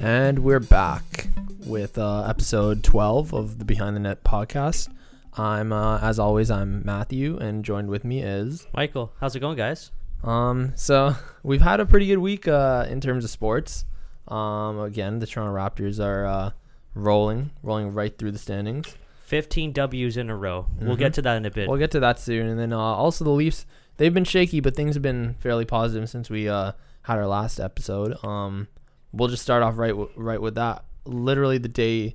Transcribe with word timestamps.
And 0.00 0.38
we're 0.40 0.60
back 0.60 1.28
with 1.66 1.98
uh, 1.98 2.22
episode 2.22 2.82
12 2.82 3.34
of 3.34 3.58
the 3.58 3.64
Behind 3.64 3.96
the 3.96 4.00
Net 4.00 4.24
podcast. 4.24 4.88
I'm, 5.34 5.72
uh, 5.72 5.98
as 5.98 6.18
always, 6.18 6.50
I'm 6.50 6.82
Matthew, 6.84 7.36
and 7.36 7.64
joined 7.64 7.88
with 7.88 8.04
me 8.04 8.22
is. 8.22 8.66
Michael, 8.74 9.12
how's 9.20 9.36
it 9.36 9.40
going, 9.40 9.56
guys? 9.56 9.90
Um, 10.24 10.72
so 10.76 11.14
we've 11.42 11.60
had 11.62 11.80
a 11.80 11.86
pretty 11.86 12.06
good 12.06 12.18
week 12.18 12.48
uh, 12.48 12.86
in 12.88 13.00
terms 13.00 13.24
of 13.24 13.30
sports. 13.30 13.84
Um, 14.26 14.80
again, 14.80 15.18
the 15.18 15.26
Toronto 15.26 15.54
Raptors 15.54 16.02
are 16.02 16.26
uh, 16.26 16.50
rolling, 16.94 17.50
rolling 17.62 17.92
right 17.92 18.16
through 18.16 18.32
the 18.32 18.38
standings. 18.38 18.96
15 19.28 19.72
W's 19.72 20.16
in 20.16 20.30
a 20.30 20.36
row. 20.36 20.66
We'll 20.80 20.96
Mhm. 20.96 20.98
get 20.98 21.14
to 21.14 21.22
that 21.22 21.36
in 21.36 21.44
a 21.44 21.50
bit. 21.50 21.68
We'll 21.68 21.78
get 21.78 21.90
to 21.92 22.00
that 22.00 22.18
soon, 22.18 22.46
and 22.48 22.58
then 22.58 22.72
uh, 22.72 22.78
also 22.78 23.24
the 23.24 23.30
Leafs. 23.30 23.66
They've 23.98 24.14
been 24.14 24.24
shaky, 24.24 24.60
but 24.60 24.74
things 24.74 24.94
have 24.94 25.02
been 25.02 25.34
fairly 25.38 25.64
positive 25.66 26.08
since 26.08 26.30
we 26.30 26.48
uh, 26.48 26.72
had 27.02 27.18
our 27.18 27.26
last 27.26 27.60
episode. 27.60 28.16
Um, 28.24 28.68
we'll 29.12 29.28
just 29.28 29.42
start 29.42 29.62
off 29.62 29.76
right 29.76 29.88
w- 29.90 30.10
right 30.16 30.40
with 30.40 30.54
that. 30.54 30.82
Literally 31.04 31.58
the 31.58 31.68
day 31.68 32.14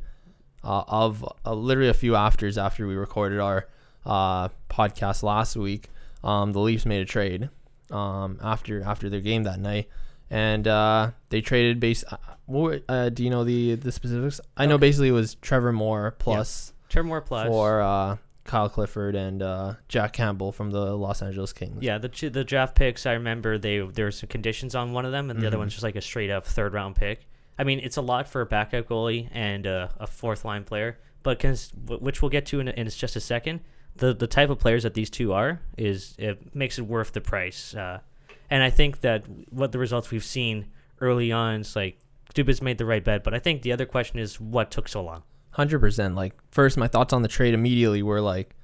uh, 0.63 0.83
of 0.87 1.23
uh, 1.45 1.53
literally 1.53 1.89
a 1.89 1.93
few 1.93 2.15
afters 2.15 2.57
after 2.57 2.87
we 2.87 2.95
recorded 2.95 3.39
our 3.39 3.67
uh, 4.05 4.47
podcast 4.69 5.21
last 5.21 5.55
week, 5.55 5.89
um, 6.23 6.51
the 6.53 6.59
Leafs 6.59 6.85
made 6.85 7.01
a 7.01 7.05
trade 7.05 7.49
um, 7.91 8.39
after 8.41 8.81
after 8.81 9.07
their 9.09 9.21
game 9.21 9.43
that 9.43 9.59
night, 9.59 9.87
and 10.31 10.67
uh, 10.67 11.11
they 11.29 11.41
traded 11.41 11.79
base. 11.79 12.03
Uh, 12.09 12.17
what, 12.47 12.61
were- 12.63 12.81
uh, 12.89 13.09
do 13.09 13.23
you 13.23 13.29
know 13.29 13.43
the 13.43 13.75
the 13.75 13.91
specifics? 13.91 14.41
I 14.57 14.65
know 14.65 14.77
basically 14.79 15.09
it 15.09 15.13
was 15.13 15.35
Trevor 15.35 15.71
Moore 15.73 16.15
plus 16.17 16.73
Trevor 16.93 17.07
Moore 17.07 17.21
plus. 17.21 17.47
for 17.47 17.81
uh, 17.81 18.17
Kyle 18.45 18.69
Clifford 18.69 19.15
and 19.15 19.41
uh, 19.41 19.73
Jack 19.87 20.13
Campbell 20.13 20.51
from 20.51 20.71
the 20.71 20.95
Los 20.95 21.21
Angeles 21.21 21.51
Kings. 21.53 21.81
Yeah, 21.81 21.97
the 21.97 22.29
the 22.29 22.43
draft 22.43 22.75
picks. 22.75 23.05
I 23.05 23.13
remember 23.13 23.57
they 23.57 23.79
there 23.79 24.05
were 24.05 24.11
some 24.11 24.29
conditions 24.29 24.75
on 24.75 24.91
one 24.93 25.05
of 25.05 25.11
them, 25.11 25.29
and 25.29 25.41
the 25.41 25.47
other 25.47 25.57
Mhm. 25.57 25.61
one's 25.61 25.73
just 25.73 25.83
like 25.83 25.95
a 25.95 26.01
straight 26.01 26.29
up 26.29 26.45
third 26.45 26.73
round 26.73 26.95
pick. 26.95 27.27
I 27.57 27.63
mean, 27.63 27.79
it's 27.79 27.97
a 27.97 28.01
lot 28.01 28.27
for 28.27 28.41
a 28.41 28.45
backup 28.45 28.87
goalie 28.87 29.29
and 29.31 29.67
uh, 29.67 29.87
a 29.99 30.07
fourth 30.07 30.43
line 30.45 30.63
player, 30.63 30.97
but 31.21 31.39
cons- 31.39 31.71
which 31.87 32.21
we'll 32.21 32.29
get 32.29 32.45
to 32.47 32.59
in, 32.59 32.67
in 32.69 32.89
just 32.89 33.15
a 33.15 33.19
second. 33.19 33.61
The 33.95 34.13
the 34.13 34.27
type 34.27 34.49
of 34.49 34.57
players 34.59 34.83
that 34.83 34.93
these 34.95 35.09
two 35.09 35.33
are 35.33 35.61
is 35.77 36.15
it 36.17 36.55
makes 36.55 36.79
it 36.79 36.83
worth 36.83 37.11
the 37.13 37.21
price. 37.21 37.75
Uh, 37.75 37.99
and 38.49 38.61
I 38.63 38.69
think 38.71 39.01
that 39.01 39.23
what 39.51 39.71
the 39.71 39.79
results 39.79 40.09
we've 40.11 40.23
seen 40.23 40.67
early 40.99 41.31
on 41.31 41.61
is 41.61 41.75
like 41.75 41.97
Dubas 42.35 42.61
made 42.61 42.77
the 42.79 42.85
right 42.85 43.03
bet, 43.03 43.23
but 43.23 43.33
I 43.35 43.39
think 43.39 43.61
the 43.61 43.71
other 43.71 43.85
question 43.85 44.17
is 44.19 44.39
what 44.41 44.71
took 44.71 44.87
so 44.87 45.03
long. 45.03 45.23
Hundred 45.53 45.79
percent. 45.79 46.15
Like 46.15 46.33
first, 46.51 46.77
my 46.77 46.87
thoughts 46.87 47.13
on 47.13 47.21
the 47.21 47.27
trade 47.27 47.53
immediately 47.53 48.01
were 48.01 48.21
like, 48.21 48.55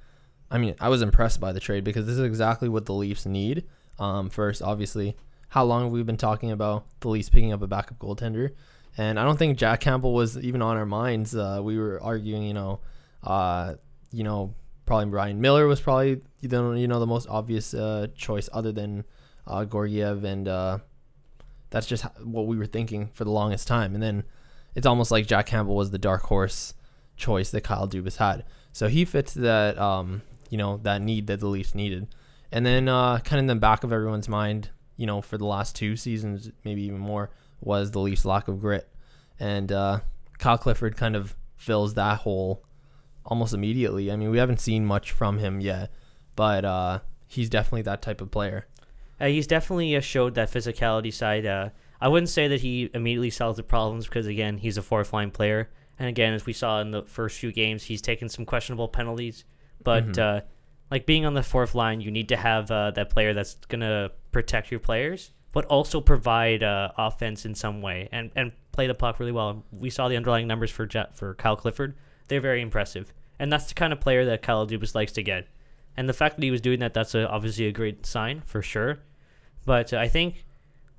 I 0.50 0.58
mean, 0.58 0.74
I 0.80 0.88
was 0.88 1.02
impressed 1.02 1.40
by 1.40 1.52
the 1.52 1.60
trade 1.60 1.84
because 1.84 2.06
this 2.06 2.18
is 2.18 2.24
exactly 2.24 2.68
what 2.68 2.86
the 2.86 2.94
Leafs 2.94 3.26
need. 3.26 3.64
Um, 3.98 4.28
first, 4.28 4.60
obviously, 4.60 5.16
how 5.50 5.64
long 5.64 5.84
have 5.84 5.92
we 5.92 6.02
been 6.02 6.16
talking 6.16 6.50
about 6.50 6.86
the 7.00 7.08
Leafs 7.08 7.28
picking 7.28 7.52
up 7.52 7.62
a 7.62 7.68
backup 7.68 7.98
goaltender? 7.98 8.54
And 8.98 9.20
I 9.20 9.24
don't 9.24 9.36
think 9.36 9.56
Jack 9.56 9.80
Campbell 9.80 10.12
was 10.12 10.36
even 10.38 10.62
on 10.62 10.76
our 10.76 10.86
minds. 10.86 11.36
Uh, 11.36 11.60
we 11.62 11.78
were 11.78 12.02
arguing, 12.02 12.42
you 12.42 12.54
know, 12.54 12.80
uh, 13.22 13.74
you 14.10 14.24
know, 14.24 14.54
probably 14.84 15.10
Ryan 15.10 15.40
Miller 15.40 15.68
was 15.68 15.80
probably 15.80 16.22
the 16.42 16.72
you 16.72 16.88
know 16.88 16.98
the 16.98 17.06
most 17.06 17.28
obvious 17.28 17.72
uh, 17.72 18.08
choice 18.16 18.48
other 18.52 18.72
than 18.72 19.04
uh, 19.46 19.64
Georgiev, 19.64 20.24
and 20.24 20.48
uh, 20.48 20.78
that's 21.70 21.86
just 21.86 22.04
what 22.24 22.48
we 22.48 22.56
were 22.56 22.66
thinking 22.66 23.10
for 23.14 23.22
the 23.22 23.30
longest 23.30 23.68
time. 23.68 23.94
And 23.94 24.02
then 24.02 24.24
it's 24.74 24.86
almost 24.86 25.12
like 25.12 25.28
Jack 25.28 25.46
Campbell 25.46 25.76
was 25.76 25.92
the 25.92 25.98
dark 25.98 26.22
horse 26.22 26.74
choice 27.20 27.50
that 27.50 27.60
Kyle 27.60 27.86
Dubas 27.86 28.16
had. 28.16 28.44
So 28.72 28.88
he 28.88 29.04
fits 29.04 29.34
that 29.34 29.78
um, 29.78 30.22
you 30.50 30.58
know, 30.58 30.78
that 30.82 31.00
need 31.00 31.28
that 31.28 31.40
the 31.40 31.46
Leafs 31.46 31.74
needed. 31.74 32.08
And 32.52 32.66
then 32.66 32.88
uh, 32.88 33.20
kind 33.20 33.38
of 33.38 33.44
in 33.44 33.46
the 33.46 33.54
back 33.54 33.84
of 33.84 33.92
everyone's 33.92 34.28
mind, 34.28 34.70
you 34.96 35.06
know, 35.06 35.22
for 35.22 35.38
the 35.38 35.46
last 35.46 35.76
two 35.76 35.96
seasons, 35.96 36.50
maybe 36.64 36.82
even 36.82 36.98
more, 36.98 37.30
was 37.60 37.92
the 37.92 38.00
Leafs' 38.00 38.24
lack 38.24 38.48
of 38.48 38.60
grit. 38.60 38.88
And 39.38 39.70
uh, 39.72 40.00
Kyle 40.38 40.58
Clifford 40.58 40.96
kind 40.96 41.16
of 41.16 41.36
fills 41.56 41.94
that 41.94 42.18
hole 42.18 42.64
almost 43.24 43.54
immediately. 43.54 44.10
I 44.10 44.16
mean, 44.16 44.30
we 44.30 44.38
haven't 44.38 44.60
seen 44.60 44.84
much 44.84 45.12
from 45.12 45.38
him 45.38 45.60
yet, 45.60 45.92
but 46.34 46.64
uh, 46.64 46.98
he's 47.28 47.48
definitely 47.48 47.82
that 47.82 48.02
type 48.02 48.20
of 48.20 48.30
player. 48.30 48.66
Uh, 49.20 49.26
he's 49.26 49.46
definitely 49.46 49.94
uh, 49.94 50.00
showed 50.00 50.34
that 50.34 50.50
physicality 50.50 51.12
side. 51.12 51.46
Uh, 51.46 51.70
I 52.00 52.08
wouldn't 52.08 52.30
say 52.30 52.48
that 52.48 52.62
he 52.62 52.90
immediately 52.92 53.30
solves 53.30 53.58
the 53.58 53.62
problems 53.62 54.06
because 54.06 54.26
again 54.26 54.58
he's 54.58 54.78
a 54.78 54.82
fourth 54.82 55.12
line 55.12 55.30
player, 55.30 55.70
and 56.00 56.08
again 56.08 56.32
as 56.34 56.44
we 56.46 56.52
saw 56.52 56.80
in 56.80 56.90
the 56.90 57.02
first 57.02 57.38
few 57.38 57.52
games, 57.52 57.84
he's 57.84 58.02
taken 58.02 58.28
some 58.28 58.44
questionable 58.44 58.88
penalties. 58.88 59.44
But 59.84 60.04
Mhm. 60.12 60.18
uh, 60.18 60.40
like 60.90 61.06
being 61.06 61.24
on 61.24 61.34
the 61.34 61.42
fourth 61.44 61.74
line, 61.76 62.00
you 62.00 62.10
need 62.10 62.28
to 62.30 62.36
have 62.36 62.68
uh, 62.72 62.90
that 62.92 63.10
player 63.10 63.32
that's 63.32 63.54
gonna 63.68 64.10
protect 64.32 64.70
your 64.72 64.80
players, 64.80 65.30
but 65.52 65.64
also 65.66 66.00
provide 66.00 66.62
uh, 66.64 66.90
offense 66.98 67.44
in 67.46 67.54
some 67.54 67.80
way 67.80 68.08
and 68.10 68.30
and 68.34 68.50
play 68.72 68.86
the 68.88 68.94
puck 68.94 69.20
really 69.20 69.32
well. 69.32 69.64
We 69.70 69.90
saw 69.90 70.08
the 70.08 70.16
underlying 70.16 70.46
numbers 70.48 70.70
for 70.70 70.88
Ja- 70.92 71.12
for 71.14 71.34
Kyle 71.34 71.56
Clifford; 71.56 71.94
they're 72.28 72.40
very 72.40 72.60
impressive, 72.62 73.12
and 73.38 73.52
that's 73.52 73.66
the 73.66 73.74
kind 73.74 73.92
of 73.92 74.00
player 74.00 74.24
that 74.24 74.42
Kyle 74.42 74.66
Dubas 74.66 74.94
likes 74.94 75.12
to 75.12 75.22
get. 75.22 75.46
And 75.96 76.08
the 76.08 76.12
fact 76.12 76.36
that 76.36 76.42
he 76.44 76.50
was 76.50 76.60
doing 76.60 76.78
that, 76.80 76.94
that's 76.94 77.14
a, 77.14 77.28
obviously 77.28 77.66
a 77.66 77.72
great 77.72 78.06
sign 78.06 78.40
for 78.46 78.62
sure. 78.62 79.00
But 79.66 79.92
I 79.92 80.08
think 80.08 80.44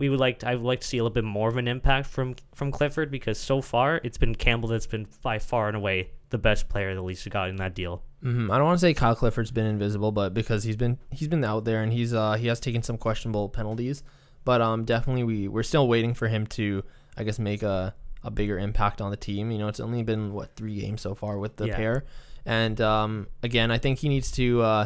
we 0.02 0.10
would 0.10 0.20
like 0.20 0.40
to, 0.40 0.50
I 0.50 0.56
would 0.56 0.66
like 0.66 0.82
to 0.82 0.88
see 0.88 0.98
a 0.98 1.04
little 1.04 1.14
bit 1.14 1.24
more 1.24 1.48
of 1.50 1.58
an 1.58 1.68
impact 1.68 2.08
from 2.08 2.36
from 2.56 2.72
Clifford 2.72 3.10
because 3.12 3.38
so 3.38 3.62
far 3.62 4.02
it's 4.04 4.18
been 4.18 4.34
Campbell 4.36 4.70
that's 4.70 4.88
been 4.88 5.06
by 5.22 5.38
far 5.40 5.68
and 5.68 5.78
away 5.78 6.10
the 6.32 6.38
best 6.38 6.68
player 6.70 6.94
the 6.96 7.02
Leafs 7.04 7.24
have 7.26 7.34
got 7.34 7.50
in 7.50 7.58
that 7.58 7.76
deal. 7.76 8.04
hmm 8.24 8.50
I 8.52 8.58
don't 8.58 8.66
want 8.66 8.80
to 8.80 8.86
say 8.88 8.94
Kyle 8.94 9.16
Clifford's 9.16 9.52
been 9.52 9.66
invisible, 9.68 10.12
but 10.12 10.34
because 10.34 10.64
he's 10.64 10.76
been 10.76 10.98
he's 11.12 11.28
been 11.28 11.44
out 11.44 11.64
there 11.66 11.84
and 11.84 11.92
he's 11.94 12.14
uh 12.14 12.34
he 12.34 12.48
has 12.48 12.60
taken 12.60 12.82
some 12.84 12.98
questionable 12.98 13.48
penalties, 13.50 14.04
but 14.44 14.60
um 14.62 14.86
definitely 14.86 15.24
we 15.24 15.48
we're 15.48 15.64
still 15.72 15.88
waiting 15.88 16.14
for 16.16 16.28
him 16.28 16.48
to 16.58 16.84
I 17.16 17.24
guess 17.24 17.38
make 17.40 17.62
a 17.64 17.94
a 18.24 18.32
bigger 18.32 18.58
impact 18.58 19.02
on 19.02 19.12
the 19.12 19.18
team. 19.18 19.52
You 19.52 19.60
know, 19.60 19.68
it's 19.68 19.80
only 19.80 20.04
been 20.04 20.34
what 20.34 20.56
three 20.56 20.80
games 20.82 21.02
so 21.02 21.14
far 21.16 21.38
with 21.38 21.58
the 21.58 21.68
Yeah. 21.68 21.76
pair, 21.76 22.06
and 22.46 22.80
um 22.82 23.28
again 23.44 23.70
I 23.72 23.78
think 23.78 24.00
he 24.00 24.10
needs 24.10 24.32
to. 24.34 24.62
uh 24.62 24.86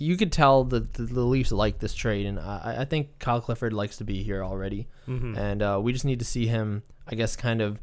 you 0.00 0.16
could 0.16 0.32
tell 0.32 0.64
that 0.64 0.94
the, 0.94 1.02
the 1.02 1.20
Leafs 1.20 1.52
like 1.52 1.78
this 1.78 1.92
trade, 1.94 2.24
and 2.24 2.40
I, 2.40 2.76
I 2.80 2.84
think 2.86 3.18
Kyle 3.18 3.40
Clifford 3.40 3.74
likes 3.74 3.98
to 3.98 4.04
be 4.04 4.22
here 4.22 4.42
already. 4.42 4.88
Mm-hmm. 5.06 5.36
and 5.36 5.62
uh, 5.62 5.78
we 5.82 5.92
just 5.92 6.06
need 6.06 6.20
to 6.20 6.24
see 6.24 6.46
him, 6.46 6.84
I 7.06 7.14
guess, 7.16 7.36
kind 7.36 7.60
of 7.60 7.78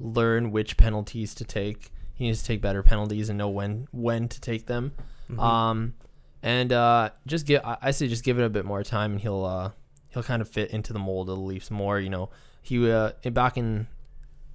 learn 0.00 0.50
which 0.50 0.76
penalties 0.76 1.32
to 1.36 1.44
take. 1.44 1.92
He 2.12 2.24
needs 2.24 2.40
to 2.40 2.46
take 2.46 2.60
better 2.60 2.82
penalties 2.82 3.28
and 3.28 3.38
know 3.38 3.48
when 3.48 3.86
when 3.92 4.28
to 4.28 4.40
take 4.40 4.66
them. 4.66 4.92
Mm-hmm. 5.30 5.40
Um, 5.40 5.94
and 6.42 6.72
uh, 6.72 7.10
just 7.26 7.46
give 7.46 7.64
I 7.64 7.76
I 7.80 7.90
say 7.92 8.08
just 8.08 8.24
give 8.24 8.38
it 8.38 8.44
a 8.44 8.50
bit 8.50 8.64
more 8.64 8.82
time, 8.82 9.12
and 9.12 9.20
he'll 9.20 9.44
uh, 9.44 9.70
he'll 10.08 10.24
kind 10.24 10.42
of 10.42 10.48
fit 10.48 10.70
into 10.70 10.92
the 10.92 10.98
mold 10.98 11.30
of 11.30 11.36
the 11.36 11.42
Leafs 11.42 11.70
more. 11.70 12.00
You 12.00 12.10
know, 12.10 12.30
he 12.62 12.90
uh, 12.90 13.12
back 13.26 13.56
in 13.56 13.86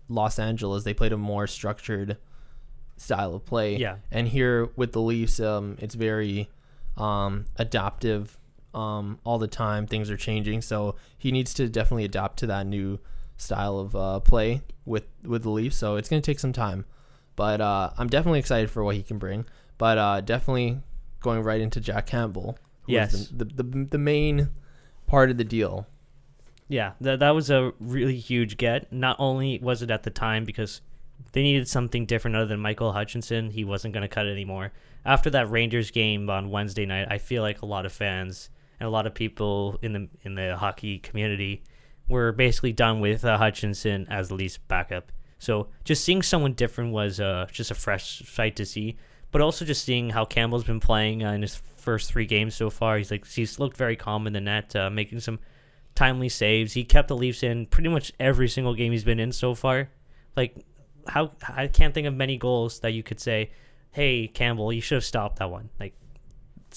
Los 0.10 0.38
Angeles, 0.38 0.84
they 0.84 0.94
played 0.94 1.14
a 1.14 1.18
more 1.18 1.48
structured 1.48 2.18
style 2.98 3.34
of 3.36 3.46
play. 3.46 3.78
Yeah. 3.78 3.98
And 4.12 4.28
here 4.28 4.70
with 4.76 4.92
the 4.92 5.02
Leafs, 5.02 5.40
um, 5.40 5.78
it's 5.80 5.96
very 5.96 6.50
um, 6.98 7.46
adaptive 7.58 8.38
um, 8.74 9.20
all 9.24 9.38
the 9.38 9.48
time. 9.48 9.88
Things 9.88 10.10
are 10.10 10.18
changing, 10.18 10.62
so 10.62 10.96
he 11.18 11.32
needs 11.32 11.54
to 11.56 11.70
definitely 11.70 12.06
adapt 12.06 12.40
to 12.40 12.48
that 12.48 12.66
new 12.66 13.00
style 13.38 13.80
of 13.80 13.96
uh, 13.96 14.20
play 14.20 14.62
with 14.86 15.06
with 15.24 15.44
the 15.44 15.50
Leafs. 15.50 15.78
So 15.78 15.96
it's 15.96 16.10
gonna 16.10 16.22
take 16.22 16.40
some 16.40 16.54
time, 16.54 16.86
but 17.36 17.62
uh, 17.62 17.92
I'm 17.98 18.08
definitely 18.08 18.40
excited 18.40 18.70
for 18.70 18.84
what 18.84 18.96
he 18.96 19.04
can 19.04 19.18
bring. 19.18 19.46
But 19.78 19.98
uh, 19.98 20.22
definitely 20.22 20.80
going 21.20 21.44
right 21.44 21.62
into 21.62 21.80
Jack 21.80 22.06
Campbell. 22.06 22.58
Yes. 22.88 23.30
the, 23.30 23.46
the 23.46 23.64
the 23.64 23.86
the 23.92 23.98
main 23.98 24.50
part 25.08 25.30
of 25.32 25.38
the 25.38 25.44
deal. 25.44 25.88
Yeah, 26.68 26.94
that 27.02 27.20
that 27.20 27.32
was 27.32 27.50
a 27.50 27.74
really 27.80 28.18
huge 28.18 28.58
get. 28.58 28.92
Not 28.92 29.18
only 29.20 29.60
was 29.60 29.82
it 29.82 29.92
at 29.92 30.04
the 30.04 30.10
time 30.10 30.46
because 30.46 30.82
they 31.32 31.44
needed 31.44 31.68
something 31.68 32.06
different 32.06 32.36
other 32.36 32.46
than 32.46 32.60
Michael 32.60 32.94
Hutchinson, 32.94 33.52
he 33.52 33.64
wasn't 33.64 33.94
going 33.94 34.02
to 34.02 34.08
cut 34.08 34.26
it 34.26 34.32
anymore. 34.32 34.72
After 35.06 35.30
that 35.32 35.50
Rangers 35.50 35.92
game 35.92 36.30
on 36.30 36.50
Wednesday 36.50 36.86
night, 36.86 37.08
I 37.10 37.20
feel 37.20 37.44
like 37.44 37.62
a 37.62 37.66
lot 37.66 37.86
of 37.86 37.94
fans 37.94 38.50
and 38.80 38.88
a 38.88 38.90
lot 38.90 39.06
of 39.06 39.14
people 39.14 39.78
in 39.82 39.94
the 39.94 40.10
in 40.24 40.36
the 40.36 40.58
hockey 40.58 40.98
community 41.00 41.64
were 42.10 42.32
basically 42.32 42.74
done 42.74 43.00
with 43.00 43.24
uh, 43.24 43.38
Hutchinson 43.38 44.08
as 44.10 44.30
the 44.30 44.36
Leafs 44.36 44.58
backup. 44.58 45.12
So 45.38 45.68
just 45.84 46.04
seeing 46.04 46.22
someone 46.22 46.54
different 46.54 46.92
was 46.92 47.20
uh, 47.20 47.48
just 47.52 47.72
a 47.72 47.76
fresh 47.76 48.24
sight 48.28 48.56
to 48.56 48.66
see. 48.66 48.98
But 49.32 49.42
also 49.42 49.66
just 49.66 49.84
seeing 49.84 50.12
how 50.12 50.24
Campbell's 50.26 50.64
been 50.64 50.80
playing 50.80 51.24
uh, 51.24 51.34
in 51.34 51.42
his 51.42 51.62
first 51.76 52.12
three 52.12 52.26
games 52.26 52.56
so 52.56 52.70
far, 52.70 52.98
he's 52.98 53.12
like 53.12 53.28
he's 53.28 53.60
looked 53.60 53.78
very 53.78 53.96
calm 53.96 54.28
in 54.28 54.34
the 54.34 54.42
net, 54.42 54.76
uh, 54.76 54.90
making 54.90 55.20
some 55.20 55.40
timely 55.94 56.30
saves. 56.30 56.74
He 56.74 56.84
kept 56.84 57.10
the 57.10 57.16
Leafs 57.16 57.44
in 57.44 57.66
pretty 57.66 57.90
much 57.90 58.12
every 58.20 58.48
single 58.48 58.74
game 58.74 58.92
he's 58.92 59.04
been 59.04 59.20
in 59.20 59.32
so 59.32 59.54
far. 59.54 59.90
Like 60.36 60.56
how 61.08 61.32
I 61.48 61.68
can't 61.68 61.94
think 61.94 62.08
of 62.08 62.14
many 62.14 62.38
goals 62.38 62.80
that 62.80 62.94
you 62.94 63.04
could 63.04 63.20
say, 63.20 63.52
"Hey 63.96 64.28
Campbell, 64.28 64.72
you 64.74 64.82
should 64.82 64.96
have 64.96 65.06
stopped 65.06 65.40
that 65.40 65.50
one." 65.50 65.70
Like 65.80 65.96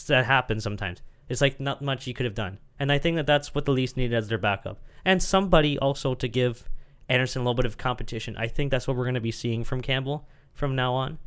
that 0.07 0.25
happens 0.27 0.65
sometimes. 0.65 1.03
It's 1.29 1.41
like 1.41 1.61
not 1.61 1.83
much 1.83 2.07
you 2.07 2.15
could 2.15 2.25
have 2.25 2.35
done, 2.35 2.59
and 2.79 2.91
I 2.91 2.99
think 2.99 3.17
that 3.17 3.27
that's 3.27 3.55
what 3.55 3.65
the 3.65 3.73
Leafs 3.73 3.97
needed 3.97 4.17
as 4.17 4.29
their 4.29 4.39
backup, 4.39 4.81
and 5.05 5.23
somebody 5.23 5.79
also 5.79 6.15
to 6.15 6.29
give 6.29 6.69
Andersen 7.09 7.41
a 7.41 7.45
little 7.45 7.55
bit 7.55 7.67
of 7.67 7.79
competition. 7.79 8.37
I 8.37 8.47
think 8.49 8.71
that's 8.71 8.87
what 8.87 8.97
we're 8.97 9.05
going 9.05 9.15
to 9.15 9.21
be 9.21 9.31
seeing 9.33 9.65
from 9.65 9.81
Campbell 9.81 10.29
from 10.53 10.75
now 10.75 10.95
on. 10.95 11.19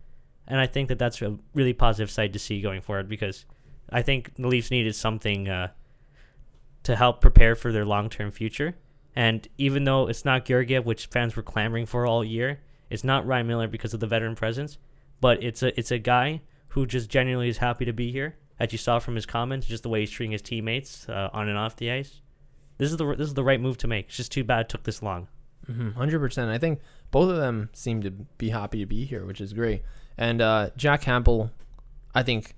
and 0.47 0.59
I 0.59 0.67
think 0.67 0.89
that 0.89 0.99
that's 0.99 1.21
a 1.21 1.38
really 1.53 1.73
positive 1.73 2.11
side 2.11 2.33
to 2.33 2.39
see 2.39 2.61
going 2.61 2.81
forward 2.81 3.07
because 3.07 3.45
I 3.89 4.01
think 4.01 4.35
the 4.35 4.47
Leafs 4.47 4.71
needed 4.71 4.95
something 4.95 5.47
uh, 5.47 5.69
to 6.83 6.95
help 6.95 7.21
prepare 7.21 7.55
for 7.55 7.71
their 7.71 7.85
long 7.85 8.09
term 8.09 8.31
future. 8.31 8.75
And 9.15 9.47
even 9.57 9.83
though 9.83 10.07
it's 10.07 10.25
not 10.25 10.45
Georgiev, 10.45 10.85
which 10.85 11.07
fans 11.07 11.35
were 11.35 11.43
clamoring 11.43 11.85
for 11.85 12.05
all 12.05 12.23
year, 12.23 12.61
it's 12.89 13.03
not 13.03 13.25
Ryan 13.25 13.47
Miller 13.47 13.67
because 13.67 13.93
of 13.93 13.99
the 13.99 14.07
veteran 14.07 14.35
presence, 14.35 14.77
but 15.21 15.41
it's 15.41 15.63
a 15.63 15.77
it's 15.79 15.91
a 15.91 16.00
guy 16.00 16.41
who 16.69 16.85
just 16.85 17.09
genuinely 17.09 17.47
is 17.47 17.59
happy 17.59 17.85
to 17.85 17.94
be 17.94 18.12
here. 18.12 18.35
As 18.59 18.71
you 18.71 18.77
saw 18.77 19.00
from 19.00 19.15
his 19.15 19.25
comments, 19.25 19.65
just 19.65 19.83
the 19.83 19.89
way 19.89 20.01
he's 20.01 20.12
treating 20.12 20.31
his 20.31 20.41
teammates 20.41 21.07
uh, 21.09 21.29
on 21.33 21.47
and 21.47 21.57
off 21.57 21.77
the 21.77 21.91
ice. 21.91 22.21
This 22.77 22.91
is 22.91 22.97
the 22.97 23.15
this 23.15 23.27
is 23.27 23.33
the 23.33 23.44
right 23.44 23.62
move 23.62 23.77
to 23.77 23.88
make. 23.88 24.07
It's 24.07 24.18
just 24.18 24.31
too 24.31 24.44
bad 24.44 24.62
it 24.62 24.69
took 24.69 24.83
this 24.83 25.01
long. 25.01 25.27
100 25.68 25.95
mm-hmm. 25.95 26.19
percent. 26.19 26.51
I 26.51 26.57
think 26.57 26.79
both 27.12 27.29
of 27.29 27.38
them 27.38 27.69
seem 27.73 28.01
to 28.01 28.12
be 28.12 28.50
happy 28.50 28.79
to 28.79 28.85
be 28.85 29.06
here, 29.06 29.25
which 29.25 29.39
is 29.39 29.53
great. 29.53 29.83
And 30.18 30.41
uh, 30.41 30.71
Jack 30.75 31.01
Campbell, 31.01 31.51
I 32.13 32.24
think 32.24 32.56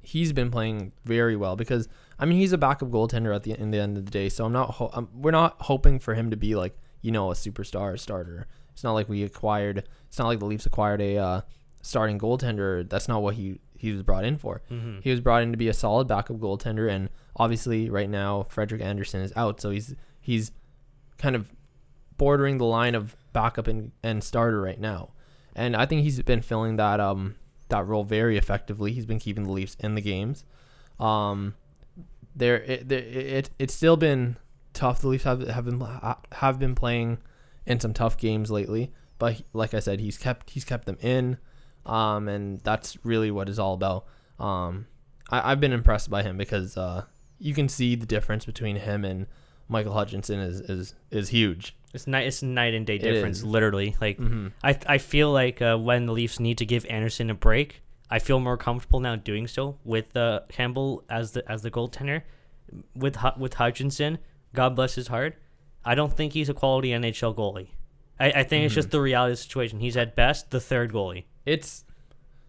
he's 0.00 0.32
been 0.32 0.50
playing 0.50 0.92
very 1.04 1.36
well 1.36 1.54
because 1.54 1.88
I 2.18 2.24
mean 2.24 2.38
he's 2.38 2.52
a 2.52 2.58
backup 2.58 2.90
goaltender 2.90 3.34
at 3.34 3.44
the 3.44 3.52
in 3.52 3.70
the 3.70 3.78
end 3.78 3.96
of 3.96 4.04
the 4.04 4.10
day. 4.10 4.28
So 4.28 4.44
I'm 4.44 4.52
not 4.52 4.72
ho- 4.72 4.90
I'm, 4.92 5.08
we're 5.14 5.30
not 5.30 5.56
hoping 5.60 5.98
for 5.98 6.14
him 6.14 6.30
to 6.30 6.36
be 6.36 6.54
like 6.54 6.76
you 7.00 7.10
know 7.10 7.30
a 7.30 7.34
superstar 7.34 7.98
starter. 7.98 8.46
It's 8.72 8.84
not 8.84 8.92
like 8.92 9.08
we 9.08 9.22
acquired. 9.22 9.88
It's 10.08 10.18
not 10.18 10.26
like 10.26 10.38
the 10.38 10.46
Leafs 10.46 10.66
acquired 10.66 11.00
a 11.00 11.18
uh, 11.18 11.40
starting 11.82 12.18
goaltender. 12.18 12.88
That's 12.88 13.08
not 13.08 13.22
what 13.22 13.34
he 13.34 13.58
he 13.76 13.92
was 13.92 14.02
brought 14.02 14.24
in 14.24 14.38
for. 14.38 14.62
Mm-hmm. 14.70 15.00
He 15.00 15.10
was 15.10 15.20
brought 15.20 15.42
in 15.42 15.50
to 15.50 15.58
be 15.58 15.68
a 15.68 15.74
solid 15.74 16.06
backup 16.06 16.38
goaltender, 16.38 16.88
and 16.88 17.10
obviously 17.36 17.90
right 17.90 18.08
now 18.08 18.46
Frederik 18.48 18.80
Andersen 18.80 19.20
is 19.20 19.32
out, 19.36 19.60
so 19.60 19.70
he's 19.70 19.94
he's 20.20 20.52
kind 21.18 21.36
of 21.36 21.50
bordering 22.16 22.58
the 22.58 22.64
line 22.64 22.94
of 22.94 23.16
backup 23.32 23.66
and, 23.66 23.92
and 24.02 24.22
starter 24.22 24.60
right 24.60 24.80
now. 24.80 25.10
And 25.56 25.74
I 25.74 25.86
think 25.86 26.02
he's 26.02 26.22
been 26.22 26.42
filling 26.42 26.76
that 26.76 27.00
um 27.00 27.34
that 27.68 27.86
role 27.86 28.04
very 28.04 28.38
effectively. 28.38 28.92
He's 28.92 29.06
been 29.06 29.18
keeping 29.18 29.44
the 29.44 29.52
Leafs 29.52 29.76
in 29.80 29.94
the 29.94 30.00
games. 30.00 30.44
Um, 31.00 31.54
there 32.36 32.62
it, 32.62 32.90
it, 32.90 33.16
it 33.16 33.50
it's 33.58 33.74
still 33.74 33.96
been 33.96 34.36
tough. 34.72 35.00
The 35.00 35.08
Leafs 35.08 35.24
have 35.24 35.46
have 35.48 35.64
been 35.64 35.84
have 36.32 36.58
been 36.58 36.74
playing 36.74 37.18
in 37.66 37.80
some 37.80 37.92
tough 37.92 38.16
games 38.16 38.50
lately, 38.50 38.92
but 39.18 39.42
like 39.52 39.74
I 39.74 39.80
said, 39.80 40.00
he's 40.00 40.18
kept 40.18 40.50
he's 40.50 40.64
kept 40.64 40.86
them 40.86 40.98
in 41.00 41.38
um, 41.86 42.28
and 42.28 42.60
that's 42.60 42.96
really 43.04 43.30
what 43.30 43.48
it's 43.48 43.58
all 43.58 43.74
about. 43.74 44.06
Um, 44.38 44.86
I, 45.30 45.50
have 45.50 45.60
been 45.60 45.72
impressed 45.72 46.10
by 46.10 46.22
him 46.22 46.36
because 46.36 46.76
uh, 46.76 47.04
you 47.38 47.54
can 47.54 47.68
see 47.68 47.94
the 47.94 48.06
difference 48.06 48.44
between 48.44 48.76
him 48.76 49.04
and 49.04 49.26
Michael 49.68 49.94
Hutchinson 49.94 50.38
is 50.40 50.60
is 50.60 50.94
is 51.10 51.30
huge. 51.30 51.76
It's 51.94 52.06
night 52.06 52.26
it's 52.26 52.42
night 52.42 52.74
and 52.74 52.86
day 52.86 52.98
difference, 52.98 53.42
literally. 53.42 53.96
Like 54.00 54.18
mm-hmm. 54.18 54.48
I 54.62 54.78
I 54.86 54.98
feel 54.98 55.32
like 55.32 55.62
uh, 55.62 55.76
when 55.76 56.06
the 56.06 56.12
Leafs 56.12 56.38
need 56.38 56.58
to 56.58 56.66
give 56.66 56.86
Andersen 56.86 57.30
a 57.30 57.34
break, 57.34 57.82
I 58.10 58.18
feel 58.18 58.40
more 58.40 58.56
comfortable 58.56 59.00
now 59.00 59.16
doing 59.16 59.46
so 59.46 59.78
with 59.84 60.16
uh, 60.16 60.40
Campbell 60.48 61.04
as 61.08 61.32
the 61.32 61.50
as 61.50 61.62
the 61.62 61.70
goaltender. 61.70 62.22
With 62.94 63.18
with 63.36 63.54
Hutchinson, 63.54 64.18
God 64.54 64.76
bless 64.76 64.94
his 64.94 65.08
heart, 65.08 65.36
I 65.84 65.94
don't 65.94 66.14
think 66.14 66.32
he's 66.32 66.48
a 66.48 66.54
quality 66.54 66.90
NHL 66.90 67.34
goalie. 67.34 67.68
I, 68.18 68.26
I 68.26 68.32
think 68.44 68.50
mm-hmm. 68.50 68.66
it's 68.66 68.74
just 68.74 68.90
the 68.90 69.00
reality 69.00 69.32
of 69.32 69.38
the 69.38 69.42
situation. 69.42 69.80
He's 69.80 69.96
at 69.96 70.14
best 70.14 70.50
the 70.50 70.60
third 70.60 70.92
goalie 70.92 71.24
it's 71.46 71.84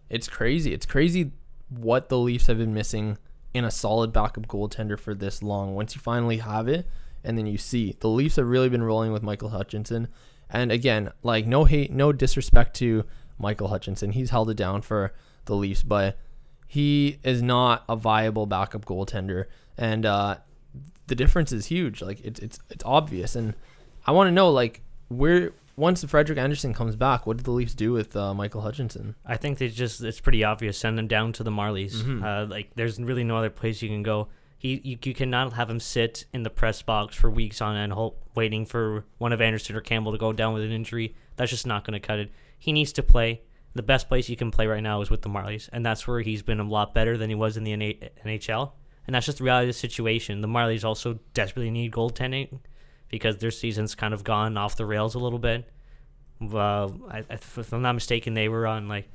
it's 0.08 0.28
crazy. 0.28 0.72
It's 0.72 0.86
crazy 0.86 1.32
what 1.68 2.08
the 2.08 2.18
Leafs 2.18 2.46
have 2.46 2.58
been 2.58 2.74
missing 2.74 3.18
in 3.52 3.64
a 3.64 3.70
solid 3.70 4.12
backup 4.12 4.46
goaltender 4.46 4.98
for 4.98 5.14
this 5.14 5.42
long. 5.42 5.74
Once 5.74 5.94
you 5.94 6.00
finally 6.00 6.38
have 6.38 6.68
it, 6.68 6.86
and 7.22 7.38
then 7.38 7.46
you 7.46 7.58
see 7.58 7.96
the 8.00 8.08
Leafs 8.08 8.36
have 8.36 8.46
really 8.46 8.68
been 8.68 8.82
rolling 8.82 9.12
with 9.12 9.22
Michael 9.22 9.50
Hutchinson. 9.50 10.08
And 10.50 10.70
again, 10.70 11.10
like 11.22 11.46
no 11.46 11.64
hate, 11.64 11.90
no 11.90 12.12
disrespect 12.12 12.76
to 12.76 13.04
Michael 13.38 13.68
Hutchinson. 13.68 14.12
He's 14.12 14.30
held 14.30 14.50
it 14.50 14.56
down 14.56 14.82
for 14.82 15.12
the 15.46 15.56
Leafs, 15.56 15.82
but 15.82 16.18
he 16.66 17.18
is 17.22 17.42
not 17.42 17.84
a 17.88 17.96
viable 17.96 18.46
backup 18.46 18.84
goaltender. 18.84 19.46
And 19.76 20.04
uh, 20.04 20.36
the 21.06 21.14
difference 21.14 21.52
is 21.52 21.66
huge. 21.66 22.02
Like 22.02 22.20
it's 22.24 22.40
it's 22.40 22.58
it's 22.70 22.84
obvious. 22.84 23.34
And 23.34 23.54
I 24.06 24.12
want 24.12 24.28
to 24.28 24.32
know 24.32 24.50
like 24.50 24.82
where 25.08 25.52
once 25.76 26.04
Frederik 26.04 26.38
Andersen 26.38 26.72
comes 26.72 26.96
back, 26.96 27.26
what 27.26 27.36
did 27.36 27.46
the 27.46 27.50
Leafs 27.50 27.74
do 27.74 27.92
with 27.92 28.14
uh, 28.16 28.32
Michael 28.34 28.60
Hutchinson? 28.60 29.16
I 29.26 29.36
think 29.36 29.58
they 29.58 29.68
just 29.68 30.02
it's 30.02 30.20
pretty 30.20 30.44
obvious 30.44 30.78
send 30.78 30.98
him 30.98 31.08
down 31.08 31.32
to 31.34 31.42
the 31.42 31.50
Marlies. 31.50 31.94
Mm-hmm. 31.94 32.24
Uh, 32.24 32.46
like 32.46 32.70
there's 32.74 33.00
really 33.00 33.24
no 33.24 33.36
other 33.36 33.50
place 33.50 33.82
you 33.82 33.88
can 33.88 34.02
go. 34.02 34.28
He 34.56 34.80
you, 34.84 34.98
you 35.02 35.14
cannot 35.14 35.52
have 35.54 35.68
him 35.68 35.80
sit 35.80 36.26
in 36.32 36.42
the 36.42 36.50
press 36.50 36.82
box 36.82 37.16
for 37.16 37.28
weeks 37.28 37.60
on 37.60 37.76
end, 37.76 37.92
hope, 37.92 38.22
waiting 38.34 38.66
for 38.66 39.04
one 39.18 39.32
of 39.32 39.40
Andersen 39.40 39.74
or 39.74 39.80
Campbell 39.80 40.12
to 40.12 40.18
go 40.18 40.32
down 40.32 40.54
with 40.54 40.62
an 40.62 40.72
injury. 40.72 41.14
That's 41.36 41.50
just 41.50 41.66
not 41.66 41.84
going 41.84 42.00
to 42.00 42.06
cut 42.06 42.18
it. 42.18 42.30
He 42.58 42.72
needs 42.72 42.92
to 42.92 43.02
play. 43.02 43.42
The 43.74 43.82
best 43.82 44.08
place 44.08 44.28
he 44.28 44.36
can 44.36 44.52
play 44.52 44.68
right 44.68 44.82
now 44.82 45.00
is 45.00 45.10
with 45.10 45.22
the 45.22 45.28
Marlies, 45.28 45.68
and 45.72 45.84
that's 45.84 46.06
where 46.06 46.20
he's 46.20 46.42
been 46.42 46.60
a 46.60 46.68
lot 46.68 46.94
better 46.94 47.18
than 47.18 47.28
he 47.28 47.34
was 47.34 47.56
in 47.56 47.64
the 47.64 47.72
NHL. 47.72 48.70
And 49.04 49.14
that's 49.14 49.26
just 49.26 49.38
the 49.38 49.44
reality 49.44 49.68
of 49.68 49.74
the 49.74 49.78
situation. 49.78 50.40
The 50.40 50.48
Marlies 50.48 50.84
also 50.84 51.18
desperately 51.34 51.72
need 51.72 51.90
goaltending 51.90 52.60
because 53.08 53.38
their 53.38 53.50
season's 53.50 53.94
kind 53.94 54.14
of 54.14 54.24
gone 54.24 54.56
off 54.56 54.76
the 54.76 54.86
rails 54.86 55.14
a 55.14 55.18
little 55.18 55.38
bit. 55.38 55.68
Uh, 56.42 56.88
I, 57.08 57.24
if 57.30 57.72
I'm 57.72 57.82
not 57.82 57.92
mistaken, 57.92 58.34
they 58.34 58.48
were 58.48 58.66
on 58.66 58.88
like 58.88 59.08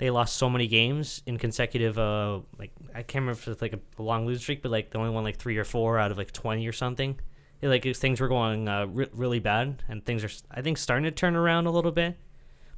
they 0.00 0.08
lost 0.08 0.38
so 0.38 0.48
many 0.48 0.66
games 0.66 1.22
in 1.26 1.36
consecutive. 1.36 1.98
Uh, 1.98 2.40
like 2.58 2.72
I 2.94 3.02
can't 3.02 3.22
remember 3.22 3.32
if 3.32 3.48
it's 3.48 3.60
like 3.60 3.74
a, 3.74 3.80
a 3.98 4.02
long 4.02 4.26
losing 4.26 4.40
streak, 4.40 4.62
but 4.62 4.70
like 4.70 4.90
they 4.90 4.98
only 4.98 5.10
won 5.10 5.24
like 5.24 5.36
three 5.36 5.58
or 5.58 5.64
four 5.64 5.98
out 5.98 6.10
of 6.10 6.16
like 6.16 6.32
20 6.32 6.66
or 6.66 6.72
something. 6.72 7.20
It, 7.60 7.68
like 7.68 7.84
things 7.94 8.18
were 8.18 8.28
going 8.28 8.66
uh, 8.66 8.86
re- 8.86 9.10
really 9.12 9.40
bad, 9.40 9.82
and 9.88 10.04
things 10.04 10.24
are 10.24 10.30
I 10.50 10.62
think 10.62 10.78
starting 10.78 11.04
to 11.04 11.10
turn 11.10 11.36
around 11.36 11.66
a 11.66 11.70
little 11.70 11.92
bit. 11.92 12.16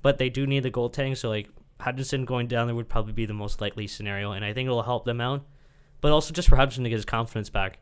But 0.02 0.18
they 0.18 0.30
do 0.30 0.48
need 0.48 0.64
the 0.64 0.70
goaltending, 0.72 1.16
so 1.16 1.28
like 1.28 1.48
Hutchinson 1.78 2.24
going 2.24 2.48
down 2.48 2.66
there 2.66 2.74
would 2.74 2.88
probably 2.88 3.12
be 3.12 3.26
the 3.26 3.34
most 3.34 3.60
likely 3.60 3.86
scenario, 3.86 4.32
and 4.32 4.44
I 4.44 4.52
think 4.52 4.66
it'll 4.66 4.82
help 4.82 5.04
them 5.04 5.20
out. 5.20 5.44
But 6.00 6.10
also 6.10 6.34
just 6.34 6.48
for 6.48 6.56
Hutchinson 6.56 6.82
to 6.82 6.90
get 6.90 6.96
his 6.96 7.04
confidence 7.04 7.50
back. 7.50 7.78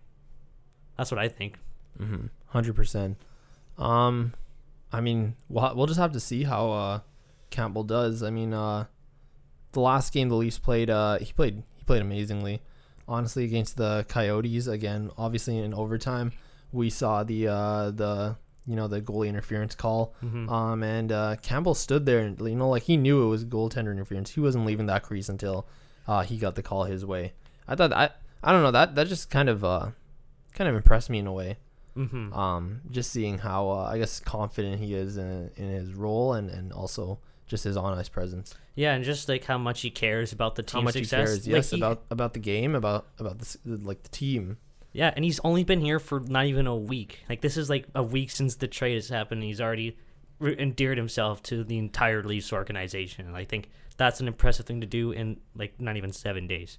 That's 0.99 1.11
what 1.11 1.19
I 1.19 1.29
think. 1.29 1.59
Mm-hmm. 1.99 2.26
Hundred 2.50 2.75
percent. 2.75 3.17
Um, 3.79 4.35
I 4.93 5.00
mean, 5.00 5.37
we'll 5.49 5.75
we'll 5.75 5.87
just 5.87 6.00
have 6.00 6.12
to 6.12 6.20
see 6.20 6.44
how 6.44 6.70
uh, 6.70 7.00
Campbell 7.50 7.85
does. 7.85 8.23
I 8.23 8.31
mean, 8.31 8.52
uh, 8.52 8.87
the 9.73 9.81
last 9.81 10.12
game 10.12 10.29
the 10.29 10.35
Leafs 10.35 10.58
played, 10.58 10.91
uh, 10.91 11.19
he 11.19 11.32
played 11.32 11.62
he 11.76 11.85
played 11.85 12.02
amazingly. 12.02 12.61
Honestly, 13.08 13.44
against 13.44 13.76
the 13.76 14.05
Coyotes 14.08 14.67
again, 14.67 15.11
obviously 15.19 15.58
in 15.58 15.75
overtime, 15.75 16.32
we 16.73 16.91
saw 16.91 17.25
the 17.25 17.49
uh, 17.49 17.91
the 17.91 18.37
you 18.67 18.76
know 18.76 18.88
the 18.88 19.00
goalie 19.00 19.29
interference 19.29 19.75
call. 19.75 20.14
Mm-hmm. 20.23 20.49
Um, 20.49 20.82
and 20.82 21.12
uh, 21.12 21.37
Campbell 21.42 21.75
stood 21.75 22.07
there 22.07 22.21
and 22.21 22.40
you 22.40 22.57
know 22.57 22.69
like 22.69 22.85
he 22.85 22.97
knew 22.97 23.25
it 23.25 23.28
was 23.28 23.45
goaltender 23.45 23.92
interference. 23.92 24.30
He 24.30 24.40
wasn't 24.40 24.66
leaving 24.66 24.87
that 24.87 25.02
crease 25.02 25.28
until 25.28 25.66
uh, 26.07 26.23
he 26.23 26.37
got 26.37 26.54
the 26.54 26.62
call 26.62 26.85
his 26.85 27.04
way. 27.04 27.33
I 27.66 27.75
thought 27.75 27.92
I 27.92 28.11
I 28.42 28.52
don't 28.52 28.62
know 28.62 28.71
that 28.71 28.95
that 28.95 29.09
just 29.09 29.30
kind 29.30 29.49
of 29.49 29.64
uh, 29.64 29.90
kind 30.54 30.69
of 30.69 30.76
impressed 30.76 31.11
me 31.11 31.19
in 31.19 31.26
a 31.26 31.33
way. 31.33 31.59
Mm-hmm. 31.97 32.32
Um, 32.32 32.80
just 32.90 33.11
seeing 33.11 33.38
how 33.38 33.70
uh, 33.70 33.90
I 33.92 33.99
guess 33.99 34.20
confident 34.20 34.80
he 34.80 34.94
is 34.94 35.16
in, 35.16 35.50
in 35.56 35.68
his 35.68 35.92
role 35.94 36.35
and, 36.35 36.49
and 36.50 36.73
also 36.73 37.18
just 37.47 37.64
his 37.64 37.76
on 37.76 37.99
ice 37.99 38.09
presence. 38.09 38.54
Yeah, 38.75 38.94
and 38.94 39.04
just 39.04 39.28
like 39.28 39.44
how 39.44 39.59
much 39.59 39.82
he 39.82 39.90
cares 39.90 40.32
about 40.32 40.54
the 40.54 40.62
team 40.62 40.80
how 40.80 40.85
much 40.85 40.94
success. 40.94 41.18
He 41.18 41.25
cares, 41.25 41.49
yes, 41.49 41.73
like 41.73 41.78
about 41.80 42.02
about 42.11 42.32
the 42.32 42.40
game, 42.40 42.75
about 42.75 43.09
about 43.18 43.38
the 43.38 43.59
like 43.64 44.02
the 44.02 44.09
team. 44.09 44.56
Yeah, 44.92 45.12
and 45.14 45.25
he's 45.25 45.40
only 45.40 45.64
been 45.64 45.80
here 45.80 45.99
for 45.99 46.20
not 46.20 46.47
even 46.47 46.66
a 46.66 46.76
week. 46.76 47.20
Like 47.28 47.40
this 47.40 47.56
is 47.56 47.68
like 47.68 47.87
a 47.94 48.02
week 48.02 48.30
since 48.30 48.56
the 48.56 48.68
trade 48.68 48.94
has 48.94 49.09
happened. 49.09 49.42
he's 49.42 49.61
already 49.61 49.97
re- 50.38 50.56
endeared 50.59 50.99
himself 50.99 51.42
to 51.44 51.62
the 51.62 51.78
entire 51.78 52.23
Leafs 52.23 52.52
organization, 52.52 53.26
and 53.26 53.37
I 53.37 53.44
think 53.44 53.68
that's 53.97 54.20
an 54.20 54.28
impressive 54.28 54.66
thing 54.66 54.80
to 54.80 54.87
do 54.87 55.12
in 55.12 55.38
like 55.54 55.80
not 55.80 55.97
even 55.97 56.12
seven 56.12 56.47
days. 56.47 56.78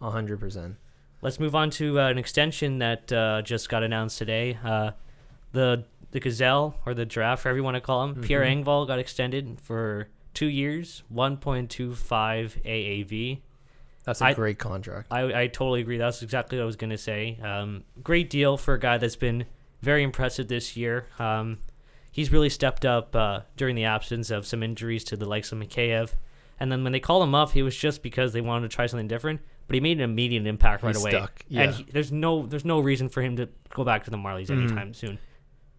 A 0.00 0.10
hundred 0.10 0.40
percent. 0.40 0.76
Let's 1.24 1.40
move 1.40 1.54
on 1.54 1.70
to 1.70 1.98
uh, 1.98 2.10
an 2.10 2.18
extension 2.18 2.80
that 2.80 3.10
uh, 3.10 3.40
just 3.40 3.70
got 3.70 3.82
announced 3.82 4.18
today. 4.18 4.58
Uh, 4.62 4.90
the 5.52 5.86
the 6.10 6.20
Gazelle 6.20 6.76
or 6.84 6.92
the 6.92 7.06
Draft, 7.06 7.46
whatever 7.46 7.56
you 7.56 7.64
want 7.64 7.76
to 7.76 7.80
call 7.80 8.04
him, 8.04 8.12
mm-hmm. 8.12 8.20
Pierre 8.24 8.42
Engvall 8.42 8.86
got 8.86 8.98
extended 8.98 9.58
for 9.60 10.08
two 10.34 10.46
years, 10.46 11.02
1.25 11.12 11.66
AAV. 12.62 13.40
That's 14.04 14.20
a 14.20 14.26
I, 14.26 14.34
great 14.34 14.58
contract. 14.58 15.08
I, 15.10 15.44
I 15.44 15.46
totally 15.46 15.80
agree. 15.80 15.96
That's 15.96 16.22
exactly 16.22 16.58
what 16.58 16.64
I 16.64 16.66
was 16.66 16.76
going 16.76 16.90
to 16.90 16.98
say. 16.98 17.38
Um, 17.42 17.84
great 18.02 18.28
deal 18.28 18.58
for 18.58 18.74
a 18.74 18.78
guy 18.78 18.98
that's 18.98 19.16
been 19.16 19.46
very 19.80 20.02
impressive 20.02 20.48
this 20.48 20.76
year. 20.76 21.06
Um, 21.18 21.58
he's 22.12 22.30
really 22.30 22.50
stepped 22.50 22.84
up 22.84 23.16
uh, 23.16 23.40
during 23.56 23.74
the 23.74 23.84
absence 23.84 24.30
of 24.30 24.46
some 24.46 24.62
injuries 24.62 25.04
to 25.04 25.16
the 25.16 25.26
likes 25.26 25.50
of 25.52 25.58
Mikheyev. 25.58 26.10
And 26.60 26.70
then 26.70 26.84
when 26.84 26.92
they 26.92 27.00
called 27.00 27.22
him 27.22 27.34
up, 27.34 27.52
he 27.52 27.62
was 27.62 27.74
just 27.74 28.02
because 28.02 28.34
they 28.34 28.42
wanted 28.42 28.70
to 28.70 28.76
try 28.76 28.86
something 28.86 29.08
different 29.08 29.40
but 29.66 29.74
he 29.74 29.80
made 29.80 29.98
an 29.98 30.04
immediate 30.04 30.46
impact 30.46 30.82
right 30.82 30.94
He's 30.94 31.02
away. 31.02 31.12
Stuck. 31.12 31.44
Yeah. 31.48 31.62
And 31.62 31.74
he, 31.74 31.84
there's 31.84 32.12
no 32.12 32.46
there's 32.46 32.64
no 32.64 32.80
reason 32.80 33.08
for 33.08 33.22
him 33.22 33.36
to 33.36 33.48
go 33.70 33.84
back 33.84 34.04
to 34.04 34.10
the 34.10 34.16
Marlies 34.16 34.46
mm-hmm. 34.46 34.64
anytime 34.64 34.94
soon. 34.94 35.18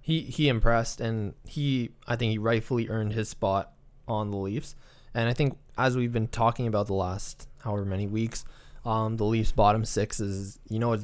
He 0.02 0.22
he 0.22 0.48
impressed, 0.48 1.02
and 1.02 1.34
he 1.46 1.92
I 2.08 2.16
think 2.16 2.32
he 2.32 2.38
rightfully 2.38 2.90
earned 2.90 3.14
his 3.14 3.30
spot 3.30 3.74
on 4.08 4.32
the 4.32 4.38
Leafs. 4.38 4.76
And 5.14 5.30
I 5.30 5.34
think 5.34 5.58
as 5.78 5.96
we've 5.96 6.14
been 6.14 6.28
talking 6.28 6.68
about 6.68 6.88
the 6.88 6.94
last 6.94 7.48
however 7.60 7.86
many 7.86 8.08
weeks, 8.08 8.46
um, 8.86 9.18
the 9.18 9.26
Leafs 9.26 9.52
bottom 9.52 9.86
six 9.86 10.20
is 10.20 10.60
you 10.70 10.80
know 10.80 10.98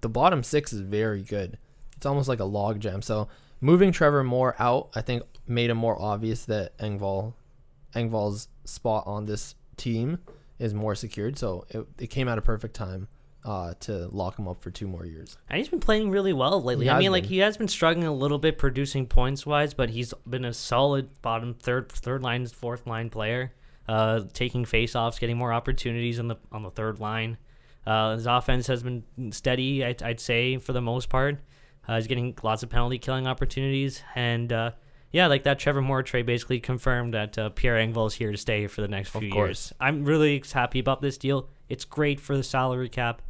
the 0.00 0.08
bottom 0.08 0.42
six 0.42 0.72
is 0.72 0.80
very 0.80 1.22
good. 1.22 1.58
It's 1.96 2.06
almost 2.06 2.28
like 2.28 2.40
a 2.40 2.44
log 2.44 2.80
jam. 2.80 3.02
So 3.02 3.28
moving 3.60 3.92
Trevor 3.92 4.24
Moore 4.24 4.56
out, 4.58 4.90
I 4.94 5.02
think 5.02 5.22
made 5.46 5.70
it 5.70 5.74
more 5.74 6.00
obvious 6.00 6.44
that 6.46 6.76
Engvall 6.78 7.34
Engvall's 7.94 8.48
spot 8.64 9.04
on 9.06 9.26
this 9.26 9.54
team 9.76 10.18
is 10.60 10.72
more 10.72 10.94
secured. 10.94 11.36
So 11.38 11.66
it, 11.70 11.86
it 11.98 12.06
came 12.08 12.28
at 12.28 12.38
a 12.38 12.42
perfect 12.42 12.74
time 12.74 13.08
uh, 13.44 13.74
to 13.80 14.06
lock 14.08 14.38
him 14.38 14.46
up 14.46 14.62
for 14.62 14.70
two 14.70 14.86
more 14.86 15.04
years. 15.04 15.36
And 15.48 15.58
he's 15.58 15.68
been 15.68 15.80
playing 15.80 16.10
really 16.10 16.32
well 16.32 16.62
lately. 16.62 16.84
He 16.84 16.90
I 16.90 16.98
mean, 16.98 17.10
like 17.10 17.26
he 17.26 17.38
has 17.38 17.56
been 17.56 17.68
struggling 17.68 18.06
a 18.06 18.12
little 18.12 18.38
bit 18.38 18.58
producing 18.58 19.06
points 19.06 19.44
wise, 19.44 19.74
but 19.74 19.90
he's 19.90 20.14
been 20.28 20.44
a 20.44 20.52
solid 20.52 21.20
bottom 21.22 21.54
third, 21.54 21.90
third 21.90 22.22
line, 22.22 22.46
fourth 22.46 22.86
line 22.86 23.10
player. 23.10 23.52
Uh, 23.88 24.20
taking 24.34 24.64
faceoffs, 24.64 25.18
getting 25.18 25.36
more 25.36 25.52
opportunities 25.52 26.20
on 26.20 26.28
the 26.28 26.36
on 26.52 26.62
the 26.62 26.70
third 26.70 27.00
line. 27.00 27.36
Uh, 27.84 28.12
his 28.14 28.24
offense 28.24 28.68
has 28.68 28.84
been 28.84 29.02
steady, 29.32 29.84
I'd, 29.84 30.00
I'd 30.00 30.20
say, 30.20 30.58
for 30.58 30.72
the 30.72 30.82
most 30.82 31.08
part. 31.08 31.40
Uh, 31.88 31.96
he's 31.96 32.06
getting 32.06 32.36
lots 32.42 32.62
of 32.62 32.68
penalty 32.68 32.98
killing 32.98 33.26
opportunities, 33.26 34.04
and 34.14 34.52
uh, 34.52 34.70
yeah, 35.12 35.26
like 35.26 35.42
that 35.44 35.58
Trevor 35.58 35.80
Moore 35.82 36.02
trade 36.02 36.26
basically 36.26 36.60
confirmed 36.60 37.14
that 37.14 37.36
uh, 37.38 37.48
Pierre 37.50 37.76
Engvall 37.76 38.06
is 38.06 38.14
here 38.14 38.30
to 38.32 38.38
stay 38.38 38.66
for 38.66 38.80
the 38.80 38.88
next 38.88 39.14
Of 39.14 39.22
few 39.22 39.32
course. 39.32 39.48
years. 39.70 39.72
I'm 39.80 40.04
really 40.04 40.42
happy 40.52 40.78
about 40.78 41.00
this 41.02 41.18
deal. 41.18 41.48
It's 41.68 41.84
great 41.84 42.20
for 42.20 42.36
the 42.36 42.42
salary 42.42 42.88
cap. 42.88 43.22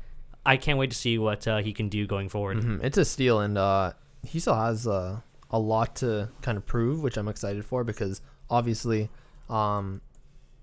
I 0.45 0.57
can't 0.57 0.79
wait 0.79 0.91
to 0.91 0.97
see 0.97 1.19
what 1.19 1.47
uh, 1.47 1.59
he 1.59 1.73
can 1.73 1.89
do 1.89 2.07
going 2.07 2.29
forward. 2.29 2.59
Mhm. 2.59 2.83
It's 2.83 2.97
a 2.99 3.05
steal, 3.05 3.41
and 3.41 3.57
uh, 3.59 3.93
he 4.27 4.39
still 4.41 4.55
has 4.55 4.87
uh, 4.87 5.21
a 5.51 5.59
lot 5.59 5.97
to 5.97 6.31
kind 6.43 6.57
of 6.59 6.65
prove, 6.67 7.03
which 7.03 7.17
I'm 7.17 7.29
excited 7.29 7.65
for 7.65 7.85
because 7.85 8.21
obviously, 8.49 9.11
um, 9.49 10.01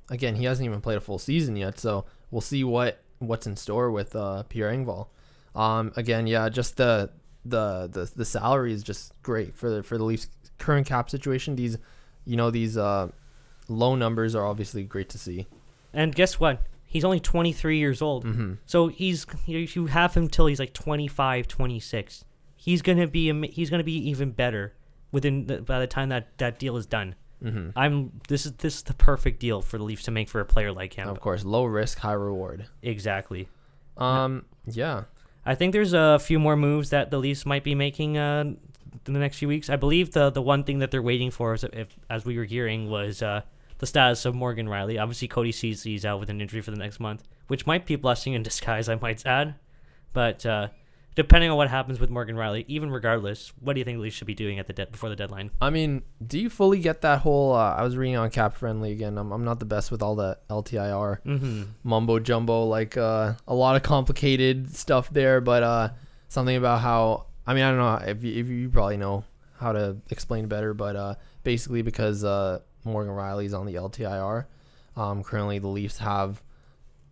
again, 0.10 0.36
he 0.36 0.46
hasn't 0.46 0.66
even 0.66 0.82
played 0.82 0.98
a 0.98 1.02
full 1.02 1.20
season 1.20 1.56
yet, 1.56 1.80
so 1.80 2.06
we'll 2.32 2.42
see 2.42 2.64
what 2.64 3.04
what's 3.20 3.48
in 3.48 3.56
store 3.56 3.90
with 3.92 4.16
uh, 4.16 4.44
Pierre 4.44 4.72
Engvall. 4.72 5.08
Um, 5.56 5.92
again, 5.96 6.28
yeah, 6.28 6.50
just 6.50 6.78
the 6.78 7.12
the 7.46 7.88
the 7.92 8.12
the 8.16 8.26
salary 8.26 8.74
is 8.74 8.84
just 8.84 9.14
great 9.24 9.56
for 9.56 9.70
the 9.70 9.84
for 9.84 9.98
the 9.98 10.04
Leafs 10.04 10.28
current 10.58 10.88
cap 10.88 11.10
situation. 11.10 11.56
These, 11.56 11.78
you 12.26 12.36
know, 12.36 12.52
these 12.52 12.78
uh, 12.78 13.10
low 13.68 13.96
numbers 13.96 14.36
are 14.36 14.46
obviously 14.46 14.84
great 14.84 15.10
to 15.10 15.18
see. 15.18 15.48
And 15.94 16.14
guess 16.14 16.40
what? 16.40 16.62
He's 16.86 17.04
only 17.04 17.20
23 17.20 17.78
years 17.78 18.02
old. 18.02 18.26
Mm-hmm. 18.26 18.54
So 18.66 18.88
he's 18.88 19.26
you 19.46 19.88
have 19.88 20.14
him 20.14 20.30
till 20.30 20.46
he's 20.46 20.60
like 20.60 20.74
25, 20.74 21.48
26. 21.48 22.26
He's 22.56 22.82
going 22.82 22.98
to 22.98 23.08
be 23.08 23.48
he's 23.48 23.70
to 23.70 23.84
be 23.84 24.10
even 24.10 24.32
better 24.32 24.74
within 25.12 25.48
the, 25.48 25.62
by 25.62 25.80
the 25.80 25.88
time 25.88 26.10
that 26.10 26.38
that 26.38 26.60
deal 26.60 26.78
is 26.78 26.86
done. 26.86 27.16
Mm-hmm. 27.44 27.78
I'm 27.78 28.20
this 28.30 28.46
is 28.46 28.54
this 28.54 28.78
is 28.78 28.84
the 28.84 28.94
perfect 28.94 29.40
deal 29.40 29.62
for 29.62 29.78
the 29.78 29.84
Leafs 29.84 30.04
to 30.04 30.12
make 30.12 30.30
for 30.30 30.40
a 30.40 30.46
player 30.46 30.72
like 30.72 30.94
him. 30.94 31.08
Of 31.08 31.20
course, 31.20 31.44
low 31.46 31.66
risk, 31.66 32.00
high 32.00 32.14
reward. 32.14 32.68
Exactly. 32.82 33.48
Um, 33.98 34.46
yeah. 34.66 35.04
I 35.46 35.56
think 35.56 35.72
there's 35.72 35.94
a 35.94 36.20
few 36.20 36.40
more 36.40 36.58
moves 36.58 36.90
that 36.90 37.10
the 37.10 37.18
Leafs 37.18 37.46
might 37.46 37.64
be 37.64 37.74
making 37.74 38.18
uh, 38.18 38.54
in 39.08 39.14
the 39.14 39.20
next 39.20 39.38
few 39.38 39.48
weeks. 39.48 39.70
I 39.70 39.76
believe 39.76 40.12
the 40.12 40.30
the 40.30 40.42
one 40.42 40.64
thing 40.64 40.80
that 40.80 40.92
they're 40.92 41.02
waiting 41.02 41.32
for, 41.32 41.54
is 41.54 41.64
if 41.64 41.88
as 42.10 42.26
we 42.26 42.38
were 42.38 42.44
hearing, 42.46 42.90
was 42.90 43.22
uh, 43.22 43.42
the 43.80 43.86
status 43.86 44.26
of 44.26 44.36
Morgan 44.36 44.68
Rielly. 44.68 45.02
Obviously, 45.02 45.28
Cody 45.28 45.50
is 45.50 46.06
out 46.06 46.20
with 46.20 46.30
an 46.30 46.42
injury 46.42 46.62
for 46.62 46.72
the 46.72 46.78
next 46.78 47.00
month, 47.00 47.24
which 47.48 47.66
might 47.68 47.86
be 47.86 47.94
a 47.94 47.98
blessing 47.98 48.34
in 48.34 48.44
disguise, 48.44 48.90
I 48.94 48.96
might 48.96 49.26
add. 49.26 49.56
But 50.14 50.46
uh, 50.46 50.70
depending 51.16 51.50
on 51.52 51.58
what 51.58 51.70
happens 51.70 52.00
with 52.00 52.10
Morgan 52.10 52.36
Rielly, 52.36 52.66
even 52.68 52.90
regardless, 52.90 53.54
what 53.60 53.74
do 53.74 53.80
you 53.80 53.86
think 53.86 53.98
the 53.98 54.02
Leafs 54.02 54.16
should 54.16 54.26
be 54.28 54.34
doing 54.34 54.58
at 54.58 54.66
the 54.66 54.74
de- 54.74 54.88
before 54.88 55.10
the 55.10 55.16
deadline? 55.16 55.52
I 55.62 55.70
mean, 55.70 56.02
do 56.26 56.40
you 56.40 56.50
fully 56.50 56.80
get 56.80 57.02
that 57.02 57.20
whole? 57.20 57.54
Uh, 57.54 57.76
I 57.76 57.84
was 57.84 57.96
reading 57.96 58.16
on 58.16 58.32
CapFriendly 58.32 58.92
again. 58.92 59.18
I'm, 59.18 59.32
I'm 59.32 59.44
not 59.44 59.60
the 59.60 59.66
best 59.66 59.92
with 59.92 60.02
all 60.02 60.16
the 60.16 60.40
LTIR 60.50 61.22
Mm-hmm. 61.24 61.64
mumbo 61.84 62.18
jumbo, 62.20 62.64
like 62.66 62.98
uh, 62.98 63.34
a 63.48 63.54
lot 63.54 63.76
of 63.76 63.84
complicated 63.84 64.76
stuff 64.76 65.10
there. 65.12 65.40
But 65.40 65.62
uh, 65.62 65.90
something 66.30 66.56
about 66.56 66.82
how 66.82 67.27
I 67.48 67.54
mean, 67.54 67.64
I 67.64 67.70
don't 67.72 67.78
know 67.80 68.12
if 68.12 68.24
you, 68.24 68.34
if 68.42 68.48
you 68.50 68.70
probably 68.70 68.98
know 68.98 69.24
how 69.60 69.72
to 69.72 69.98
explain 70.10 70.48
better, 70.48 70.74
but 70.74 70.96
uh, 70.96 71.16
basically 71.44 71.82
because 71.82 72.24
uh, 72.24 72.60
Morgan 72.84 73.14
Rielly's 73.14 73.54
on 73.54 73.66
the 73.66 73.76
LTIR, 73.76 74.46
um, 74.96 75.24
currently 75.24 75.58
the 75.60 75.68
Leafs 75.68 76.00
have 76.00 76.44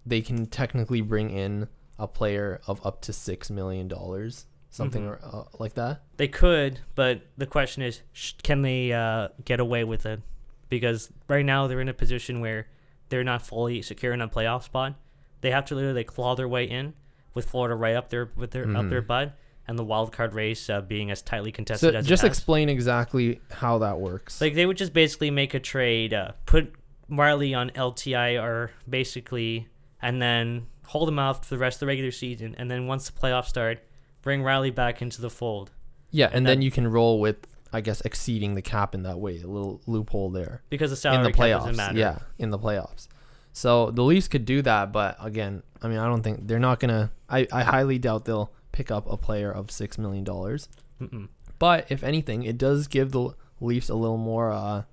they 0.05 0.21
can 0.21 0.45
technically 0.45 1.01
bring 1.01 1.31
in 1.31 1.67
a 1.97 2.07
player 2.07 2.61
of 2.67 2.85
up 2.85 3.01
to 3.01 3.13
six 3.13 3.49
million 3.49 3.87
dollars, 3.87 4.45
something 4.69 5.03
Mhm. 5.03 5.09
or, 5.09 5.19
uh, 5.23 5.43
like 5.57 5.73
that. 5.75 6.03
They 6.17 6.27
could, 6.27 6.79
but 6.93 7.21
the 7.37 7.47
question 7.47 7.81
is, 7.81 8.01
sh- 8.13 8.33
can 8.43 8.61
they 8.61 8.91
uh, 8.93 9.29
get 9.45 9.59
away 9.59 9.83
with 9.83 10.05
it? 10.05 10.21
Because 10.69 11.09
right 11.27 11.45
now 11.45 11.65
they're 11.67 11.81
in 11.81 11.89
a 11.89 11.93
position 11.93 12.41
where 12.41 12.67
they're 13.09 13.23
not 13.23 13.41
fully 13.41 13.81
secure 13.81 14.13
in 14.13 14.21
a 14.21 14.27
playoff 14.27 14.63
spot. 14.63 14.95
They 15.41 15.51
have 15.51 15.65
to 15.65 15.75
literally 15.75 16.03
claw 16.03 16.35
their 16.35 16.47
way 16.47 16.65
in, 16.65 16.93
with 17.33 17.49
Florida 17.49 17.75
right 17.75 17.95
up 17.95 18.09
there 18.09 18.29
with 18.35 18.51
their 18.51 18.63
up 18.65 18.85
Mhm. 18.85 18.89
their 18.89 19.01
butt, 19.01 19.37
and 19.67 19.77
the 19.79 19.84
wild 19.84 20.12
card 20.12 20.34
race 20.34 20.69
uh, 20.69 20.81
being 20.81 21.10
as 21.12 21.22
tightly 21.22 21.51
So 21.51 21.55
contested 21.55 21.95
as 21.95 22.05
just 22.07 22.24
explain 22.24 22.69
exactly 22.69 23.39
how 23.51 23.79
that 23.79 24.00
works. 24.00 24.39
Like 24.41 24.53
they 24.55 24.65
would 24.65 24.77
just 24.77 24.93
basically 24.93 25.31
make 25.31 25.53
a 25.53 25.60
trade, 25.60 26.13
uh, 26.13 26.31
put 26.45 26.74
Marley 27.07 27.53
on 27.53 27.69
LTIR 27.72 28.69
basically, 28.89 29.67
and 30.01 30.22
then 30.22 30.67
hold 30.88 31.10
him 31.10 31.19
out 31.19 31.45
for 31.45 31.55
the 31.55 31.60
rest 31.60 31.77
of 31.77 31.79
the 31.81 31.88
regular 31.88 32.12
season, 32.12 32.55
and 32.57 32.69
then 32.69 32.88
once 32.88 33.10
the 33.10 33.19
playoffs 33.19 33.45
start, 33.48 33.79
bring 34.22 34.41
Rielly 34.41 34.74
back 34.74 35.01
into 35.01 35.22
the 35.22 35.29
fold. 35.29 35.72
yeah, 36.12 36.27
and, 36.27 36.36
and 36.38 36.45
then 36.48 36.60
that- 36.60 36.65
you 36.65 36.72
can 36.72 36.88
roll 36.88 37.19
with, 37.19 37.38
I 37.74 37.81
guess, 37.81 38.01
exceeding 38.01 38.55
the 38.55 38.62
cap 38.62 38.93
in 38.95 39.03
that 39.03 39.19
way. 39.19 39.41
A 39.41 39.48
little 39.48 39.81
loophole 39.88 40.29
there 40.29 40.62
Because 40.69 40.91
the 40.91 40.95
salary 40.95 41.25
in 41.25 41.31
the 41.31 41.38
playoffs. 41.38 41.60
doesn't 41.62 41.75
matter. 41.75 41.98
Yeah, 41.98 42.19
in 42.38 42.50
the 42.51 42.60
playoffs. 42.60 43.07
So 43.51 43.89
the 43.91 44.03
Leafs 44.03 44.27
could 44.27 44.45
do 44.45 44.62
that, 44.63 44.91
but 44.91 45.15
again, 45.19 45.63
I 45.81 45.88
mean, 45.88 45.98
I 45.98 46.07
don't 46.07 46.22
think 46.24 46.45
they're 46.48 46.60
not 46.60 46.79
gonna. 46.79 47.12
I, 47.29 47.48
I 47.51 47.63
highly 47.63 47.98
doubt 48.00 48.25
they'll 48.25 48.51
pick 48.75 48.91
up 48.91 49.10
a 49.10 49.17
player 49.17 49.51
of 49.51 49.72
six 49.72 49.98
million 49.98 50.24
dollars. 50.24 50.70
Mm-mm. 51.01 51.29
But 51.58 51.88
if 51.89 52.03
anything, 52.03 52.44
it 52.44 52.58
does 52.58 52.88
give 52.88 53.12
the 53.12 53.32
Leafs 53.62 53.89
a 53.89 53.96
little 53.96 54.17
more 54.17 54.51
uh, 54.51 54.84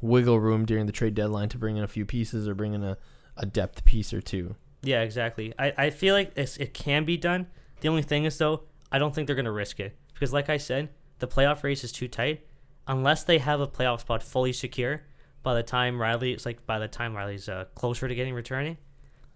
wiggle 0.00 0.38
room 0.38 0.64
during 0.64 0.86
the 0.86 0.92
trade 0.92 1.14
deadline 1.14 1.48
to 1.50 1.58
bring 1.58 1.76
in 1.76 1.82
a 1.82 1.88
few 1.88 2.06
pieces 2.06 2.46
or 2.46 2.54
bring 2.54 2.72
in 2.72 2.84
a, 2.84 2.96
a 3.36 3.44
depth 3.44 3.84
piece 3.84 4.12
or 4.12 4.20
two. 4.20 4.54
Yeah, 4.82 5.02
exactly. 5.02 5.52
I, 5.58 5.72
I 5.76 5.90
feel 5.90 6.14
like 6.14 6.32
it's, 6.36 6.56
it 6.56 6.72
can 6.72 7.04
be 7.04 7.16
done. 7.16 7.48
The 7.80 7.88
only 7.88 8.02
thing 8.02 8.24
is, 8.24 8.38
though, 8.38 8.62
I 8.92 8.98
don't 8.98 9.14
think 9.14 9.26
they're 9.26 9.36
going 9.36 9.44
to 9.46 9.52
risk 9.52 9.80
it. 9.80 9.96
Because, 10.14 10.32
like 10.32 10.48
I 10.48 10.56
said, 10.56 10.90
the 11.18 11.26
playoff 11.26 11.64
race 11.64 11.82
is 11.82 11.90
too 11.90 12.08
tight. 12.08 12.46
Unless 12.86 13.24
they 13.24 13.38
have 13.38 13.60
a 13.60 13.66
playoff 13.66 14.00
spot 14.00 14.22
fully 14.22 14.52
secure 14.52 15.02
by 15.42 15.54
the 15.54 15.62
time 15.62 15.98
Rielly, 15.98 16.32
it's 16.32 16.46
like 16.46 16.64
by 16.66 16.78
the 16.78 16.88
time 16.88 17.14
Rielly's 17.14 17.48
uh, 17.48 17.64
closer 17.74 18.08
to 18.08 18.14
getting 18.14 18.34
returning, 18.34 18.76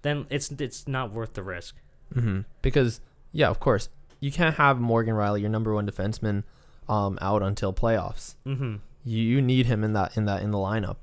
then 0.02 0.26
it's 0.30 0.50
it's 0.50 0.86
not 0.86 1.12
worth 1.12 1.34
the 1.34 1.42
risk. 1.42 1.76
Mm-hmm. 2.14 2.40
Because 2.62 3.00
yeah, 3.32 3.48
of 3.48 3.60
course, 3.60 3.88
you 4.26 4.32
can't 4.32 4.56
have 4.56 4.80
Morgan 4.80 5.14
Rielly, 5.14 5.40
your 5.40 5.50
number 5.50 5.72
one 5.72 5.86
defenseman, 5.86 6.42
um, 6.88 7.16
out 7.22 7.42
until 7.44 7.72
playoffs. 7.72 8.34
Mm-hmm. 8.44 8.76
You, 9.04 9.22
you 9.22 9.40
need 9.40 9.66
him 9.66 9.84
in 9.84 9.92
that 9.92 10.16
in 10.16 10.24
that 10.24 10.42
in 10.42 10.50
the 10.50 10.58
lineup, 10.58 10.96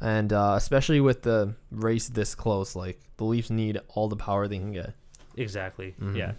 and 0.00 0.32
uh, 0.32 0.54
especially 0.56 1.00
with 1.00 1.20
the 1.22 1.54
race 1.70 2.08
this 2.08 2.34
close, 2.34 2.74
like 2.74 2.98
the 3.18 3.24
Leafs 3.24 3.50
need 3.50 3.78
all 3.88 4.08
the 4.08 4.16
power 4.16 4.48
they 4.48 4.56
can 4.56 4.72
get. 4.72 4.94
Exactly. 5.36 5.94
Mhm. 6.00 6.16
Yeah. 6.16 6.32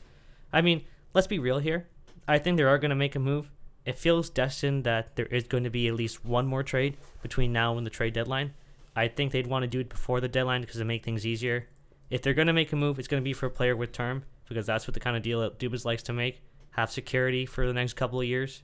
I 0.51 0.61
mean, 0.61 0.83
let's 1.13 1.27
be 1.27 1.37
real 1.37 1.59
here. 1.59 1.87
I 2.27 2.39
think 2.39 2.57
they 2.57 2.63
are 2.63 2.79
going 2.79 2.89
to 2.89 2.95
make 2.95 3.15
a 3.15 3.19
move. 3.19 3.51
It 3.85 3.97
feels 3.97 4.29
destined 4.29 4.83
that 4.83 5.15
there 5.15 5.27
is 5.27 5.43
going 5.43 5.63
to 5.63 5.69
be 5.69 5.87
at 5.87 5.93
least 5.93 6.25
one 6.25 6.47
more 6.47 6.63
trade 6.63 6.97
between 7.21 7.53
now 7.53 7.77
and 7.77 7.85
the 7.85 7.89
trade 7.91 8.13
deadline. 8.13 8.53
I 8.95 9.07
think 9.07 9.31
they'd 9.31 9.47
want 9.47 9.63
to 9.63 9.67
do 9.67 9.79
it 9.79 9.89
before 9.89 10.21
the 10.21 10.27
deadline 10.27 10.61
because 10.61 10.79
it 10.79 10.85
make 10.85 11.03
things 11.03 11.25
easier. 11.25 11.67
If 12.09 12.21
they're 12.21 12.33
going 12.33 12.47
to 12.47 12.53
make 12.53 12.73
a 12.73 12.75
move, 12.75 12.99
it's 12.99 13.07
going 13.07 13.21
to 13.21 13.29
be 13.31 13.33
for 13.33 13.45
a 13.45 13.51
player 13.51 13.75
with 13.75 13.91
term 13.91 14.23
because 14.51 14.65
that's 14.65 14.85
what 14.87 14.93
the 14.93 14.99
kind 14.99 15.15
of 15.15 15.23
deal 15.23 15.39
that 15.41 15.57
Dubas 15.59 15.85
likes 15.85 16.03
to 16.03 16.13
make. 16.13 16.41
Have 16.71 16.91
security 16.91 17.45
for 17.45 17.65
the 17.65 17.73
next 17.73 17.93
couple 17.93 18.19
of 18.19 18.27
years. 18.27 18.63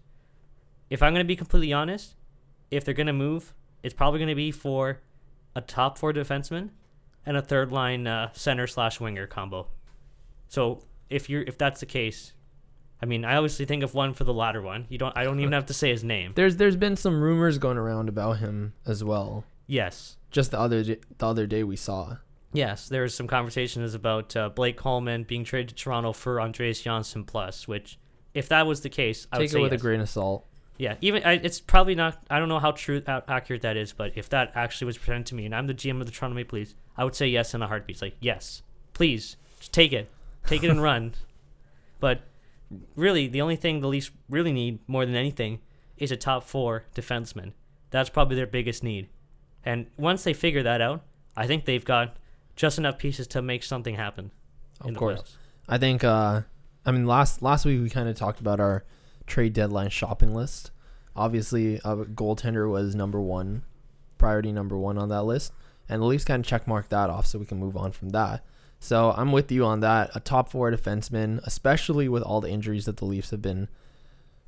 If 0.90 1.02
I'm 1.02 1.14
going 1.14 1.24
to 1.24 1.28
be 1.28 1.36
completely 1.36 1.74
honest, 1.74 2.16
if 2.72 2.84
they're 2.84 2.94
going 2.94 3.08
to 3.08 3.14
move, 3.14 3.54
it's 3.84 3.94
probably 3.94 4.20
going 4.20 4.30
to 4.30 4.36
be 4.36 4.52
for 4.52 5.00
a 5.56 5.62
top 5.62 5.98
four 5.98 6.14
defenseman 6.14 6.70
and 7.26 7.36
a 7.38 7.42
third 7.42 7.72
line 7.72 8.08
uh, 8.08 8.32
center 8.34 8.68
slash 8.68 9.00
winger 9.00 9.28
combo. 9.28 9.68
So 10.48 10.84
if 11.10 11.30
you're 11.30 11.44
if 11.44 11.58
that's 11.58 11.80
the 11.80 11.86
case, 11.86 12.34
I 13.02 13.06
mean, 13.06 13.26
I 13.26 13.36
obviously 13.36 13.66
think 13.66 13.84
of 13.84 13.94
one 13.94 14.14
for 14.14 14.24
the 14.24 14.34
latter 14.34 14.62
one. 14.62 14.86
You 14.90 14.98
don't. 14.98 15.16
I 15.18 15.24
don't 15.24 15.40
even 15.40 15.54
have 15.60 15.68
to 15.68 15.74
say 15.74 15.90
his 15.90 16.04
name. 16.04 16.34
There's 16.36 16.58
there's 16.58 16.76
been 16.76 16.96
some 16.96 17.22
rumors 17.22 17.58
going 17.58 17.78
around 17.78 18.10
about 18.10 18.38
him 18.40 18.74
as 18.86 19.04
well. 19.04 19.44
Yes, 19.70 20.16
Just 20.32 20.52
the 20.52 20.60
other 20.60 20.82
the 20.84 20.98
other 21.20 21.46
day 21.46 21.64
we 21.64 21.76
saw. 21.76 22.18
Yes. 22.54 22.88
There 22.90 23.04
was 23.04 23.14
some 23.14 23.28
conversations 23.28 23.94
about 23.94 24.36
uh, 24.36 24.50
Blake 24.50 24.78
Coleman 24.78 25.24
being 25.24 25.44
traded 25.44 25.70
to 25.70 25.76
Toronto 25.76 26.14
for 26.14 26.42
Andreas 26.42 26.82
Johnsson 26.82 27.24
plus. 27.24 27.68
Which, 27.68 28.00
if 28.34 28.50
that 28.50 28.66
was 28.66 28.82
the 28.82 28.90
case, 28.90 29.28
I 29.32 29.38
would 29.38 29.44
Take 29.44 29.52
say 29.52 29.60
it 29.60 29.64
with 29.64 29.72
yes. 29.74 29.82
a 29.82 29.84
grain 29.84 30.00
of 30.00 30.10
salt. 30.10 30.46
Yeah, 30.78 30.96
even 31.02 31.24
I, 31.24 31.34
it's 31.34 31.60
probably 31.60 31.96
not. 31.96 32.22
I 32.30 32.40
don't 32.40 32.50
know 32.50 32.60
how 32.60 32.72
true 32.72 33.02
how 33.06 33.24
accurate 33.28 33.64
that 33.64 33.78
is, 33.78 33.94
but 33.94 34.12
if 34.16 34.30
that 34.30 34.52
actually 34.54 34.86
was 34.86 34.98
presented 34.98 35.26
to 35.28 35.36
me, 35.36 35.46
and 35.46 35.56
I'm 35.56 35.66
the 35.66 35.74
GM 35.74 36.00
of 36.00 36.06
the 36.06 36.12
Toronto 36.12 36.36
Maple 36.36 36.60
Leafs, 36.60 36.76
I 36.96 37.04
would 37.04 37.16
say 37.16 37.28
yes 37.28 37.54
in 37.56 37.64
a 37.64 37.68
heartbeat. 37.68 37.96
It's 37.96 38.02
like 38.02 38.16
yes, 38.20 38.62
please, 38.94 39.38
just 39.60 39.74
take 39.74 39.92
it, 39.92 40.10
take 40.46 40.64
it 40.64 40.70
and 40.70 40.82
run. 40.84 41.16
But 42.00 42.22
really, 42.96 43.28
the 43.28 43.42
only 43.42 43.56
thing 43.56 43.80
the 43.80 43.88
Leafs 43.88 44.12
really 44.30 44.52
need 44.52 44.80
more 44.88 45.06
than 45.06 45.16
anything 45.16 45.62
is 45.98 46.12
a 46.12 46.18
top 46.18 46.44
four 46.44 46.86
defenseman. 46.94 47.54
That's 47.90 48.10
probably 48.10 48.36
their 48.36 48.46
biggest 48.46 48.84
need. 48.84 49.10
And 49.66 49.88
once 49.98 50.24
they 50.24 50.34
figure 50.34 50.62
that 50.64 50.80
out, 50.80 51.04
I 51.36 51.48
think 51.48 51.66
they've 51.66 51.84
got 51.84 52.18
just 52.58 52.78
enough 52.78 52.98
pieces 52.98 53.28
to 53.28 53.42
make 53.42 53.64
something 53.64 53.96
happen. 53.96 54.32
Of 54.82 54.96
course. 54.96 55.20
playoffs. 55.22 55.36
I 55.70 55.78
think 55.78 56.04
uh 56.04 56.42
I 56.86 56.92
mean 56.92 57.06
last 57.06 57.42
last 57.42 57.64
week 57.64 57.82
we 57.82 57.90
kind 57.90 58.10
of 58.10 58.18
talked 58.18 58.42
about 58.42 58.60
our 58.60 58.84
trade 59.26 59.54
deadline 59.54 59.90
shopping 59.90 60.34
list. 60.34 60.72
Obviously, 61.16 61.78
a 61.78 61.96
goaltender 61.96 62.70
was 62.70 62.94
number 62.94 63.20
1 63.20 63.64
priority 64.18 64.52
number 64.52 64.78
one 64.78 64.98
on 64.98 65.10
that 65.10 65.24
list, 65.24 65.54
and 65.88 66.02
the 66.02 66.06
Leafs 66.06 66.26
kind 66.26 66.44
of 66.44 66.48
check 66.48 66.68
mark 66.68 66.90
that 66.90 67.10
off 67.10 67.26
so 67.26 67.40
we 67.40 67.46
can 67.46 67.60
move 67.60 67.78
on 67.78 67.92
from 67.92 68.10
that. 68.10 68.44
So 68.80 69.14
I'm 69.16 69.32
with 69.32 69.52
you 69.52 69.66
on 69.66 69.80
that. 69.80 70.12
A 70.16 70.20
top 70.20 70.50
four 70.50 70.72
defenseman, 70.72 71.40
especially 71.46 72.08
with 72.08 72.24
all 72.24 72.42
the 72.42 72.50
injuries 72.50 72.86
that 72.86 72.98
the 72.98 73.06
Leafs 73.06 73.32
have 73.32 73.42
been 73.42 73.68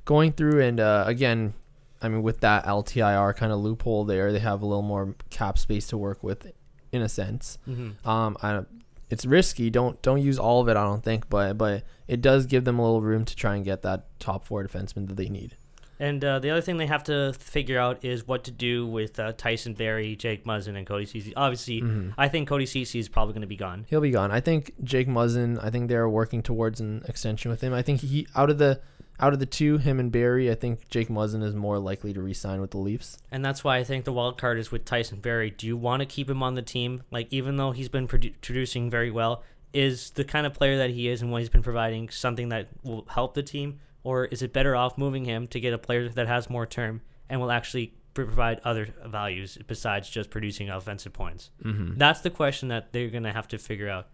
going 0.04 0.32
through, 0.32 0.60
and 0.60 0.80
uh, 0.80 1.04
again, 1.06 1.54
I 2.02 2.08
mean 2.08 2.22
with 2.22 2.40
that 2.40 2.64
LTIR 2.64 3.36
kind 3.36 3.52
of 3.52 3.60
loophole 3.60 4.04
there, 4.04 4.32
they 4.32 4.38
have 4.38 4.62
a 4.62 4.66
little 4.66 4.82
more 4.82 5.14
cap 5.30 5.58
space 5.58 5.86
to 5.88 5.98
work 5.98 6.22
with, 6.22 6.50
in 6.92 7.02
a 7.02 7.08
sense. 7.08 7.58
Mm-hmm. 7.68 8.08
Um, 8.08 8.36
I, 8.42 8.62
it's 9.08 9.24
risky. 9.26 9.70
Don't 9.70 10.00
don't 10.02 10.22
use 10.22 10.38
all 10.38 10.60
of 10.60 10.68
it. 10.68 10.76
I 10.76 10.84
don't 10.84 11.02
think, 11.04 11.28
but 11.28 11.58
but 11.58 11.82
it 12.06 12.20
does 12.20 12.46
give 12.46 12.64
them 12.64 12.78
a 12.78 12.82
little 12.82 13.02
room 13.02 13.24
to 13.24 13.34
try 13.36 13.56
and 13.56 13.64
get 13.64 13.82
that 13.82 14.06
top 14.20 14.44
four 14.44 14.64
defenseman 14.64 15.08
that 15.08 15.16
they 15.16 15.28
need. 15.28 15.56
And 15.98 16.24
uh, 16.24 16.38
the 16.38 16.48
other 16.48 16.62
thing 16.62 16.78
they 16.78 16.86
have 16.86 17.04
to 17.04 17.34
figure 17.38 17.78
out 17.78 18.02
is 18.04 18.26
what 18.26 18.44
to 18.44 18.50
do 18.50 18.86
with 18.86 19.20
uh, 19.20 19.32
Tyson 19.36 19.74
Barrie, 19.74 20.16
Jake 20.16 20.44
Muzzin, 20.46 20.74
and 20.74 20.86
Cody 20.86 21.04
Ceci. 21.04 21.34
Obviously, 21.34 21.82
Mhm. 21.82 22.14
I 22.16 22.26
think 22.28 22.48
Cody 22.48 22.64
Ceci 22.64 22.98
is 22.98 23.08
probably 23.10 23.34
going 23.34 23.42
to 23.42 23.46
be 23.46 23.56
gone. 23.56 23.84
He'll 23.90 24.00
be 24.00 24.10
gone. 24.10 24.30
I 24.30 24.40
think 24.40 24.72
Jake 24.82 25.08
Muzzin. 25.08 25.62
I 25.62 25.68
think 25.68 25.88
they're 25.90 26.08
working 26.08 26.42
towards 26.42 26.80
an 26.80 27.02
extension 27.06 27.50
with 27.50 27.60
him. 27.60 27.74
I 27.74 27.82
think 27.82 28.00
he 28.00 28.26
out 28.34 28.48
of 28.48 28.56
the 28.56 28.80
out 29.20 29.32
of 29.32 29.38
the 29.38 29.46
two, 29.46 29.78
him 29.78 30.00
and 30.00 30.10
Barrie. 30.10 30.50
I 30.50 30.54
think 30.54 30.88
Jake 30.88 31.08
Muzzin 31.08 31.42
is 31.42 31.54
more 31.54 31.78
likely 31.78 32.12
to 32.12 32.20
re-sign 32.20 32.60
with 32.60 32.70
the 32.70 32.78
Leafs. 32.78 33.18
And 33.30 33.44
that's 33.44 33.62
why 33.62 33.76
I 33.76 33.84
think 33.84 34.04
the 34.04 34.12
wild 34.12 34.38
card 34.38 34.58
is 34.58 34.72
with 34.72 34.84
Tyson 34.84 35.20
Barrie. 35.20 35.50
Do 35.50 35.66
you 35.66 35.76
want 35.76 36.00
to 36.00 36.06
keep 36.06 36.28
him 36.28 36.42
on 36.42 36.54
the 36.54 36.62
team? 36.62 37.02
Like, 37.10 37.28
even 37.30 37.56
though 37.56 37.72
he's 37.72 37.88
been 37.88 38.08
produ- 38.08 38.34
producing 38.40 38.90
very 38.90 39.10
well, 39.10 39.42
is 39.72 40.10
the 40.10 40.24
kind 40.24 40.46
of 40.46 40.54
player 40.54 40.78
that 40.78 40.90
he 40.90 41.08
is 41.08 41.22
and 41.22 41.30
what 41.30 41.42
he's 41.42 41.48
been 41.48 41.62
providing 41.62 42.08
something 42.08 42.48
that 42.48 42.68
will 42.82 43.06
help 43.10 43.34
the 43.34 43.42
team? 43.42 43.78
Or 44.02 44.24
is 44.24 44.42
it 44.42 44.52
better 44.52 44.74
off 44.74 44.96
moving 44.96 45.26
him 45.26 45.46
to 45.48 45.60
get 45.60 45.74
a 45.74 45.78
player 45.78 46.08
that 46.08 46.26
has 46.26 46.48
more 46.48 46.66
term 46.66 47.02
and 47.28 47.40
will 47.40 47.50
actually 47.50 47.94
provide 48.14 48.60
other 48.64 48.88
values 49.06 49.58
besides 49.66 50.08
just 50.08 50.30
producing 50.30 50.70
offensive 50.70 51.12
points? 51.12 51.50
Mm-hmm. 51.62 51.98
That's 51.98 52.22
the 52.22 52.30
question 52.30 52.68
that 52.68 52.92
they're 52.92 53.10
going 53.10 53.24
to 53.24 53.32
have 53.32 53.48
to 53.48 53.58
figure 53.58 53.88
out. 53.88 54.08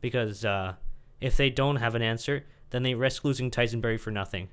Because 0.00 0.44
uh, 0.44 0.74
if 1.20 1.36
they 1.36 1.50
don't 1.50 1.76
have 1.76 1.94
an 1.94 2.02
answer, 2.02 2.44
then 2.70 2.82
they 2.82 2.94
risk 2.94 3.24
losing 3.24 3.50
Tyson 3.50 3.80
Barrie 3.80 3.98
for 3.98 4.10
nothing. 4.10 4.48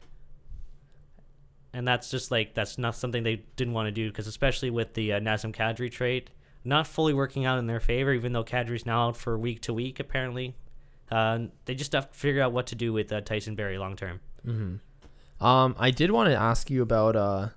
And 1.74 1.88
that's 1.88 2.10
just 2.10 2.32
like, 2.32 2.54
that's 2.54 2.78
not 2.78 2.96
something 2.96 3.24
they 3.24 3.44
didn't 3.56 3.74
want 3.74 3.88
to 3.88 3.92
do, 3.92 4.10
because 4.10 4.28
especially 4.28 4.70
with 4.70 4.94
the 4.94 5.14
uh, 5.14 5.20
Nazem 5.20 5.54
Kadri 5.54 5.92
trade, 5.92 6.32
not 6.64 6.88
fully 6.88 7.14
working 7.14 7.46
out 7.46 7.60
in 7.60 7.68
their 7.68 7.80
favor, 7.80 8.14
even 8.14 8.34
though 8.34 8.44
Kadri's 8.44 8.86
now 8.86 9.08
out 9.08 9.18
for 9.18 9.38
week 9.38 9.62
to 9.62 9.74
week, 9.74 10.00
apparently. 10.00 10.56
Uh, 11.12 11.40
they 11.66 11.76
just 11.76 11.94
have 11.94 12.12
to 12.12 12.18
figure 12.18 12.42
out 12.42 12.52
what 12.52 12.68
to 12.68 12.76
do 12.76 12.92
with 12.92 13.12
uh, 13.12 13.22
Tyson 13.22 13.56
Barrie 13.56 13.78
long 13.78 13.96
term. 13.96 14.20
Mm-hmm. 14.46 15.46
Um, 15.46 15.76
I 15.78 15.92
did 15.92 16.12
want 16.12 16.30
to 16.30 16.36
ask 16.36 16.70
you 16.70 16.82
about 16.82 17.16
uh, 17.16 17.50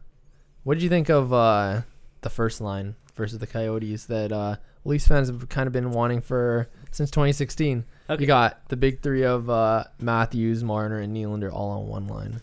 what 0.64 0.74
did 0.74 0.82
you 0.82 0.88
think 0.88 1.08
of 1.08 1.32
uh 1.32 1.82
the 2.20 2.30
first 2.30 2.60
line 2.60 2.96
versus 3.14 3.38
the 3.38 3.46
Coyotes 3.46 4.04
that 4.06 4.30
uh 4.30 4.56
Leafs 4.84 5.06
fans 5.06 5.28
have 5.28 5.48
kind 5.48 5.66
of 5.66 5.72
been 5.72 5.90
wanting 5.90 6.20
for 6.20 6.68
since 6.90 7.10
2016. 7.10 7.84
Okay. 8.10 8.22
You 8.22 8.26
got 8.26 8.68
the 8.68 8.76
big 8.76 9.02
three 9.02 9.24
of 9.24 9.48
uh 9.48 9.84
Matthews, 9.98 10.64
Marner, 10.64 10.98
and 10.98 11.16
Nylander 11.16 11.52
all 11.52 11.70
on 11.70 11.86
one 11.86 12.06
line. 12.08 12.40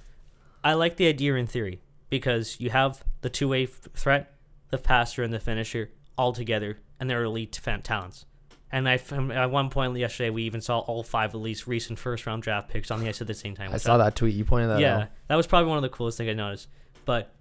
I 0.63 0.73
like 0.73 0.95
the 0.95 1.07
idea 1.07 1.35
in 1.35 1.45
theory 1.45 1.81
because 2.09 2.59
you 2.59 2.69
have 2.69 3.03
the 3.21 3.29
two 3.29 3.49
way 3.49 3.63
f- 3.63 3.89
threat, 3.93 4.33
the 4.69 4.77
passer, 4.77 5.23
and 5.23 5.33
the 5.33 5.39
finisher 5.39 5.91
all 6.17 6.33
together, 6.33 6.79
and 6.99 7.09
they're 7.09 7.23
elite 7.23 7.59
fan 7.61 7.81
talents. 7.81 8.25
And 8.71 8.87
I, 8.87 8.95
at 9.33 9.49
one 9.49 9.69
point 9.69 9.95
yesterday, 9.97 10.29
we 10.29 10.43
even 10.43 10.59
saw 10.59 10.79
all 10.79 11.01
five 11.03 11.33
of 11.33 11.41
Leafs' 11.41 11.67
recent 11.67 11.99
first 11.99 12.25
round 12.25 12.43
draft 12.43 12.69
picks 12.69 12.91
on 12.91 12.99
the 12.99 13.07
ice 13.07 13.21
at 13.21 13.27
the 13.27 13.33
same 13.33 13.55
time. 13.55 13.71
I 13.73 13.77
saw 13.77 13.97
that 13.97 14.15
tweet. 14.15 14.35
You 14.35 14.43
pointed 14.43 14.69
that 14.69 14.75
out. 14.75 14.81
yeah, 14.81 14.97
out. 14.97 15.07
that 15.27 15.35
was 15.35 15.47
probably 15.47 15.69
one 15.69 15.77
of 15.77 15.83
the 15.83 15.89
coolest 15.89 16.17
things 16.17 16.29
I 16.29 16.33
noticed. 16.33 16.67
But 17.05 17.33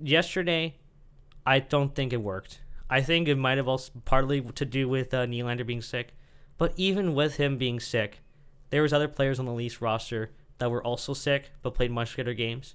yesterday, 0.00 0.76
I 1.44 1.58
don't 1.58 1.94
think 1.94 2.12
it 2.12 2.22
worked. 2.22 2.60
I 2.88 3.02
think 3.02 3.28
it 3.28 3.36
might 3.36 3.58
have 3.58 3.68
also 3.68 3.92
partly 4.04 4.40
to 4.40 4.64
do 4.64 4.88
with 4.88 5.12
uh, 5.12 5.26
Nylander 5.26 5.66
being 5.66 5.82
sick. 5.82 6.14
But 6.60 6.74
even 6.76 7.14
with 7.14 7.36
him 7.38 7.56
being 7.56 7.80
sick, 7.80 8.20
there 8.68 8.82
was 8.82 8.92
other 8.92 9.08
players 9.08 9.38
on 9.38 9.46
the 9.46 9.52
Leafs 9.54 9.80
roster 9.80 10.30
that 10.58 10.70
were 10.70 10.84
also 10.84 11.14
sick 11.14 11.52
but 11.62 11.72
played 11.72 11.90
much 11.90 12.14
better 12.14 12.34
games. 12.34 12.74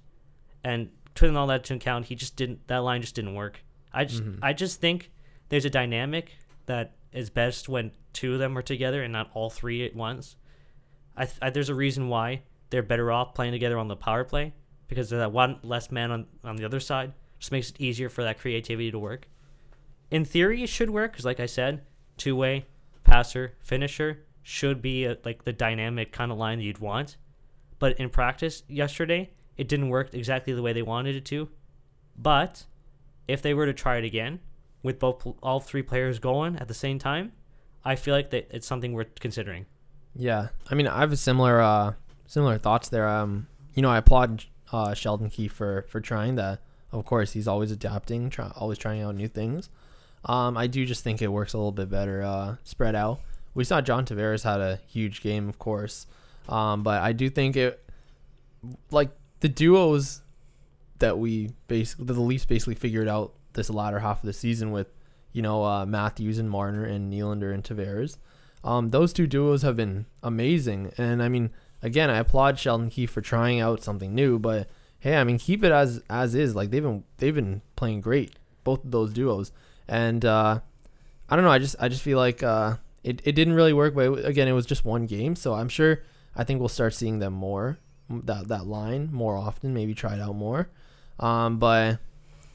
And 0.64 0.88
putting 1.14 1.36
all 1.36 1.46
that 1.46 1.62
to 1.66 1.74
account, 1.74 2.06
he 2.06 2.16
just 2.16 2.34
didn't. 2.34 2.66
That 2.66 2.78
line 2.78 3.00
just 3.00 3.14
didn't 3.14 3.36
work. 3.36 3.60
I 3.92 4.04
just, 4.04 4.24
Mhm. 4.24 4.40
I 4.42 4.52
just 4.54 4.80
think 4.80 5.12
there's 5.50 5.64
a 5.64 5.70
dynamic 5.70 6.32
that 6.66 6.96
is 7.12 7.30
best 7.30 7.68
when 7.68 7.92
two 8.12 8.32
of 8.32 8.40
them 8.40 8.58
are 8.58 8.62
together 8.62 9.04
and 9.04 9.12
not 9.12 9.30
all 9.34 9.50
three 9.50 9.86
at 9.86 9.94
once. 9.94 10.34
I, 11.16 11.26
th- 11.26 11.38
I 11.40 11.50
there's 11.50 11.68
a 11.68 11.74
reason 11.76 12.08
why 12.08 12.42
they're 12.70 12.82
better 12.82 13.12
off 13.12 13.34
playing 13.34 13.52
together 13.52 13.78
on 13.78 13.86
the 13.86 13.94
power 13.94 14.24
play 14.24 14.52
because 14.88 15.12
of 15.12 15.18
that 15.20 15.30
one 15.30 15.60
less 15.62 15.92
man 15.92 16.10
on, 16.10 16.26
on 16.42 16.56
the 16.56 16.64
other 16.64 16.80
side 16.80 17.12
just 17.38 17.52
makes 17.52 17.70
it 17.70 17.80
easier 17.80 18.08
for 18.08 18.24
that 18.24 18.40
creativity 18.40 18.90
to 18.90 18.98
work. 18.98 19.28
In 20.10 20.24
theory, 20.24 20.64
it 20.64 20.68
should 20.68 20.90
work 20.90 21.12
because, 21.12 21.24
like 21.24 21.38
I 21.38 21.46
said, 21.46 21.82
two 22.16 22.34
way 22.34 22.66
passer 23.06 23.54
finisher 23.62 24.24
should 24.42 24.82
be 24.82 25.04
a, 25.04 25.16
like 25.24 25.44
the 25.44 25.52
dynamic 25.52 26.12
kind 26.12 26.30
of 26.30 26.38
line 26.38 26.58
that 26.58 26.64
you'd 26.64 26.78
want. 26.78 27.16
But 27.78 27.98
in 27.98 28.10
practice 28.10 28.62
yesterday, 28.68 29.30
it 29.56 29.68
didn't 29.68 29.88
work 29.88 30.12
exactly 30.12 30.52
the 30.52 30.62
way 30.62 30.72
they 30.72 30.82
wanted 30.82 31.16
it 31.16 31.24
to. 31.26 31.48
But 32.18 32.64
if 33.28 33.42
they 33.42 33.54
were 33.54 33.66
to 33.66 33.72
try 33.72 33.96
it 33.96 34.04
again 34.04 34.40
with 34.82 34.98
both 34.98 35.26
all 35.42 35.60
three 35.60 35.82
players 35.82 36.18
going 36.18 36.56
at 36.56 36.68
the 36.68 36.74
same 36.74 36.98
time, 36.98 37.32
I 37.84 37.96
feel 37.96 38.14
like 38.14 38.30
that 38.30 38.48
it's 38.50 38.66
something 38.66 38.92
worth 38.92 39.20
considering. 39.20 39.66
Yeah, 40.14 40.48
I 40.70 40.74
mean, 40.74 40.86
I 40.86 41.00
have 41.00 41.12
a 41.12 41.16
similar 41.16 41.60
uh 41.60 41.92
similar 42.26 42.58
thoughts 42.58 42.88
there. 42.88 43.08
Um, 43.08 43.46
you 43.74 43.82
know, 43.82 43.90
I 43.90 43.98
applaud 43.98 44.44
uh 44.72 44.94
Sheldon 44.94 45.30
Keefe 45.30 45.52
for 45.52 45.86
for 45.88 46.00
trying 46.00 46.36
that. 46.36 46.60
Of 46.92 47.04
course, 47.04 47.32
he's 47.32 47.48
always 47.48 47.70
adapting, 47.70 48.30
try, 48.30 48.50
always 48.56 48.78
trying 48.78 49.02
out 49.02 49.14
new 49.16 49.28
things. 49.28 49.68
Um, 50.26 50.56
I 50.56 50.66
do 50.66 50.84
just 50.84 51.04
think 51.04 51.22
it 51.22 51.28
works 51.28 51.54
a 51.54 51.56
little 51.56 51.72
bit 51.72 51.88
better 51.88 52.22
uh 52.22 52.56
spread 52.64 52.94
out. 52.94 53.20
We 53.54 53.64
saw 53.64 53.80
John 53.80 54.04
Tavares 54.04 54.42
had 54.42 54.60
a 54.60 54.80
huge 54.88 55.22
game, 55.22 55.48
of 55.48 55.58
course, 55.58 56.06
um, 56.48 56.82
but 56.82 57.02
I 57.02 57.12
do 57.12 57.30
think 57.30 57.56
it 57.56 57.82
like 58.90 59.10
the 59.40 59.48
duos 59.48 60.22
that 60.98 61.18
we 61.18 61.50
basically 61.68 62.06
the 62.06 62.20
Leafs 62.20 62.46
basically 62.46 62.74
figured 62.74 63.08
out 63.08 63.34
this 63.52 63.70
latter 63.70 64.00
half 64.00 64.22
of 64.22 64.26
the 64.26 64.32
season 64.32 64.70
with, 64.72 64.88
you 65.32 65.42
know, 65.42 65.64
uh, 65.64 65.86
Matthews 65.86 66.38
and 66.38 66.50
Marner 66.50 66.84
and 66.84 67.12
Nylander 67.12 67.52
and 67.52 67.62
Tavares. 67.62 68.18
Um, 68.64 68.90
those 68.90 69.12
two 69.12 69.26
duos 69.26 69.62
have 69.62 69.76
been 69.76 70.06
amazing, 70.22 70.92
and 70.98 71.22
I 71.22 71.28
mean, 71.28 71.50
again, 71.82 72.10
I 72.10 72.18
applaud 72.18 72.58
Sheldon 72.58 72.90
Keefe 72.90 73.10
for 73.10 73.20
trying 73.20 73.60
out 73.60 73.82
something 73.82 74.14
new. 74.14 74.38
But 74.38 74.68
hey, 74.98 75.16
I 75.16 75.24
mean, 75.24 75.38
keep 75.38 75.62
it 75.62 75.72
as 75.72 76.02
as 76.10 76.34
is. 76.34 76.54
Like 76.54 76.70
they've 76.70 76.82
been 76.82 77.04
they've 77.18 77.34
been 77.34 77.62
playing 77.76 78.00
great, 78.00 78.34
both 78.64 78.84
of 78.84 78.90
those 78.90 79.12
duos, 79.12 79.52
and 79.88 80.24
uh, 80.24 80.60
I 81.28 81.36
don't 81.36 81.44
know. 81.44 81.50
I 81.50 81.58
just 81.58 81.76
I 81.78 81.88
just 81.88 82.02
feel 82.02 82.18
like 82.18 82.42
uh, 82.42 82.76
it 83.04 83.20
it 83.24 83.32
didn't 83.32 83.54
really 83.54 83.72
work. 83.72 83.94
But 83.94 84.24
again, 84.24 84.48
it 84.48 84.52
was 84.52 84.66
just 84.66 84.84
one 84.84 85.06
game, 85.06 85.36
so 85.36 85.54
I'm 85.54 85.68
sure 85.68 86.02
I 86.34 86.44
think 86.44 86.60
we'll 86.60 86.68
start 86.68 86.94
seeing 86.94 87.18
them 87.18 87.32
more 87.32 87.78
that 88.08 88.48
that 88.48 88.66
line 88.66 89.10
more 89.12 89.36
often. 89.36 89.74
Maybe 89.74 89.94
try 89.94 90.14
it 90.14 90.20
out 90.20 90.36
more. 90.36 90.68
Um, 91.18 91.58
but 91.58 91.98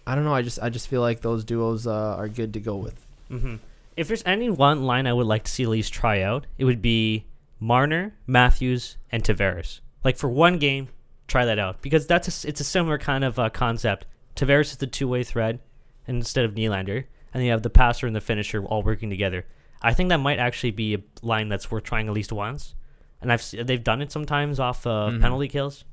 I 0.06 0.16
don't 0.16 0.24
know. 0.26 0.34
I 0.34 0.42
just 0.42 0.60
I 0.62 0.70
just 0.70 0.88
feel 0.88 1.02
like 1.02 1.22
those 1.22 1.44
duos 1.44 1.88
uh, 1.88 2.16
are 2.18 2.28
good 2.28 2.54
to 2.54 2.60
go 2.60 2.76
with. 2.76 3.06
hmm 3.28 3.56
If 3.98 4.08
there's 4.08 4.24
any 4.26 4.50
one 4.50 4.84
line 4.84 5.08
I 5.08 5.14
would 5.14 5.28
like 5.28 5.44
to 5.44 5.52
see 5.52 5.66
Leafs 5.66 5.90
try 5.90 6.22
out, 6.22 6.48
it 6.58 6.66
would 6.66 6.82
be 6.82 7.26
Marner, 7.60 8.14
Matthews, 8.26 8.98
and 9.12 9.24
Tavares. 9.24 9.80
Like 10.04 10.18
for 10.18 10.30
one 10.30 10.58
game, 10.58 10.88
try 11.28 11.46
that 11.46 11.60
out 11.60 11.82
because 11.82 12.08
that's 12.08 12.44
a, 12.44 12.48
it's 12.48 12.62
a 12.62 12.64
similar 12.64 12.98
kind 12.98 13.24
of 13.24 13.38
uh, 13.38 13.50
concept. 13.50 14.06
Tavares 14.36 14.72
is 14.72 14.78
the 14.78 14.88
two-way 14.88 15.24
thread 15.24 15.60
instead 16.08 16.46
of 16.46 16.56
Nylander, 16.56 17.06
and 17.34 17.44
you 17.44 17.52
have 17.52 17.62
the 17.64 17.70
passer 17.70 18.08
and 18.08 18.16
the 18.16 18.22
finisher 18.22 18.64
all 18.64 18.84
working 18.84 19.10
together. 19.10 19.46
I 19.82 19.94
think 19.94 20.10
that 20.10 20.18
might 20.20 20.40
actually 20.40 20.72
be 20.72 20.96
a 20.96 21.00
line 21.22 21.50
that's 21.50 21.72
worth 21.72 21.84
trying 21.84 22.08
at 22.08 22.14
least 22.14 22.32
once, 22.32 22.76
and 23.22 23.32
I've 23.32 23.50
they've 23.52 23.84
done 23.84 24.02
it 24.02 24.12
sometimes 24.12 24.60
off 24.60 24.86
uh, 24.86 25.10
Mhm. 25.12 25.22
penalty 25.22 25.48
kills. 25.48 25.84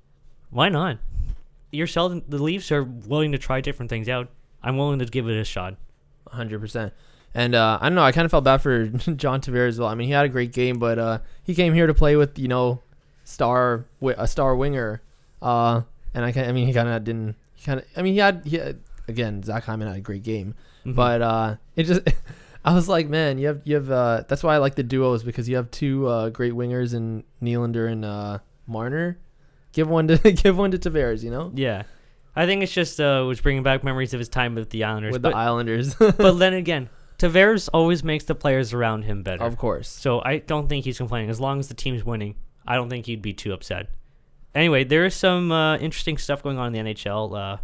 Why 0.51 0.68
not? 0.68 0.98
You're 1.70 1.87
Sheldon. 1.87 2.22
The 2.29 2.42
Leafs 2.42 2.72
are 2.72 2.83
willing 2.85 3.33
to 3.33 3.38
try 3.38 3.61
different 3.61 3.90
things 3.90 4.09
out. 4.09 4.29
I'm 4.62 4.77
willing 4.77 4.98
to 4.98 5.05
give 5.07 5.29
it 5.29 5.38
a 5.38 5.44
shot. 5.44 5.77
hundred 6.31 6.61
percent. 6.61 6.92
And 7.35 7.55
uh, 7.55 7.79
I 7.81 7.88
don't 7.88 7.94
know. 7.94 8.03
I 8.03 8.12
kind 8.12 8.24
of 8.24 8.31
felt 8.31 8.44
bad 8.44 8.62
for 8.62 8.87
John 9.16 9.40
Tavares 9.40 9.68
as 9.68 9.79
well. 9.79 9.88
I 9.88 9.94
mean, 9.94 10.07
he 10.09 10.12
had 10.14 10.24
a 10.24 10.31
great 10.31 10.53
game, 10.53 10.79
but 10.79 10.98
uh, 10.98 11.18
he 11.44 11.55
came 11.55 11.74
here 11.74 11.87
to 11.87 11.94
play 11.94 12.16
with 12.16 12.38
you 12.38 12.48
know 12.48 12.81
star 13.24 13.85
wi- 14.01 14.16
a 14.22 14.27
star 14.27 14.57
winger. 14.57 15.03
Uh, 15.40 15.83
and 16.14 16.24
I, 16.24 16.33
I 16.48 16.53
mean, 16.53 16.66
he 16.66 16.72
kind 16.72 16.88
of 16.88 17.05
didn't. 17.05 17.37
He 17.55 17.64
kind 17.64 17.81
of. 17.81 17.87
I 17.96 18.03
mean, 18.03 18.14
he 18.14 18.18
had, 18.20 18.42
he 18.46 18.57
had 18.57 18.81
again. 19.07 19.42
Zach 19.42 19.64
Hyman 19.64 19.88
had 19.88 19.96
a 19.96 20.01
great 20.01 20.22
game, 20.22 20.55
Mhm. 20.92 20.94
but 20.94 21.22
uh, 21.22 21.57
it 21.77 21.85
just. 21.85 22.03
I 22.64 22.74
was 22.74 22.88
like, 22.88 23.09
man, 23.09 23.38
you 23.38 23.46
have 23.46 23.62
you 23.64 23.77
have. 23.77 23.90
Uh, 23.90 24.24
that's 24.29 24.42
why 24.42 24.55
I 24.55 24.59
like 24.59 24.74
the 24.74 24.83
duos 24.83 25.22
because 25.22 25.48
you 25.48 25.57
have 25.57 25.70
two 25.70 26.07
uh, 26.07 26.29
great 26.29 26.53
wingers 26.53 26.92
in 26.92 27.24
Nylander 27.42 27.90
and 27.90 28.05
uh, 28.05 28.38
Marner. 28.66 29.18
Give 29.72 29.88
one 29.88 30.09
to 30.09 30.18
give 30.33 30.59
one 30.59 30.70
to 30.72 30.79
Tavares. 30.79 31.22
You 31.22 31.31
know, 31.31 31.53
Yeah, 31.55 31.85
I 32.35 32.46
think 32.46 32.62
it's 32.62 32.72
just 32.72 33.01
uh, 33.01 33.24
was 33.27 33.40
bringing 33.40 33.62
back 33.62 33.85
memories 33.85 34.12
of 34.12 34.18
his 34.18 34.29
time 34.29 34.55
with 34.55 34.70
the 34.70 34.85
Islanders. 34.85 35.12
with 35.12 35.22
but, 35.22 35.31
the 35.31 35.37
Islanders, 35.37 35.94
but 35.98 36.33
then 36.33 36.53
again, 36.53 36.90
Tavares 37.18 37.68
always 37.72 38.05
makes 38.05 38.24
the 38.24 38.35
players 38.35 38.74
around 38.74 39.03
him 39.03 39.22
better. 39.22 39.44
of 39.44 39.57
course. 39.57 39.88
So 39.88 40.20
I 40.22 40.38
don't 40.38 40.68
think 40.68 40.85
he's 40.85 40.98
complaining. 40.98 41.31
As 41.31 41.40
long 41.40 41.61
as 41.61 41.68
the 41.68 41.74
team's 41.74 42.05
winning, 42.05 42.35
I 42.66 42.74
don't 42.74 42.90
think 42.90 43.07
he'd 43.07 43.22
be 43.22 43.33
too 43.33 43.53
upset. 43.53 43.88
Anyway, 44.55 44.85
there 44.85 45.05
is 45.05 45.14
some 45.14 45.53
uh, 45.53 45.77
interesting 45.79 46.18
stuff 46.18 46.42
going 46.42 46.59
on 46.59 46.74
in 46.74 46.85
the 46.85 46.92
NHL. 46.92 47.38
Uh, 47.38 47.57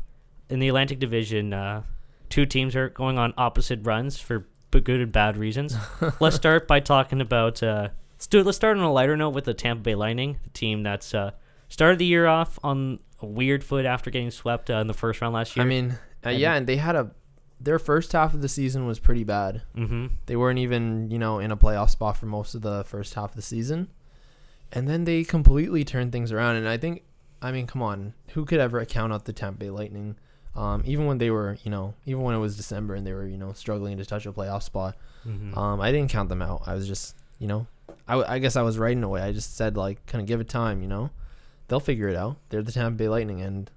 in 0.51 0.61
the 0.61 0.69
Atlantic 0.69 0.99
Division, 0.99 1.53
uh, 1.53 1.83
two 2.29 2.47
teams 2.47 2.75
are 2.77 2.89
going 2.89 3.19
on 3.19 3.35
opposite 3.37 3.81
runs 3.85 4.19
for 4.19 4.47
good 4.71 5.01
and 5.01 5.13
bad 5.13 5.37
reasons. 5.37 5.77
let's 6.21 6.37
start 6.37 6.67
by 6.67 6.81
talking 6.81 7.21
about. 7.21 7.63
Uh, 7.63 7.89
let's 8.17 8.27
do. 8.27 8.43
Let's 8.43 8.57
start 8.57 8.77
on 8.77 8.83
a 8.83 8.93
lighter 8.93 9.17
note 9.17 9.31
with 9.31 9.45
the 9.45 9.55
Tampa 9.55 9.83
Bay 9.83 9.95
Lightning, 9.95 10.39
the 10.43 10.51
team 10.51 10.83
that's 10.83 11.15
uh, 11.15 11.31
started 11.69 11.99
the 11.99 12.05
year 12.07 12.27
off 12.27 12.59
on 12.65 12.99
a 13.23 13.27
weird 13.27 13.63
foot 13.63 13.87
after 13.87 14.11
getting 14.11 14.31
swept 14.31 14.71
uh, 14.71 14.75
in 14.79 14.87
the 14.89 14.95
first 14.95 15.21
round 15.21 15.35
last 15.35 15.57
year. 15.57 15.65
I 15.65 15.69
mean, 15.69 15.93
uh, 16.25 16.31
And- 16.31 16.39
yeah, 16.39 16.55
and 16.55 16.67
they 16.67 16.77
had 16.77 16.97
a 16.97 17.13
their 17.61 17.79
first 17.79 18.13
half 18.13 18.35
of 18.35 18.43
the 18.43 18.49
season 18.49 18.85
was 18.87 18.99
pretty 18.99 19.25
bad. 19.25 19.63
mm-hmm. 19.77 20.09
They 20.27 20.37
weren't 20.37 20.59
even, 20.59 21.11
you 21.11 21.19
know, 21.19 21.39
in 21.39 21.51
a 21.51 21.57
playoff 21.57 21.89
spot 21.89 22.17
for 22.17 22.27
most 22.27 22.55
of 22.55 22.61
the 22.63 22.85
first 22.85 23.15
half 23.15 23.31
of 23.31 23.37
the 23.37 23.43
season. 23.43 23.89
And 24.73 24.87
then 24.89 25.05
they 25.05 25.25
completely 25.25 25.85
turned 25.85 26.13
things 26.13 26.31
around. 26.33 26.57
And 26.57 26.69
I 26.69 26.77
think, 26.77 27.05
I 27.41 27.53
mean, 27.53 27.67
come 27.67 27.81
on, 27.81 28.13
who 28.31 28.45
could 28.45 28.59
ever 28.61 28.85
count 28.85 29.13
out 29.15 29.25
the 29.25 29.33
Tampa 29.33 29.61
Bay 29.61 29.71
Lightning? 29.71 30.17
Um, 30.57 30.83
even 30.87 31.07
when 31.07 31.19
they 31.19 31.31
were, 31.31 31.59
you 31.65 31.71
know, 31.71 31.95
even 32.07 32.23
when 32.23 32.35
it 32.35 32.39
was 32.39 32.57
December 32.57 32.95
and 32.95 33.05
they 33.07 33.13
were, 33.13 33.27
you 33.27 33.37
know, 33.39 33.53
struggling 33.55 33.97
to 33.99 34.05
touch 34.05 34.27
a 34.27 34.33
playoff 34.33 34.63
spot, 34.63 34.97
Mm-hmm. 35.27 35.57
um, 35.59 35.81
I 35.81 35.91
didn't 35.91 36.11
count 36.11 36.29
them 36.29 36.43
out. 36.43 36.63
I 36.67 36.75
was 36.75 36.87
just, 36.87 37.17
you 37.39 37.47
know, 37.47 37.67
I, 38.07 38.13
w- 38.13 38.27
I 38.31 38.39
guess 38.41 38.57
I 38.57 38.63
was 38.63 38.77
right 38.79 38.93
in 38.93 39.03
a 39.03 39.09
way. 39.09 39.23
I 39.23 39.33
just 39.33 39.57
said, 39.57 39.75
like, 39.75 40.05
kind 40.07 40.21
of 40.21 40.29
give 40.29 40.39
it 40.39 40.51
time, 40.51 40.83
you 40.83 40.87
know? 40.89 41.09
They'll 41.69 41.81
figure 41.81 42.09
it 42.09 42.15
out. 42.17 42.37
They're 42.51 42.63
the 42.63 42.71
Tampa 42.73 42.99
Bay 42.99 43.09
Lightning, 43.09 43.41
and 43.41 43.71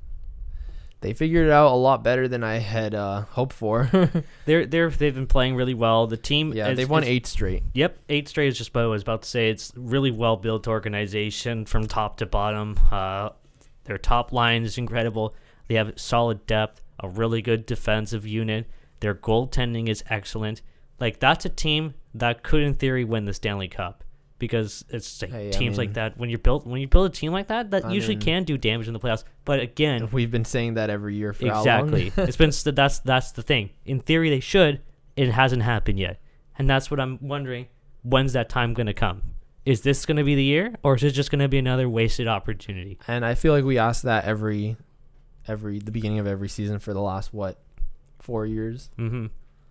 they 1.00 1.14
figured 1.14 1.48
it 1.48 1.52
out 1.52 1.72
a 1.72 1.76
lot 1.76 2.04
better 2.04 2.28
than 2.28 2.44
I 2.44 2.58
had 2.58 2.94
uh, 2.94 3.22
hoped 3.22 3.54
for. 3.54 3.90
they're 4.46 4.66
they're 4.66 4.90
they've 4.90 5.16
been 5.16 5.26
playing 5.28 5.56
really 5.56 5.74
well. 5.74 6.06
The 6.06 6.18
team, 6.18 6.52
yeah, 6.54 6.68
is- 6.68 6.76
they've 6.78 6.90
won 6.90 7.04
is- 7.04 7.10
eight 7.10 7.26
straight. 7.28 7.64
Yep, 7.74 7.98
eight 8.10 8.28
straight 8.28 8.50
is 8.50 8.58
just 8.58 8.76
what 8.76 8.84
I 8.84 8.88
was 8.88 9.02
about 9.04 9.22
to 9.22 9.30
say. 9.30 9.50
It's 9.50 9.72
really 9.78 10.12
well 10.12 10.36
built 10.36 10.68
organization 10.68 11.66
from 11.66 11.88
top 11.88 12.18
to 12.18 12.26
bottom. 12.26 12.78
Uh, 12.92 13.30
their 13.86 13.98
top 13.98 14.34
line 14.34 14.64
is 14.64 14.78
incredible. 14.78 15.34
They 15.68 15.76
have 15.76 15.94
solid 15.98 16.46
depth, 16.46 16.84
a 17.00 17.10
really 17.10 17.42
good 17.42 17.66
defensive 17.66 18.26
unit. 18.26 18.70
Their 19.00 19.14
goaltending 19.14 19.90
is 19.90 20.04
excellent. 20.10 20.62
Like 21.00 21.20
that's 21.20 21.46
a 21.46 21.50
team 21.50 21.94
that 22.16 22.44
could, 22.44 22.62
in 22.62 22.74
theory, 22.74 23.04
win 23.04 23.26
the 23.26 23.34
Stanley 23.34 23.68
Cup 23.68 24.04
because 24.40 24.86
it's 24.90 25.22
like 25.22 25.32
Hey, 25.32 25.48
I 25.50 25.52
teams 25.52 25.78
like 25.78 25.94
that. 25.94 26.18
When 26.18 26.30
you 26.30 26.38
build 26.38 26.66
when 26.68 26.82
you 26.82 26.88
build 26.88 27.08
a 27.08 27.14
team 27.14 27.32
like 27.32 27.48
that, 27.48 27.72
that 27.72 27.86
I 27.86 27.92
usually 27.92 28.16
mean- 28.16 28.26
can 28.26 28.44
do 28.44 28.58
damage 28.58 28.88
in 28.88 28.94
the 28.94 29.00
playoffs. 29.00 29.24
But 29.46 29.60
again, 29.60 30.10
We've 30.12 30.32
been 30.32 30.46
saying 30.46 30.76
that 30.76 30.90
every 30.90 31.16
year 31.16 31.34
for? 31.34 31.48
Exactly. 31.48 32.12
it's 32.18 32.38
been 32.38 32.52
that's 32.74 33.00
that's 33.00 33.32
the 33.32 33.42
thing. 33.44 33.72
In 33.86 34.00
theory, 34.00 34.30
they 34.30 34.40
should. 34.40 34.82
It 35.16 35.32
hasn't 35.32 35.64
happened 35.64 36.00
yet, 36.00 36.22
and 36.58 36.70
that's 36.70 36.92
what 36.92 37.00
I'm 37.00 37.18
wondering. 37.22 37.68
When's 38.04 38.34
that 38.34 38.50
time 38.50 38.74
gonna 38.74 38.94
come? 38.94 39.24
Is 39.66 39.82
this 39.82 40.06
gonna 40.06 40.24
be 40.24 40.36
the 40.36 40.44
year, 40.44 40.76
or 40.84 40.96
is 40.96 41.04
it 41.04 41.12
just 41.12 41.30
gonna 41.32 41.48
be 41.50 41.58
another 41.58 41.90
wasted 41.90 42.28
opportunity? 42.28 42.98
and 43.08 43.26
I 43.26 43.36
feel 43.36 43.52
like 43.54 43.66
we 43.66 43.78
ask 43.80 44.04
that 44.04 44.26
every, 44.26 44.78
every 45.48 45.80
the 45.80 45.92
beginning 45.92 46.20
of 46.20 46.28
every 46.28 46.50
season 46.50 46.80
for 46.80 46.94
the 46.94 47.02
last 47.02 47.34
what, 47.34 47.58
four 48.20 48.46
years. 48.46 48.90
hmm 48.98 49.26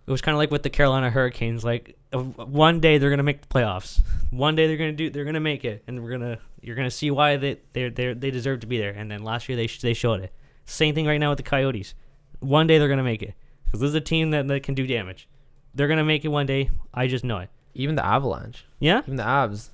It 0.07 0.11
was 0.11 0.21
kind 0.21 0.33
of 0.35 0.39
like 0.39 0.51
with 0.51 0.63
the 0.63 0.69
Carolina 0.69 1.09
Hurricanes. 1.09 1.63
Like 1.63 1.97
uh, 2.13 2.19
one 2.19 2.79
day 2.79 2.97
they're 2.97 3.09
gonna 3.09 3.23
make 3.23 3.41
the 3.41 3.47
playoffs. 3.47 4.01
One 4.31 4.55
day 4.55 4.67
they're 4.67 4.77
gonna 4.77 4.91
do. 4.93 5.09
They're 5.09 5.25
gonna 5.25 5.39
make 5.39 5.65
it, 5.65 5.83
and 5.87 6.03
we're 6.03 6.11
gonna 6.11 6.39
you're 6.61 6.75
gonna 6.75 6.91
see 6.91 7.11
why 7.11 7.37
they 7.37 7.57
they 7.73 7.89
they 7.89 8.13
they 8.13 8.31
deserve 8.31 8.61
to 8.61 8.67
be 8.67 8.77
there. 8.77 8.91
And 8.91 9.09
then 9.11 9.23
last 9.23 9.47
year 9.49 9.55
they 9.55 9.67
sh- 9.67 9.81
they 9.81 9.93
showed 9.93 10.21
it. 10.21 10.31
Same 10.65 10.93
thing 10.95 11.05
right 11.07 11.17
now 11.19 11.29
with 11.29 11.37
the 11.37 11.43
Coyotes. 11.43 11.93
One 12.39 12.67
day 12.67 12.77
they're 12.77 12.89
gonna 12.89 13.03
make 13.03 13.21
it 13.23 13.33
because 13.65 13.79
this 13.81 13.89
is 13.89 13.95
a 13.95 14.01
team 14.01 14.31
that, 14.31 14.47
that 14.47 14.63
can 14.63 14.75
do 14.75 14.85
damage. 14.87 15.27
They're 15.75 15.87
gonna 15.87 16.03
make 16.03 16.23
it 16.25 16.29
one 16.29 16.45
day. 16.45 16.69
I 16.93 17.07
just 17.07 17.23
know 17.23 17.37
it. 17.39 17.49
Even 17.73 17.95
the 17.95 18.05
Avalanche, 18.05 18.65
Yeah, 18.79 18.99
even 18.99 19.17
the 19.17 19.23
Avs, 19.23 19.69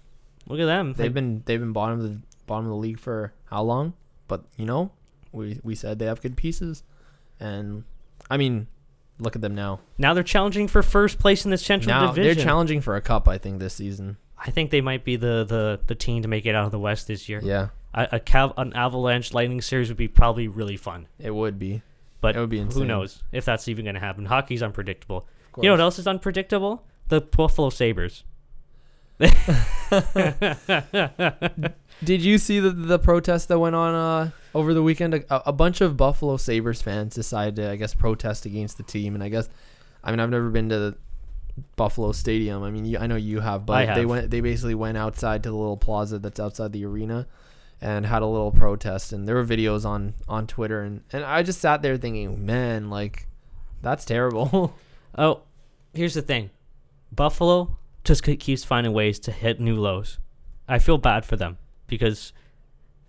look 0.48 0.60
at 0.60 0.66
them. 0.66 0.94
they've 0.94 1.14
been 1.14 1.42
they've 1.46 1.60
been 1.60 1.72
bottom 1.72 2.00
of 2.00 2.04
the 2.10 2.20
bottom 2.48 2.66
of 2.66 2.72
the 2.72 2.76
league 2.78 3.00
for 3.00 3.34
how 3.46 3.64
long? 3.64 3.94
But 4.28 4.44
you 4.58 4.66
know, 4.66 4.92
we 5.34 5.60
we 5.64 5.76
said 5.76 6.00
they 6.00 6.06
have 6.06 6.22
good 6.22 6.38
pieces, 6.38 6.84
and 7.40 7.84
I 8.30 8.38
mean, 8.38 8.68
look 9.20 9.36
at 9.36 9.42
them 9.42 9.54
now. 9.56 9.80
now 9.98 10.14
they're 10.14 10.24
challenging 10.24 10.68
for 10.70 10.82
first 10.82 11.20
place 11.20 11.44
in 11.46 11.52
the 11.52 11.58
Central 11.58 11.94
Now 11.94 12.08
Division. 12.14 12.38
they're 12.38 12.46
challenging 12.46 12.80
for 12.82 12.96
a 12.96 13.02
cup. 13.02 13.28
I 13.28 13.38
think 13.38 13.60
this 13.60 13.74
season. 13.74 14.16
I 14.38 14.52
think 14.52 14.72
they 14.72 14.82
might 14.82 15.06
be 15.06 15.16
the, 15.16 15.46
the, 15.48 15.80
the 15.88 15.96
team 15.96 16.22
to 16.24 16.28
make 16.28 16.46
it 16.46 16.54
out 16.54 16.66
of 16.66 16.72
the 16.72 16.80
West 16.80 17.08
this 17.08 17.30
year. 17.30 17.40
Yeah, 17.42 17.70
A, 17.94 18.10
a 18.14 18.20
Cav- 18.20 18.54
an 18.58 18.74
Avalanche 18.74 19.34
Lightning 19.34 19.62
series 19.62 19.88
would 19.90 19.96
be 19.98 20.10
probably 20.10 20.50
really 20.50 20.76
fun, 20.76 21.08
it 21.18 21.32
would 21.32 21.58
be. 21.58 21.82
but 22.20 22.36
It 22.36 22.40
would 22.40 22.50
be 22.50 22.60
who 22.60 22.84
knows 22.84 23.24
if 23.32 23.46
that's 23.46 23.70
even 23.70 23.86
going 23.86 23.96
to 23.96 24.02
happen? 24.02 24.26
Hockey's 24.26 24.62
unpredictable. 24.62 25.26
You 25.58 25.64
know 25.64 25.72
what 25.74 25.80
else 25.82 25.98
is 26.00 26.08
unpredictable? 26.08 26.84
The 27.08 27.22
Buffalo 27.22 27.70
Sabres. 27.70 28.24
Did 32.04 32.22
you 32.22 32.38
see 32.38 32.60
the 32.60 32.72
the 32.72 33.00
protest 33.00 33.48
that 33.48 33.60
went 33.60 33.76
on 33.76 33.94
uh, 33.94 34.32
over 34.54 34.74
the 34.74 34.84
weekend? 34.84 35.14
A, 35.14 35.50
a 35.50 35.54
bunch 35.54 35.82
of 35.82 35.96
Buffalo 35.96 36.38
Sabres 36.38 36.82
fans 36.82 37.16
decided 37.16 37.56
to, 37.58 37.70
I 37.70 37.76
guess, 37.76 37.94
protest 37.94 38.46
against 38.46 38.78
the 38.78 38.84
team, 38.84 39.16
and 39.16 39.24
I 39.24 39.30
guess, 39.30 39.50
I 40.04 40.12
mean, 40.12 40.20
I've 40.20 40.30
never 40.30 40.50
been 40.50 40.70
to 40.70 40.80
the 40.80 40.98
Buffalo 41.76 42.12
Stadium. 42.12 42.64
I 42.64 42.72
mean, 42.72 42.86
you, 42.86 42.98
I 42.98 43.08
know 43.08 43.16
you 43.16 43.40
have, 43.40 43.66
but 43.66 43.90
I 43.90 43.96
they 43.96 44.06
went. 44.06 44.32
They 44.32 44.42
basically 44.42 44.76
went 44.76 44.98
outside 44.98 45.44
to 45.44 45.50
the 45.50 45.56
little 45.56 45.78
plaza 45.78 46.20
that's 46.20 46.40
outside 46.40 46.74
the 46.74 46.86
arena, 46.86 47.28
and 47.82 48.06
had 48.06 48.22
a 48.22 48.28
little 48.28 48.52
protest. 48.52 49.14
And 49.14 49.28
there 49.28 49.36
were 49.36 49.46
videos 49.46 49.86
on 49.86 50.16
on 50.28 50.48
Twitter, 50.48 50.82
and 50.82 51.02
and 51.12 51.24
I 51.24 51.44
just 51.44 51.62
sat 51.62 51.82
there 51.82 51.98
thinking, 51.98 52.46
man, 52.46 52.90
like, 52.90 53.28
that's 53.82 54.06
terrible. 54.06 54.76
Oh, 55.16 55.42
here's 55.94 56.16
the 56.16 56.24
thing 56.24 56.50
Buffalo 57.12 57.78
just 58.04 58.24
keeps 58.24 58.64
finding 58.64 58.94
ways 58.94 59.20
to 59.20 59.32
hit 59.32 59.60
new 59.60 59.76
lows. 59.76 60.18
I 60.68 60.80
feel 60.80 60.98
bad 60.98 61.24
for 61.24 61.36
them 61.36 61.60
because 61.98 62.34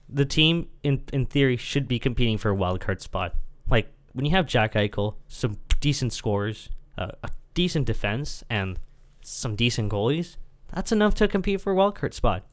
the 0.09 0.25
team, 0.25 0.69
in, 0.83 1.03
in 1.13 1.27
theory, 1.27 1.57
should 1.57 1.89
be 1.89 1.99
competing 1.99 2.39
for 2.39 2.51
a 2.51 2.55
wild 2.55 2.81
card 2.81 3.01
spot. 3.01 3.35
Like, 3.69 3.89
when 4.13 4.25
you 4.25 4.31
have 4.33 4.47
Jack 4.47 4.75
Eichel, 4.75 5.15
some 5.29 5.59
decent 5.81 6.13
scores, 6.13 6.69
uh, 6.99 7.13
a 7.23 7.29
decent 7.55 7.87
defense, 7.87 8.45
and 8.51 8.79
some 9.23 9.57
decent 9.57 9.91
goalies, 9.91 10.37
that's 10.73 10.93
enough 10.93 11.15
to 11.17 11.29
compete 11.29 11.61
for 11.61 11.73
a 11.73 11.75
wild 11.75 11.95
card 11.95 12.15
spot. 12.15 12.45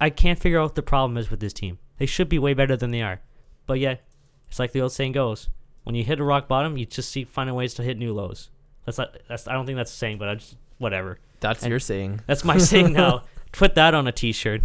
I 0.00 0.10
can't 0.10 0.38
figure 0.38 0.58
out 0.60 0.64
what 0.64 0.74
the 0.74 0.82
problem 0.82 1.16
is 1.16 1.30
with 1.30 1.40
this 1.40 1.52
team. 1.52 1.78
They 1.98 2.06
should 2.06 2.28
be 2.28 2.38
way 2.38 2.54
better 2.54 2.76
than 2.76 2.90
they 2.90 3.02
are. 3.02 3.20
But 3.66 3.78
yet, 3.78 4.02
it's 4.48 4.58
like 4.58 4.72
the 4.72 4.80
old 4.80 4.92
saying 4.92 5.12
goes 5.12 5.48
when 5.84 5.94
you 5.94 6.02
hit 6.02 6.18
a 6.20 6.24
rock 6.24 6.48
bottom, 6.48 6.76
you 6.76 6.86
just 6.86 7.10
see 7.10 7.24
finding 7.24 7.54
ways 7.54 7.74
to 7.74 7.82
hit 7.82 7.96
new 7.98 8.12
lows. 8.12 8.50
That's 8.84 8.98
not. 8.98 9.16
That's. 9.28 9.46
I 9.46 9.52
don't 9.52 9.64
think 9.66 9.76
that's 9.76 9.90
the 9.92 9.96
saying, 9.96 10.18
but 10.18 10.28
I 10.28 10.34
just 10.34 10.56
whatever. 10.78 11.18
that's 11.40 11.62
And- 11.62 11.70
your 11.70 11.78
saying. 11.78 12.20
That's 12.26 12.44
my 12.44 12.58
saying 12.58 12.92
now. 12.94 13.22
Put 13.52 13.76
that 13.76 13.94
on 13.94 14.08
a 14.08 14.12
T-shirt. 14.12 14.62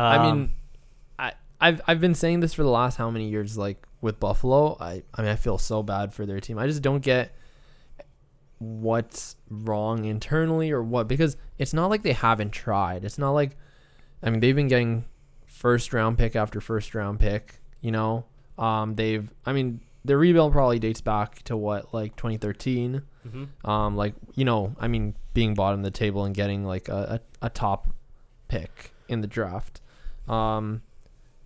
I 0.00 0.16
Um, 0.16 0.38
mean, 0.38 0.52
I 1.18 1.32
I've 1.60 1.80
I've 1.86 2.00
been 2.00 2.14
saying 2.14 2.40
this 2.40 2.54
for 2.54 2.62
the 2.62 2.70
last 2.70 2.96
how 2.96 3.10
many 3.10 3.28
years? 3.28 3.56
Like 3.56 3.86
with 4.00 4.20
Buffalo, 4.20 4.76
I 4.80 5.02
I 5.14 5.22
mean 5.22 5.30
I 5.30 5.36
feel 5.36 5.58
so 5.58 5.82
bad 5.82 6.12
for 6.12 6.26
their 6.26 6.40
team. 6.40 6.58
I 6.58 6.66
just 6.66 6.82
don't 6.82 7.02
get 7.02 7.34
what's 8.58 9.36
wrong 9.50 10.04
internally 10.06 10.70
or 10.70 10.82
what 10.82 11.08
because 11.08 11.36
it's 11.58 11.74
not 11.74 11.90
like 11.90 12.02
they 12.02 12.12
haven't 12.12 12.50
tried. 12.50 13.04
It's 13.04 13.18
not 13.18 13.32
like 13.32 13.56
I 14.22 14.30
mean 14.30 14.40
they've 14.40 14.56
been 14.56 14.68
getting 14.68 15.04
first 15.46 15.92
round 15.92 16.18
pick 16.18 16.36
after 16.36 16.60
first 16.60 16.94
round 16.94 17.20
pick. 17.20 17.60
You 17.80 17.92
know, 17.92 18.24
um, 18.58 18.94
they've 18.94 19.28
I 19.44 19.52
mean 19.52 19.80
their 20.04 20.18
rebuild 20.18 20.52
probably 20.52 20.78
dates 20.78 21.00
back 21.00 21.42
to 21.42 21.56
what 21.56 21.92
like 21.92 22.14
2013 22.16 23.02
mhm. 23.28 23.68
um, 23.68 23.96
like 23.96 24.14
you 24.34 24.44
know, 24.44 24.74
I 24.78 24.88
mean, 24.88 25.14
being 25.34 25.54
bottom 25.54 25.80
of 25.80 25.84
the 25.84 25.90
table 25.90 26.24
and 26.24 26.34
getting 26.34 26.64
like 26.64 26.88
a, 26.88 27.20
a, 27.42 27.46
a 27.46 27.50
top 27.50 27.88
pick 28.48 28.92
in 29.08 29.20
the 29.20 29.26
draft. 29.26 29.80
Um, 30.28 30.82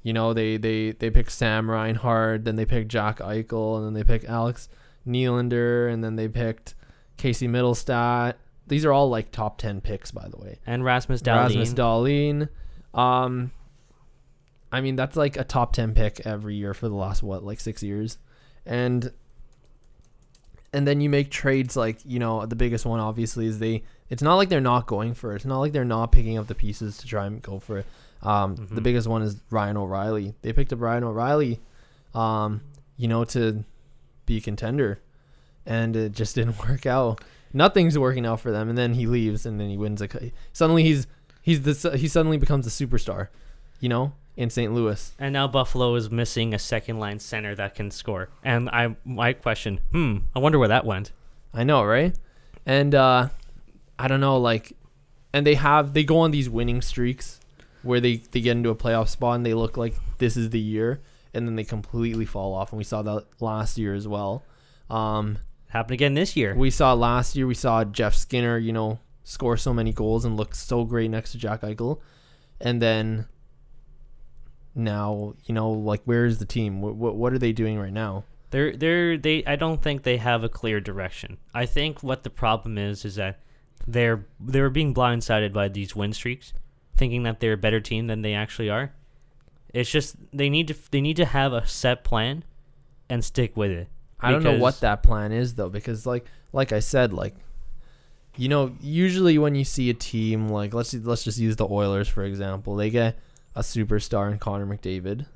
you 0.03 0.12
know, 0.12 0.33
they 0.33 0.57
they 0.57 0.93
they 0.93 1.11
pick 1.11 1.31
Sam 1.31 1.71
Reinhart, 1.71 2.45
then 2.45 2.57
they 2.57 2.64
pick 2.64 2.88
Jack 2.88 3.19
Eichel, 3.19 3.77
and 3.77 3.87
then 3.87 3.95
they 3.95 4.05
pick 4.05 4.29
Alex 4.29 4.69
Nylander, 5.07 5.93
and 5.93 6.03
then 6.03 6.16
they 6.16 6.29
picked 6.29 6.75
Casey 7.16 7.49
Mittelstadt. 7.49 8.35
These 8.66 8.85
are 8.85 8.93
all 8.93 9.11
like 9.11 9.31
top 9.31 9.59
ten 9.59 9.81
picks, 9.81 10.11
by 10.11 10.29
the 10.29 10.37
way. 10.38 10.59
and 10.66 10.85
Rasmus 10.85 11.23
Dahlin. 11.23 11.45
Rasmus 11.49 11.75
Dahlin. 11.75 12.49
Um, 12.95 13.53
I 14.73 14.81
mean, 14.81 14.97
that's 14.97 15.16
like 15.16 15.37
a 15.37 15.45
top 15.45 15.73
10 15.73 15.95
pick 15.95 16.21
every 16.25 16.55
year 16.55 16.75
for 16.75 16.88
the 16.88 16.95
last, 16.95 17.23
what, 17.23 17.43
like 17.43 17.61
six 17.61 17.83
years. 17.83 18.19
And, 18.64 19.12
and 20.73 20.87
then 20.87 21.01
you 21.01 21.11
make 21.11 21.31
trades 21.31 21.77
like, 21.77 21.99
you 22.05 22.19
know, 22.19 22.47
the 22.47 22.57
biggest 22.57 22.87
one 22.87 23.01
obviously 23.01 23.47
is 23.47 23.59
they, 23.59 23.83
it's 24.09 24.23
not 24.23 24.37
like 24.37 24.49
they're 24.49 24.61
not 24.61 24.87
going 24.87 25.14
for 25.14 25.33
it. 25.33 25.37
It's 25.37 25.45
not 25.45 25.59
like 25.59 25.73
they're 25.73 25.85
not 25.85 26.12
picking 26.12 26.38
up 26.38 26.47
the 26.47 26.55
pieces 26.55 26.99
to 26.99 27.07
try 27.07 27.27
and 27.27 27.43
go 27.43 27.59
for 27.59 27.79
it. 27.79 27.87
Um, 28.22 28.54
The 28.56 28.62
Mhm. 28.80 28.83
biggest 28.83 29.09
one 29.09 29.22
is 29.22 29.40
Ryan 29.50 29.76
O'Reilly. 29.76 30.35
They 30.42 30.52
picked 30.52 30.72
up 30.72 30.80
Ryan 30.80 31.04
O'Reilly, 31.04 31.61
um, 32.14 32.61
you 32.96 33.09
know, 33.09 33.24
to 33.24 33.64
be 34.26 34.37
a 34.37 34.40
contender. 34.40 35.00
And 35.66 35.96
it 35.96 36.12
just 36.12 36.35
didn't 36.37 36.59
work 36.59 36.87
out. 36.87 37.22
Nothing's 37.52 37.98
working 37.98 38.26
out 38.26 38.40
for 38.40 38.50
them. 38.50 38.68
And 38.68 38.76
then 38.78 38.94
he 38.94 39.06
leaves 39.06 39.44
and 39.46 39.59
then 39.61 39.68
he 39.70 39.76
wins 39.76 40.00
a, 40.02 40.09
suddenly 40.52 40.83
he's, 40.85 41.06
he's 41.42 41.62
the, 41.62 41.96
he 41.96 42.06
suddenly 42.09 42.37
becomes 42.37 42.66
a 42.66 42.70
superstar, 42.70 43.28
you 43.80 43.88
know, 43.88 44.12
in 44.37 44.50
St. 44.50 44.72
Louis. 44.72 45.12
And 45.18 45.33
now 45.33 45.48
Buffalo 45.48 45.94
is 45.96 46.11
missing 46.11 46.54
a 46.54 46.59
second 46.59 46.98
line 46.98 47.18
center 47.18 47.54
that 47.56 47.74
can 47.74 47.90
score. 47.90 48.28
And 48.44 48.68
I 48.70 48.96
my 49.04 49.33
question, 49.33 49.80
hmm, 49.92 50.18
I 50.35 50.38
wonder 50.38 50.59
where 50.59 50.68
that 50.68 50.85
went. 50.87 51.11
I 51.52 51.64
know, 51.64 51.83
right? 51.85 52.14
And 52.64 52.94
uh 52.94 53.28
I 53.98 54.06
don't 54.09 54.20
know, 54.20 54.38
like 54.38 54.74
and 55.33 55.44
they 55.46 55.56
have 55.56 55.92
they 55.94 56.04
go 56.04 56.18
on 56.20 56.30
these 56.30 56.48
winning 56.48 56.80
streaks 56.83 57.39
where 57.83 58.01
they, 58.01 58.16
they 58.16 58.40
get 58.40 58.57
into 58.57 58.71
a 58.71 58.77
playoff 58.77 59.09
spot 59.09 59.37
and 59.37 59.47
they 59.47 59.55
look 59.55 59.77
like 59.77 59.95
this 60.19 60.37
is 60.37 60.51
the 60.51 60.61
year 60.61 61.01
and 61.33 61.47
then 61.47 61.57
they 61.57 61.64
completely 61.64 62.27
fall 62.27 62.55
off 62.55 62.73
and 62.73 62.79
we 62.79 62.85
saw 62.85 63.03
that 63.03 63.27
last 63.40 63.79
year 63.79 63.95
as 63.95 64.07
well. 64.07 64.45
Um 64.88 65.38
Happened 65.71 65.95
again 65.95 66.14
this 66.14 66.37
year. 66.37 66.53
We 66.57 66.69
saw 66.69 66.95
last 66.95 67.37
year. 67.37 67.47
We 67.47 67.55
saw 67.55 67.85
Jeff 67.85 68.12
Skinner, 68.16 68.59
you 68.59 68.73
know, 68.73 68.99
score 69.23 69.57
so 69.57 69.73
many 69.73 69.93
goals 69.93 70.25
and 70.25 70.37
look 70.37 70.53
so 70.57 70.85
great 70.85 71.12
next 71.12 71.31
to 71.31 71.38
Jack 71.38 71.61
Eichel, 71.61 72.01
and 72.61 72.83
then 72.83 73.27
now 74.75 75.35
you 75.45 75.55
know, 75.55 75.71
like, 75.71 76.03
where 76.07 76.25
is 76.25 76.38
the 76.38 76.45
team? 76.45 76.83
What 76.83 76.97
what, 76.97 77.14
what 77.14 77.33
are 77.33 77.38
they 77.38 77.53
doing 77.53 77.79
right 77.79 77.93
now? 77.93 78.25
They're 78.51 78.75
they're 78.75 79.16
they. 79.16 79.45
I 79.45 79.55
don't 79.55 79.81
think 79.81 80.03
they 80.03 80.16
have 80.16 80.43
a 80.43 80.49
clear 80.49 80.81
direction. 80.81 81.38
I 81.55 81.66
think 81.66 82.03
what 82.03 82.25
the 82.25 82.31
problem 82.31 82.77
is 82.77 83.05
is 83.05 83.14
that 83.14 83.38
they're 83.87 84.27
they're 84.40 84.71
being 84.71 84.93
blindsided 84.93 85.53
by 85.53 85.69
these 85.69 85.95
win 85.95 86.12
streaks, 86.12 86.53
thinking 87.01 87.25
that 87.25 87.41
they're 87.41 87.55
a 87.55 87.57
better 87.57 87.81
team 87.81 88.07
than 88.07 88.23
they 88.23 88.35
actually 88.35 88.71
are. 88.71 88.93
It's 89.75 89.91
just 89.91 90.15
they 90.33 90.49
need 90.49 90.69
to 90.69 90.77
they 90.93 91.01
need 91.01 91.17
to 91.17 91.25
have 91.25 91.53
a 91.53 91.67
set 91.67 92.05
plan, 92.05 92.45
and 93.09 93.25
stick 93.25 93.57
with 93.57 93.71
it. 93.73 93.89
I 94.21 94.31
don't 94.31 94.43
know 94.43 94.53
what 94.61 94.81
that 94.83 95.03
plan 95.03 95.33
is 95.33 95.55
though, 95.55 95.71
because 95.71 96.07
like 96.07 96.27
like 96.53 96.73
I 96.73 96.81
said, 96.81 97.13
like 97.13 97.35
you 98.37 98.49
know, 98.49 98.77
usually 98.81 99.39
when 99.39 99.55
you 99.55 99.65
see 99.65 99.91
a 99.91 99.95
team 99.95 100.49
like 100.49 100.75
let's 100.75 100.93
let's 100.95 101.25
just 101.25 101.39
use 101.39 101.57
the 101.57 101.67
Oilers 101.69 102.09
for 102.09 102.23
example, 102.23 102.77
they 102.77 102.91
get 102.91 103.19
a 103.57 103.63
superstar 103.63 104.31
in 104.31 104.39
Connor 104.39 104.67
McDavid, 104.67 105.27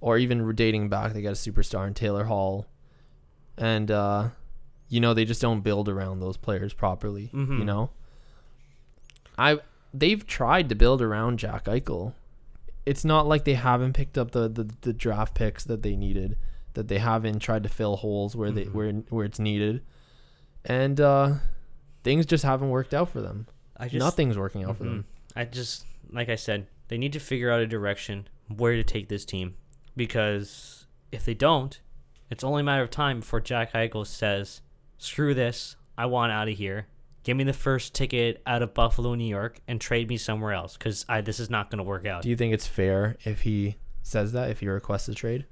or 0.00 0.18
even 0.18 0.52
dating 0.54 0.88
back, 0.88 1.12
they 1.12 1.22
get 1.22 1.32
a 1.32 1.34
superstar 1.34 1.86
in 1.86 1.94
Taylor 1.94 2.24
Hall, 2.24 2.66
and 3.58 3.90
uh, 3.90 4.28
you 4.88 5.00
know 5.00 5.12
they 5.14 5.24
just 5.24 5.42
don't 5.42 5.60
build 5.60 5.88
around 5.88 6.20
those 6.20 6.36
players 6.36 6.72
properly. 6.72 7.30
You 7.32 7.38
Mhm. 7.46 7.64
know, 7.66 7.90
I 9.36 9.58
they've 9.96 10.26
tried 10.26 10.68
to 10.68 10.74
build 10.74 11.00
around 11.00 11.38
Jack 11.38 11.64
Eichel. 11.66 12.12
It's 12.84 13.04
not 13.04 13.26
like 13.26 13.44
they 13.44 13.54
haven't 13.54 13.92
picked 13.94 14.18
up 14.18 14.32
the, 14.32 14.48
the, 14.48 14.68
the 14.82 14.92
draft 14.92 15.34
picks 15.34 15.64
that 15.64 15.82
they 15.82 15.94
needed, 15.96 16.36
that 16.74 16.88
they 16.88 16.98
haven't 16.98 17.38
tried 17.38 17.62
to 17.62 17.68
fill 17.68 17.96
holes 17.96 18.34
where 18.36 18.50
they 18.50 18.64
Mhm. 18.64 18.72
where 18.74 18.92
where 19.08 19.24
it's 19.24 19.38
needed, 19.38 19.82
and 20.64 21.00
uh, 21.00 21.34
things 22.02 22.26
just 22.26 22.44
haven't 22.44 22.68
worked 22.70 22.92
out 22.92 23.08
for 23.08 23.20
them. 23.22 23.46
I 23.76 23.88
just 23.88 24.00
Nothing's 24.04 24.36
working 24.36 24.64
out 24.64 24.76
for 24.76 24.84
Mhm. 24.84 24.88
them. 24.88 25.04
I 25.36 25.44
just 25.44 25.86
like 26.10 26.28
I 26.28 26.34
said, 26.34 26.66
they 26.88 26.98
need 26.98 27.12
to 27.14 27.20
figure 27.20 27.50
out 27.50 27.60
a 27.60 27.66
direction 27.66 28.28
where 28.54 28.74
to 28.76 28.84
take 28.84 29.08
this 29.08 29.24
team 29.24 29.54
because 29.96 30.86
if 31.12 31.24
they 31.24 31.34
don't, 31.34 31.80
it's 32.30 32.44
only 32.44 32.60
a 32.60 32.64
matter 32.64 32.82
of 32.82 32.90
time 32.90 33.20
before 33.20 33.40
Jack 33.40 33.72
Eichel 33.72 34.06
says, 34.06 34.60
"Screw 34.98 35.32
this, 35.34 35.76
I 35.96 36.06
want 36.06 36.32
out 36.32 36.48
of 36.48 36.56
here. 36.58 36.86
Give 37.24 37.36
me 37.36 37.44
the 37.44 37.52
first 37.52 37.94
ticket 37.94 38.40
out 38.46 38.62
of 38.62 38.74
Buffalo, 38.74 39.14
New 39.14 39.24
York, 39.26 39.58
and 39.66 39.80
trade 39.80 40.08
me 40.08 40.16
somewhere 40.16 40.52
else 40.52 40.76
because 40.76 41.04
I 41.08 41.20
this 41.20 41.40
is 41.40 41.50
not 41.50 41.70
going 41.70 41.78
to 41.78 41.84
work 41.84 42.06
out." 42.06 42.22
Do 42.22 42.28
you 42.28 42.36
think 42.36 42.54
it's 42.54 42.66
fair 42.66 43.16
if 43.24 43.40
he 43.40 43.76
says 44.02 44.32
that 44.32 44.50
if 44.50 44.60
he 44.60 44.68
requests 44.68 45.08
a 45.08 45.14
trade? 45.14 45.46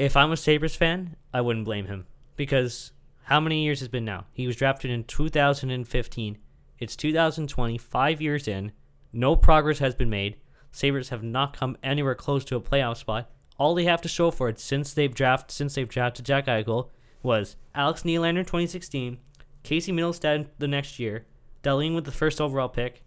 if 0.00 0.16
I'm 0.16 0.32
a 0.32 0.36
Sabres 0.36 0.74
fan, 0.74 1.14
I 1.34 1.42
wouldn't 1.42 1.66
blame 1.66 1.84
him 1.84 2.06
because 2.34 2.92
how 3.24 3.38
many 3.38 3.62
years 3.64 3.80
has 3.80 3.88
been 3.88 4.06
now? 4.06 4.24
He 4.32 4.46
was 4.46 4.56
drafted 4.56 4.90
in 4.90 5.04
2015. 5.04 6.38
It's 6.78 6.96
2020, 6.96 7.76
five 7.76 8.22
years 8.22 8.48
in. 8.48 8.72
No 9.12 9.36
progress 9.36 9.78
has 9.80 9.94
been 9.94 10.08
made. 10.08 10.36
Sabres 10.72 11.10
have 11.10 11.22
not 11.22 11.54
come 11.54 11.76
anywhere 11.82 12.14
close 12.14 12.46
to 12.46 12.56
a 12.56 12.62
playoff 12.62 12.96
spot. 12.96 13.30
All 13.58 13.74
they 13.74 13.84
have 13.84 14.00
to 14.00 14.08
show 14.08 14.30
for 14.30 14.48
it 14.48 14.58
since 14.58 14.94
they've 14.94 15.14
drafted 15.14 15.50
since 15.50 15.74
they've 15.74 15.86
drafted 15.86 16.24
Jack 16.24 16.46
Eichel 16.46 16.88
was 17.22 17.56
Alex 17.74 18.02
Nylander 18.04 18.38
in 18.38 18.44
2016, 18.46 19.18
Casey 19.62 19.92
Mittelstadt 19.92 20.46
the 20.58 20.68
next 20.68 20.98
year, 20.98 21.26
Dahlin 21.62 21.94
with 21.94 22.04
the 22.04 22.12
first 22.12 22.40
overall 22.40 22.68
pick, 22.68 23.02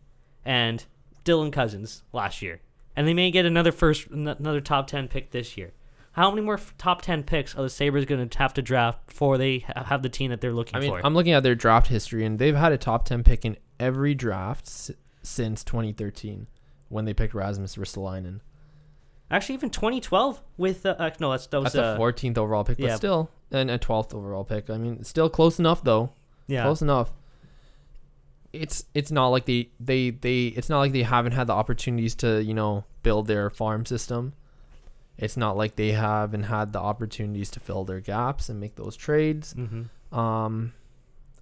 and 0.46 0.86
Dylan 1.26 1.52
Cozens 1.52 2.04
last 2.12 2.42
year. 2.42 2.62
And 2.96 3.08
they 3.08 3.14
may 3.14 3.32
get 3.32 3.46
another 3.46 3.72
first 3.72 4.08
another 4.08 4.62
top 4.62 4.88
10 4.88 5.08
pick 5.08 5.32
this 5.32 5.58
year. 5.58 5.74
How 6.12 6.30
many 6.30 6.44
more 6.44 6.56
f- 6.56 6.76
top 6.78 7.02
10 7.02 7.24
picks 7.24 7.56
are 7.56 7.64
the 7.64 7.70
Sabres 7.70 8.06
going 8.06 8.30
to 8.30 8.38
have 8.38 8.54
to 8.54 8.62
draft 8.62 9.08
before 9.08 9.40
they 9.40 9.60
ha- 9.60 9.86
have 9.86 10.04
the 10.04 10.10
team 10.10 10.30
that 10.30 10.42
they're 10.42 10.54
looking 10.54 10.76
I 10.76 10.80
mean, 10.80 10.92
for? 10.92 11.04
I'm 11.04 11.16
looking 11.16 11.34
at 11.34 11.42
their 11.42 11.56
draft 11.56 11.88
history, 11.88 12.24
and 12.24 12.38
they've 12.38 12.56
had 12.56 12.72
a 12.72 12.78
top 12.78 13.06
ten 13.06 13.24
pick 13.24 13.44
in 13.46 13.58
every 13.80 14.14
draft 14.14 14.68
s- 14.68 14.92
since 15.24 15.64
2013 15.64 16.46
when 16.90 17.06
they 17.06 17.16
picked 17.16 17.34
Rasmus 17.34 17.78
Ristolainen. 17.78 18.42
Actually, 19.32 19.56
even 19.56 19.72
2012 19.72 20.42
with 20.58 20.86
uh, 20.86 20.96
uh, 21.00 21.10
no, 21.20 21.32
that's 21.32 21.48
that 21.48 21.60
was 21.60 21.74
That's 21.74 21.84
uh, 21.84 21.96
a 21.98 22.00
14th 22.00 22.38
overall 22.38 22.64
pick, 22.64 22.78
but 22.78 22.86
yeah. 22.86 22.96
still, 22.96 23.32
and 23.50 23.72
a 23.72 23.80
12th 23.80 24.14
overall 24.14 24.44
pick. 24.44 24.70
I 24.70 24.78
mean, 24.78 25.04
still 25.04 25.30
close 25.32 25.58
enough 25.58 25.84
though. 25.84 26.12
Yeah. 26.54 26.64
Close 26.64 26.82
enough. 26.82 27.12
It's 28.52 28.86
it's 28.94 29.12
not 29.12 29.30
like 29.30 29.46
they 29.46 29.70
they 29.80 30.12
they 30.12 30.46
it's 30.48 30.70
not 30.70 30.80
like 30.80 30.92
they 30.92 31.02
haven't 31.04 31.32
had 31.32 31.48
the 31.48 31.54
opportunities 31.54 32.14
to 32.16 32.44
you 32.44 32.54
know 32.54 32.84
build 33.02 33.26
their 33.28 33.50
farm 33.50 33.86
system. 33.86 34.34
It's 35.18 35.38
not 35.38 35.58
like 35.58 35.76
they 35.76 35.92
haven't 35.92 36.44
had 36.44 36.74
the 36.74 36.80
opportunities 36.80 37.50
to 37.52 37.60
fill 37.60 37.84
their 37.84 38.00
gaps 38.00 38.50
and 38.50 38.60
make 38.60 38.76
those 38.76 38.96
trades. 38.96 39.54
hmm 39.54 39.84
Um, 40.18 40.74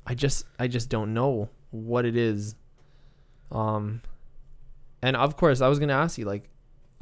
I 0.08 0.16
just 0.16 0.46
I 0.58 0.68
just 0.68 0.90
don't 0.90 1.14
know 1.14 1.50
what 1.72 2.06
it 2.06 2.16
is. 2.16 2.56
Um, 3.52 4.02
and 5.02 5.16
of 5.18 5.36
course 5.36 5.60
I 5.62 5.68
was 5.68 5.80
gonna 5.80 5.94
ask 6.06 6.18
you 6.18 6.26
like, 6.26 6.50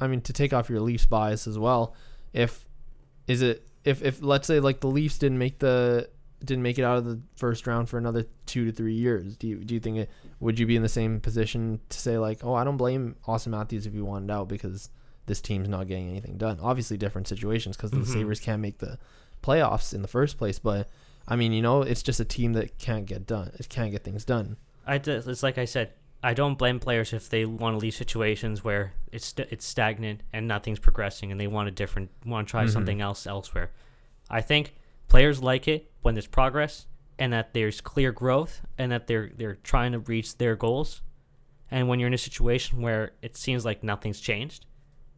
I 0.00 0.08
mean 0.08 0.22
to 0.22 0.32
take 0.32 0.52
off 0.52 0.68
your 0.68 0.80
Leafs 0.80 1.06
bias 1.06 1.46
as 1.46 1.56
well. 1.58 1.94
If 2.32 2.66
is 3.28 3.42
it 3.42 3.64
if 3.84 4.02
if 4.02 4.20
let's 4.22 4.46
say 4.48 4.58
like 4.58 4.80
the 4.80 4.88
Leafs 4.88 5.18
didn't 5.18 5.38
make 5.38 5.60
the 5.60 6.08
didn't 6.44 6.62
make 6.62 6.78
it 6.78 6.82
out 6.84 6.96
of 6.98 7.04
the 7.04 7.20
first 7.36 7.66
round 7.66 7.88
for 7.88 7.98
another 7.98 8.24
two 8.46 8.64
to 8.64 8.72
three 8.72 8.94
years, 8.94 9.36
do 9.36 9.46
you 9.46 9.56
do 9.64 9.74
you 9.74 9.80
think 9.80 9.98
it 9.98 10.10
would 10.40 10.58
you 10.58 10.66
be 10.66 10.76
in 10.76 10.82
the 10.82 10.88
same 10.88 11.20
position 11.20 11.80
to 11.90 11.98
say 11.98 12.16
like, 12.18 12.42
oh 12.44 12.54
I 12.54 12.64
don't 12.64 12.76
blame 12.78 13.16
Auston 13.28 13.48
Matthews 13.48 13.86
if 13.86 13.92
he 13.92 14.00
wanted 14.00 14.30
out 14.30 14.48
because 14.48 14.88
this 15.26 15.40
team's 15.40 15.68
not 15.68 15.86
getting 15.86 16.08
anything 16.08 16.38
done. 16.38 16.58
Obviously 16.62 16.96
different 16.96 17.28
situations 17.28 17.76
because 17.76 17.90
Mhm. 17.90 18.00
the 18.00 18.06
Sabres 18.06 18.40
can't 18.40 18.60
make 18.62 18.78
the 18.78 18.98
playoffs 19.42 19.94
in 19.94 20.02
the 20.02 20.08
first 20.08 20.38
place, 20.38 20.58
but 20.58 20.88
I 21.28 21.36
mean, 21.36 21.52
you 21.52 21.62
know, 21.62 21.82
it's 21.82 22.02
just 22.02 22.18
a 22.20 22.24
team 22.24 22.54
that 22.54 22.78
can't 22.78 23.06
get 23.06 23.26
done. 23.26 23.52
It 23.58 23.68
can't 23.68 23.90
get 23.92 24.02
things 24.04 24.24
done. 24.24 24.56
I 24.86 24.96
it's 24.96 25.42
like 25.42 25.58
I 25.58 25.64
said, 25.66 25.92
I 26.22 26.34
don't 26.34 26.58
blame 26.58 26.80
players 26.80 27.12
if 27.12 27.28
they 27.30 27.44
want 27.44 27.74
to 27.74 27.78
leave 27.78 27.94
situations 27.94 28.64
where 28.64 28.92
it's 29.12 29.26
st- 29.26 29.48
it's 29.50 29.64
stagnant 29.66 30.22
and 30.32 30.48
nothing's 30.48 30.78
progressing, 30.78 31.30
and 31.30 31.40
they 31.40 31.46
want 31.46 31.68
a 31.68 31.70
different 31.70 32.10
want 32.26 32.48
to 32.48 32.50
try 32.50 32.64
Mhm. 32.64 32.70
something 32.72 33.00
else 33.00 33.26
elsewhere. 33.26 33.70
I 34.28 34.40
think 34.40 34.74
players 35.10 35.42
like 35.42 35.68
it 35.68 35.90
when 36.00 36.14
there's 36.14 36.26
progress 36.26 36.86
and 37.18 37.34
that 37.34 37.52
there's 37.52 37.82
clear 37.82 38.12
growth 38.12 38.62
and 38.78 38.90
that 38.90 39.06
they're 39.06 39.30
they're 39.36 39.56
trying 39.56 39.92
to 39.92 39.98
reach 39.98 40.38
their 40.38 40.56
goals. 40.56 41.02
And 41.70 41.86
when 41.86 42.00
you're 42.00 42.06
in 42.06 42.14
a 42.14 42.18
situation 42.18 42.80
where 42.80 43.12
it 43.20 43.36
seems 43.36 43.64
like 43.64 43.84
nothing's 43.84 44.20
changed, 44.20 44.64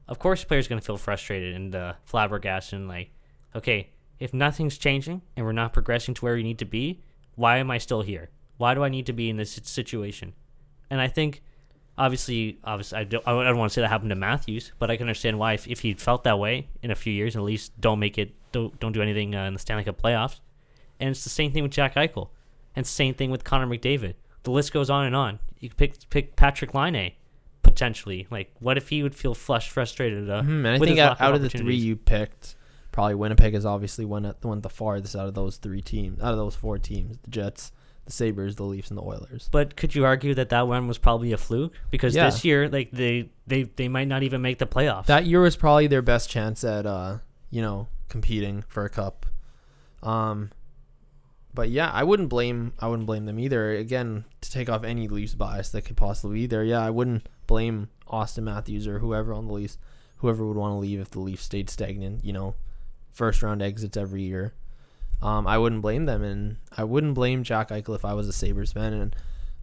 of 0.09 0.19
course, 0.19 0.45
players 0.45 0.67
going 0.67 0.81
to 0.81 0.85
feel 0.85 0.97
frustrated 0.97 1.55
and 1.55 1.75
uh, 1.75 1.93
flabbergasted 2.05 2.79
and 2.81 2.89
like, 2.89 3.13
okay, 3.55 3.91
if 4.19 4.35
nothing's 4.35 4.77
changing 4.77 5.23
and 5.37 5.47
we're 5.47 5.53
not 5.53 5.73
progressing 5.73 6.15
to 6.15 6.25
where 6.25 6.35
we 6.35 6.43
need 6.43 6.59
to 6.59 6.65
be, 6.65 7.01
why 7.37 7.59
am 7.59 7.71
I 7.71 7.79
still 7.79 8.03
here? 8.03 8.31
Why 8.57 8.75
do 8.75 8.83
I 8.83 8.89
need 8.89 9.07
to 9.07 9.13
be 9.13 9.31
in 9.31 9.37
this 9.37 9.53
situation? 9.53 10.35
And 10.91 11.01
I 11.01 11.09
think, 11.09 11.43
obviously, 12.05 12.59
obviously, 12.65 12.99
I 12.99 13.05
don't, 13.05 13.27
I 13.27 13.33
don't 13.45 13.59
want 13.59 13.71
to 13.71 13.75
say 13.75 13.81
that 13.81 13.89
happened 13.89 14.11
to 14.11 14.17
Matthews, 14.17 14.73
but 14.79 14.91
I 14.91 14.97
can 14.97 15.05
understand 15.05 15.39
why 15.39 15.55
if, 15.55 15.67
if 15.69 15.81
he 15.81 15.95
felt 15.95 16.25
that 16.25 16.39
way 16.39 16.69
in 16.83 16.91
a 16.91 16.95
few 16.95 17.13
years, 17.13 17.37
at 17.37 17.43
least 17.43 17.79
don't 17.81 17.99
make 17.99 18.19
it, 18.19 18.35
don't 18.53 18.79
don't 18.81 18.93
do 18.93 19.01
anything 19.03 19.35
uh, 19.35 19.45
in 19.47 19.55
the 19.55 19.59
Stanley 19.61 19.85
Cup 19.85 20.01
playoffs. 20.03 20.41
And 21.01 21.11
it's 21.11 21.25
the 21.25 21.31
same 21.31 21.53
thing 21.53 21.63
with 21.63 21.73
Jack 21.73 21.95
Eichel, 21.95 22.29
and 22.77 22.87
same 22.87 23.15
thing 23.15 23.31
with 23.31 23.45
Connor 23.45 23.67
McDavid. 23.67 24.15
The 24.45 24.51
list 24.51 24.73
goes 24.73 24.91
on 24.91 25.07
and 25.07 25.15
on. 25.17 25.39
You 25.61 25.69
could 25.69 25.79
pick 25.79 26.11
pick 26.11 26.37
Patrik 26.37 26.75
Laine 26.75 27.13
potentially. 27.63 28.27
Like, 28.31 28.53
what 28.61 28.77
if 28.77 28.89
he 28.89 29.03
would 29.03 29.15
feel 29.15 29.35
flushed, 29.35 29.71
frustrated? 29.71 30.29
Uh, 30.29 30.43
Mhm, 30.43 30.49
And 30.67 30.69
I 30.69 30.79
think 30.79 30.99
out, 30.99 31.13
of 31.13 31.21
out 31.21 31.35
of 31.35 31.43
the 31.43 31.49
three 31.49 31.77
you 31.77 31.97
picked, 31.97 32.57
probably 32.91 33.15
Winnipeg 33.15 33.55
is 33.55 33.65
obviously 33.65 34.05
one 34.05 34.27
at 34.27 34.41
the 34.41 34.49
one 34.49 34.61
the 34.61 34.69
farthest 34.69 35.17
out 35.17 35.29
of 35.29 35.35
those 35.35 35.57
three 35.57 35.81
teams, 35.81 36.21
out 36.21 36.33
of 36.33 36.37
those 36.39 36.55
four 36.57 36.79
teams: 36.79 37.17
the 37.23 37.31
Jets, 37.31 37.73
the 38.05 38.13
Sabres, 38.13 38.57
the 38.57 38.65
Leafs, 38.65 38.89
and 38.91 38.99
the 38.99 39.03
Oilers. 39.03 39.49
But 39.53 39.77
could 39.77 39.95
you 39.95 40.05
argue 40.05 40.35
that 40.35 40.49
that 40.49 40.67
one 40.67 40.89
was 40.89 40.99
probably 40.99 41.33
a 41.33 41.37
fluke? 41.37 41.73
Because 41.91 42.15
Yeah. 42.15 42.27
this 42.27 42.45
year, 42.45 42.69
like 42.69 42.91
they, 42.91 43.31
they 43.47 43.65
they 43.65 43.89
might 43.89 44.09
not 44.09 44.23
even 44.23 44.43
make 44.43 44.59
the 44.59 44.67
playoffs. 44.67 45.07
That 45.07 45.27
year 45.27 45.41
was 45.41 45.57
probably 45.57 45.87
their 45.87 46.03
best 46.03 46.29
chance 46.31 46.65
at, 46.65 46.85
uh, 46.87 47.19
you 47.51 47.63
know, 47.63 47.89
competing 48.09 48.63
for 48.69 48.85
a 48.85 48.89
cup. 48.91 49.27
Um, 50.03 50.51
but 51.55 51.69
yeah, 51.69 51.91
I 51.91 52.03
wouldn't 52.03 52.29
blame 52.29 52.73
I 52.81 52.89
wouldn't 52.89 53.07
blame 53.07 53.27
them 53.27 53.39
either. 53.39 53.73
Again, 53.73 54.25
to 54.41 54.51
take 54.51 54.69
off 54.69 54.85
any 54.85 55.07
Leafs 55.09 55.35
bias 55.35 55.71
that 55.71 55.83
could 55.83 55.97
possibly 55.97 56.35
be 56.41 56.47
there, 56.47 56.65
yeah, 56.65 56.81
I 56.85 56.91
wouldn't 56.91 57.29
blame 57.47 57.89
Auston 58.09 58.45
Matthews 58.45 58.87
or 58.87 58.99
whoever 58.99 59.33
on 59.33 59.47
the 59.47 59.53
Leafs, 59.53 59.79
whoever 60.17 60.47
would 60.47 60.57
want 60.57 60.73
to 60.73 60.79
leave 60.79 60.99
if 60.99 61.11
the 61.11 61.21
Leafs 61.21 61.45
stayed 61.45 61.69
stagnant. 61.71 62.25
You 62.25 62.33
know, 62.33 62.55
first 63.13 63.43
round 63.43 63.63
exits 63.63 63.97
every 63.97 64.23
year. 64.23 64.55
Um, 65.23 65.47
I 65.47 65.57
wouldn't 65.59 65.83
blame 65.83 66.07
them, 66.07 66.23
and 66.23 66.57
I 66.77 66.85
wouldn't 66.85 67.15
blame 67.15 67.43
Jack 67.45 67.69
Eichel 67.71 67.95
if 67.95 68.05
I 68.05 68.15
was 68.15 68.27
a 68.29 68.33
Sabres 68.33 68.73
fan. 68.73 68.93
And 68.93 69.17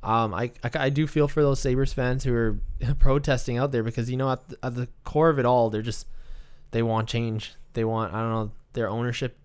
um, 0.03 0.33
I, 0.33 0.51
I, 0.63 0.69
I 0.75 0.89
do 0.89 1.05
feel 1.07 1.27
for 1.27 1.41
those 1.41 1.59
Sabres 1.59 1.91
fans 1.93 2.23
who 2.23 2.33
are 2.33 2.59
protesting 2.99 3.57
out 3.57 3.71
there 3.71 3.83
because 3.83 4.09
you 4.09 4.17
know 4.17 4.31
at 4.31 4.47
the, 4.47 4.57
at 4.63 4.75
the 4.75 4.87
core 5.03 5.29
of 5.29 5.37
it 5.39 5.45
all, 5.45 5.69
they're 5.69 5.81
just 5.81 6.07
they 6.71 6.81
want 6.81 7.09
change. 7.09 7.53
They 7.73 7.83
want 7.83 8.13
I 8.13 8.21
don't 8.21 8.31
know 8.31 8.51
their 8.73 8.89
ownership 8.89 9.37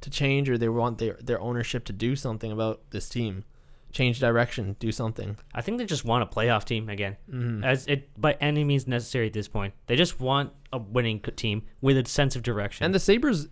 to 0.00 0.10
change, 0.10 0.48
or 0.48 0.56
they 0.56 0.68
want 0.68 0.98
their 0.98 1.18
their 1.22 1.40
ownership 1.40 1.84
to 1.86 1.92
do 1.92 2.16
something 2.16 2.50
about 2.52 2.80
this 2.90 3.08
team, 3.08 3.44
change 3.92 4.20
direction, 4.20 4.76
do 4.78 4.90
something. 4.92 5.36
I 5.54 5.60
think 5.60 5.78
they 5.78 5.84
just 5.84 6.04
want 6.04 6.22
a 6.22 6.26
playoff 6.26 6.64
team 6.64 6.88
again, 6.88 7.16
Mm-hmm. 7.30 7.64
as 7.64 7.86
it 7.86 8.08
by 8.18 8.36
any 8.40 8.64
means 8.64 8.86
necessary 8.86 9.26
at 9.26 9.32
this 9.34 9.48
point. 9.48 9.74
They 9.86 9.96
just 9.96 10.18
want 10.20 10.52
a 10.72 10.78
winning 10.78 11.20
team 11.20 11.64
with 11.82 11.98
a 11.98 12.08
sense 12.08 12.36
of 12.36 12.42
direction. 12.42 12.84
And 12.86 12.94
the 12.94 13.00
Sabres, 13.00 13.48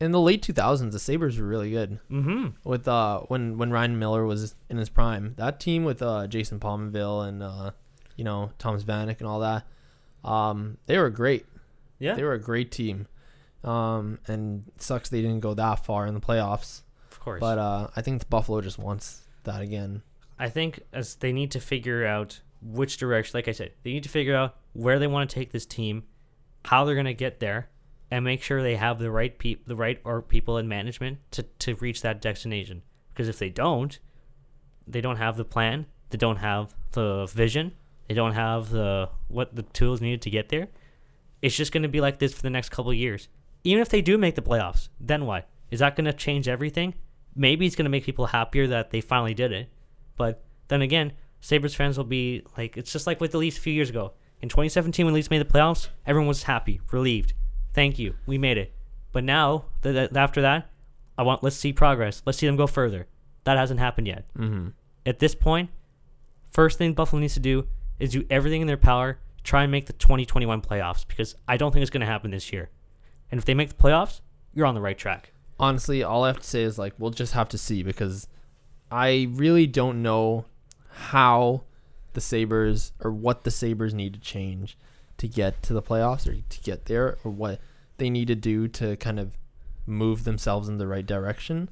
in 0.00 0.10
the 0.12 0.20
late 0.20 0.42
2000s, 0.42 0.90
the 0.92 0.98
Sabres 0.98 1.38
were 1.38 1.46
really 1.46 1.70
good 1.70 1.98
Mm-hmm. 2.10 2.48
with 2.68 2.88
uh 2.88 3.20
when 3.28 3.56
when 3.58 3.70
Ryan 3.70 3.98
Miller 3.98 4.24
was 4.26 4.54
in 4.68 4.76
his 4.76 4.88
prime. 4.88 5.34
That 5.36 5.60
team 5.60 5.84
with 5.84 6.02
uh 6.02 6.26
Jason 6.26 6.58
Pominville 6.60 7.26
and 7.28 7.42
uh 7.42 7.70
you 8.16 8.24
know 8.24 8.50
Thomas 8.58 8.84
Vanek 8.84 9.18
and 9.20 9.28
all 9.28 9.40
that, 9.40 9.64
um 10.24 10.78
they 10.86 10.98
were 10.98 11.10
great. 11.10 11.46
Yeah. 11.98 12.14
They 12.14 12.24
were 12.24 12.32
a 12.34 12.40
great 12.40 12.70
team. 12.72 13.06
Um 13.64 14.18
and 14.26 14.66
it 14.74 14.82
sucks 14.82 15.08
they 15.08 15.22
didn't 15.22 15.40
go 15.40 15.54
that 15.54 15.84
far 15.84 16.06
in 16.06 16.14
the 16.14 16.20
playoffs. 16.20 16.82
of 17.10 17.20
course. 17.20 17.40
But 17.40 17.58
uh 17.58 17.88
I 17.94 18.02
think 18.02 18.28
Buffalo 18.28 18.60
just 18.60 18.78
wants 18.78 19.22
that 19.44 19.60
again. 19.60 20.02
I 20.38 20.48
think 20.48 20.80
as 20.92 21.14
they 21.16 21.32
need 21.32 21.52
to 21.52 21.60
figure 21.60 22.04
out 22.04 22.40
which 22.60 22.96
direction, 22.96 23.36
like 23.38 23.46
I 23.48 23.52
said, 23.52 23.72
they 23.84 23.92
need 23.92 24.02
to 24.02 24.08
figure 24.08 24.34
out 24.34 24.56
where 24.72 24.98
they 24.98 25.06
want 25.06 25.28
to 25.30 25.34
take 25.34 25.52
this 25.52 25.66
team, 25.66 26.04
how 26.64 26.84
they're 26.84 26.94
going 26.96 27.06
to 27.06 27.14
get 27.14 27.38
there, 27.40 27.68
and 28.12 28.26
make 28.26 28.42
sure 28.42 28.62
they 28.62 28.76
have 28.76 28.98
the 28.98 29.10
right 29.10 29.38
peop- 29.38 29.66
the 29.66 29.74
right 29.74 29.98
or 30.04 30.20
people 30.20 30.58
in 30.58 30.68
management 30.68 31.18
to, 31.30 31.42
to 31.58 31.74
reach 31.76 32.02
that 32.02 32.20
destination. 32.20 32.82
Because 33.08 33.26
if 33.26 33.38
they 33.38 33.48
don't, 33.48 33.98
they 34.86 35.00
don't 35.00 35.16
have 35.16 35.38
the 35.38 35.46
plan, 35.46 35.86
they 36.10 36.18
don't 36.18 36.36
have 36.36 36.74
the 36.90 37.24
vision, 37.24 37.72
they 38.08 38.14
don't 38.14 38.34
have 38.34 38.68
the 38.68 39.08
what 39.28 39.56
the 39.56 39.62
tools 39.62 40.02
needed 40.02 40.20
to 40.22 40.30
get 40.30 40.50
there. 40.50 40.68
It's 41.40 41.56
just 41.56 41.72
going 41.72 41.84
to 41.84 41.88
be 41.88 42.02
like 42.02 42.18
this 42.18 42.34
for 42.34 42.42
the 42.42 42.50
next 42.50 42.68
couple 42.68 42.92
years. 42.92 43.28
Even 43.64 43.80
if 43.80 43.88
they 43.88 44.02
do 44.02 44.18
make 44.18 44.34
the 44.34 44.42
playoffs, 44.42 44.90
then 45.00 45.24
what? 45.24 45.48
Is 45.70 45.80
that 45.80 45.96
going 45.96 46.04
to 46.04 46.12
change 46.12 46.48
everything? 46.48 46.92
Maybe 47.34 47.64
it's 47.64 47.76
going 47.76 47.86
to 47.86 47.90
make 47.90 48.04
people 48.04 48.26
happier 48.26 48.66
that 48.66 48.90
they 48.90 49.00
finally 49.00 49.32
did 49.32 49.52
it. 49.52 49.70
But 50.18 50.44
then 50.68 50.82
again, 50.82 51.14
Sabres 51.40 51.74
fans 51.74 51.96
will 51.96 52.04
be 52.04 52.42
like, 52.58 52.76
it's 52.76 52.92
just 52.92 53.06
like 53.06 53.22
with 53.22 53.32
the 53.32 53.38
Leafs 53.38 53.56
a 53.56 53.62
few 53.62 53.72
years 53.72 53.88
ago. 53.88 54.12
In 54.42 54.50
2017, 54.50 55.06
when 55.06 55.14
the 55.14 55.16
Leafs 55.16 55.30
made 55.30 55.40
the 55.40 55.50
playoffs, 55.50 55.88
everyone 56.06 56.28
was 56.28 56.42
happy, 56.42 56.78
relieved. 56.90 57.32
Thank 57.74 57.98
you, 57.98 58.14
we 58.26 58.38
made 58.38 58.58
it. 58.58 58.72
But 59.12 59.24
now, 59.24 59.64
th- 59.82 59.94
th- 59.94 60.10
after 60.14 60.40
that, 60.42 60.70
I 61.16 61.22
want 61.22 61.42
let's 61.42 61.56
see 61.56 61.72
progress. 61.72 62.22
Let's 62.24 62.38
see 62.38 62.46
them 62.46 62.56
go 62.56 62.66
further. 62.66 63.06
That 63.44 63.58
hasn't 63.58 63.80
happened 63.80 64.06
yet. 64.06 64.24
Mm-hmm. 64.38 64.68
At 65.04 65.18
this 65.18 65.34
point, 65.34 65.70
first 66.50 66.78
thing 66.78 66.94
Buffalo 66.94 67.20
needs 67.20 67.34
to 67.34 67.40
do 67.40 67.66
is 67.98 68.10
do 68.12 68.24
everything 68.30 68.60
in 68.60 68.66
their 68.66 68.76
power 68.76 69.18
to 69.36 69.42
try 69.42 69.62
and 69.62 69.72
make 69.72 69.86
the 69.86 69.92
2021 69.94 70.60
playoffs 70.62 71.06
because 71.06 71.34
I 71.48 71.56
don't 71.56 71.72
think 71.72 71.82
it's 71.82 71.90
going 71.90 72.00
to 72.00 72.06
happen 72.06 72.30
this 72.30 72.52
year. 72.52 72.70
And 73.30 73.38
if 73.38 73.44
they 73.44 73.54
make 73.54 73.68
the 73.70 73.74
playoffs, 73.82 74.20
you're 74.54 74.66
on 74.66 74.74
the 74.74 74.80
right 74.80 74.96
track. 74.98 75.32
honestly, 75.58 76.02
all 76.02 76.24
I 76.24 76.28
have 76.28 76.40
to 76.40 76.46
say 76.46 76.62
is 76.62 76.78
like 76.78 76.94
we'll 76.98 77.10
just 77.10 77.32
have 77.34 77.48
to 77.50 77.58
see 77.58 77.82
because 77.82 78.28
I 78.90 79.28
really 79.32 79.66
don't 79.66 80.02
know 80.02 80.44
how 80.90 81.62
the 82.12 82.20
Sabres 82.20 82.92
or 83.00 83.10
what 83.10 83.44
the 83.44 83.50
Sabres 83.50 83.94
need 83.94 84.14
to 84.14 84.20
change 84.20 84.76
to 85.22 85.28
get 85.28 85.62
to 85.62 85.72
the 85.72 85.80
playoffs 85.80 86.26
or 86.26 86.34
to 86.34 86.60
get 86.62 86.86
there 86.86 87.16
or 87.22 87.30
what 87.30 87.60
they 87.98 88.10
need 88.10 88.26
to 88.26 88.34
do 88.34 88.66
to 88.66 88.96
kind 88.96 89.20
of 89.20 89.38
move 89.86 90.24
themselves 90.24 90.68
in 90.68 90.78
the 90.78 90.86
right 90.88 91.06
direction. 91.06 91.68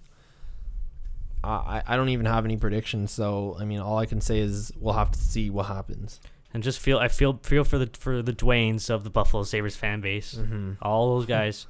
I, 1.43 1.83
I 1.85 1.97
don't 1.97 2.11
even 2.11 2.27
have 2.27 2.45
any 2.45 2.57
predictions, 2.57 3.11
so 3.11 3.57
I 3.59 3.65
mean 3.65 3.81
all 3.81 3.99
I 3.99 4.07
can 4.07 4.21
say 4.21 4.39
is 4.39 4.71
we'll 4.79 4.95
have 4.95 5.11
to 5.11 5.19
see 5.19 5.51
what 5.51 5.67
happens. 5.67 6.21
And 6.55 6.63
just 6.63 6.79
feel 6.79 6.99
I 6.99 7.09
feel 7.09 7.41
feel 7.43 7.65
for 7.65 7.77
the 7.77 7.91
for 7.99 8.23
the 8.23 8.33
Dwaynes 8.33 8.89
of 8.89 9.03
the 9.03 9.11
Buffalo 9.11 9.43
Sabres 9.43 9.75
fan 9.75 10.01
base. 10.01 10.35
Mm-hmm. 10.35 10.75
all 10.81 11.17
those 11.17 11.27
guys. 11.27 11.67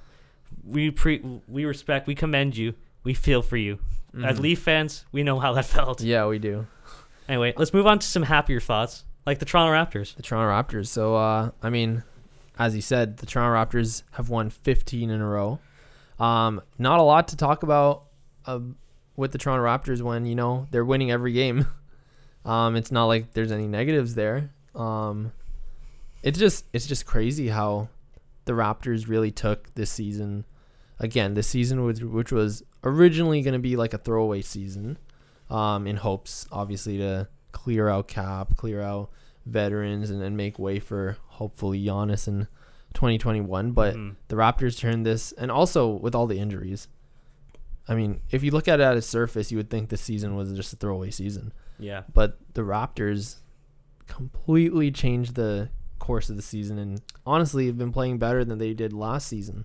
we 0.62 0.90
pre 0.90 1.40
we 1.49 1.64
respect, 1.64 2.07
we 2.07 2.14
commend 2.14 2.59
you, 2.59 2.75
we 3.05 3.14
feel 3.14 3.40
for 3.40 3.57
you. 3.57 3.79
As 4.23 4.38
Leaf 4.38 4.59
fans, 4.59 5.07
we 5.12 5.23
know 5.23 5.38
how 5.38 5.55
that 5.55 5.64
felt. 5.64 6.01
Mm-hmm. 6.01 6.09
Yeah, 6.09 6.27
we 6.27 6.38
do. 6.38 6.66
Anyway, 7.27 7.55
let's 7.57 7.73
move 7.73 7.87
on 7.87 8.01
to 8.01 8.07
some 8.07 8.25
happier 8.25 8.61
thoughts, 8.61 9.05
like 9.31 9.38
the 9.38 9.45
Toronto 9.45 9.73
Raptors. 9.73 10.16
The 10.16 10.23
Toronto 10.23 10.51
Raptors. 10.51 10.88
So, 10.88 11.14
uh, 11.14 11.53
I 11.62 11.71
mean, 11.71 12.03
as 12.59 12.75
you 12.75 12.83
said, 12.83 13.19
the 13.19 13.27
Toronto 13.27 13.55
Raptors 13.55 14.03
have 14.14 14.29
won 14.29 14.51
15 14.51 15.09
in 15.09 15.21
a 15.21 15.25
row. 15.27 15.61
Um, 16.19 16.61
not 16.79 16.99
a 16.99 17.05
lot 17.05 17.29
to 17.29 17.37
talk 17.37 17.62
about 17.62 18.07
uh, 18.45 18.59
with 19.14 19.31
the 19.31 19.38
Toronto 19.38 19.64
Raptors 19.64 20.03
when 20.03 20.27
you 20.27 20.35
know 20.35 20.66
they're 20.73 20.85
winning 20.85 21.11
every 21.11 21.33
game. 21.33 21.66
Um, 22.43 22.75
it's 22.75 22.90
not 22.90 23.05
like 23.05 23.35
there's 23.35 23.53
any 23.53 23.66
negatives 23.66 24.14
there. 24.14 24.51
Um, 24.75 25.31
it's 26.23 26.38
just 26.38 26.64
it's 26.73 26.87
just 26.87 27.05
crazy 27.05 27.49
how 27.49 27.90
the 28.47 28.53
Raptors 28.55 29.09
really 29.09 29.31
took 29.31 29.75
this 29.75 29.90
season. 29.90 30.47
Again, 30.99 31.35
this 31.35 31.49
season 31.49 31.85
which, 31.85 32.01
which 32.01 32.33
was 32.33 32.62
originally 32.83 33.43
going 33.43 33.53
to 33.53 33.61
be 33.61 33.77
like 33.77 33.93
a 33.93 33.99
throwaway 33.99 34.40
season, 34.40 34.97
um, 35.51 35.87
in 35.87 35.97
hopes 35.97 36.47
obviously 36.51 36.97
to 36.97 37.29
clear 37.53 37.90
out 37.90 38.09
cap, 38.09 38.57
clear 38.57 38.81
out 38.81 39.11
veterans, 39.46 40.11
and, 40.11 40.22
and 40.22 40.37
make 40.37 40.59
way 40.59 40.79
for 40.79 41.16
hopefully 41.26 41.83
Giannis 41.83 42.29
in 42.29 42.46
2021. 42.94 43.72
But 43.72 43.94
Mhm. 43.96 44.16
the 44.29 44.37
Raptors 44.37 44.79
turned 44.79 45.05
this, 45.07 45.33
and 45.33 45.50
also 45.50 45.88
with 45.88 46.14
all 46.14 46.26
the 46.26 46.38
injuries. 46.38 46.88
I 47.88 47.94
mean, 47.94 48.20
if 48.31 48.42
you 48.42 48.50
look 48.50 48.68
at 48.68 48.79
it 48.81 48.85
at 48.85 48.96
a 48.96 49.03
surface, 49.03 49.50
you 49.50 49.57
would 49.57 49.70
think 49.70 49.88
the 49.88 49.96
season 49.96 50.37
was 50.37 50.53
just 50.53 50.72
a 50.72 50.76
throwaway 50.76 51.11
season. 51.11 51.53
yeah, 51.79 52.03
But 52.12 52.38
the 52.55 52.61
Raptors 52.62 53.37
completely 54.07 54.90
changed 54.90 55.35
the 55.35 55.70
course 55.98 56.31
of 56.31 56.37
the 56.37 56.42
season, 56.42 56.79
and 56.79 57.00
honestly, 57.26 57.66
have 57.66 57.79
been 57.79 57.92
playing 57.92 58.18
better 58.18 58.44
than 58.44 58.59
they 58.59 58.74
did 58.74 58.92
last 58.92 59.26
season. 59.29 59.64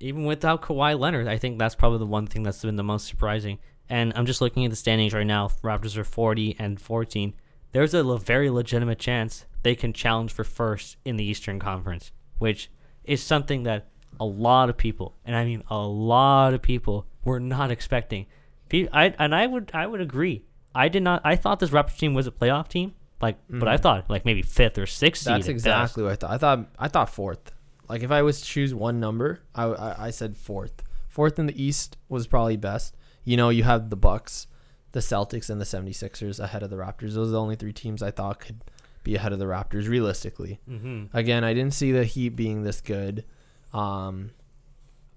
even 0.00 0.24
without 0.24 0.62
Kawhi 0.62 0.96
Leonard, 0.96 1.26
I 1.26 1.38
think 1.38 1.58
that's 1.58 1.74
probably 1.74 1.98
the 1.98 2.06
one 2.06 2.24
thing 2.28 2.44
that's 2.44 2.62
been 2.62 2.76
the 2.76 2.84
most 2.84 3.08
surprising. 3.08 3.58
And 3.88 4.12
I'm 4.14 4.26
just 4.26 4.40
looking 4.40 4.64
at 4.64 4.70
the 4.70 4.76
standings 4.76 5.12
right 5.12 5.26
now. 5.26 5.48
Raptors 5.64 5.96
are 5.96 6.04
40 6.04 6.54
and 6.56 6.80
14. 6.80 7.34
There's 7.72 7.94
a 7.94 8.02
le- 8.02 8.18
very 8.18 8.50
legitimate 8.50 8.98
chance 8.98 9.44
they 9.62 9.74
can 9.74 9.92
challenge 9.92 10.32
for 10.32 10.44
first 10.44 10.96
in 11.04 11.16
the 11.16 11.24
Eastern 11.24 11.58
Conference, 11.58 12.12
which 12.38 12.70
is 13.04 13.22
something 13.22 13.62
that 13.64 13.88
a 14.20 14.24
lot 14.24 14.68
of 14.70 14.76
people, 14.76 15.14
and 15.24 15.36
I 15.36 15.44
mean 15.44 15.62
a 15.68 15.78
lot 15.78 16.54
of 16.54 16.62
people, 16.62 17.06
were 17.24 17.40
not 17.40 17.70
expecting. 17.70 18.26
I 18.72 19.14
and 19.18 19.34
I 19.34 19.46
would 19.46 19.70
I 19.74 19.86
would 19.86 20.00
agree. 20.00 20.44
I 20.74 20.88
did 20.88 21.02
not. 21.02 21.20
I 21.24 21.36
thought 21.36 21.60
this 21.60 21.70
Raptors 21.70 21.98
team 21.98 22.14
was 22.14 22.26
a 22.26 22.30
playoff 22.30 22.68
team, 22.68 22.94
like, 23.20 23.36
but 23.50 23.68
I 23.68 23.76
Mhm. 23.76 23.80
thought 23.80 24.10
like 24.10 24.24
maybe 24.24 24.42
fifth 24.42 24.78
or 24.78 24.86
sixth. 24.86 25.24
That's 25.24 25.34
at 25.34 25.38
best. 25.40 25.48
exactly 25.48 26.02
what 26.04 26.12
I 26.12 26.16
thought. 26.16 26.30
I 26.30 26.38
thought 26.38 26.66
I 26.78 26.88
thought 26.88 27.10
fourth. 27.10 27.52
Like 27.88 28.02
if 28.02 28.10
I 28.10 28.22
was 28.22 28.40
to 28.40 28.46
choose 28.46 28.74
one 28.74 28.98
number, 29.00 29.40
I, 29.54 29.64
I 29.64 30.06
I 30.06 30.10
said 30.10 30.36
fourth. 30.36 30.82
Fourth 31.08 31.38
in 31.38 31.46
the 31.46 31.62
East 31.62 31.96
was 32.08 32.26
probably 32.26 32.56
best. 32.56 32.96
You 33.24 33.36
know, 33.36 33.48
you 33.50 33.62
have 33.64 33.90
the 33.90 33.96
Bucks, 33.96 34.46
the 34.92 35.00
Celtics, 35.00 35.50
and 35.50 35.60
the 35.60 35.64
76ers 35.64 36.40
ahead 36.40 36.62
of 36.62 36.70
the 36.70 36.76
Raptors. 36.76 37.14
Those 37.14 37.28
are 37.28 37.32
the 37.32 37.40
only 37.40 37.56
three 37.56 37.72
teams 37.72 38.02
I 38.02 38.10
thought 38.10 38.40
could 38.40 38.60
be 39.02 39.16
ahead 39.16 39.32
of 39.32 39.38
the 39.38 39.44
Raptors 39.46 39.88
realistically. 39.88 40.60
Mm-hmm. 40.68 41.16
Again, 41.16 41.44
I 41.44 41.54
didn't 41.54 41.74
see 41.74 41.92
the 41.92 42.04
Heat 42.04 42.30
being 42.30 42.62
this 42.62 42.80
good, 42.80 43.24
um, 43.72 44.30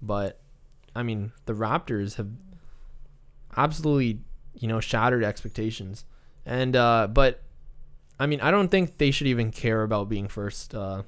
but 0.00 0.40
I 0.94 1.02
mean 1.02 1.32
the 1.46 1.54
Raptors 1.54 2.16
have 2.16 2.28
absolutely 3.56 4.20
you 4.54 4.68
know 4.68 4.80
shattered 4.80 5.24
expectations, 5.24 6.04
and 6.46 6.76
uh, 6.76 7.08
but 7.10 7.42
I 8.18 8.26
mean 8.26 8.40
I 8.40 8.50
don't 8.50 8.68
think 8.68 8.98
they 8.98 9.10
should 9.10 9.26
even 9.26 9.50
care 9.50 9.82
about 9.82 10.08
being 10.08 10.28
first 10.28 10.74
uh, 10.74 11.02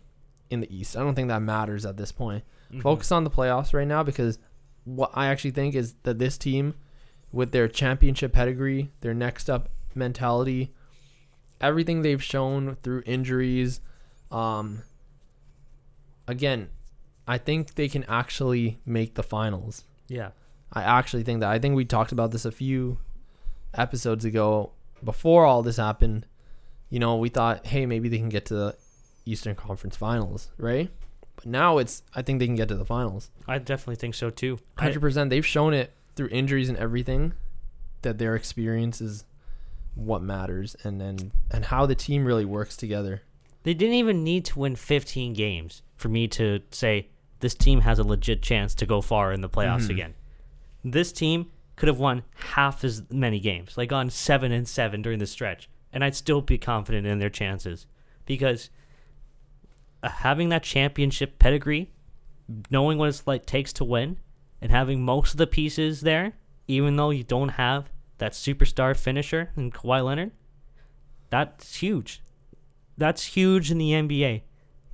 in 0.50 0.60
the 0.60 0.74
East. 0.74 0.96
I 0.96 1.00
don't 1.00 1.14
think 1.14 1.28
that 1.28 1.42
matters 1.42 1.86
at 1.86 1.96
this 1.96 2.12
point. 2.12 2.44
Mm-hmm. 2.70 2.80
Focus 2.80 3.12
on 3.12 3.24
the 3.24 3.30
playoffs 3.30 3.72
right 3.72 3.86
now 3.86 4.02
because 4.02 4.38
what 4.84 5.10
I 5.14 5.28
actually 5.28 5.52
think 5.52 5.74
is 5.74 5.94
that 6.02 6.18
this 6.18 6.36
team, 6.38 6.74
with 7.34 7.50
their 7.50 7.66
championship 7.66 8.32
pedigree, 8.32 8.90
their 9.00 9.12
next 9.12 9.50
up 9.50 9.68
mentality, 9.94 10.72
everything 11.60 12.02
they've 12.02 12.22
shown 12.22 12.76
through 12.82 13.02
injuries, 13.04 13.80
um, 14.30 14.82
again, 16.28 16.70
I 17.26 17.38
think 17.38 17.74
they 17.74 17.88
can 17.88 18.04
actually 18.04 18.78
make 18.86 19.14
the 19.14 19.22
finals. 19.24 19.82
Yeah. 20.06 20.30
I 20.72 20.82
actually 20.82 21.24
think 21.24 21.40
that. 21.40 21.50
I 21.50 21.58
think 21.58 21.74
we 21.74 21.84
talked 21.84 22.12
about 22.12 22.30
this 22.30 22.44
a 22.44 22.52
few 22.52 22.98
episodes 23.74 24.24
ago. 24.24 24.70
Before 25.02 25.44
all 25.44 25.62
this 25.62 25.76
happened, 25.76 26.26
you 26.88 27.00
know, 27.00 27.16
we 27.16 27.28
thought, 27.28 27.66
hey, 27.66 27.84
maybe 27.84 28.08
they 28.08 28.18
can 28.18 28.28
get 28.28 28.46
to 28.46 28.54
the 28.54 28.76
Eastern 29.26 29.56
Conference 29.56 29.96
Finals, 29.96 30.50
right? 30.56 30.88
But 31.34 31.46
now 31.46 31.78
it's, 31.78 32.04
I 32.14 32.22
think 32.22 32.38
they 32.38 32.46
can 32.46 32.54
get 32.54 32.68
to 32.68 32.76
the 32.76 32.84
finals. 32.84 33.30
I 33.48 33.58
definitely 33.58 33.96
think 33.96 34.14
so 34.14 34.30
too. 34.30 34.60
Hundred 34.78 35.00
percent. 35.00 35.30
They've 35.30 35.44
shown 35.44 35.74
it 35.74 35.92
through 36.16 36.28
injuries 36.28 36.68
and 36.68 36.78
everything 36.78 37.32
that 38.02 38.18
their 38.18 38.34
experience 38.36 39.00
is 39.00 39.24
what 39.94 40.22
matters, 40.22 40.76
and 40.84 41.00
and 41.00 41.30
and 41.50 41.66
how 41.66 41.86
the 41.86 41.94
team 41.94 42.24
really 42.24 42.44
works 42.44 42.76
together. 42.76 43.22
They 43.62 43.74
didn't 43.74 43.94
even 43.94 44.22
need 44.24 44.44
to 44.46 44.58
win 44.58 44.76
15 44.76 45.32
games 45.32 45.82
for 45.96 46.08
me 46.08 46.28
to 46.28 46.60
say 46.70 47.08
this 47.40 47.54
team 47.54 47.80
has 47.80 47.98
a 47.98 48.04
legit 48.04 48.42
chance 48.42 48.74
to 48.74 48.86
go 48.86 49.00
far 49.00 49.32
in 49.32 49.40
the 49.40 49.48
playoffs 49.48 49.86
Mhm. 49.86 49.90
again. 49.90 50.14
This 50.84 51.12
team 51.12 51.50
could 51.76 51.86
have 51.88 51.98
won 51.98 52.24
half 52.34 52.84
as 52.84 53.02
many 53.10 53.40
games, 53.40 53.76
like 53.78 53.90
on 53.92 54.10
7 54.10 54.52
and 54.52 54.68
7 54.68 55.00
during 55.02 55.18
the 55.18 55.26
stretch, 55.26 55.68
and 55.92 56.04
I'd 56.04 56.14
still 56.14 56.40
be 56.42 56.58
confident 56.58 57.06
in 57.06 57.18
their 57.20 57.30
chances 57.30 57.86
because 58.26 58.70
uh, 60.02 60.08
having 60.10 60.50
that 60.50 60.62
championship 60.62 61.38
pedigree, 61.38 61.90
knowing 62.70 62.98
what 62.98 63.08
it's 63.08 63.26
like 63.26 63.46
takes 63.46 63.72
to 63.74 63.84
win, 63.84 64.18
and 64.60 64.70
having 64.70 65.02
most 65.04 65.32
of 65.32 65.36
the 65.38 65.46
pieces 65.46 66.00
there, 66.02 66.34
even 66.68 66.96
though 66.96 67.10
you 67.10 67.22
don't 67.24 67.50
have 67.50 67.90
that 68.18 68.32
superstar 68.32 68.96
finisher 68.96 69.50
in 69.56 69.70
Kawhi 69.70 70.04
Leonard, 70.04 70.32
that's 71.30 71.76
huge 71.76 72.20
that's 72.96 73.24
huge 73.24 73.72
in 73.72 73.78
the 73.78 73.90
NBA. 73.90 74.42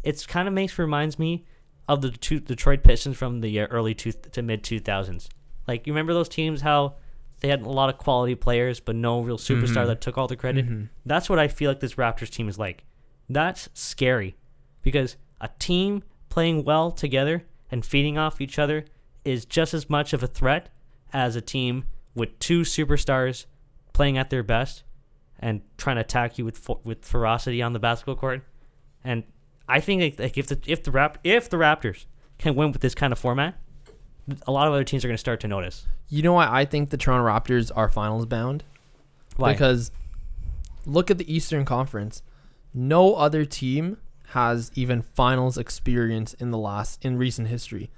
It's 0.02 0.24
kind 0.26 0.48
of 0.48 0.54
makes 0.54 0.78
reminds 0.78 1.18
me 1.18 1.44
of 1.86 2.00
the 2.00 2.11
two 2.11 2.40
Detroit 2.40 2.82
Pistons 2.82 3.18
from 3.18 3.42
the 3.42 3.61
early 3.61 3.94
two 3.94 4.12
to 4.12 4.40
mid 4.40 4.62
2000s. 4.62 5.28
Like 5.68 5.86
you 5.86 5.92
remember 5.92 6.14
those 6.14 6.28
teams 6.30 6.62
how 6.62 6.94
they 7.40 7.48
had 7.48 7.61
a 7.61 7.68
lot 7.68 7.90
of 7.90 7.98
quality 7.98 8.34
players 8.34 8.80
but 8.80 8.96
no 8.96 9.20
real 9.20 9.36
superstar 9.36 9.84
Mhm. 9.84 9.86
that 9.88 10.00
took 10.00 10.16
all 10.16 10.28
the 10.28 10.36
credit. 10.36 10.66
Mhm. 10.66 10.88
That's 11.04 11.28
what 11.28 11.38
I 11.38 11.46
feel 11.48 11.70
like 11.70 11.80
this 11.80 11.96
Raptors 11.96 12.30
team 12.30 12.48
is 12.48 12.58
like. 12.58 12.84
That's 13.28 13.68
scary 13.74 14.34
because 14.82 15.16
a 15.40 15.50
team 15.58 16.02
playing 16.30 16.64
well 16.64 16.90
together 16.90 17.44
and 17.70 17.84
feeding 17.84 18.16
off 18.16 18.40
each 18.40 18.58
other 18.58 18.86
is 19.24 19.44
just 19.44 19.74
as 19.74 19.90
much 19.90 20.12
of 20.12 20.22
a 20.22 20.26
threat 20.26 20.68
as 21.12 21.36
a 21.36 21.40
team 21.40 21.84
with 22.14 22.38
two 22.38 22.62
superstars 22.62 23.46
playing 23.92 24.18
at 24.18 24.30
their 24.30 24.42
best 24.42 24.82
and 25.38 25.62
trying 25.76 25.96
to 25.96 26.02
attack 26.02 26.38
you 26.38 26.44
with 26.44 26.58
fo- 26.58 26.80
with 26.84 27.04
ferocity 27.04 27.62
on 27.62 27.72
the 27.72 27.78
basketball 27.78 28.16
court. 28.16 28.42
And 29.02 29.24
I 29.68 29.80
think 29.80 30.02
like, 30.02 30.18
like 30.18 30.38
if 30.38 30.46
the 30.46 30.58
if 30.66 30.82
the 30.82 30.90
Rap- 30.90 31.18
if 31.24 31.48
the 31.48 31.56
Raptors 31.56 32.06
can 32.38 32.54
win 32.54 32.72
with 32.72 32.80
this 32.80 32.94
kind 32.94 33.12
of 33.12 33.18
format, 33.18 33.58
a 34.46 34.52
lot 34.52 34.66
of 34.66 34.74
other 34.74 34.84
teams 34.84 35.04
are 35.04 35.08
going 35.08 35.16
to 35.16 35.18
start 35.18 35.40
to 35.40 35.48
notice. 35.48 35.86
You 36.08 36.22
know 36.22 36.34
why 36.34 36.48
I 36.50 36.64
think 36.64 36.90
the 36.90 36.96
Toronto 36.96 37.26
Raptors 37.26 37.70
are 37.74 37.88
finals 37.88 38.26
bound? 38.26 38.64
Why? 39.36 39.52
Because 39.52 39.90
look 40.86 41.10
at 41.10 41.18
the 41.18 41.32
Eastern 41.32 41.64
Conference. 41.64 42.22
No 42.72 43.14
other 43.14 43.44
team 43.44 43.98
has 44.28 44.70
even 44.74 45.02
finals 45.02 45.58
experience 45.58 46.34
in 46.34 46.50
the 46.50 46.58
last 46.58 47.04
in 47.04 47.16
recent 47.16 47.48
history. 47.48 47.90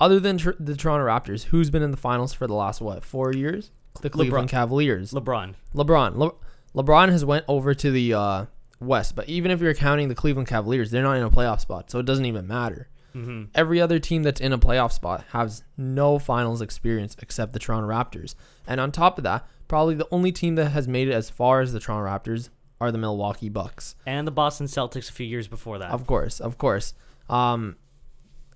Other 0.00 0.20
than 0.20 0.38
tr- 0.38 0.50
the 0.58 0.76
Toronto 0.76 1.04
Raptors, 1.06 1.44
who's 1.44 1.70
been 1.70 1.82
in 1.82 1.90
the 1.90 1.96
finals 1.96 2.32
for 2.32 2.46
the 2.46 2.54
last 2.54 2.80
what, 2.80 3.04
4 3.04 3.32
years? 3.32 3.70
The 4.00 4.10
Cleveland 4.10 4.48
LeBron. 4.48 4.50
Cavaliers. 4.50 5.12
LeBron. 5.12 5.54
LeBron. 5.74 6.16
Le- 6.16 6.34
LeBron 6.82 7.08
has 7.10 7.24
went 7.24 7.44
over 7.48 7.74
to 7.74 7.90
the 7.90 8.14
uh, 8.14 8.44
West, 8.80 9.16
but 9.16 9.28
even 9.28 9.50
if 9.50 9.60
you're 9.60 9.74
counting 9.74 10.08
the 10.08 10.14
Cleveland 10.14 10.46
Cavaliers, 10.48 10.90
they're 10.90 11.02
not 11.02 11.16
in 11.16 11.24
a 11.24 11.30
playoff 11.30 11.60
spot, 11.60 11.90
so 11.90 11.98
it 11.98 12.06
doesn't 12.06 12.26
even 12.26 12.46
matter. 12.46 12.88
hmm 13.12 13.44
Every 13.54 13.80
other 13.80 13.98
team 13.98 14.22
that's 14.22 14.40
in 14.40 14.52
a 14.52 14.58
playoff 14.58 14.92
spot 14.92 15.24
has 15.32 15.64
no 15.76 16.18
finals 16.20 16.62
experience 16.62 17.16
except 17.20 17.52
the 17.52 17.58
Toronto 17.58 17.88
Raptors. 17.88 18.34
And 18.68 18.80
on 18.80 18.92
top 18.92 19.18
of 19.18 19.24
that, 19.24 19.46
probably 19.66 19.96
the 19.96 20.06
only 20.12 20.30
team 20.30 20.54
that 20.56 20.68
has 20.70 20.86
made 20.86 21.08
it 21.08 21.12
as 21.12 21.28
far 21.28 21.60
as 21.60 21.72
the 21.72 21.80
Toronto 21.80 22.06
Raptors 22.08 22.50
are 22.80 22.92
the 22.92 22.98
Milwaukee 22.98 23.48
Bucks. 23.48 23.96
And 24.06 24.24
the 24.26 24.30
Boston 24.30 24.66
Celtics 24.68 25.08
a 25.08 25.12
few 25.12 25.26
years 25.26 25.48
before 25.48 25.78
that. 25.80 25.90
Of 25.90 26.06
course, 26.06 26.38
of 26.38 26.56
course. 26.58 26.94
Um, 27.28 27.74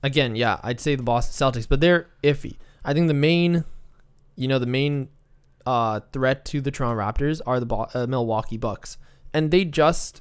again, 0.02 0.36
yeah, 0.36 0.58
I'd 0.62 0.80
say 0.80 0.94
the 0.94 1.02
Boston 1.02 1.52
Celtics, 1.52 1.68
but 1.68 1.80
they're 1.80 2.08
iffy. 2.22 2.56
I 2.84 2.92
think 2.94 3.08
the 3.08 3.14
main, 3.14 3.64
you 4.36 4.48
know, 4.48 4.58
the 4.58 4.66
main 4.66 5.08
uh, 5.66 6.00
threat 6.12 6.44
to 6.46 6.60
the 6.60 6.70
Toronto 6.72 7.00
Raptors 7.00 7.40
are 7.46 7.60
the 7.60 7.66
Bo- 7.66 7.88
uh, 7.94 8.06
Milwaukee 8.08 8.56
Bucks, 8.56 8.98
and 9.32 9.50
they 9.50 9.64
just 9.64 10.20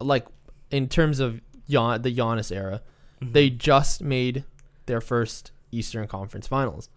like 0.00 0.26
in 0.70 0.88
terms 0.88 1.20
of 1.20 1.40
Gian- 1.68 2.02
the 2.02 2.14
Giannis 2.14 2.54
era, 2.54 2.82
Mhm. 3.22 3.32
they 3.32 3.48
just 3.50 4.02
made 4.02 4.44
their 4.86 5.00
first 5.00 5.52
Eastern 5.70 6.06
Conference 6.06 6.46
Finals, 6.46 6.90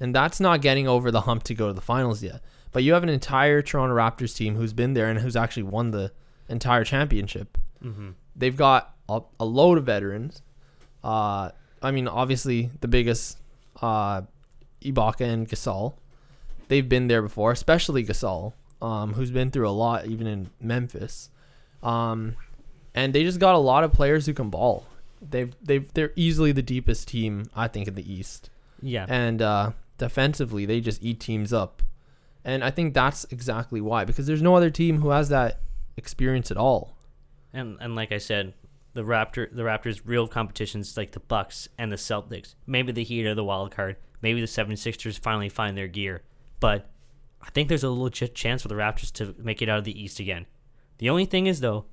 and 0.00 0.14
that's 0.14 0.40
not 0.40 0.62
getting 0.62 0.88
over 0.88 1.10
the 1.10 1.22
hump 1.22 1.42
to 1.44 1.54
go 1.54 1.66
to 1.66 1.72
the 1.74 1.80
finals 1.82 2.22
yet. 2.22 2.40
But 2.72 2.82
you 2.82 2.92
have 2.94 3.02
an 3.02 3.08
entire 3.08 3.60
Toronto 3.62 3.94
Raptors 3.94 4.34
team 4.36 4.54
who's 4.56 4.72
been 4.72 4.94
there 4.94 5.08
and 5.10 5.18
who's 5.20 5.36
actually 5.36 5.64
won 5.64 5.90
the 5.90 6.12
entire 6.48 6.84
championship 6.84 7.58
Mhm. 7.84 8.14
they've 8.34 8.56
got 8.56 8.94
a, 9.08 9.20
a 9.40 9.44
load 9.44 9.76
of 9.78 9.84
veterans. 9.84 10.40
Uh, 11.06 11.50
I 11.82 11.90
mean, 11.92 12.08
obviously 12.08 12.70
the 12.80 12.88
biggest, 12.88 13.38
uh, 13.80 14.22
Ibaka 14.82 15.20
and 15.20 15.48
Gasol. 15.48 15.94
They've 16.68 16.88
been 16.88 17.06
there 17.08 17.22
before, 17.22 17.52
especially 17.52 18.04
Gasol, 18.04 18.52
um, 18.82 19.14
who's 19.14 19.30
been 19.30 19.50
through 19.50 19.68
a 19.68 19.76
lot, 19.84 20.06
even 20.06 20.26
in 20.26 20.50
Memphis. 20.60 21.30
Um, 21.82 22.34
and 22.94 23.12
they 23.14 23.22
just 23.22 23.38
got 23.38 23.54
a 23.54 23.58
lot 23.58 23.84
of 23.84 23.92
players 23.92 24.26
who 24.26 24.34
can 24.34 24.50
ball. 24.50 24.86
They've 25.30 25.54
they've 25.62 25.86
they're 25.94 26.12
easily 26.16 26.52
the 26.52 26.62
deepest 26.62 27.08
team 27.08 27.44
I 27.54 27.68
think 27.68 27.88
in 27.88 27.94
the 27.94 28.12
East, 28.12 28.50
Yeah. 28.82 29.06
and 29.08 29.40
uh, 29.40 29.70
defensively 29.98 30.66
they 30.66 30.80
just 30.80 31.02
eat 31.02 31.20
teams 31.20 31.52
up. 31.52 31.82
And 32.44 32.62
I 32.64 32.70
think 32.70 32.94
that's 32.94 33.24
exactly 33.30 33.80
why, 33.80 34.04
because 34.04 34.26
there's 34.26 34.42
no 34.42 34.54
other 34.56 34.70
team 34.70 35.00
who 35.00 35.10
has 35.10 35.28
that 35.30 35.60
experience 35.96 36.50
at 36.50 36.56
all. 36.56 36.96
And 37.52 37.76
and 37.80 37.94
like 37.94 38.12
I 38.12 38.18
said, 38.18 38.52
the 38.96 39.04
Raptor 39.04 39.54
the 39.54 39.62
Raptors 39.62 40.00
real 40.04 40.26
competitions 40.26 40.96
like 40.96 41.12
the 41.12 41.20
Bucks 41.20 41.68
and 41.78 41.92
the 41.92 41.96
Celtics. 41.96 42.54
Maybe 42.66 42.92
the 42.92 43.04
Heat 43.04 43.26
are 43.26 43.34
the 43.34 43.44
wild 43.44 43.70
card. 43.70 43.96
Maybe 44.22 44.40
the 44.40 44.46
76ers 44.46 45.18
finally 45.18 45.48
find 45.48 45.76
their 45.76 45.86
gear. 45.86 46.22
But 46.58 46.90
I 47.40 47.50
think 47.50 47.68
there's 47.68 47.84
a 47.84 47.90
legit 47.90 48.34
chance 48.34 48.62
for 48.62 48.68
the 48.68 48.74
Raptors 48.74 49.12
to 49.12 49.34
make 49.38 49.62
it 49.62 49.68
out 49.68 49.78
of 49.78 49.84
the 49.84 50.02
East 50.02 50.18
again. 50.18 50.46
The 50.98 51.10
only 51.10 51.26
thing 51.26 51.46
is 51.46 51.60
though, 51.60 51.84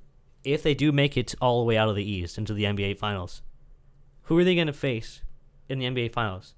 if 0.42 0.62
they 0.62 0.74
do 0.74 0.90
make 0.90 1.16
it 1.16 1.34
all 1.40 1.60
the 1.60 1.66
way 1.66 1.76
out 1.76 1.88
of 1.88 1.96
the 1.96 2.10
East 2.10 2.38
into 2.38 2.54
the 2.54 2.64
NBA 2.64 2.98
finals, 2.98 3.42
who 4.24 4.38
are 4.38 4.44
they 4.44 4.54
going 4.54 4.66
to 4.66 4.72
face 4.72 5.22
in 5.68 5.78
the 5.78 5.86
NBA 5.86 6.12
finals? 6.12 6.54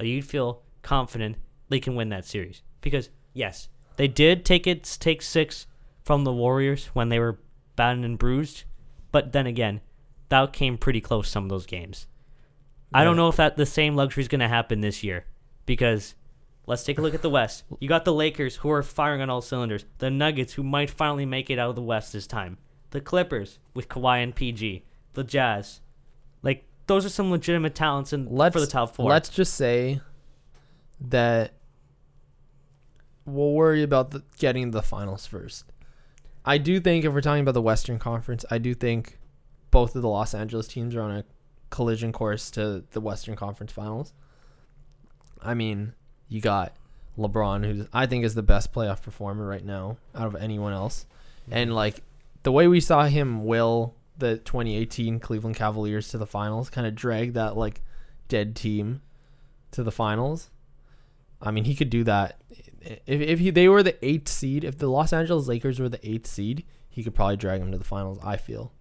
You'd 0.00 0.24
feel 0.24 0.62
confident 0.82 1.36
they 1.68 1.80
can 1.80 1.96
win 1.96 2.08
that 2.10 2.24
series. 2.24 2.62
Because 2.80 3.10
yes, 3.34 3.68
they 3.96 4.08
did 4.08 4.44
take 4.44 4.66
it 4.66 4.84
take 5.00 5.22
6 5.22 5.66
from 6.04 6.24
the 6.24 6.32
Warriors 6.32 6.86
when 6.94 7.08
they 7.08 7.18
were 7.18 7.40
battered 7.74 8.04
and 8.04 8.18
bruised. 8.18 8.64
But 9.10 9.32
then 9.32 9.46
again, 9.46 9.80
that 10.28 10.52
came 10.52 10.78
pretty 10.78 11.00
close 11.00 11.28
some 11.28 11.44
of 11.44 11.50
those 11.50 11.66
games. 11.66 12.06
I 12.92 13.04
don't 13.04 13.16
know 13.16 13.28
if 13.28 13.36
that 13.36 13.56
the 13.56 13.66
same 13.66 13.96
luxury 13.96 14.22
is 14.22 14.28
going 14.28 14.40
to 14.40 14.48
happen 14.48 14.80
this 14.80 15.04
year 15.04 15.26
because 15.66 16.14
let's 16.66 16.84
take 16.84 16.98
a 16.98 17.02
look 17.02 17.14
at 17.14 17.22
the 17.22 17.30
West. 17.30 17.64
You 17.80 17.88
got 17.88 18.04
the 18.04 18.14
Lakers 18.14 18.56
who 18.56 18.70
are 18.70 18.82
firing 18.82 19.20
on 19.20 19.28
all 19.28 19.42
cylinders. 19.42 19.84
The 19.98 20.10
Nuggets 20.10 20.54
who 20.54 20.62
might 20.62 20.90
finally 20.90 21.26
make 21.26 21.50
it 21.50 21.58
out 21.58 21.70
of 21.70 21.76
the 21.76 21.82
West 21.82 22.12
this 22.12 22.26
time. 22.26 22.56
The 22.90 23.00
Clippers 23.00 23.58
with 23.74 23.88
Kawhi 23.88 24.22
and 24.22 24.34
PG. 24.34 24.84
The 25.12 25.24
Jazz. 25.24 25.80
Like 26.42 26.64
those 26.86 27.04
are 27.04 27.10
some 27.10 27.30
legitimate 27.30 27.74
talents 27.74 28.12
in, 28.12 28.26
let's 28.30 28.54
for 28.54 28.60
the 28.60 28.66
top 28.66 28.94
4. 28.94 29.10
Let's 29.10 29.28
just 29.28 29.54
say 29.54 30.00
that 31.00 31.52
we'll 33.26 33.52
worry 33.52 33.82
about 33.82 34.10
the, 34.12 34.22
getting 34.38 34.70
the 34.70 34.82
finals 34.82 35.26
first. 35.26 35.64
I 36.44 36.56
do 36.56 36.80
think 36.80 37.04
if 37.04 37.12
we're 37.12 37.20
talking 37.20 37.42
about 37.42 37.52
the 37.52 37.60
Western 37.60 37.98
Conference, 37.98 38.46
I 38.50 38.56
do 38.56 38.72
think 38.72 39.18
both 39.70 39.94
of 39.94 40.02
the 40.02 40.08
Los 40.08 40.34
Angeles 40.34 40.68
teams 40.68 40.94
are 40.94 41.02
on 41.02 41.10
a 41.10 41.24
collision 41.70 42.12
course 42.12 42.50
to 42.52 42.84
the 42.92 43.00
Western 43.00 43.36
Conference 43.36 43.72
Finals. 43.72 44.12
I 45.42 45.54
mean, 45.54 45.94
you 46.28 46.40
got 46.40 46.74
LeBron, 47.16 47.64
who 47.64 47.86
I 47.92 48.06
think 48.06 48.24
is 48.24 48.34
the 48.34 48.42
best 48.42 48.72
playoff 48.72 49.02
performer 49.02 49.46
right 49.46 49.64
now 49.64 49.98
out 50.14 50.26
of 50.26 50.36
anyone 50.36 50.72
else, 50.72 51.06
mm-hmm. 51.42 51.54
and 51.54 51.74
like 51.74 52.02
the 52.42 52.52
way 52.52 52.68
we 52.68 52.80
saw 52.80 53.04
him 53.04 53.44
will 53.44 53.94
the 54.18 54.38
2018 54.38 55.20
Cleveland 55.20 55.56
Cavaliers 55.56 56.08
to 56.08 56.18
the 56.18 56.26
finals, 56.26 56.70
kind 56.70 56.86
of 56.86 56.94
drag 56.94 57.34
that 57.34 57.56
like 57.56 57.82
dead 58.28 58.56
team 58.56 59.00
to 59.70 59.82
the 59.82 59.92
finals. 59.92 60.50
I 61.40 61.50
mean, 61.50 61.64
he 61.64 61.74
could 61.74 61.90
do 61.90 62.04
that. 62.04 62.40
If, 62.80 63.20
if 63.20 63.38
he, 63.38 63.50
they 63.50 63.68
were 63.68 63.82
the 63.82 64.04
eighth 64.04 64.28
seed, 64.28 64.64
if 64.64 64.78
the 64.78 64.88
Los 64.88 65.12
Angeles 65.12 65.46
Lakers 65.46 65.78
were 65.78 65.88
the 65.88 66.08
eighth 66.08 66.26
seed, 66.26 66.64
he 66.88 67.04
could 67.04 67.14
probably 67.14 67.36
drag 67.36 67.60
them 67.60 67.70
to 67.70 67.78
the 67.78 67.84
finals. 67.84 68.18
I 68.24 68.36
feel, 68.36 68.72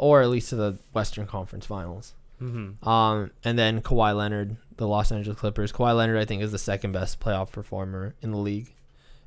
or 0.00 0.22
at 0.22 0.30
least 0.30 0.48
to 0.48 0.56
the 0.56 0.78
Western 0.94 1.26
Conference 1.26 1.66
Finals. 1.66 2.14
hmm 2.38 2.70
Um, 2.88 3.30
and 3.44 3.58
then 3.58 3.82
Kawhi 3.82 4.16
Leonard, 4.16 4.56
the 4.78 4.88
Los 4.88 5.12
Angeles 5.12 5.38
Clippers. 5.38 5.72
Kawhi 5.72 5.94
Leonard, 5.94 6.16
I 6.16 6.24
think, 6.24 6.42
is 6.42 6.52
the 6.52 6.58
second 6.58 6.92
best 6.92 7.20
playoff 7.20 7.52
performer 7.52 8.14
in 8.22 8.30
the 8.30 8.38
league, 8.38 8.72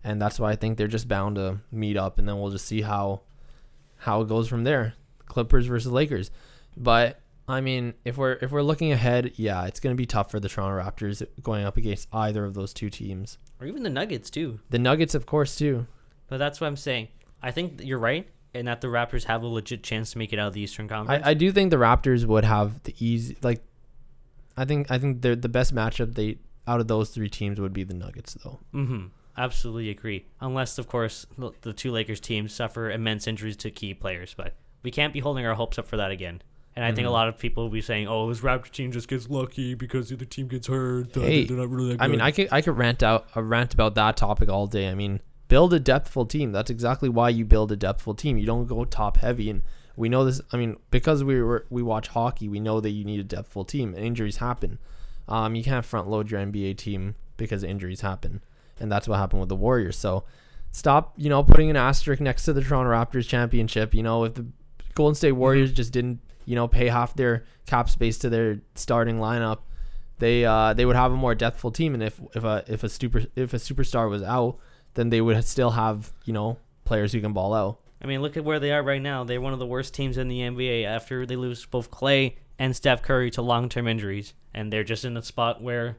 and 0.03 0.19
that's 0.19 0.39
why 0.39 0.49
I 0.51 0.55
think 0.55 0.79
they're 0.79 0.87
just 0.87 1.07
bound 1.07 1.35
to 1.35 1.59
meet 1.71 1.95
up, 1.95 2.17
and 2.17 2.27
then 2.27 2.39
we'll 2.41 2.49
just 2.49 2.65
see 2.65 2.81
how 2.81 3.21
how 3.97 4.21
it 4.21 4.27
goes 4.27 4.47
from 4.47 4.63
there. 4.63 4.95
Clippers 5.27 5.67
versus 5.67 5.91
Lakers, 5.91 6.31
but 6.75 7.19
I 7.47 7.61
mean, 7.61 7.93
if 8.03 8.17
we're 8.17 8.39
if 8.41 8.49
we're 8.49 8.63
looking 8.63 8.91
ahead, 8.91 9.33
yeah, 9.35 9.65
it's 9.65 9.79
gonna 9.79 9.93
be 9.93 10.07
tough 10.07 10.31
for 10.31 10.39
the 10.39 10.49
Toronto 10.49 10.81
Raptors 10.83 11.23
going 11.43 11.65
up 11.65 11.77
against 11.77 12.07
either 12.11 12.45
of 12.45 12.55
those 12.55 12.73
two 12.73 12.89
teams. 12.89 13.37
Or 13.61 13.67
even 13.67 13.83
the 13.83 13.91
Nuggets 13.91 14.31
too. 14.31 14.59
The 14.71 14.79
Nuggets, 14.79 15.13
of 15.13 15.27
course, 15.27 15.55
too. 15.55 15.85
But 16.29 16.37
that's 16.37 16.59
what 16.59 16.65
I'm 16.65 16.77
saying. 16.77 17.09
I 17.43 17.51
think 17.51 17.81
you're 17.83 17.99
right 17.99 18.27
in 18.53 18.65
that 18.65 18.81
the 18.81 18.87
Raptors 18.87 19.23
have 19.25 19.41
a 19.43 19.47
legit 19.47 19.83
chance 19.83 20.11
to 20.11 20.17
make 20.17 20.31
it 20.33 20.39
out 20.39 20.47
of 20.49 20.53
the 20.53 20.61
Eastern 20.61 20.87
Conference. 20.87 21.25
I, 21.25 21.31
I 21.31 21.33
do 21.33 21.51
think 21.51 21.71
the 21.71 21.77
Raptors 21.77 22.25
would 22.25 22.43
have 22.45 22.83
the 22.83 22.93
easy 22.99 23.35
like. 23.41 23.63
I 24.55 24.65
think 24.65 24.91
I 24.91 24.97
think 24.99 25.21
they're 25.21 25.35
the 25.35 25.49
best 25.49 25.73
matchup 25.73 26.13
they 26.15 26.37
out 26.67 26.79
of 26.79 26.87
those 26.87 27.09
three 27.09 27.29
teams 27.29 27.59
would 27.59 27.73
be 27.73 27.83
the 27.83 27.93
Nuggets 27.95 28.35
though. 28.43 28.59
Mm-hmm. 28.73 29.07
Absolutely 29.35 29.89
agree. 29.89 30.27
Unless, 30.39 30.77
of 30.77 30.87
course, 30.87 31.25
the, 31.37 31.51
the 31.61 31.73
two 31.73 31.91
Lakers 31.91 32.19
teams 32.19 32.53
suffer 32.53 32.91
immense 32.91 33.25
injuries 33.27 33.57
to 33.57 33.71
key 33.71 33.95
players, 33.95 34.35
but 34.37 34.53
we 34.83 34.91
can't 34.91 35.11
be 35.11 35.19
holding 35.21 35.43
our 35.45 35.55
hopes 35.55 35.79
up 35.79 35.87
for 35.87 35.97
that 35.97 36.11
again. 36.11 36.41
And 36.75 36.85
I 36.85 36.91
think 36.91 37.05
a 37.07 37.09
Mhm. 37.09 37.13
lot 37.13 37.27
of 37.27 37.37
people 37.39 37.63
will 37.63 37.69
be 37.71 37.81
saying, 37.81 38.07
"Oh, 38.07 38.29
this 38.29 38.41
Raptor 38.41 38.69
team 38.69 38.91
just 38.91 39.07
gets 39.07 39.29
lucky 39.29 39.73
because 39.73 40.09
the 40.09 40.15
other 40.15 40.25
team 40.25 40.47
gets 40.47 40.67
hurt. 40.67 41.13
They're- 41.13 41.23
Hey, 41.23 41.45
they're 41.45 41.57
not 41.57 41.69
really 41.69 41.95
that 41.95 42.01
I 42.03 42.07
mean. 42.07 42.21
I 42.21 42.29
could 42.31 42.47
I 42.51 42.61
could 42.61 42.77
rant 42.77 43.01
out 43.03 43.27
a 43.35 43.41
rant 43.43 43.73
about 43.73 43.95
that 43.95 44.17
topic 44.17 44.49
all 44.49 44.67
day. 44.67 44.87
I 44.89 44.93
mean, 44.93 45.19
build 45.47 45.73
a 45.73 45.79
depthful 45.79 46.27
team. 46.27 46.51
That's 46.51 46.69
exactly 46.69 47.09
why 47.09 47.29
you 47.29 47.45
build 47.45 47.71
a 47.71 47.77
depthful 47.77 48.17
team. 48.17 48.37
You 48.37 48.45
don't 48.45 48.67
go 48.67 48.85
top 48.85 49.17
heavy, 49.17 49.49
and 49.49 49.61
we 49.95 50.09
know 50.09 50.25
this. 50.25 50.41
I 50.51 50.57
mean, 50.57 50.77
because 50.91 51.23
we 51.23 51.41
were 51.41 51.65
we 51.69 51.81
watch 51.81 52.09
hockey, 52.09 52.49
we 52.49 52.59
know 52.59 52.79
that 52.79 52.91
you 52.91 53.03
need 53.05 53.19
a 53.19 53.35
depthful 53.35 53.67
team, 53.67 53.93
and 53.93 54.03
injuries 54.03 54.37
happen. 54.37 54.79
Um, 55.27 55.55
you 55.55 55.63
can't 55.63 55.85
front 55.85 56.09
load 56.09 56.31
your 56.31 56.41
NBA 56.41 56.77
team 56.77 57.15
because 57.37 57.63
injuries 57.63 58.01
happen, 58.01 58.41
and 58.79 58.91
that's 58.91 59.07
what 59.07 59.17
happened 59.17 59.39
with 59.39 59.49
the 59.49 59.55
Warriors. 59.55 59.97
So, 59.97 60.25
stop, 60.71 61.13
you 61.17 61.29
know, 61.29 61.43
putting 61.43 61.69
an 61.69 61.77
asterisk 61.77 62.21
next 62.21 62.43
to 62.45 62.53
the 62.53 62.61
Toronto 62.61 62.91
Raptors 62.91 63.27
championship. 63.27 63.93
You 63.93 64.03
know, 64.03 64.25
if 64.25 64.33
the 64.33 64.45
Golden 64.95 65.15
State 65.15 65.31
Warriors 65.33 65.71
just 65.71 65.93
didn't 65.93 66.19
you 66.45 66.55
know, 66.55 66.67
pay 66.67 66.87
half 66.87 67.15
their 67.15 67.45
cap 67.65 67.89
space 67.89 68.17
to 68.19 68.29
their 68.29 68.59
starting 68.75 69.17
lineup, 69.17 69.59
they 70.19 70.45
uh, 70.45 70.73
they 70.73 70.85
would 70.85 70.95
have 70.95 71.11
a 71.11 71.15
more 71.15 71.35
depthful 71.35 71.73
team. 71.73 71.93
And 71.93 72.03
if 72.03 72.19
if 72.35 72.43
a 72.43 72.63
if 72.67 72.83
a 72.83 72.89
super 72.89 73.23
if 73.35 73.53
a 73.53 73.57
superstar 73.57 74.09
was 74.09 74.23
out, 74.23 74.59
then 74.93 75.09
they 75.09 75.21
would 75.21 75.43
still 75.45 75.71
have 75.71 76.11
you 76.25 76.33
know 76.33 76.57
players 76.85 77.13
who 77.13 77.21
can 77.21 77.33
ball 77.33 77.53
out. 77.53 77.79
I 78.01 78.07
mean, 78.07 78.21
look 78.21 78.35
at 78.35 78.43
where 78.43 78.59
they 78.59 78.71
are 78.71 78.83
right 78.83 79.01
now. 79.01 79.23
They're 79.23 79.39
one 79.39 79.53
of 79.53 79.59
the 79.59 79.65
worst 79.65 79.93
teams 79.93 80.17
in 80.17 80.27
the 80.27 80.39
NBA 80.39 80.85
after 80.85 81.25
they 81.25 81.37
lose 81.37 81.65
both 81.65 81.89
Clay 81.89 82.37
and 82.59 82.75
Steph 82.75 83.01
Curry 83.01 83.31
to 83.31 83.41
long-term 83.41 83.87
injuries, 83.87 84.33
and 84.53 84.71
they're 84.71 84.83
just 84.83 85.05
in 85.05 85.15
a 85.15 85.23
spot 85.23 85.61
where 85.61 85.97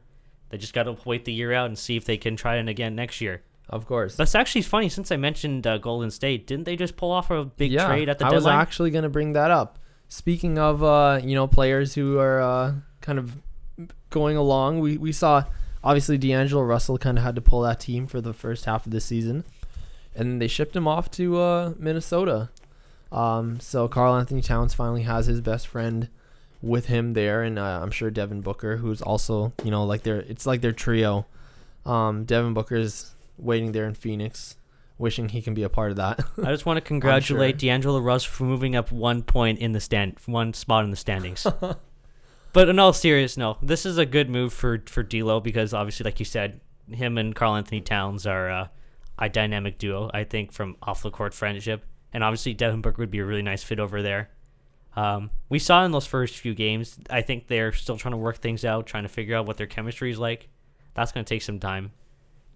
they 0.49 0.57
just 0.57 0.73
got 0.73 0.83
to 0.83 0.95
wait 1.05 1.25
the 1.25 1.33
year 1.33 1.51
out 1.51 1.65
and 1.65 1.77
see 1.77 1.97
if 1.97 2.05
they 2.05 2.17
can 2.17 2.35
try 2.35 2.57
it 2.57 2.67
again 2.69 2.95
next 2.95 3.21
year. 3.21 3.41
Of 3.69 3.87
course. 3.87 4.15
That's 4.15 4.35
actually 4.35 4.61
funny. 4.61 4.89
Since 4.89 5.11
I 5.11 5.17
mentioned 5.17 5.65
uh, 5.65 5.79
Golden 5.79 6.11
State, 6.11 6.45
didn't 6.45 6.65
they 6.65 6.75
just 6.75 6.95
pull 6.95 7.11
off 7.11 7.31
a 7.31 7.45
big 7.45 7.71
yeah, 7.71 7.87
trade 7.87 8.09
at 8.09 8.19
the 8.19 8.25
I 8.25 8.29
deadline? 8.29 8.57
was 8.57 8.61
actually 8.61 8.91
going 8.91 9.03
to 9.03 9.09
bring 9.09 9.33
that 9.33 9.49
up. 9.49 9.79
Speaking 10.07 10.59
of 10.59 10.83
uh, 10.83 11.19
you 11.23 11.33
know 11.33 11.47
players 11.47 11.95
who 11.95 12.19
are 12.19 12.39
uh, 12.39 12.73
kind 13.01 13.17
of 13.17 13.35
going 14.11 14.37
along, 14.37 14.79
we 14.79 14.97
we 14.97 15.11
saw 15.11 15.43
obviously 15.85 16.17
D'Angelo 16.17 16.63
Russell 16.63 16.97
kind 16.97 17.17
of 17.17 17.23
had 17.23 17.35
to 17.35 17.41
pull 17.41 17.61
that 17.61 17.79
team 17.79 18.07
for 18.07 18.19
the 18.19 18.33
first 18.33 18.65
half 18.65 18.85
of 18.85 18.91
the 18.91 18.99
season, 18.99 19.45
and 20.15 20.41
they 20.41 20.47
shipped 20.47 20.75
him 20.75 20.87
off 20.87 21.09
to 21.11 21.37
uh, 21.39 21.73
Minnesota. 21.77 22.49
Um, 23.11 23.59
so 23.59 23.87
Karl-Anthony 23.87 24.41
Towns 24.41 24.73
finally 24.73 25.03
has 25.03 25.27
his 25.27 25.39
best 25.39 25.67
friend 25.67 26.09
with 26.61 26.87
him 26.87 27.13
there, 27.13 27.43
and 27.43 27.59
uh, 27.59 27.79
I'm 27.81 27.91
sure 27.91 28.09
Devin 28.09 28.41
Booker, 28.41 28.77
who's 28.77 29.01
also 29.01 29.53
you 29.63 29.71
know 29.71 29.85
like 29.85 30.03
their 30.03 30.21
it's 30.21 30.45
like 30.45 30.61
their 30.61 30.73
trio. 30.73 31.27
Um, 31.85 32.25
Devin 32.25 32.55
Booker's 32.55 33.13
waiting 33.37 33.71
there 33.71 33.85
in 33.85 33.93
Phoenix, 33.93 34.57
wishing 34.97 35.29
he 35.29 35.41
can 35.43 35.53
be 35.53 35.61
a 35.61 35.69
part 35.69 35.91
of 35.91 35.97
that. 35.97 36.19
I 36.43 36.49
just 36.49 36.65
want 36.65 36.77
to 36.77 36.81
congratulate 36.85 37.59
D'Angelo 37.59 37.99
Russell 37.99 38.31
for 38.31 38.43
moving 38.45 38.75
up 38.75 38.91
one 38.91 39.21
point 39.21 39.59
in 39.59 39.73
the 39.73 39.79
stand, 39.79 40.17
one 40.25 40.53
spot 40.53 40.83
in 40.83 40.89
the 40.89 40.97
standings. 40.97 41.45
but 42.55 42.69
in 42.69 42.79
all 42.79 42.93
seriousness, 42.93 43.37
no, 43.37 43.57
this 43.61 43.85
is 43.85 43.97
a 43.97 44.05
good 44.05 44.29
move 44.29 44.53
for 44.53 44.81
for 44.85 45.03
D'Lo 45.03 45.41
because 45.41 45.73
obviously, 45.73 46.05
like 46.05 46.19
you 46.19 46.25
said, 46.25 46.61
him 46.89 47.17
and 47.17 47.35
Karl-Anthony 47.35 47.81
Towns 47.81 48.25
are 48.25 48.49
uh, 48.49 48.67
a 49.19 49.27
dynamic 49.27 49.77
duo. 49.77 50.09
I 50.13 50.23
think 50.23 50.53
from 50.53 50.77
off 50.81 51.03
the 51.03 51.11
court 51.11 51.33
friendship, 51.33 51.85
and 52.13 52.23
obviously 52.23 52.53
Devin 52.53 52.81
Booker 52.81 53.01
would 53.01 53.11
be 53.11 53.19
a 53.19 53.25
really 53.25 53.41
nice 53.41 53.61
fit 53.61 53.77
over 53.77 54.01
there. 54.01 54.29
Um, 54.95 55.31
we 55.49 55.59
saw 55.59 55.83
in 55.83 55.91
those 55.91 56.07
first 56.07 56.37
few 56.37 56.55
games. 56.55 56.97
I 57.09 57.23
think 57.23 57.47
they're 57.47 57.73
still 57.73 57.97
trying 57.97 58.13
to 58.13 58.17
work 58.17 58.37
things 58.37 58.63
out, 58.63 58.87
trying 58.87 59.03
to 59.03 59.09
figure 59.09 59.35
out 59.35 59.45
what 59.45 59.57
their 59.57 59.67
chemistry 59.67 60.09
is 60.09 60.17
like. 60.17 60.47
That's 60.93 61.11
going 61.11 61.25
to 61.25 61.29
take 61.29 61.41
some 61.41 61.59
time, 61.59 61.91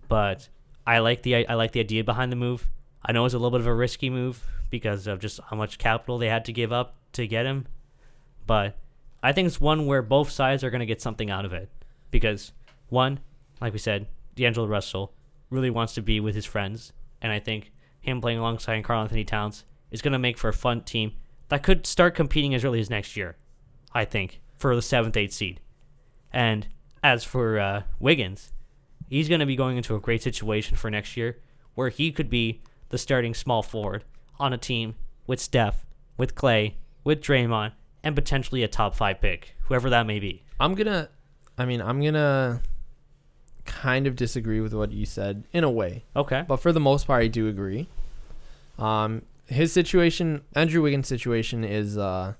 but 0.08 0.48
I 0.88 1.00
like 1.00 1.24
the 1.24 1.46
I 1.46 1.56
like 1.56 1.74
the 1.74 1.82
idea 1.82 2.06
behind 2.06 2.32
the 2.32 2.38
move. 2.38 2.70
I 3.06 3.12
know 3.12 3.26
it's 3.26 3.34
a 3.34 3.38
little 3.38 3.52
bit 3.52 3.60
of 3.60 3.68
a 3.68 3.76
risky 3.76 4.10
move 4.10 4.42
because 4.70 5.08
of 5.08 5.20
just 5.20 5.42
how 5.50 5.58
much 5.58 5.78
capital 5.78 6.18
they 6.18 6.30
had 6.30 6.46
to 6.46 6.54
give 6.54 6.72
up 6.72 6.96
to 7.12 7.28
get 7.28 7.46
him, 7.46 7.68
but 8.48 8.78
I 9.22 9.32
think 9.32 9.48
it's 9.48 9.60
one 9.62 9.86
where 9.86 10.02
both 10.02 10.30
sides 10.30 10.64
are 10.64 10.70
going 10.70 10.80
to 10.80 10.86
get 10.86 11.02
something 11.02 11.30
out 11.30 11.46
of 11.46 11.54
it. 11.54 11.70
Because 12.12 12.54
one, 12.88 13.20
like 13.62 13.74
we 13.74 13.80
said, 13.80 14.08
D'Angelo 14.36 14.68
Russell 14.68 15.14
really 15.50 15.70
wants 15.70 15.94
to 15.96 16.02
be 16.02 16.20
with 16.20 16.36
his 16.36 16.46
friends, 16.46 16.94
and 17.22 17.32
I 17.32 17.40
think 17.40 17.72
him 18.00 18.22
playing 18.22 18.40
alongside 18.40 18.84
Karl-Anthony 18.84 19.24
Towns 19.24 19.64
is 19.92 20.02
going 20.02 20.14
to 20.14 20.20
make 20.20 20.38
for 20.38 20.48
a 20.48 20.54
fun 20.54 20.82
team 20.82 21.14
that 21.50 21.64
could 21.64 21.86
start 21.86 22.16
competing 22.16 22.54
as 22.54 22.64
early 22.64 22.80
as 22.80 22.90
next 22.90 23.18
year. 23.18 23.36
I 23.94 24.06
think 24.06 24.42
for 24.58 24.76
the 24.76 24.82
seventh, 24.82 25.18
eighth 25.18 25.34
seed. 25.34 25.60
And 26.32 26.68
as 27.04 27.24
for 27.24 27.60
uh, 27.60 27.84
Wiggins, 28.00 28.52
he's 29.10 29.28
going 29.30 29.40
to 29.40 29.46
be 29.46 29.56
going 29.56 29.78
into 29.78 29.96
a 29.96 30.00
great 30.00 30.22
situation 30.22 30.78
for 30.78 30.90
next 30.90 31.18
year 31.18 31.40
where 31.76 31.90
he 31.90 32.12
could 32.12 32.30
be 32.30 32.62
the 32.90 32.98
starting 32.98 33.34
small 33.34 33.64
forward 33.64 34.04
on 34.40 34.54
a 34.54 34.58
team 34.58 34.96
with 35.26 35.40
Steph, 35.40 35.86
with 36.18 36.36
Clay, 36.36 36.78
with 37.04 37.22
Draymond, 37.22 37.72
and 38.04 38.16
potentially 38.16 38.64
a 38.64 38.68
top 38.68 38.96
five 38.96 39.20
pick, 39.22 39.56
whoever 39.66 39.90
that 39.90 40.06
may 40.06 40.20
be. 40.20 40.44
I'm 40.60 40.76
gonna, 40.76 41.10
I 41.58 41.66
mean, 41.66 41.82
I'm 41.82 42.02
gonna 42.02 42.62
kind 43.66 44.08
of 44.08 44.16
disagree 44.16 44.62
with 44.62 44.74
what 44.74 44.92
you 44.92 45.06
said 45.06 45.44
in 45.54 45.64
a 45.64 45.70
way, 45.70 46.04
Okay. 46.16 46.44
but 46.48 46.58
for 46.58 46.72
the 46.72 46.80
most 46.80 47.08
part, 47.08 47.24
I 47.24 47.28
do 47.28 47.48
agree. 47.48 47.88
Um, 48.78 49.24
his 49.48 49.72
situation, 49.74 50.42
Andrew 50.56 50.82
Wiggins' 50.82 51.08
situation 51.08 51.64
is 51.64 51.98
uh, 51.98 52.34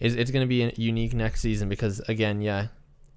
is 0.00 0.14
it's 0.14 0.30
gonna 0.30 0.46
be 0.46 0.72
unique 0.76 1.14
next 1.14 1.40
season 1.40 1.68
because 1.68 2.00
again, 2.08 2.40
yeah, 2.40 2.68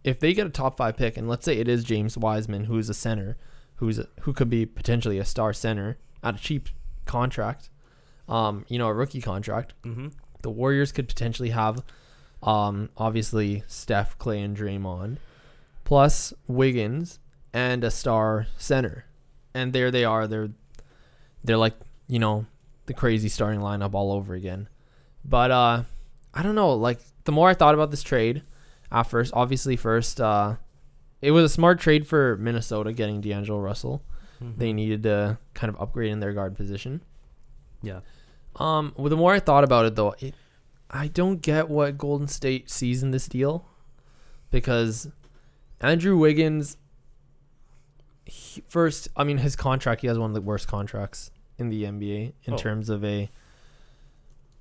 if 0.03 0.19
they 0.19 0.33
get 0.33 0.47
a 0.47 0.49
top 0.49 0.77
five 0.77 0.97
pick, 0.97 1.17
and 1.17 1.27
let's 1.27 1.45
say 1.45 1.57
it 1.57 1.67
is 1.67 1.83
James 1.83 2.17
Wiseman, 2.17 2.65
who's 2.65 2.89
a 2.89 2.93
center, 2.93 3.37
who's 3.75 3.99
a, 3.99 4.07
who 4.21 4.33
could 4.33 4.49
be 4.49 4.65
potentially 4.65 5.17
a 5.19 5.25
star 5.25 5.53
center 5.53 5.97
at 6.23 6.35
a 6.35 6.37
cheap 6.37 6.69
contract, 7.05 7.69
um, 8.27 8.65
you 8.67 8.77
know, 8.77 8.87
a 8.87 8.93
rookie 8.93 9.21
contract, 9.21 9.73
Mm-hmm. 9.83 10.07
The 10.41 10.49
Warriors 10.49 10.91
could 10.91 11.07
potentially 11.07 11.49
have, 11.49 11.83
um, 12.43 12.89
obviously 12.97 13.63
Steph, 13.67 14.17
Clay, 14.17 14.41
and 14.41 14.55
Draymond, 14.55 15.17
plus 15.83 16.33
Wiggins 16.47 17.19
and 17.53 17.83
a 17.83 17.91
star 17.91 18.47
center, 18.57 19.05
and 19.53 19.73
there 19.73 19.91
they 19.91 20.05
are. 20.05 20.27
They're 20.27 20.49
they're 21.43 21.57
like 21.57 21.75
you 22.07 22.19
know 22.19 22.45
the 22.85 22.93
crazy 22.93 23.29
starting 23.29 23.59
lineup 23.59 23.93
all 23.93 24.11
over 24.11 24.33
again. 24.33 24.69
But 25.23 25.51
uh, 25.51 25.83
I 26.33 26.43
don't 26.43 26.55
know. 26.55 26.73
Like 26.73 26.99
the 27.25 27.31
more 27.31 27.49
I 27.49 27.53
thought 27.53 27.73
about 27.73 27.91
this 27.91 28.03
trade, 28.03 28.43
at 28.91 29.03
first, 29.03 29.33
obviously, 29.35 29.75
first, 29.75 30.21
uh, 30.21 30.55
it 31.21 31.31
was 31.31 31.43
a 31.43 31.49
smart 31.49 31.79
trade 31.79 32.07
for 32.07 32.37
Minnesota 32.37 32.93
getting 32.93 33.21
D'Angelo 33.21 33.59
Russell. 33.59 34.03
Mm-hmm. 34.41 34.59
They 34.59 34.73
needed 34.73 35.03
to 35.03 35.37
kind 35.53 35.69
of 35.73 35.81
upgrade 35.81 36.11
in 36.11 36.19
their 36.19 36.33
guard 36.33 36.55
position. 36.55 37.01
Yeah. 37.81 38.01
Um, 38.59 38.93
well, 38.97 39.09
the 39.09 39.17
more 39.17 39.33
I 39.33 39.39
thought 39.39 39.63
about 39.63 39.85
it, 39.85 39.95
though, 39.95 40.15
it, 40.19 40.33
I 40.89 41.07
don't 41.07 41.41
get 41.41 41.69
what 41.69 41.97
Golden 41.97 42.27
State 42.27 42.69
sees 42.69 43.03
in 43.03 43.11
this 43.11 43.27
deal, 43.27 43.65
because 44.51 45.09
Andrew 45.81 46.17
Wiggins, 46.17 46.77
he, 48.25 48.63
first, 48.67 49.07
I 49.15 49.23
mean, 49.23 49.37
his 49.39 49.55
contract, 49.55 50.01
he 50.01 50.07
has 50.07 50.17
one 50.17 50.29
of 50.31 50.33
the 50.33 50.41
worst 50.41 50.67
contracts 50.67 51.31
in 51.57 51.69
the 51.69 51.83
NBA 51.83 52.33
in 52.45 52.53
Oh. 52.53 52.57
terms 52.57 52.89
of 52.89 53.03
a 53.03 53.29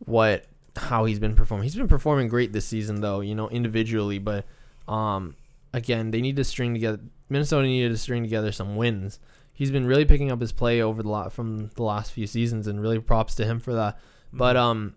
what 0.04 0.44
how 0.76 1.06
he's 1.06 1.18
been 1.18 1.34
performing. 1.34 1.64
He's 1.64 1.74
been 1.74 1.88
performing 1.88 2.28
great 2.28 2.52
this 2.52 2.66
season, 2.66 3.00
though, 3.00 3.20
you 3.20 3.34
know, 3.34 3.48
individually, 3.48 4.18
but 4.18 4.44
um, 4.86 5.34
again, 5.72 6.10
they 6.10 6.20
need 6.20 6.36
to 6.36 6.44
string 6.44 6.74
together. 6.74 7.00
Minnesota 7.30 7.66
needed 7.66 7.88
to 7.92 7.96
string 7.98 8.22
together 8.22 8.52
some 8.52 8.76
wins 8.76 9.18
he's 9.56 9.72
been 9.72 9.86
really 9.86 10.04
picking 10.04 10.30
up 10.30 10.40
his 10.40 10.52
play 10.52 10.80
over 10.80 11.02
the 11.02 11.08
lot 11.08 11.32
from 11.32 11.70
the 11.74 11.82
last 11.82 12.12
few 12.12 12.28
seasons, 12.28 12.68
and 12.68 12.80
really 12.80 13.00
props 13.00 13.34
to 13.36 13.44
him 13.44 13.58
for 13.58 13.74
that. 13.74 13.98
But 14.32 14.56
um, 14.56 14.94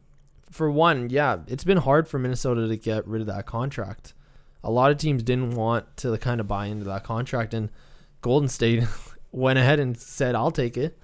for 0.51 0.69
one, 0.69 1.09
yeah, 1.09 1.37
it's 1.47 1.63
been 1.63 1.77
hard 1.77 2.07
for 2.07 2.19
Minnesota 2.19 2.67
to 2.67 2.77
get 2.77 3.07
rid 3.07 3.21
of 3.21 3.27
that 3.27 3.47
contract. 3.47 4.13
A 4.63 4.69
lot 4.69 4.91
of 4.91 4.97
teams 4.97 5.23
didn't 5.23 5.51
want 5.51 5.97
to 5.97 6.15
kind 6.17 6.39
of 6.39 6.47
buy 6.47 6.65
into 6.67 6.85
that 6.85 7.03
contract, 7.03 7.53
and 7.55 7.71
Golden 8.21 8.49
State 8.49 8.83
went 9.31 9.57
ahead 9.57 9.79
and 9.79 9.97
said, 9.97 10.35
"I'll 10.35 10.51
take 10.51 10.77
it," 10.77 10.99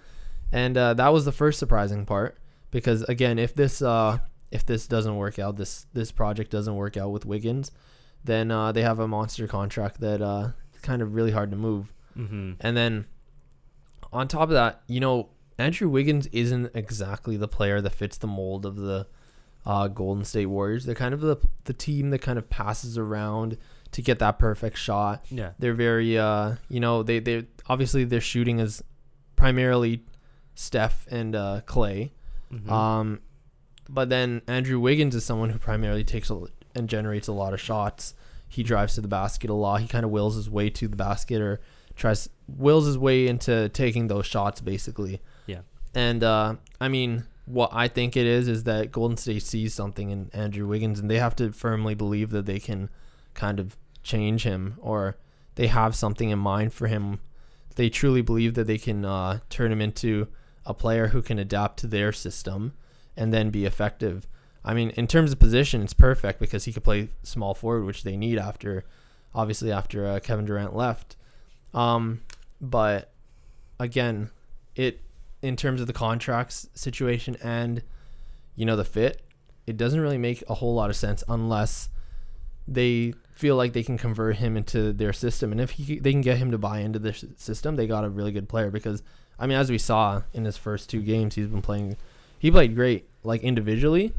and 0.51 0.77
uh, 0.77 0.93
that 0.95 1.13
was 1.13 1.25
the 1.25 1.31
first 1.31 1.57
surprising 1.57 2.05
part. 2.05 2.37
Because 2.69 3.03
again, 3.03 3.39
if 3.39 3.55
this 3.55 3.81
uh, 3.81 4.19
if 4.51 4.65
this 4.65 4.87
doesn't 4.87 5.15
work 5.15 5.39
out, 5.39 5.55
this 5.55 5.85
this 5.93 6.11
project 6.11 6.51
doesn't 6.51 6.75
work 6.75 6.97
out 6.97 7.11
with 7.11 7.25
Wiggins, 7.25 7.71
then 8.23 8.51
uh, 8.51 8.71
they 8.73 8.81
have 8.81 8.99
a 8.99 9.07
monster 9.07 9.47
contract 9.47 10.01
that 10.01 10.21
uh, 10.21 10.49
is 10.73 10.81
kind 10.81 11.01
of 11.01 11.15
really 11.15 11.31
hard 11.31 11.51
to 11.51 11.57
move. 11.57 11.93
Mm-hmm. 12.17 12.53
And 12.59 12.75
then 12.75 13.05
on 14.15 14.27
top 14.27 14.43
of 14.43 14.51
that, 14.51 14.81
you 14.87 14.99
know, 14.99 15.29
Andrew 15.57 15.89
Wiggins 15.89 16.27
isn't 16.27 16.71
exactly 16.73 17.37
the 17.37 17.47
player 17.47 17.81
that 17.81 17.91
fits 17.91 18.17
the 18.17 18.27
mold 18.27 18.65
of 18.65 18.75
the 18.77 19.07
uh, 19.65 19.87
Golden 19.87 20.25
State 20.25 20.47
Warriors. 20.47 20.85
They're 20.85 20.95
kind 20.95 21.13
of 21.13 21.21
the 21.21 21.37
the 21.65 21.73
team 21.73 22.09
that 22.11 22.19
kind 22.19 22.37
of 22.37 22.49
passes 22.49 22.97
around 22.97 23.57
to 23.91 24.01
get 24.01 24.19
that 24.19 24.37
perfect 24.39 24.77
shot. 24.77 25.25
Yeah. 25.29 25.51
They're 25.59 25.73
very, 25.73 26.17
uh, 26.17 26.55
you 26.69 26.79
know, 26.79 27.03
they 27.03 27.19
they 27.19 27.45
obviously 27.67 28.03
their 28.03 28.21
shooting 28.21 28.59
is 28.59 28.83
primarily 29.35 30.03
Steph 30.55 31.07
and 31.09 31.35
uh, 31.35 31.61
Clay. 31.65 32.11
Mhm. 32.51 32.69
Um, 32.69 33.19
but 33.89 34.09
then 34.09 34.41
Andrew 34.47 34.79
Wiggins 34.79 35.15
is 35.15 35.23
someone 35.25 35.49
who 35.49 35.59
primarily 35.59 36.03
takes 36.03 36.29
a, 36.29 36.41
and 36.73 36.89
generates 36.89 37.27
a 37.27 37.33
lot 37.33 37.53
of 37.53 37.61
shots. 37.61 38.13
He 38.47 38.63
drives 38.63 38.95
to 38.95 39.01
the 39.01 39.07
basket 39.07 39.49
a 39.49 39.53
lot. 39.53 39.81
He 39.81 39.87
kind 39.87 40.05
of 40.05 40.11
wills 40.11 40.35
his 40.35 40.49
way 40.49 40.69
to 40.71 40.87
the 40.87 40.95
basket 40.95 41.41
or 41.41 41.59
tries 41.95 42.29
wills 42.47 42.85
his 42.85 42.97
way 42.97 43.27
into 43.27 43.69
taking 43.69 44.07
those 44.07 44.25
shots 44.25 44.61
basically. 44.61 45.21
Yeah. 45.45 45.61
And 45.93 46.23
uh, 46.23 46.55
I 46.79 46.89
mean, 46.89 47.25
what 47.45 47.69
I 47.73 47.87
think 47.87 48.17
it 48.17 48.25
is 48.25 48.47
is 48.47 48.63
that 48.63 48.91
Golden 48.91 49.17
State 49.17 49.43
sees 49.43 49.73
something 49.73 50.09
in 50.09 50.29
Andrew 50.33 50.67
Wiggins 50.67 50.99
and 50.99 51.09
they 51.09 51.19
have 51.19 51.35
to 51.37 51.51
firmly 51.51 51.95
believe 51.95 52.31
that 52.31 52.45
they 52.45 52.59
can 52.59 52.89
kind 53.33 53.59
of 53.59 53.77
change 54.03 54.43
him 54.43 54.77
or 54.81 55.17
they 55.55 55.67
have 55.67 55.95
something 55.95 56.29
in 56.29 56.39
mind 56.39 56.73
for 56.73 56.87
him. 56.87 57.19
They 57.75 57.89
truly 57.89 58.21
believe 58.21 58.53
that 58.55 58.67
they 58.67 58.77
can 58.77 59.05
uh, 59.05 59.39
turn 59.49 59.71
him 59.71 59.81
into 59.81 60.27
a 60.65 60.73
player 60.73 61.07
who 61.07 61.21
can 61.21 61.39
adapt 61.39 61.79
to 61.79 61.87
their 61.87 62.11
system 62.11 62.73
and 63.15 63.33
then 63.33 63.49
be 63.49 63.65
effective. 63.65 64.27
I 64.63 64.73
mean, 64.73 64.89
in 64.91 65.07
terms 65.07 65.31
of 65.31 65.39
position, 65.39 65.81
it's 65.83 65.93
perfect 65.93 66.39
because 66.39 66.65
he 66.65 66.73
could 66.73 66.83
play 66.83 67.09
small 67.21 67.53
forward, 67.53 67.85
which 67.85 68.03
they 68.03 68.17
need 68.17 68.39
after, 68.39 68.83
obviously 69.33 69.71
after 69.71 70.07
uh, 70.07 70.19
Kevin 70.19 70.45
Durant 70.45 70.75
left. 70.75 71.15
Um, 71.75 72.21
but 72.59 73.11
again, 73.79 74.31
it 74.75 75.01
in 75.41 75.55
terms 75.55 75.81
of 75.81 75.85
the 75.85 75.93
contracts 75.93 76.67
situation 76.73 77.37
and 77.43 77.83
you 78.55 78.65
know 78.65 78.75
the 78.75 78.85
fit, 78.85 79.21
it 79.67 79.77
doesn't 79.77 79.99
really 79.99 80.17
make 80.17 80.43
a 80.49 80.55
whole 80.55 80.73
lot 80.73 80.89
of 80.89 80.95
sense 80.95 81.23
unless 81.27 81.89
they 82.67 83.13
feel 83.33 83.57
like 83.57 83.73
they 83.73 83.83
can 83.83 83.97
convert 83.97 84.37
him 84.37 84.55
into 84.55 84.93
their 84.93 85.13
system. 85.13 85.51
And 85.51 85.59
if 85.59 85.71
he, 85.71 85.99
they 85.99 86.11
can 86.11 86.21
get 86.21 86.37
him 86.37 86.51
to 86.51 86.57
buy 86.57 86.79
into 86.79 86.97
their 86.97 87.13
system, 87.13 87.75
they 87.75 87.85
got 87.85 88.05
a 88.05 88.09
really 88.09 88.31
good 88.31 88.47
player. 88.47 88.71
Because 88.71 89.03
I 89.37 89.45
mean, 89.45 89.57
as 89.57 89.69
we 89.69 89.77
saw 89.77 90.23
in 90.33 90.45
his 90.45 90.57
first 90.57 90.89
two 90.89 91.01
games, 91.01 91.35
he's 91.35 91.47
been 91.47 91.61
playing. 91.61 91.97
He 92.39 92.49
played 92.49 92.75
great, 92.75 93.09
like 93.23 93.41
individually, 93.41 94.13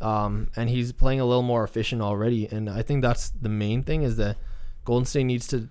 um, 0.00 0.48
and 0.56 0.70
he's 0.70 0.92
playing 0.92 1.20
a 1.20 1.24
little 1.24 1.42
more 1.42 1.64
efficient 1.64 2.00
already. 2.00 2.46
And 2.46 2.70
I 2.70 2.82
think 2.82 3.02
that's 3.02 3.30
the 3.30 3.48
main 3.48 3.82
thing 3.82 4.02
is 4.02 4.16
that 4.16 4.38
Golden 4.84 5.04
State 5.04 5.24
needs 5.24 5.46
to 5.48 5.68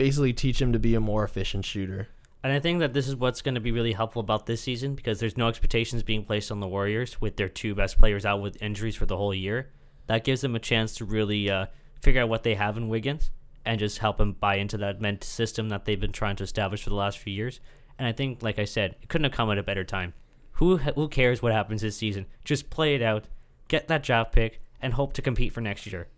basically 0.00 0.32
teach 0.32 0.62
him 0.62 0.72
to 0.72 0.78
be 0.78 0.94
a 0.94 1.00
more 1.00 1.24
efficient 1.24 1.62
shooter. 1.62 2.08
And 2.42 2.54
I 2.54 2.58
think 2.58 2.78
that 2.78 2.94
this 2.94 3.06
is 3.06 3.16
what's 3.16 3.42
going 3.42 3.56
to 3.56 3.60
be 3.60 3.70
really 3.70 3.92
helpful 3.92 4.20
about 4.20 4.46
this 4.46 4.62
season 4.62 4.94
because 4.94 5.20
there's 5.20 5.36
no 5.36 5.48
expectations 5.48 6.02
being 6.02 6.24
placed 6.24 6.50
on 6.50 6.60
the 6.60 6.66
Warriors 6.66 7.20
with 7.20 7.36
their 7.36 7.50
two 7.50 7.74
best 7.74 7.98
players 7.98 8.24
out 8.24 8.40
with 8.40 8.62
injuries 8.62 8.96
for 8.96 9.04
the 9.04 9.18
whole 9.18 9.34
year. 9.34 9.68
That 10.06 10.24
gives 10.24 10.40
them 10.40 10.56
a 10.56 10.58
chance 10.58 10.94
to 10.94 11.04
really 11.04 11.50
uh, 11.50 11.66
figure 12.00 12.22
out 12.22 12.30
what 12.30 12.44
they 12.44 12.54
have 12.54 12.78
in 12.78 12.88
Wiggins 12.88 13.30
and 13.66 13.78
just 13.78 13.98
help 13.98 14.18
him 14.18 14.32
buy 14.32 14.54
into 14.54 14.78
that 14.78 15.02
ment 15.02 15.22
system 15.22 15.68
that 15.68 15.84
they've 15.84 16.00
been 16.00 16.12
trying 16.12 16.36
to 16.36 16.44
establish 16.44 16.82
for 16.82 16.88
the 16.88 16.96
last 16.96 17.18
few 17.18 17.34
years. 17.34 17.60
And 17.98 18.08
I 18.08 18.12
think, 18.12 18.42
like 18.42 18.58
I 18.58 18.64
said, 18.64 18.96
it 19.02 19.10
couldn't 19.10 19.24
have 19.24 19.36
come 19.36 19.50
at 19.50 19.58
a 19.58 19.62
better 19.62 19.84
time. 19.84 20.14
Who 20.52 20.78
who 20.78 21.08
cares 21.08 21.42
what 21.42 21.52
happens 21.52 21.82
this 21.82 21.98
season? 21.98 22.24
Just 22.42 22.70
play 22.70 22.94
it 22.94 23.02
out, 23.02 23.24
get 23.68 23.88
that 23.88 24.02
draft 24.02 24.32
pick, 24.32 24.62
and 24.80 24.94
hope 24.94 25.12
to 25.12 25.20
compete 25.20 25.52
for 25.52 25.60
next 25.60 25.86
year. 25.86 26.08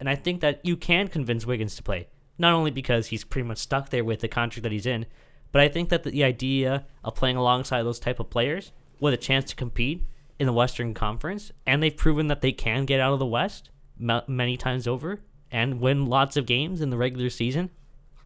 And 0.00 0.08
I 0.08 0.16
think 0.16 0.40
that 0.40 0.58
you 0.64 0.76
can 0.76 1.06
convince 1.06 1.46
Wiggins 1.46 1.76
to 1.76 1.84
play, 1.84 2.08
not 2.38 2.54
only 2.54 2.70
because 2.70 3.08
he's 3.08 3.24
pretty 3.24 3.46
much 3.46 3.58
stuck 3.58 3.90
there 3.90 4.04
with 4.04 4.20
the 4.20 4.28
contract 4.28 4.62
that 4.62 4.72
he's 4.72 4.86
in, 4.86 5.06
but 5.52 5.62
I 5.62 5.68
think 5.68 5.88
that 5.88 6.04
the 6.04 6.24
idea 6.24 6.84
of 7.02 7.14
playing 7.14 7.36
alongside 7.36 7.82
those 7.82 7.98
type 7.98 8.20
of 8.20 8.30
players 8.30 8.72
with 9.00 9.14
a 9.14 9.18
chance 9.18 9.46
to 9.50 9.56
compete 9.56 10.04
in 10.38 10.46
the 10.46 10.52
Western 10.52 10.94
Conference, 10.94 11.52
and 11.66 11.82
they've 11.82 11.96
proven 11.96 12.28
that 12.28 12.40
they 12.40 12.52
can 12.52 12.84
get 12.84 13.00
out 13.00 13.12
of 13.12 13.18
the 13.18 13.26
West 13.26 13.70
ma- 13.98 14.22
many 14.26 14.56
times 14.56 14.86
over 14.86 15.20
and 15.50 15.80
win 15.80 16.06
lots 16.06 16.36
of 16.36 16.46
games 16.46 16.80
in 16.80 16.90
the 16.90 16.96
regular 16.96 17.30
season. 17.30 17.70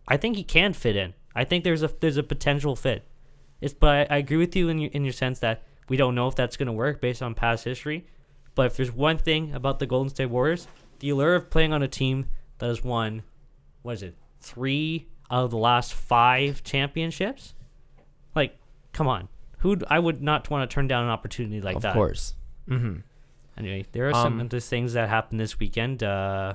I 0.08 0.16
think 0.16 0.36
he 0.36 0.44
can 0.44 0.72
fit 0.72 0.96
in. 0.96 1.14
I 1.34 1.44
think 1.44 1.64
there's 1.64 1.82
a 1.82 1.90
there's 2.00 2.16
a 2.16 2.22
potential 2.22 2.76
fit. 2.76 3.04
It's 3.60 3.72
but 3.72 4.10
I, 4.10 4.16
I 4.16 4.18
agree 4.18 4.36
with 4.36 4.54
you 4.56 4.68
in 4.68 4.78
your 4.78 4.90
in 4.90 5.04
your 5.04 5.12
sense 5.12 5.38
that 5.38 5.62
we 5.88 5.96
don't 5.96 6.14
know 6.14 6.28
if 6.28 6.34
that's 6.34 6.56
going 6.56 6.66
to 6.66 6.72
work 6.72 7.00
based 7.00 7.22
on 7.22 7.34
past 7.34 7.64
history. 7.64 8.06
But 8.54 8.66
if 8.66 8.76
there's 8.76 8.92
one 8.92 9.18
thing 9.18 9.54
about 9.54 9.78
the 9.78 9.86
Golden 9.86 10.10
State 10.10 10.26
Warriors, 10.26 10.66
the 10.98 11.10
allure 11.10 11.36
of 11.36 11.50
playing 11.50 11.72
on 11.72 11.82
a 11.82 11.88
team 11.88 12.26
that 12.58 12.66
has 12.66 12.84
won, 12.84 13.22
what 13.82 13.92
is 13.94 14.02
it, 14.02 14.16
three 14.40 15.06
out 15.30 15.44
of 15.44 15.50
the 15.50 15.58
last 15.58 15.92
five 15.94 16.62
championships? 16.64 17.54
Like, 18.34 18.58
come 18.92 19.06
on, 19.08 19.28
who 19.58 19.78
I 19.88 19.98
would 19.98 20.22
not 20.22 20.48
want 20.50 20.68
to 20.68 20.72
turn 20.74 20.86
down 20.88 21.04
an 21.04 21.10
opportunity 21.10 21.60
like 21.60 21.76
of 21.76 21.82
that. 21.82 21.88
Of 21.90 21.94
course. 21.94 22.34
Mm-hmm. 22.68 23.00
Anyway, 23.58 23.86
there 23.92 24.08
are 24.08 24.14
some 24.14 24.34
Um, 24.34 24.40
of 24.40 24.50
these 24.50 24.68
things 24.68 24.94
that 24.94 25.08
happened 25.08 25.38
this 25.40 25.58
weekend. 25.58 26.02
Uh, 26.02 26.54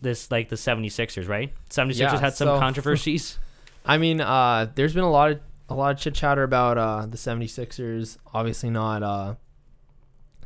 this 0.00 0.30
like 0.30 0.48
the 0.48 0.56
76ers, 0.56 1.28
right? 1.28 1.52
76ers 1.70 1.98
Yeah, 1.98 2.18
had 2.18 2.34
some 2.34 2.48
so- 2.48 2.58
controversies. 2.58 3.38
I 3.86 3.98
mean, 3.98 4.20
uh, 4.20 4.70
there's 4.74 4.94
been 4.94 5.04
a 5.04 5.10
lot 5.10 5.30
of 5.32 5.40
a 5.68 5.74
lot 5.74 5.92
of 5.94 5.98
chit 5.98 6.14
chatter 6.14 6.42
about 6.42 6.76
uh, 6.78 7.06
the 7.06 7.16
76ers 7.16 8.18
obviously 8.34 8.68
not 8.70 9.02
uh, 9.02 9.34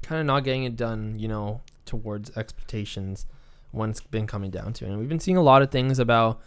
kind 0.03 0.21
of 0.21 0.27
not 0.27 0.45
getting 0.45 0.65
it 0.65 0.77
done, 0.77 1.19
you 1.19 1.27
know, 1.29 1.61
towards 1.85 2.35
expectations 2.37 3.27
when 3.77 3.91
it's 3.91 4.01
been 4.01 4.27
coming 4.27 4.51
down 4.51 4.73
to. 4.75 4.87
And 4.87 4.99
we've 4.99 5.09
been 5.09 5.21
seeing 5.21 5.37
a 5.37 5.43
lot 5.43 5.63
of 5.63 5.71
things 5.71 5.99
about 5.99 6.41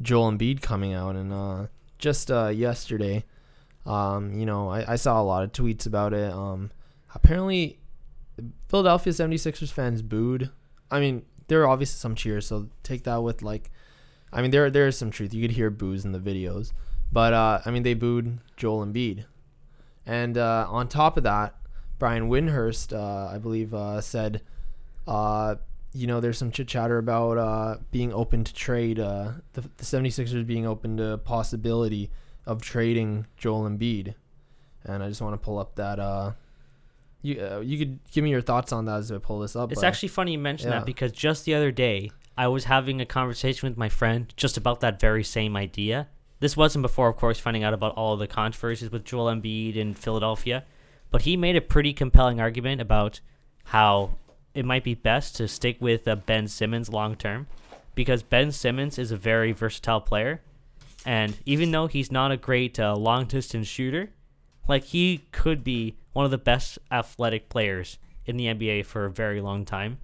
Joel 0.00 0.32
Embiid 0.32 0.62
coming 0.62 0.94
out 0.94 1.16
and 1.16 1.32
uh, 1.32 1.66
just 1.98 2.30
uh, 2.30 2.48
yesterday, 2.48 3.24
um, 3.84 4.32
you 4.32 4.46
know, 4.46 4.68
I, 4.68 4.92
I 4.92 4.96
saw 4.96 5.20
a 5.20 5.24
lot 5.24 5.42
of 5.42 5.52
tweets 5.52 5.86
about 5.86 6.12
it. 6.12 6.32
Um, 6.32 6.70
apparently 7.14 7.78
Philadelphia 8.68 9.12
76ers 9.12 9.72
fans 9.72 10.02
booed. 10.02 10.50
I 10.90 11.00
mean, 11.00 11.24
there 11.48 11.62
are 11.62 11.68
obviously 11.68 11.98
some 11.98 12.14
cheers, 12.14 12.46
so 12.46 12.68
take 12.82 13.04
that 13.04 13.22
with 13.22 13.42
like 13.42 13.70
I 14.32 14.42
mean, 14.42 14.50
there 14.50 14.70
there 14.70 14.86
is 14.86 14.98
some 14.98 15.10
truth. 15.10 15.32
You 15.32 15.42
could 15.42 15.56
hear 15.56 15.70
boos 15.70 16.04
in 16.04 16.12
the 16.12 16.18
videos, 16.18 16.72
but 17.10 17.32
uh, 17.32 17.60
I 17.64 17.70
mean, 17.70 17.82
they 17.82 17.94
booed 17.94 18.38
Joel 18.56 18.84
Embiid, 18.84 19.24
and 20.04 20.36
uh, 20.36 20.66
on 20.68 20.88
top 20.88 21.16
of 21.16 21.22
that, 21.22 21.54
Brian 21.98 22.28
Windhorst, 22.28 22.92
uh, 22.92 23.32
I 23.32 23.38
believe, 23.38 23.72
uh, 23.72 24.00
said, 24.00 24.42
uh, 25.06 25.56
you 25.96 26.06
know, 26.06 26.20
there's 26.20 26.38
some 26.38 26.50
chit 26.50 26.68
chatter 26.68 26.98
about 26.98 27.38
uh, 27.38 27.76
being 27.90 28.12
open 28.12 28.44
to 28.44 28.52
trade. 28.52 29.00
Uh, 29.00 29.32
the, 29.54 29.62
the 29.62 29.84
76ers 29.84 30.46
being 30.46 30.66
open 30.66 30.98
to 30.98 31.18
possibility 31.18 32.10
of 32.44 32.60
trading 32.60 33.26
Joel 33.36 33.68
Embiid, 33.68 34.14
and 34.84 35.02
I 35.02 35.08
just 35.08 35.20
want 35.22 35.34
to 35.34 35.44
pull 35.44 35.58
up 35.58 35.76
that. 35.76 35.98
Uh, 35.98 36.32
you 37.22 37.40
uh, 37.40 37.60
you 37.60 37.78
could 37.78 37.98
give 38.12 38.22
me 38.22 38.30
your 38.30 38.42
thoughts 38.42 38.72
on 38.72 38.84
that 38.84 38.98
as 38.98 39.10
I 39.10 39.18
pull 39.18 39.40
this 39.40 39.56
up. 39.56 39.72
It's 39.72 39.80
but- 39.80 39.86
actually 39.86 40.10
funny 40.10 40.32
you 40.32 40.38
mention 40.38 40.70
yeah. 40.70 40.78
that 40.78 40.86
because 40.86 41.12
just 41.12 41.44
the 41.44 41.54
other 41.54 41.72
day 41.72 42.10
I 42.36 42.48
was 42.48 42.64
having 42.64 43.00
a 43.00 43.06
conversation 43.06 43.68
with 43.68 43.78
my 43.78 43.88
friend 43.88 44.32
just 44.36 44.56
about 44.56 44.80
that 44.80 45.00
very 45.00 45.24
same 45.24 45.56
idea. 45.56 46.08
This 46.38 46.56
wasn't 46.56 46.82
before, 46.82 47.08
of 47.08 47.16
course, 47.16 47.38
finding 47.38 47.64
out 47.64 47.72
about 47.72 47.94
all 47.94 48.18
the 48.18 48.26
controversies 48.26 48.92
with 48.92 49.06
Joel 49.06 49.34
Embiid 49.34 49.74
in 49.74 49.94
Philadelphia, 49.94 50.64
but 51.10 51.22
he 51.22 51.34
made 51.34 51.56
a 51.56 51.62
pretty 51.62 51.94
compelling 51.94 52.38
argument 52.38 52.82
about 52.82 53.20
how 53.64 54.18
it 54.56 54.64
might 54.64 54.82
be 54.82 54.94
best 54.94 55.36
to 55.36 55.46
stick 55.46 55.76
with 55.80 56.08
uh, 56.08 56.16
Ben 56.16 56.48
Simmons 56.48 56.88
long 56.88 57.14
term 57.14 57.46
because 57.94 58.22
Ben 58.22 58.50
Simmons 58.50 58.98
is 58.98 59.12
a 59.12 59.16
very 59.16 59.52
versatile 59.52 60.00
player, 60.00 60.40
and 61.04 61.36
even 61.44 61.70
though 61.70 61.86
he's 61.86 62.10
not 62.10 62.32
a 62.32 62.36
great 62.36 62.80
uh, 62.80 62.96
long 62.96 63.26
distance 63.26 63.68
shooter, 63.68 64.10
like 64.66 64.84
he 64.84 65.26
could 65.30 65.62
be 65.62 65.96
one 66.14 66.24
of 66.24 66.30
the 66.30 66.38
best 66.38 66.78
athletic 66.90 67.50
players 67.50 67.98
in 68.24 68.38
the 68.38 68.46
NBA 68.46 68.86
for 68.86 69.04
a 69.04 69.10
very 69.10 69.40
long 69.42 69.64
time. 69.64 69.98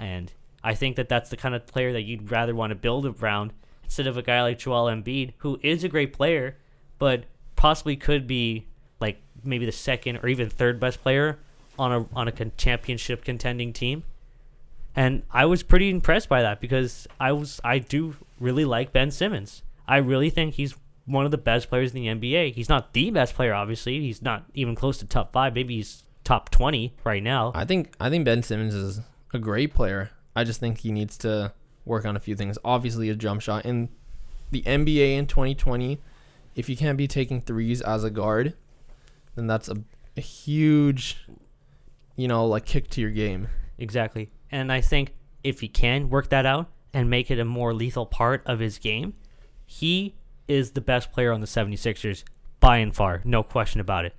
And 0.00 0.32
I 0.64 0.74
think 0.74 0.96
that 0.96 1.08
that's 1.08 1.30
the 1.30 1.36
kind 1.36 1.54
of 1.54 1.66
player 1.66 1.92
that 1.92 2.02
you'd 2.02 2.30
rather 2.30 2.54
want 2.54 2.70
to 2.70 2.74
build 2.74 3.06
around 3.06 3.52
instead 3.84 4.06
of 4.06 4.16
a 4.16 4.22
guy 4.22 4.42
like 4.42 4.58
Joel 4.58 4.86
Embiid, 4.86 5.34
who 5.38 5.60
is 5.62 5.84
a 5.84 5.88
great 5.88 6.14
player, 6.14 6.56
but 6.98 7.24
possibly 7.56 7.94
could 7.94 8.26
be 8.26 8.66
like 9.00 9.20
maybe 9.44 9.66
the 9.66 9.72
second 9.72 10.16
or 10.22 10.28
even 10.28 10.48
third 10.48 10.80
best 10.80 11.02
player 11.02 11.38
on 11.78 11.92
a 11.92 12.06
on 12.14 12.28
a 12.28 12.32
con- 12.32 12.52
championship 12.56 13.24
contending 13.24 13.72
team. 13.72 14.04
And 14.94 15.22
I 15.32 15.46
was 15.46 15.62
pretty 15.62 15.88
impressed 15.88 16.28
by 16.28 16.42
that 16.42 16.60
because 16.60 17.06
I 17.18 17.32
was 17.32 17.60
I 17.64 17.78
do 17.78 18.16
really 18.38 18.64
like 18.64 18.92
Ben 18.92 19.10
Simmons. 19.10 19.62
I 19.88 19.96
really 19.96 20.30
think 20.30 20.54
he's 20.54 20.74
one 21.06 21.24
of 21.24 21.30
the 21.30 21.38
best 21.38 21.68
players 21.68 21.94
in 21.94 22.02
the 22.02 22.08
NBA. 22.08 22.54
He's 22.54 22.68
not 22.68 22.92
the 22.92 23.10
best 23.10 23.34
player, 23.34 23.54
obviously. 23.54 24.00
He's 24.00 24.22
not 24.22 24.44
even 24.54 24.74
close 24.74 24.98
to 24.98 25.06
top 25.06 25.32
five. 25.32 25.54
Maybe 25.54 25.76
he's 25.76 26.04
top 26.24 26.50
twenty 26.50 26.94
right 27.04 27.22
now. 27.22 27.52
I 27.54 27.64
think 27.64 27.94
I 28.00 28.10
think 28.10 28.24
Ben 28.24 28.42
Simmons 28.42 28.74
is 28.74 29.00
a 29.32 29.38
great 29.38 29.74
player. 29.74 30.10
I 30.36 30.44
just 30.44 30.60
think 30.60 30.78
he 30.78 30.92
needs 30.92 31.16
to 31.18 31.52
work 31.84 32.04
on 32.04 32.16
a 32.16 32.20
few 32.20 32.36
things. 32.36 32.58
Obviously, 32.64 33.08
a 33.10 33.14
jump 33.14 33.40
shot 33.40 33.64
in 33.64 33.88
the 34.50 34.62
NBA 34.62 35.16
in 35.16 35.26
2020. 35.26 35.98
If 36.54 36.68
you 36.68 36.76
can't 36.76 36.98
be 36.98 37.08
taking 37.08 37.40
threes 37.40 37.80
as 37.80 38.04
a 38.04 38.10
guard, 38.10 38.54
then 39.34 39.46
that's 39.46 39.68
a, 39.68 39.76
a 40.16 40.20
huge, 40.20 41.26
you 42.16 42.28
know, 42.28 42.46
like 42.46 42.64
kick 42.66 42.88
to 42.90 43.00
your 43.00 43.10
game. 43.10 43.48
Exactly. 43.78 44.30
And 44.50 44.70
I 44.72 44.80
think 44.80 45.14
if 45.42 45.60
he 45.60 45.68
can 45.68 46.08
work 46.10 46.28
that 46.30 46.46
out 46.46 46.68
and 46.94 47.08
make 47.10 47.30
it 47.30 47.38
a 47.38 47.44
more 47.44 47.72
lethal 47.74 48.06
part 48.06 48.42
of 48.46 48.58
his 48.60 48.78
game, 48.78 49.14
he 49.66 50.14
is 50.48 50.72
the 50.72 50.80
best 50.80 51.12
player 51.12 51.32
on 51.32 51.40
the 51.40 51.46
76ers 51.46 52.24
by 52.60 52.78
and 52.78 52.94
far. 52.94 53.22
No 53.24 53.42
question 53.42 53.80
about 53.80 54.04
it. 54.04 54.14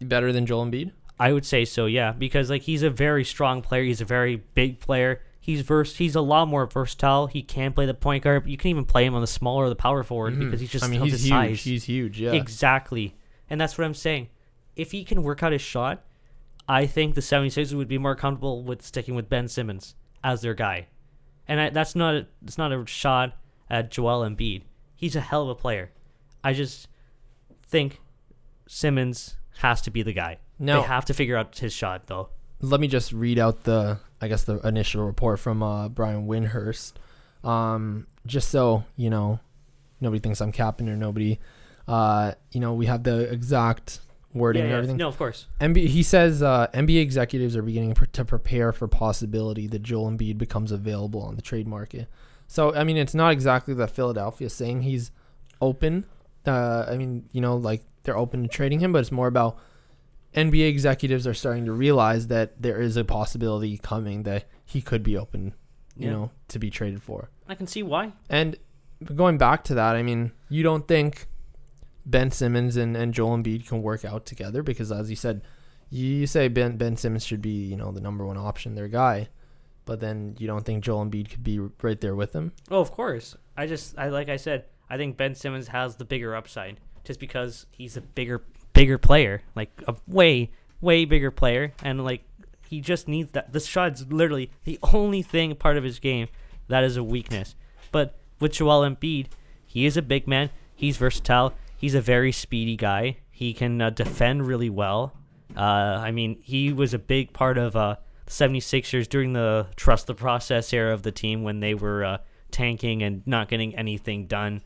Better 0.00 0.32
than 0.32 0.46
Joel 0.46 0.66
Embiid. 0.66 0.92
I 1.18 1.32
would 1.32 1.44
say 1.44 1.64
so, 1.64 1.86
yeah, 1.86 2.12
because 2.12 2.48
like 2.50 2.62
he's 2.62 2.82
a 2.84 2.90
very 2.90 3.24
strong 3.24 3.60
player. 3.62 3.82
He's 3.82 4.00
a 4.00 4.04
very 4.04 4.36
big 4.36 4.78
player. 4.78 5.20
He's 5.40 5.62
vers- 5.62 5.96
He's 5.96 6.14
a 6.14 6.20
lot 6.20 6.46
more 6.46 6.66
versatile. 6.66 7.26
He 7.26 7.42
can 7.42 7.72
play 7.72 7.86
the 7.86 7.94
point 7.94 8.22
guard. 8.22 8.46
You 8.46 8.56
can 8.58 8.68
even 8.70 8.84
play 8.84 9.04
him 9.04 9.14
on 9.14 9.22
the 9.22 9.26
smaller 9.26 9.64
or 9.64 9.68
the 9.70 9.74
power 9.74 10.02
forward 10.04 10.38
because 10.38 10.60
he's 10.60 10.70
just 10.70 10.84
Mm-hmm. 10.84 10.92
I 10.92 10.96
mean, 10.98 11.04
he's 11.04 11.12
his 11.14 11.22
huge. 11.24 11.30
size. 11.30 11.60
He's 11.64 11.84
huge. 11.84 12.20
Yeah. 12.20 12.32
Exactly. 12.32 13.16
And 13.50 13.58
that's 13.60 13.76
what 13.78 13.84
I'm 13.84 13.94
saying. 13.94 14.28
If 14.76 14.92
he 14.92 15.02
can 15.04 15.22
work 15.22 15.42
out 15.42 15.50
his 15.52 15.62
shot, 15.62 16.04
I 16.68 16.86
think 16.86 17.14
the 17.14 17.20
76ers 17.22 17.74
would 17.74 17.88
be 17.88 17.98
more 17.98 18.14
comfortable 18.14 18.62
with 18.62 18.82
sticking 18.82 19.14
with 19.14 19.28
Ben 19.28 19.48
Simmons 19.48 19.94
as 20.22 20.42
their 20.42 20.54
guy. 20.54 20.88
And 21.46 21.60
I, 21.60 21.70
that's 21.70 21.94
not 21.94 22.14
a, 22.14 22.26
it's 22.44 22.58
not 22.58 22.72
a 22.72 22.84
shot 22.86 23.34
at 23.70 23.90
Joel 23.90 24.20
Embiid. 24.28 24.62
He's 24.94 25.16
a 25.16 25.20
hell 25.20 25.44
of 25.44 25.48
a 25.48 25.54
player. 25.54 25.90
I 26.44 26.52
just 26.52 26.88
think 27.66 28.00
Simmons 28.66 29.36
has 29.58 29.80
to 29.82 29.90
be 29.90 30.02
the 30.02 30.12
guy. 30.12 30.38
Now- 30.58 30.82
they 30.82 30.86
have 30.88 31.04
to 31.06 31.14
figure 31.14 31.36
out 31.36 31.56
his 31.58 31.72
shot 31.72 32.06
though. 32.06 32.28
let 32.60 32.80
me 32.80 32.88
just 32.88 33.12
read 33.12 33.38
out 33.38 33.64
the 33.64 33.98
I 34.20 34.26
guess 34.28 34.44
the 34.44 34.58
initial 34.66 35.04
report 35.06 35.38
from 35.38 35.62
uh, 35.62 35.88
Brian 35.88 36.26
Windhorst, 36.26 36.94
um, 37.44 38.08
just 38.26 38.50
so 38.50 38.84
you 38.96 39.10
know 39.10 39.38
nobody 40.00 40.18
thinks 40.20 40.40
I'm 40.40 40.50
capping 40.52 40.88
or 40.88 40.96
nobody. 40.96 41.38
Uh, 41.86 42.32
you 42.50 42.60
know 42.60 42.74
we 42.74 42.86
have 42.86 43.04
the 43.04 43.20
exact 43.32 44.00
wording 44.34 44.64
and 44.64 44.72
everything. 44.72 44.96
No, 44.96 45.08
of 45.08 45.16
course. 45.16 45.46
NBA, 45.60 45.86
he 45.88 46.02
says 46.02 46.42
uh, 46.42 46.66
NBA 46.74 47.00
executives 47.00 47.56
are 47.56 47.62
beginning 47.62 47.94
pr- 47.94 48.04
to 48.06 48.24
prepare 48.24 48.72
for 48.72 48.86
possibility 48.88 49.66
that 49.68 49.82
Joel 49.82 50.10
Embiid 50.10 50.38
becomes 50.38 50.70
available 50.72 51.22
on 51.22 51.36
the 51.36 51.42
trade 51.42 51.66
market. 51.66 52.08
So 52.46 52.74
I 52.74 52.84
mean, 52.84 52.96
it's 52.96 53.14
not 53.14 53.32
exactly 53.32 53.74
that 53.74 53.90
Philadelphia 53.90 54.48
saying 54.50 54.82
he's 54.82 55.10
open. 55.60 56.06
Uh, 56.46 56.86
I 56.88 56.96
mean, 56.96 57.28
you 57.32 57.40
know, 57.40 57.56
like 57.56 57.82
they're 58.04 58.16
open 58.16 58.42
to 58.42 58.48
trading 58.48 58.80
him, 58.80 58.92
but 58.92 59.00
it's 59.00 59.12
more 59.12 59.26
about 59.26 59.58
NBA 60.34 60.68
executives 60.68 61.26
are 61.26 61.34
starting 61.34 61.64
to 61.64 61.72
realize 61.72 62.28
that 62.28 62.60
there 62.62 62.80
is 62.80 62.96
a 62.96 63.04
possibility 63.04 63.78
coming 63.78 64.22
that 64.24 64.44
he 64.64 64.80
could 64.80 65.02
be 65.02 65.16
open, 65.16 65.54
you 65.96 66.06
Yeah. 66.06 66.10
know, 66.12 66.30
to 66.48 66.58
be 66.58 66.70
traded 66.70 67.02
for. 67.02 67.30
I 67.48 67.54
can 67.54 67.66
see 67.66 67.82
why. 67.82 68.12
And 68.28 68.56
going 69.14 69.38
back 69.38 69.64
to 69.64 69.74
that, 69.74 69.96
I 69.96 70.02
mean, 70.02 70.32
you 70.48 70.62
don't 70.62 70.86
think 70.86 71.26
Ben 72.06 72.30
Simmons 72.30 72.76
and, 72.76 72.96
and 72.96 73.12
Joel 73.12 73.36
Embiid 73.36 73.66
can 73.66 73.82
work 73.82 74.04
out 74.04 74.26
together 74.26 74.62
because, 74.62 74.90
as 74.90 75.10
you 75.10 75.16
said, 75.16 75.42
you 75.90 76.26
say 76.26 76.48
Ben 76.48 76.76
Ben 76.76 76.96
Simmons 76.96 77.24
should 77.24 77.42
be 77.42 77.64
you 77.64 77.76
know 77.76 77.92
the 77.92 78.00
number 78.00 78.24
one 78.24 78.36
option, 78.36 78.74
their 78.74 78.88
guy, 78.88 79.28
but 79.84 80.00
then 80.00 80.36
you 80.38 80.46
don't 80.46 80.64
think 80.64 80.84
Joel 80.84 81.04
Embiid 81.04 81.30
could 81.30 81.44
be 81.44 81.58
right 81.58 82.00
there 82.00 82.14
with 82.14 82.34
him. 82.34 82.52
Oh, 82.70 82.80
of 82.80 82.92
course. 82.92 83.36
I 83.56 83.66
just, 83.66 83.98
I 83.98 84.08
like 84.08 84.28
I 84.28 84.36
said, 84.36 84.64
I 84.90 84.96
think 84.96 85.16
Ben 85.16 85.34
Simmons 85.34 85.68
has 85.68 85.96
the 85.96 86.04
bigger 86.04 86.34
upside 86.34 86.78
just 87.04 87.20
because 87.20 87.66
he's 87.70 87.96
a 87.96 88.00
bigger, 88.00 88.42
bigger 88.72 88.98
player, 88.98 89.42
like 89.54 89.70
a 89.86 89.96
way, 90.06 90.50
way 90.80 91.04
bigger 91.04 91.30
player, 91.30 91.72
and 91.82 92.04
like 92.04 92.22
he 92.68 92.80
just 92.80 93.08
needs 93.08 93.32
that. 93.32 93.52
The 93.52 93.60
shot's 93.60 94.04
literally 94.08 94.50
the 94.64 94.78
only 94.92 95.22
thing 95.22 95.54
part 95.56 95.76
of 95.76 95.84
his 95.84 95.98
game 95.98 96.28
that 96.68 96.84
is 96.84 96.96
a 96.96 97.02
weakness. 97.02 97.54
But 97.90 98.18
with 98.40 98.52
Joel 98.52 98.88
Embiid, 98.88 99.28
he 99.66 99.86
is 99.86 99.96
a 99.96 100.02
big 100.02 100.28
man. 100.28 100.50
He's 100.74 100.96
versatile. 100.96 101.54
He's 101.78 101.94
a 101.94 102.00
very 102.00 102.32
speedy 102.32 102.76
guy. 102.76 103.18
He 103.30 103.54
can 103.54 103.80
uh, 103.80 103.90
defend 103.90 104.46
really 104.46 104.68
well. 104.68 105.16
Uh, 105.56 105.60
I 105.60 106.10
mean, 106.10 106.40
he 106.42 106.72
was 106.72 106.92
a 106.92 106.98
big 106.98 107.32
part 107.32 107.56
of 107.56 107.76
uh, 107.76 107.96
the 108.26 108.32
76ers 108.32 109.08
during 109.08 109.32
the 109.32 109.68
trust 109.76 110.08
the 110.08 110.14
process 110.14 110.72
era 110.72 110.92
of 110.92 111.02
the 111.02 111.12
team 111.12 111.44
when 111.44 111.60
they 111.60 111.74
were 111.74 112.04
uh, 112.04 112.18
tanking 112.50 113.02
and 113.02 113.24
not 113.26 113.48
getting 113.48 113.76
anything 113.76 114.26
done. 114.26 114.60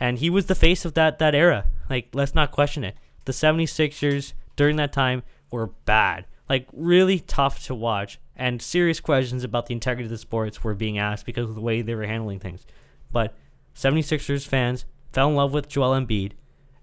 And 0.00 0.18
he 0.18 0.30
was 0.30 0.46
the 0.46 0.54
face 0.54 0.86
of 0.86 0.94
that, 0.94 1.18
that 1.18 1.34
era. 1.34 1.66
Like, 1.90 2.08
let's 2.14 2.34
not 2.34 2.50
question 2.50 2.82
it. 2.82 2.96
The 3.26 3.32
76ers 3.32 4.32
during 4.56 4.76
that 4.76 4.92
time 4.92 5.22
were 5.50 5.66
bad. 5.66 6.24
Like, 6.48 6.66
really 6.72 7.20
tough 7.20 7.62
to 7.66 7.74
watch. 7.74 8.18
And 8.36 8.60
serious 8.60 9.00
questions 9.00 9.44
about 9.44 9.66
the 9.66 9.74
integrity 9.74 10.06
of 10.06 10.10
the 10.10 10.18
sports 10.18 10.64
were 10.64 10.74
being 10.74 10.98
asked 10.98 11.26
because 11.26 11.48
of 11.48 11.54
the 11.54 11.60
way 11.60 11.82
they 11.82 11.94
were 11.94 12.06
handling 12.06 12.40
things. 12.40 12.66
But 13.12 13.36
76ers 13.76 14.46
fans 14.46 14.86
fell 15.12 15.28
in 15.28 15.36
love 15.36 15.52
with 15.52 15.68
Joel 15.68 16.00
Embiid, 16.00 16.32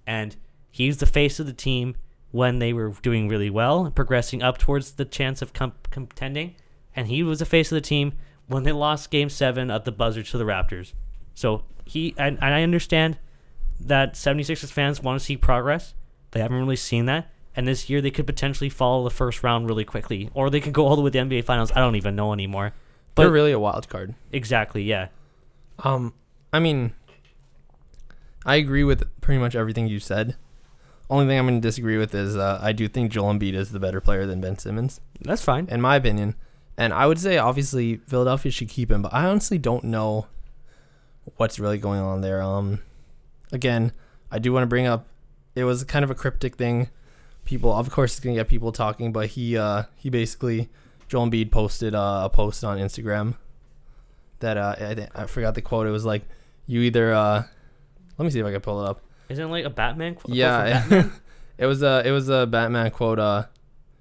and 0.05 0.35
he's 0.69 0.97
the 0.97 1.05
face 1.05 1.39
of 1.39 1.45
the 1.45 1.53
team 1.53 1.95
when 2.31 2.59
they 2.59 2.73
were 2.73 2.93
doing 3.01 3.27
really 3.27 3.49
well 3.49 3.85
and 3.85 3.95
progressing 3.95 4.41
up 4.41 4.57
towards 4.57 4.93
the 4.93 5.05
chance 5.05 5.41
of 5.41 5.53
com- 5.53 5.73
contending. 5.89 6.55
And 6.95 7.07
he 7.07 7.23
was 7.23 7.39
the 7.39 7.45
face 7.45 7.71
of 7.71 7.75
the 7.75 7.81
team 7.81 8.13
when 8.47 8.63
they 8.63 8.71
lost 8.71 9.11
Game 9.11 9.29
Seven 9.29 9.69
at 9.69 9.85
the 9.85 9.91
buzzer 9.91 10.23
to 10.23 10.37
the 10.37 10.43
Raptors. 10.43 10.93
So 11.33 11.63
he 11.85 12.13
and, 12.17 12.37
and 12.41 12.53
I 12.53 12.63
understand 12.63 13.17
that 13.79 14.13
76ers 14.13 14.71
fans 14.71 15.01
want 15.01 15.19
to 15.19 15.25
see 15.25 15.37
progress. 15.37 15.93
They 16.31 16.39
haven't 16.39 16.59
really 16.59 16.75
seen 16.75 17.05
that. 17.05 17.31
And 17.55 17.67
this 17.67 17.89
year 17.89 18.01
they 18.01 18.11
could 18.11 18.27
potentially 18.27 18.69
follow 18.69 19.03
the 19.03 19.09
first 19.09 19.43
round 19.43 19.67
really 19.67 19.83
quickly, 19.83 20.29
or 20.33 20.49
they 20.49 20.61
could 20.61 20.73
go 20.73 20.87
all 20.87 20.95
the 20.95 21.01
way 21.01 21.09
to 21.09 21.23
the 21.23 21.25
NBA 21.25 21.43
Finals. 21.43 21.71
I 21.73 21.79
don't 21.79 21.95
even 21.95 22.15
know 22.15 22.31
anymore. 22.31 22.73
They're 23.15 23.29
really 23.29 23.51
a 23.51 23.59
wild 23.59 23.89
card. 23.89 24.15
exactly, 24.31 24.83
yeah. 24.83 25.09
Um, 25.79 26.13
I 26.53 26.59
mean, 26.59 26.93
I 28.45 28.55
agree 28.55 28.83
with 28.83 29.03
pretty 29.21 29.39
much 29.39 29.55
everything 29.55 29.87
you 29.87 29.99
said. 29.99 30.35
Only 31.09 31.25
thing 31.27 31.37
I'm 31.37 31.45
going 31.45 31.59
to 31.61 31.67
disagree 31.67 31.97
with 31.97 32.15
is 32.15 32.35
uh, 32.37 32.59
I 32.61 32.71
do 32.71 32.87
think 32.87 33.11
Joel 33.11 33.33
Embiid 33.33 33.53
is 33.53 33.71
the 33.71 33.79
better 33.79 33.99
player 34.01 34.25
than 34.25 34.39
Ben 34.41 34.57
Simmons, 34.57 35.01
That's 35.19 35.43
fine. 35.43 35.67
in 35.69 35.81
my 35.81 35.95
opinion. 35.97 36.35
And 36.77 36.93
I 36.93 37.05
would 37.05 37.19
say 37.19 37.37
obviously 37.37 37.97
Philadelphia 38.07 38.51
should 38.51 38.69
keep 38.69 38.89
him, 38.89 39.01
but 39.01 39.13
I 39.13 39.25
honestly 39.25 39.57
don't 39.57 39.83
know 39.83 40.27
what's 41.35 41.59
really 41.59 41.77
going 41.77 41.99
on 41.99 42.21
there. 42.21 42.41
Um, 42.41 42.79
again, 43.51 43.91
I 44.31 44.39
do 44.39 44.53
want 44.53 44.63
to 44.63 44.67
bring 44.67 44.87
up 44.87 45.07
it 45.53 45.65
was 45.65 45.83
kind 45.83 46.03
of 46.03 46.09
a 46.09 46.15
cryptic 46.15 46.55
thing. 46.55 46.89
People, 47.43 47.73
of 47.73 47.89
course, 47.91 48.13
it's 48.13 48.19
gonna 48.21 48.35
get 48.35 48.47
people 48.47 48.71
talking, 48.71 49.11
but 49.11 49.27
he 49.27 49.57
uh 49.57 49.83
he 49.97 50.09
basically 50.09 50.69
Joel 51.09 51.27
Embiid 51.27 51.51
posted 51.51 51.93
uh, 51.93 52.21
a 52.23 52.29
post 52.29 52.63
on 52.63 52.77
Instagram 52.77 53.35
that 54.39 54.55
uh 54.57 54.75
I, 54.79 55.23
I 55.23 55.25
forgot 55.25 55.55
the 55.55 55.61
quote. 55.61 55.87
It 55.87 55.91
was 55.91 56.05
like 56.05 56.23
you 56.67 56.79
either 56.81 57.13
uh 57.13 57.43
let 58.21 58.25
me 58.25 58.29
see 58.31 58.39
if 58.39 58.45
I 58.45 58.51
can 58.51 58.61
pull 58.61 58.83
it 58.85 58.89
up. 58.89 59.01
Isn't 59.29 59.45
it 59.45 59.49
like 59.49 59.65
a 59.65 59.69
Batman? 59.69 60.15
qu- 60.15 60.21
quote 60.23 60.35
Yeah, 60.37 60.63
Batman? 60.89 61.11
it 61.57 61.65
was 61.71 61.81
a 61.81 62.03
it 62.05 62.11
was 62.11 62.29
a 62.29 62.45
Batman 62.45 62.91
quote. 62.91 63.17
Uh, 63.19 63.45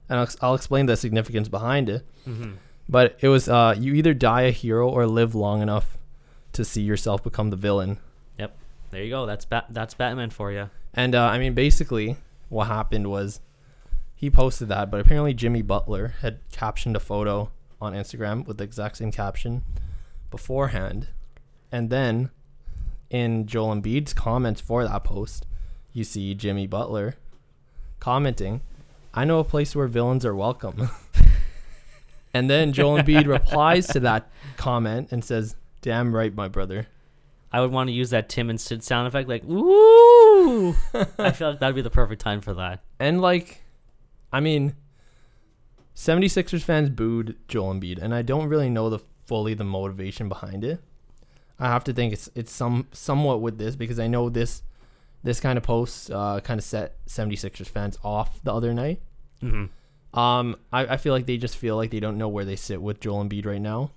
and 0.08 0.18
I'll, 0.18 0.28
I'll 0.42 0.54
explain 0.54 0.86
the 0.86 0.96
significance 0.96 1.48
behind 1.48 1.88
it. 1.88 2.06
Mhm. 2.28 2.56
But 2.88 3.16
it 3.20 3.28
was 3.28 3.48
uh, 3.48 3.74
you 3.78 3.94
either 3.94 4.12
die 4.14 4.42
a 4.42 4.50
hero 4.50 4.88
or 4.88 5.06
live 5.06 5.34
long 5.34 5.62
enough 5.62 5.96
to 6.52 6.64
see 6.64 6.82
yourself 6.82 7.22
become 7.22 7.50
the 7.50 7.56
villain. 7.56 7.98
Yep, 8.38 8.56
there 8.90 9.02
you 9.04 9.10
go. 9.10 9.24
That's 9.26 9.44
Bat. 9.44 9.66
That's 9.70 9.94
Batman 9.94 10.30
for 10.30 10.50
you. 10.52 10.68
And 10.92 11.14
uh, 11.14 11.22
I 11.26 11.38
mean, 11.38 11.54
basically, 11.54 12.16
what 12.48 12.66
happened 12.66 13.06
was 13.08 13.40
he 14.16 14.28
posted 14.30 14.68
that, 14.68 14.90
but 14.90 15.00
apparently 15.00 15.32
Jimmy 15.32 15.62
Butler 15.62 16.14
had 16.20 16.40
captioned 16.52 16.96
a 16.96 17.00
photo 17.00 17.50
on 17.80 17.94
Instagram 17.94 18.44
with 18.46 18.58
the 18.58 18.64
exact 18.64 18.96
same 18.96 19.12
caption 19.12 19.62
beforehand, 20.30 21.08
and 21.72 21.88
then 21.90 22.30
in 23.10 23.46
Joel 23.46 23.74
Embiid's 23.74 24.14
comments 24.14 24.60
for 24.60 24.84
that 24.84 25.04
post, 25.04 25.46
you 25.92 26.04
see 26.04 26.34
Jimmy 26.34 26.66
Butler 26.66 27.16
commenting, 27.98 28.60
"I 29.12 29.24
know 29.24 29.40
a 29.40 29.44
place 29.44 29.74
where 29.74 29.88
villains 29.88 30.24
are 30.24 30.34
welcome." 30.34 30.88
and 32.34 32.48
then 32.48 32.72
Joel 32.72 33.02
Embiid 33.02 33.26
replies 33.28 33.88
to 33.88 34.00
that 34.00 34.30
comment 34.56 35.08
and 35.10 35.24
says, 35.24 35.56
"Damn 35.82 36.14
right, 36.14 36.34
my 36.34 36.48
brother." 36.48 36.86
I 37.52 37.60
would 37.60 37.72
want 37.72 37.88
to 37.88 37.92
use 37.92 38.10
that 38.10 38.28
Tim 38.28 38.48
and 38.48 38.60
Sid 38.60 38.84
sound 38.84 39.08
effect, 39.08 39.28
like 39.28 39.44
"ooh." 39.44 40.76
I 41.18 41.32
feel 41.32 41.50
like 41.50 41.60
that'd 41.60 41.74
be 41.74 41.82
the 41.82 41.90
perfect 41.90 42.22
time 42.22 42.40
for 42.40 42.54
that. 42.54 42.84
And 42.98 43.20
like, 43.20 43.62
I 44.32 44.40
mean, 44.40 44.74
76ers 45.96 46.62
fans 46.62 46.90
booed 46.90 47.36
Joel 47.48 47.74
Embiid, 47.74 48.00
and 48.00 48.14
I 48.14 48.22
don't 48.22 48.48
really 48.48 48.70
know 48.70 48.88
the 48.88 49.00
fully 49.26 49.54
the 49.54 49.64
motivation 49.64 50.28
behind 50.28 50.64
it. 50.64 50.80
I 51.60 51.68
have 51.68 51.84
to 51.84 51.92
think 51.92 52.12
it's 52.12 52.28
it's 52.34 52.52
some 52.52 52.86
somewhat 52.92 53.40
with 53.42 53.58
this 53.58 53.76
because 53.76 54.00
I 54.00 54.06
know 54.06 54.28
this 54.30 54.62
this 55.22 55.38
kind 55.40 55.56
of 55.58 55.62
post 55.62 56.10
uh, 56.10 56.40
kind 56.40 56.58
of 56.58 56.64
set 56.64 57.04
76ers 57.06 57.68
fans 57.68 57.98
off 58.02 58.42
the 58.42 58.52
other 58.52 58.72
night. 58.72 59.00
hmm 59.40 59.66
Um, 60.14 60.56
I, 60.72 60.86
I 60.94 60.96
feel 60.96 61.12
like 61.12 61.26
they 61.26 61.36
just 61.36 61.56
feel 61.56 61.76
like 61.76 61.90
they 61.90 62.00
don't 62.00 62.16
know 62.18 62.28
where 62.28 62.44
they 62.46 62.56
sit 62.56 62.80
with 62.80 63.00
Joel 63.00 63.24
Embiid 63.24 63.44
right 63.46 63.60
now. 63.60 63.90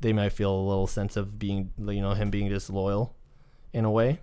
They 0.00 0.12
might 0.12 0.32
feel 0.32 0.50
a 0.52 0.68
little 0.68 0.86
sense 0.86 1.16
of 1.16 1.38
being, 1.38 1.72
you 1.78 2.00
know, 2.00 2.12
him 2.14 2.30
being 2.30 2.48
disloyal, 2.48 3.14
in 3.72 3.84
a 3.84 3.90
way. 3.90 4.20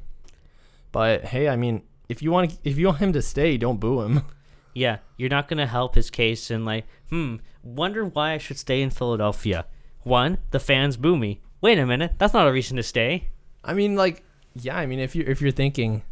But 0.92 1.26
hey, 1.26 1.48
I 1.50 1.56
mean, 1.56 1.84
if 2.10 2.22
you 2.22 2.32
want 2.32 2.58
if 2.64 2.78
you 2.78 2.88
want 2.88 3.00
him 3.00 3.14
to 3.14 3.22
stay, 3.22 3.58
don't 3.58 3.80
boo 3.80 4.02
him. 4.02 4.22
Yeah, 4.76 4.98
you're 5.18 5.30
not 5.30 5.48
gonna 5.48 5.68
help 5.68 5.94
his 5.94 6.10
case 6.10 6.50
and 6.50 6.66
like, 6.66 6.86
hmm, 7.10 7.36
wonder 7.62 8.04
why 8.06 8.32
I 8.34 8.40
should 8.40 8.58
stay 8.58 8.82
in 8.82 8.90
Philadelphia. 8.90 9.68
One, 10.02 10.40
the 10.50 10.60
fans 10.60 10.98
boo 10.98 11.16
me. 11.16 11.42
Wait 11.64 11.80
a 11.80 11.86
minute, 11.86 12.12
that's 12.18 12.34
not 12.34 12.46
a 12.46 12.52
reason 12.52 12.76
to 12.76 12.84
stay. 12.84 13.30
I 13.64 13.74
mean, 13.74 13.96
like, 13.96 14.22
yeah. 14.54 14.78
I 14.78 14.86
mean, 14.86 15.00
if 15.00 15.16
you 15.16 15.24
if 15.26 15.42
you're 15.42 15.52
thinking, 15.52 16.04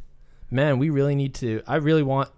man, 0.50 0.80
we 0.80 0.90
really 0.90 1.14
need 1.14 1.36
to. 1.36 1.62
I 1.68 1.76
really 1.76 2.04
want 2.04 2.30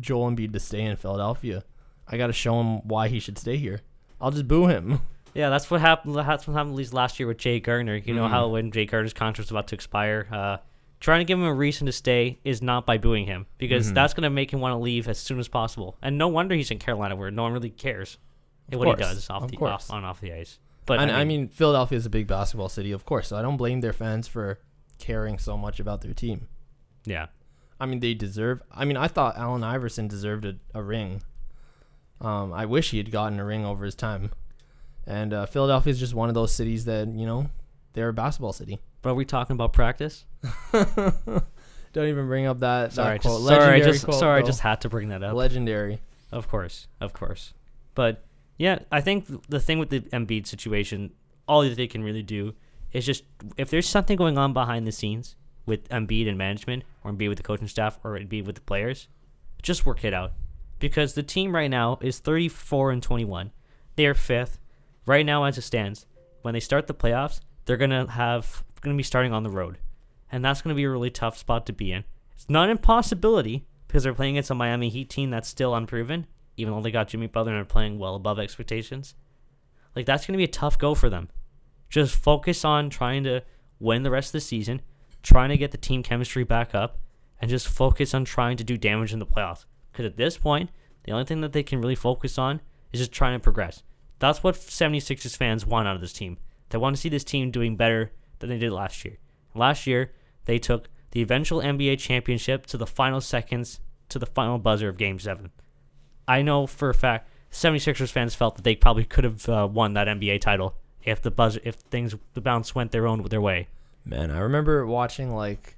Joel 0.00 0.30
Embiid 0.30 0.52
to 0.52 0.60
stay 0.60 0.82
in 0.82 0.94
Philadelphia. 0.96 1.64
I 2.06 2.16
got 2.16 2.28
to 2.28 2.32
show 2.32 2.60
him 2.60 2.86
why 2.86 3.08
he 3.08 3.18
should 3.18 3.36
stay 3.36 3.56
here. 3.56 3.80
I'll 4.20 4.30
just 4.30 4.48
boo 4.48 4.66
him. 4.68 5.00
Yeah, 5.34 5.48
that's 5.48 5.70
what 5.70 5.80
happened. 5.80 6.14
That's 6.14 6.46
what 6.46 6.52
happened 6.52 6.74
at 6.74 6.76
least 6.76 6.92
last 6.92 7.18
year 7.18 7.26
with 7.26 7.38
Jake 7.38 7.64
Gardiner. 7.64 7.96
You 7.96 8.12
know 8.12 8.26
Mhm. 8.26 8.30
how 8.30 8.48
when 8.48 8.70
Jake 8.70 8.90
Gardiner's 8.90 9.14
contract 9.14 9.38
was 9.46 9.50
about 9.50 9.66
to 9.68 9.74
expire, 9.74 10.28
uh, 10.30 10.58
trying 11.00 11.20
to 11.20 11.24
give 11.24 11.38
him 11.38 11.46
a 11.46 11.54
reason 11.54 11.86
to 11.86 11.92
stay 11.92 12.38
is 12.44 12.60
not 12.60 12.84
by 12.84 12.98
booing 12.98 13.24
him 13.24 13.46
because 13.56 13.90
Mhm. 13.90 13.94
that's 13.94 14.12
going 14.12 14.24
to 14.24 14.28
make 14.30 14.52
him 14.52 14.60
want 14.60 14.72
to 14.74 14.76
leave 14.76 15.08
as 15.08 15.16
soon 15.18 15.38
as 15.38 15.48
possible. 15.48 15.96
And 16.02 16.18
no 16.18 16.28
wonder 16.28 16.54
he's 16.54 16.70
in 16.70 16.78
Carolina 16.78 17.16
where 17.16 17.30
no 17.30 17.44
one 17.44 17.52
really 17.54 17.70
cares 17.70 18.18
what 18.70 18.86
he 18.88 18.94
does 19.02 19.30
off 19.30 19.44
of 19.44 19.50
the 19.50 19.56
course. 19.56 19.70
off, 19.88 19.90
on 19.90 20.04
off 20.04 20.20
the 20.20 20.34
ice. 20.34 20.58
But 20.86 21.00
and 21.00 21.10
I 21.10 21.24
mean, 21.24 21.48
Philadelphia 21.48 21.96
is 21.98 22.06
a 22.06 22.10
big 22.10 22.26
basketball 22.26 22.68
city, 22.68 22.92
of 22.92 23.04
course. 23.04 23.28
So 23.28 23.36
I 23.36 23.42
don't 23.42 23.56
blame 23.56 23.80
their 23.80 23.92
fans 23.92 24.26
for 24.26 24.58
caring 24.98 25.38
so 25.38 25.56
much 25.56 25.78
about 25.80 26.00
their 26.00 26.12
team. 26.14 26.48
yeah, 27.04 27.26
I 27.80 27.86
mean, 27.86 28.00
they 28.00 28.14
deserve. 28.14 28.62
I 28.70 28.84
mean, 28.84 28.96
I 28.96 29.08
thought 29.08 29.36
Allen 29.36 29.64
Iverson 29.64 30.08
deserved 30.08 30.44
a, 30.44 30.56
a 30.74 30.82
ring. 30.82 31.22
Um, 32.20 32.52
I 32.52 32.66
wish 32.66 32.90
he 32.90 32.98
had 32.98 33.10
gotten 33.10 33.38
a 33.40 33.44
ring 33.44 33.64
over 33.64 33.84
his 33.84 33.94
time. 33.94 34.30
And 35.06 35.32
uh, 35.34 35.46
Philadelphia 35.46 35.90
is 35.90 35.98
just 35.98 36.14
one 36.14 36.28
of 36.28 36.34
those 36.34 36.52
cities 36.52 36.84
that 36.84 37.08
you 37.08 37.26
know 37.26 37.48
they're 37.92 38.08
a 38.08 38.12
basketball 38.12 38.52
city. 38.52 38.78
but 39.02 39.10
are 39.10 39.14
we 39.14 39.24
talking 39.24 39.54
about 39.54 39.72
practice? 39.72 40.24
Don't 40.72 42.08
even 42.08 42.26
bring 42.26 42.46
up 42.46 42.60
that. 42.60 42.92
Sorry, 42.92 43.18
that 43.18 43.22
quote. 43.22 43.40
just, 43.40 43.48
sorry, 43.48 43.82
I 43.82 43.84
just 43.84 44.04
quote, 44.04 44.18
sorry, 44.18 44.42
I 44.42 44.46
just 44.46 44.60
had 44.60 44.80
to 44.82 44.88
bring 44.88 45.08
that 45.08 45.22
up. 45.22 45.34
legendary. 45.34 46.00
Of 46.30 46.48
course, 46.48 46.86
of 47.00 47.12
course. 47.12 47.52
But 47.94 48.24
yeah, 48.62 48.78
I 48.92 49.00
think 49.00 49.26
the 49.48 49.58
thing 49.58 49.80
with 49.80 49.90
the 49.90 50.02
Embiid 50.02 50.46
situation, 50.46 51.14
all 51.48 51.62
that 51.62 51.76
they 51.76 51.88
can 51.88 52.04
really 52.04 52.22
do 52.22 52.54
is 52.92 53.04
just 53.04 53.24
if 53.56 53.70
there's 53.70 53.88
something 53.88 54.16
going 54.16 54.38
on 54.38 54.52
behind 54.52 54.86
the 54.86 54.92
scenes 54.92 55.34
with 55.66 55.88
Embiid 55.88 56.28
and 56.28 56.38
management, 56.38 56.84
or 57.02 57.10
Embiid 57.10 57.28
with 57.28 57.38
the 57.38 57.42
coaching 57.42 57.66
staff, 57.66 57.98
or 58.04 58.16
Embiid 58.16 58.46
with 58.46 58.54
the 58.54 58.60
players, 58.60 59.08
just 59.62 59.84
work 59.84 60.04
it 60.04 60.14
out. 60.14 60.34
Because 60.78 61.14
the 61.14 61.24
team 61.24 61.56
right 61.56 61.70
now 61.70 61.98
is 62.02 62.20
34 62.20 62.92
and 62.92 63.02
21. 63.02 63.50
They 63.96 64.06
are 64.06 64.14
fifth 64.14 64.60
right 65.06 65.26
now 65.26 65.42
as 65.42 65.58
it 65.58 65.62
stands. 65.62 66.06
When 66.42 66.54
they 66.54 66.60
start 66.60 66.86
the 66.86 66.94
playoffs, 66.94 67.40
they're 67.64 67.76
gonna 67.76 68.12
have 68.12 68.62
gonna 68.80 68.96
be 68.96 69.02
starting 69.02 69.32
on 69.32 69.42
the 69.42 69.50
road, 69.50 69.78
and 70.30 70.44
that's 70.44 70.62
gonna 70.62 70.76
be 70.76 70.84
a 70.84 70.90
really 70.90 71.10
tough 71.10 71.36
spot 71.36 71.66
to 71.66 71.72
be 71.72 71.90
in. 71.90 72.04
It's 72.36 72.48
not 72.48 72.66
an 72.66 72.70
impossibility 72.70 73.66
because 73.88 74.04
they're 74.04 74.14
playing 74.14 74.36
against 74.36 74.52
a 74.52 74.54
Miami 74.54 74.88
Heat 74.88 75.10
team 75.10 75.30
that's 75.30 75.48
still 75.48 75.74
unproven, 75.74 76.28
even 76.56 76.72
though 76.72 76.80
they 76.80 76.90
got 76.90 77.08
Jimmy 77.08 77.26
Butler 77.26 77.52
and 77.52 77.62
are 77.62 77.64
playing 77.64 77.98
well 77.98 78.14
above 78.14 78.38
expectations. 78.38 79.14
Like 79.94 80.06
that's 80.06 80.26
going 80.26 80.34
to 80.34 80.38
be 80.38 80.44
a 80.44 80.48
tough 80.48 80.78
go 80.78 80.94
for 80.94 81.10
them. 81.10 81.28
Just 81.88 82.14
focus 82.14 82.64
on 82.64 82.90
trying 82.90 83.24
to 83.24 83.42
win 83.78 84.02
the 84.02 84.10
rest 84.10 84.28
of 84.28 84.32
the 84.32 84.40
season, 84.40 84.80
trying 85.22 85.50
to 85.50 85.56
get 85.56 85.70
the 85.70 85.78
team 85.78 86.02
chemistry 86.02 86.44
back 86.44 86.74
up, 86.74 86.98
and 87.40 87.50
just 87.50 87.68
focus 87.68 88.14
on 88.14 88.24
trying 88.24 88.56
to 88.56 88.64
do 88.64 88.76
damage 88.76 89.12
in 89.12 89.18
the 89.18 89.26
playoffs. 89.26 89.64
Because 89.90 90.06
at 90.06 90.16
this 90.16 90.38
point, 90.38 90.70
the 91.04 91.12
only 91.12 91.24
thing 91.24 91.40
that 91.40 91.52
they 91.52 91.62
can 91.62 91.80
really 91.80 91.94
focus 91.94 92.38
on 92.38 92.60
is 92.92 93.00
just 93.00 93.12
trying 93.12 93.38
to 93.38 93.42
progress. 93.42 93.82
That's 94.18 94.42
what 94.42 94.54
76ers 94.54 95.36
fans 95.36 95.66
want 95.66 95.88
out 95.88 95.96
of 95.96 96.00
this 96.00 96.12
team. 96.12 96.38
They 96.70 96.78
want 96.78 96.96
to 96.96 97.02
see 97.02 97.08
this 97.08 97.24
team 97.24 97.50
doing 97.50 97.76
better 97.76 98.12
than 98.38 98.48
they 98.48 98.58
did 98.58 98.72
last 98.72 99.04
year. 99.04 99.18
Last 99.54 99.86
year, 99.86 100.12
they 100.44 100.58
took 100.58 100.88
the 101.10 101.20
eventual 101.20 101.60
NBA 101.60 101.98
championship 101.98 102.64
to 102.66 102.76
the 102.76 102.86
final 102.86 103.20
seconds 103.20 103.80
to 104.08 104.18
the 104.18 104.26
final 104.26 104.58
buzzer 104.58 104.88
of 104.88 104.96
Game 104.96 105.18
7. 105.18 105.50
I 106.26 106.42
know 106.42 106.66
for 106.66 106.90
a 106.90 106.94
fact 106.94 107.28
76ers 107.50 108.10
fans 108.10 108.34
felt 108.34 108.56
that 108.56 108.62
they 108.62 108.74
probably 108.74 109.04
could 109.04 109.24
have 109.24 109.48
uh, 109.48 109.68
won 109.70 109.94
that 109.94 110.08
NBA 110.08 110.40
title 110.40 110.74
if 111.04 111.20
the 111.20 111.30
buzzer 111.30 111.60
if 111.64 111.74
things 111.74 112.14
the 112.34 112.40
bounce 112.40 112.74
went 112.74 112.92
their 112.92 113.06
own 113.06 113.22
their 113.24 113.40
way. 113.40 113.68
Man, 114.04 114.30
I 114.30 114.38
remember 114.38 114.86
watching 114.86 115.34
like 115.34 115.76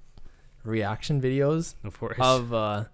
reaction 0.63 1.21
videos 1.21 1.75
Of 1.85 1.99
course. 1.99 2.17
of 2.19 2.55
uh 2.55 2.85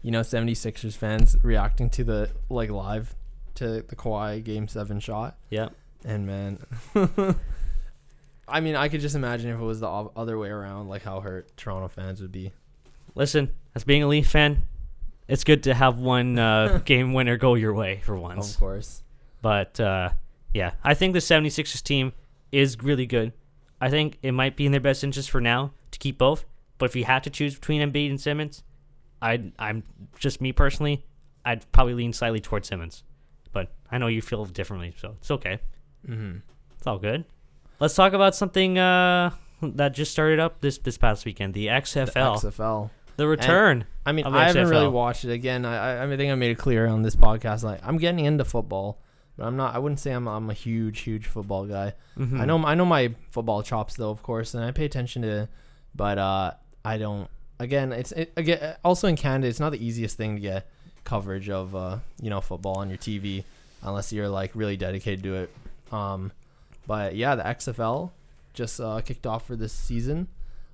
you 0.00 0.10
know 0.10 0.20
76ers 0.20 0.96
fans 0.96 1.36
reacting 1.42 1.90
to 1.90 2.04
the 2.04 2.30
like 2.48 2.70
live 2.70 3.14
to 3.56 3.82
the 3.82 3.94
Kawhi 3.94 4.42
game 4.42 4.66
7 4.66 4.98
shot 4.98 5.36
yeah. 5.50 5.68
and 6.06 6.26
man 6.26 6.58
I 8.48 8.60
mean, 8.60 8.76
I 8.76 8.88
could 8.88 9.00
just 9.00 9.14
imagine 9.14 9.50
if 9.50 9.58
it 9.58 9.64
was 9.64 9.80
the 9.80 9.88
other 9.88 10.36
way 10.36 10.48
around 10.48 10.88
like 10.88 11.02
how 11.02 11.20
hurt 11.20 11.56
Toronto 11.56 11.88
fans 11.88 12.20
would 12.20 12.32
be. 12.32 12.52
Listen, 13.14 13.50
as 13.74 13.84
being 13.84 14.02
a 14.02 14.08
Leaf 14.08 14.28
fan, 14.28 14.64
it's 15.28 15.44
good 15.44 15.62
to 15.64 15.74
have 15.74 15.98
one 15.98 16.38
uh, 16.38 16.80
game 16.84 17.12
winner 17.12 17.36
go 17.36 17.54
your 17.54 17.74
way 17.74 18.00
for 18.04 18.16
once. 18.16 18.54
Of 18.54 18.60
course. 18.60 19.02
But 19.40 19.78
uh, 19.80 20.10
yeah, 20.52 20.72
I 20.84 20.94
think 20.94 21.12
the 21.14 21.18
76ers 21.20 21.82
team 21.82 22.12
is 22.50 22.76
really 22.82 23.06
good. 23.06 23.32
I 23.80 23.90
think 23.90 24.18
it 24.22 24.32
might 24.32 24.56
be 24.56 24.66
in 24.66 24.72
their 24.72 24.80
best 24.80 25.02
interest 25.02 25.30
for 25.30 25.40
now 25.40 25.72
to 25.90 25.98
keep 25.98 26.18
both. 26.18 26.44
But 26.78 26.86
if 26.90 26.96
you 26.96 27.04
had 27.04 27.24
to 27.24 27.30
choose 27.30 27.54
between 27.54 27.80
Embiid 27.80 28.10
and 28.10 28.20
Simmons, 28.20 28.62
I'd, 29.20 29.52
I'm 29.58 29.82
just 30.18 30.40
me 30.40 30.52
personally, 30.52 31.04
I'd 31.44 31.70
probably 31.72 31.94
lean 31.94 32.12
slightly 32.12 32.40
towards 32.40 32.68
Simmons. 32.68 33.04
But 33.52 33.72
I 33.90 33.98
know 33.98 34.06
you 34.06 34.22
feel 34.22 34.44
differently, 34.46 34.94
so 34.98 35.16
it's 35.20 35.30
okay. 35.30 35.60
Mhm. 36.08 36.42
It's 36.76 36.86
all 36.86 36.98
good. 36.98 37.24
Let's 37.80 37.94
talk 37.94 38.12
about 38.12 38.34
something 38.34 38.78
uh, 38.78 39.30
that 39.62 39.94
just 39.94 40.10
started 40.12 40.40
up 40.40 40.60
this 40.60 40.78
this 40.78 40.98
past 40.98 41.24
weekend, 41.24 41.54
the 41.54 41.66
The 41.66 41.72
XFL, 41.72 42.90
the, 43.22 43.28
return. 43.28 43.84
I 44.04 44.12
mean, 44.12 44.26
I 44.26 44.46
haven't 44.46 44.68
really 44.68 44.88
watched 44.88 45.24
it 45.24 45.32
again. 45.32 45.64
I, 45.64 46.00
I 46.00 46.04
I 46.04 46.16
think 46.16 46.32
I 46.32 46.34
made 46.34 46.50
it 46.50 46.58
clear 46.58 46.86
on 46.86 47.02
this 47.02 47.16
podcast. 47.16 47.62
Like, 47.62 47.80
I'm 47.82 47.98
getting 47.98 48.24
into 48.24 48.44
football, 48.44 48.98
but 49.36 49.46
I'm 49.46 49.56
not. 49.56 49.74
I 49.74 49.78
wouldn't 49.78 50.00
say 50.00 50.12
I'm. 50.12 50.26
I'm 50.28 50.50
a 50.50 50.54
huge, 50.54 51.00
huge 51.00 51.26
football 51.26 51.64
guy. 51.66 51.94
Mhm. 52.18 52.40
I 52.40 52.44
know. 52.44 52.64
I 52.64 52.74
know 52.74 52.84
my 52.84 53.14
football 53.30 53.62
chops 53.62 53.94
though, 53.94 54.10
of 54.10 54.22
course, 54.22 54.54
and 54.54 54.64
I 54.64 54.70
pay 54.70 54.84
attention 54.84 55.22
to. 55.22 55.48
But 55.94 56.18
uh, 56.18 56.52
I 56.84 56.98
don't. 56.98 57.28
Again, 57.58 57.92
it's 57.92 58.12
it, 58.12 58.32
again 58.36 58.76
also 58.84 59.08
in 59.08 59.16
Canada. 59.16 59.48
It's 59.48 59.60
not 59.60 59.70
the 59.72 59.84
easiest 59.84 60.16
thing 60.16 60.34
to 60.36 60.40
get 60.40 60.68
coverage 61.04 61.48
of 61.48 61.74
uh, 61.74 61.98
you 62.20 62.30
know 62.30 62.40
football 62.40 62.78
on 62.78 62.88
your 62.88 62.98
TV 62.98 63.44
unless 63.82 64.12
you're 64.12 64.28
like 64.28 64.50
really 64.54 64.76
dedicated 64.76 65.22
to 65.24 65.34
it. 65.36 65.50
Um, 65.92 66.32
but 66.86 67.14
yeah, 67.14 67.34
the 67.34 67.42
XFL 67.42 68.10
just 68.54 68.80
uh, 68.80 69.00
kicked 69.00 69.26
off 69.26 69.46
for 69.46 69.56
this 69.56 69.72
season. 69.72 70.28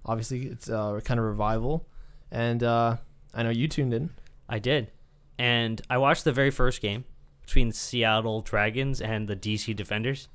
Obviously, 0.05 0.47
it's 0.47 0.71
uh, 0.71 1.01
kind 1.05 1.21
of 1.21 1.27
revival, 1.27 1.87
and 2.31 2.63
uh, 2.63 2.97
I 3.35 3.43
know 3.43 3.51
you 3.51 3.69
tuned 3.69 3.95
in. 3.95 4.11
I 4.49 4.59
did. 4.59 4.91
And 5.39 5.81
I 5.89 5.99
watched 5.99 6.25
the 6.25 6.33
very 6.33 6.51
first 6.51 6.81
game 6.81 7.05
between 7.43 7.73
Seattle 7.73 8.41
Dragons 8.41 9.01
and 9.01 9.29
the 9.29 9.37
DC 9.37 9.75
Defenders. 9.77 10.29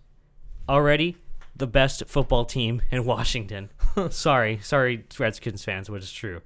Already 0.67 1.17
the 1.55 1.67
best 1.67 2.03
football 2.07 2.45
team 2.45 2.81
in 2.89 3.05
Washington. 3.05 3.69
sorry, 4.09 4.59
sorry, 4.61 5.05
Redskins 5.17 5.63
fans, 5.63 5.89
but 5.89 5.95
it's 5.95 6.11
true. 6.11 6.41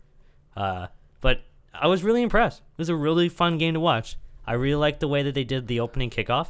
Uh, 0.55 0.87
but 1.21 1.41
I 1.73 1.87
was 1.87 2.03
really 2.03 2.21
impressed. 2.21 2.59
It 2.59 2.77
was 2.77 2.89
a 2.89 2.95
really 2.95 3.29
fun 3.29 3.57
game 3.57 3.75
to 3.75 3.79
watch. 3.79 4.17
I 4.45 4.53
really 4.53 4.75
liked 4.75 4.99
the 4.99 5.07
way 5.07 5.23
that 5.23 5.35
they 5.35 5.43
did 5.43 5.67
the 5.67 5.79
opening 5.79 6.09
kickoff. 6.09 6.49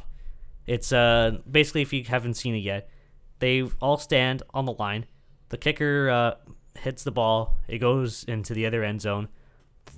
It's 0.66 0.92
uh, 0.92 1.38
basically, 1.50 1.82
if 1.82 1.92
you 1.92 2.04
haven't 2.04 2.34
seen 2.34 2.54
it 2.54 2.58
yet, 2.58 2.90
they 3.38 3.62
all 3.80 3.96
stand 3.98 4.42
on 4.52 4.66
the 4.66 4.72
line. 4.72 5.06
The 5.48 5.56
kicker 5.56 6.10
uh, 6.10 6.34
hits 6.80 7.04
the 7.04 7.10
ball, 7.10 7.56
it 7.66 7.78
goes 7.78 8.24
into 8.24 8.54
the 8.54 8.66
other 8.66 8.84
end 8.84 9.00
zone 9.00 9.28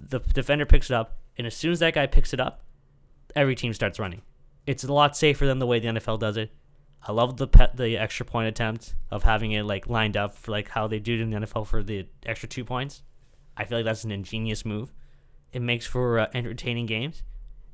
the 0.09 0.21
defender 0.21 0.67
picks 0.67 0.91
it 0.91 0.95
up, 0.95 1.19
and 1.37 1.47
as 1.47 1.57
soon 1.57 1.73
as 1.73 1.79
that 1.81 1.95
guy 1.95 2.07
picks 2.07 2.33
it 2.33 2.41
up, 2.41 2.63
every 3.35 3.55
team 3.55 3.73
starts 3.73 3.99
running. 3.99 4.23
It's 4.67 4.85
a 4.85 4.93
lot 4.93 5.17
safer 5.17 5.47
than 5.47 5.59
the 5.59 5.67
way 5.67 5.79
the 5.79 5.89
NFL 5.89 6.21
does 6.21 6.37
it. 6.37 6.53
I 7.07 7.13
love 7.13 7.39
the 7.39 7.47
pet, 7.47 7.77
the 7.77 7.97
extra 7.97 8.27
point 8.27 8.49
attempt 8.49 8.95
of 9.11 9.23
having 9.23 9.53
it 9.53 9.65
like 9.65 9.89
lined 9.89 10.17
up 10.17 10.35
for 10.35 10.51
like 10.51 10.69
how 10.69 10.87
they 10.87 10.99
do 10.99 11.15
it 11.15 11.21
in 11.21 11.31
the 11.31 11.39
NFL 11.39 11.67
for 11.67 11.83
the 11.83 12.07
extra 12.27 12.49
two 12.49 12.65
points. 12.65 13.03
I 13.57 13.65
feel 13.65 13.79
like 13.79 13.87
that's 13.87 14.05
an 14.05 14.13
ingenious 14.13 14.65
move. 14.65 14.93
It 15.53 15.63
makes 15.63 15.87
for 15.87 16.19
uh, 16.19 16.27
entertaining 16.35 16.87
games, 16.87 17.23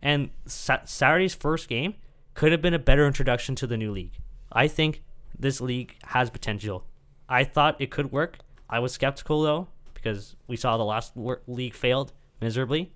and 0.00 0.30
Sa- 0.46 0.84
Saturday's 0.84 1.34
first 1.34 1.68
game 1.68 1.94
could 2.34 2.52
have 2.52 2.62
been 2.62 2.74
a 2.74 2.78
better 2.78 3.06
introduction 3.06 3.54
to 3.56 3.66
the 3.66 3.76
new 3.76 3.90
league. 3.90 4.18
I 4.52 4.68
think 4.68 5.02
this 5.38 5.60
league 5.60 5.96
has 6.04 6.30
potential. 6.30 6.86
I 7.28 7.44
thought 7.44 7.80
it 7.80 7.90
could 7.90 8.12
work. 8.12 8.38
I 8.68 8.78
was 8.78 8.92
skeptical 8.92 9.42
though 9.42 9.68
because 9.94 10.36
we 10.46 10.56
saw 10.56 10.76
the 10.76 10.84
last 10.84 11.12
league 11.46 11.74
failed 11.74 12.12
miserably, 12.40 12.92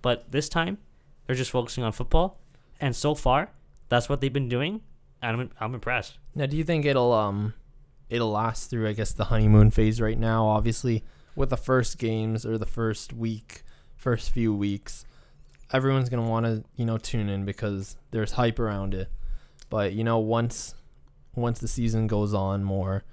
but 0.00 0.30
this 0.30 0.48
time 0.48 0.78
they're 1.26 1.36
just 1.36 1.50
focusing 1.50 1.84
on 1.84 1.92
football, 1.92 2.38
and 2.80 2.94
so 2.94 3.14
far 3.14 3.50
that's 3.88 4.08
what 4.08 4.20
they've 4.20 4.32
been 4.32 4.48
doing, 4.48 4.80
and 5.20 5.40
I'm 5.40 5.50
I'm 5.60 5.74
impressed. 5.74 6.18
Now, 6.34 6.46
do 6.46 6.56
you 6.56 6.64
think 6.64 6.84
it'll 6.84 7.12
um, 7.12 7.54
it'll 8.08 8.30
last 8.30 8.70
through? 8.70 8.88
I 8.88 8.92
guess 8.92 9.12
the 9.12 9.24
honeymoon 9.24 9.70
phase 9.70 10.00
right 10.00 10.18
now. 10.18 10.46
Obviously, 10.46 11.04
with 11.36 11.50
the 11.50 11.56
first 11.56 11.98
games 11.98 12.46
or 12.46 12.58
the 12.58 12.66
first 12.66 13.12
week, 13.12 13.62
first 13.96 14.30
few 14.30 14.54
weeks, 14.54 15.04
everyone's 15.72 16.08
gonna 16.08 16.28
want 16.28 16.46
to 16.46 16.64
you 16.74 16.84
know 16.84 16.98
tune 16.98 17.28
in 17.28 17.44
because 17.44 17.96
there's 18.10 18.32
hype 18.32 18.58
around 18.58 18.94
it. 18.94 19.08
But 19.68 19.92
you 19.92 20.04
know, 20.04 20.18
once 20.18 20.74
once 21.34 21.58
the 21.58 21.68
season 21.68 22.06
goes 22.06 22.34
on 22.34 22.64
more, 22.64 23.04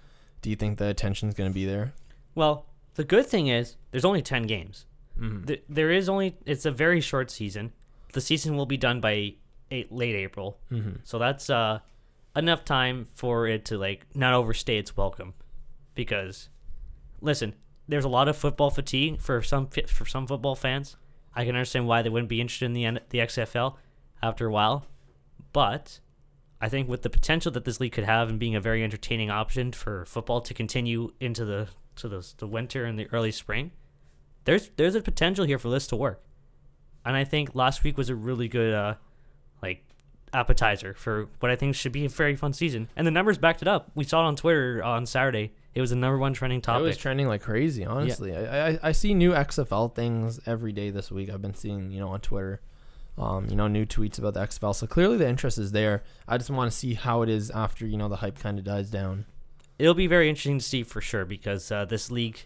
do 0.41 0.49
you 0.49 0.55
think 0.55 0.77
the 0.77 0.87
attention's 0.87 1.33
gonna 1.33 1.49
be 1.49 1.65
there? 1.65 1.93
Well, 2.35 2.65
the 2.95 3.03
good 3.03 3.25
thing 3.25 3.47
is 3.47 3.75
there's 3.91 4.05
only 4.05 4.21
ten 4.21 4.43
games. 4.43 4.85
Mm-hmm. 5.19 5.45
Th- 5.45 5.63
there 5.67 5.91
is 5.91 6.09
only 6.09 6.37
it's 6.45 6.65
a 6.65 6.71
very 6.71 7.01
short 7.01 7.29
season. 7.31 7.73
The 8.13 8.21
season 8.21 8.55
will 8.55 8.65
be 8.65 8.77
done 8.77 9.01
by 9.01 9.35
eight, 9.71 9.91
late 9.91 10.15
April, 10.15 10.59
mm-hmm. 10.71 10.97
so 11.03 11.19
that's 11.19 11.49
uh 11.49 11.79
enough 12.35 12.63
time 12.63 13.05
for 13.15 13.47
it 13.47 13.65
to 13.65 13.77
like 13.77 14.05
not 14.15 14.33
overstay 14.33 14.77
its 14.77 14.95
welcome. 14.95 15.33
Because, 15.95 16.49
listen, 17.19 17.55
there's 17.87 18.05
a 18.05 18.09
lot 18.09 18.27
of 18.27 18.37
football 18.37 18.69
fatigue 18.69 19.21
for 19.21 19.41
some 19.41 19.67
for 19.67 20.05
some 20.05 20.27
football 20.27 20.55
fans. 20.55 20.95
I 21.35 21.45
can 21.45 21.55
understand 21.55 21.87
why 21.87 22.01
they 22.01 22.09
wouldn't 22.09 22.29
be 22.29 22.41
interested 22.41 22.65
in 22.65 22.73
the 22.73 23.01
the 23.09 23.19
XFL 23.19 23.75
after 24.21 24.47
a 24.47 24.51
while, 24.51 24.85
but 25.53 25.99
I 26.61 26.69
think 26.69 26.89
with 26.89 27.03
the 27.03 27.09
potential 27.09 27.51
that 27.53 27.65
this 27.65 27.79
league 27.79 27.93
could 27.93 28.03
have 28.03 28.29
and 28.29 28.37
being 28.39 28.55
a 28.55 28.59
very 28.59 28.83
entertaining 28.83 29.29
option 29.29 29.71
for 29.71 30.05
football 30.05 30.41
to 30.41 30.53
continue 30.53 31.13
into 31.19 31.45
the 31.45 31.69
to 31.97 32.07
the, 32.07 32.33
the 32.37 32.47
winter 32.47 32.85
and 32.85 32.97
the 32.97 33.07
early 33.11 33.31
spring, 33.31 33.71
there's 34.45 34.69
there's 34.75 34.95
a 34.95 35.01
potential 35.01 35.45
here 35.45 35.59
for 35.59 35.69
this 35.69 35.87
to 35.87 35.95
work. 35.95 36.21
And 37.05 37.15
I 37.15 37.23
think 37.23 37.55
last 37.55 37.83
week 37.83 37.97
was 37.97 38.09
a 38.09 38.15
really 38.15 38.47
good 38.47 38.73
uh 38.73 38.95
like 39.61 39.83
appetizer 40.33 40.93
for 40.93 41.27
what 41.39 41.51
I 41.51 41.55
think 41.55 41.75
should 41.75 41.91
be 41.91 42.05
a 42.05 42.09
very 42.09 42.35
fun 42.35 42.53
season. 42.53 42.89
And 42.95 43.07
the 43.07 43.11
numbers 43.11 43.37
backed 43.37 43.61
it 43.61 43.67
up. 43.67 43.91
We 43.95 44.03
saw 44.03 44.23
it 44.23 44.27
on 44.27 44.35
Twitter 44.35 44.83
on 44.83 45.05
Saturday. 45.05 45.53
It 45.73 45.81
was 45.81 45.91
the 45.91 45.95
number 45.95 46.17
one 46.17 46.33
trending 46.33 46.61
topic. 46.61 46.81
It 46.81 46.87
was 46.87 46.97
trending 46.97 47.27
like 47.27 47.41
crazy, 47.41 47.85
honestly. 47.85 48.35
I, 48.35 48.71
I 48.71 48.79
I 48.83 48.91
see 48.91 49.13
new 49.13 49.31
XFL 49.31 49.95
things 49.95 50.39
every 50.45 50.71
day 50.73 50.89
this 50.89 51.09
week. 51.09 51.29
I've 51.29 51.41
been 51.41 51.55
seeing, 51.55 51.91
you 51.91 51.99
know, 51.99 52.09
on 52.09 52.19
Twitter, 52.19 52.61
um, 53.19 53.47
you 53.49 53.55
know, 53.55 53.67
new 53.67 53.85
tweets 53.85 54.17
about 54.17 54.33
the 54.33 54.39
XFL. 54.39 54.73
So 54.73 54.87
clearly 54.87 55.17
the 55.17 55.27
interest 55.27 55.57
is 55.57 55.73
there. 55.73 56.03
I 56.27 56.37
just 56.37 56.49
want 56.49 56.71
to 56.71 56.77
see 56.77 56.93
how 56.93 57.21
it 57.21 57.29
is 57.29 57.51
after, 57.51 57.85
you 57.85 57.97
know, 57.97 58.07
the 58.07 58.15
hype 58.17 58.39
kind 58.39 58.57
of 58.57 58.63
dies 58.65 58.89
down. 58.89 59.25
It'll 59.77 59.93
be 59.93 60.07
very 60.07 60.29
interesting 60.29 60.57
to 60.57 60.63
see 60.63 60.83
for 60.83 61.01
sure 61.01 61.25
because 61.25 61.71
uh, 61.71 61.85
this 61.85 62.09
league 62.09 62.45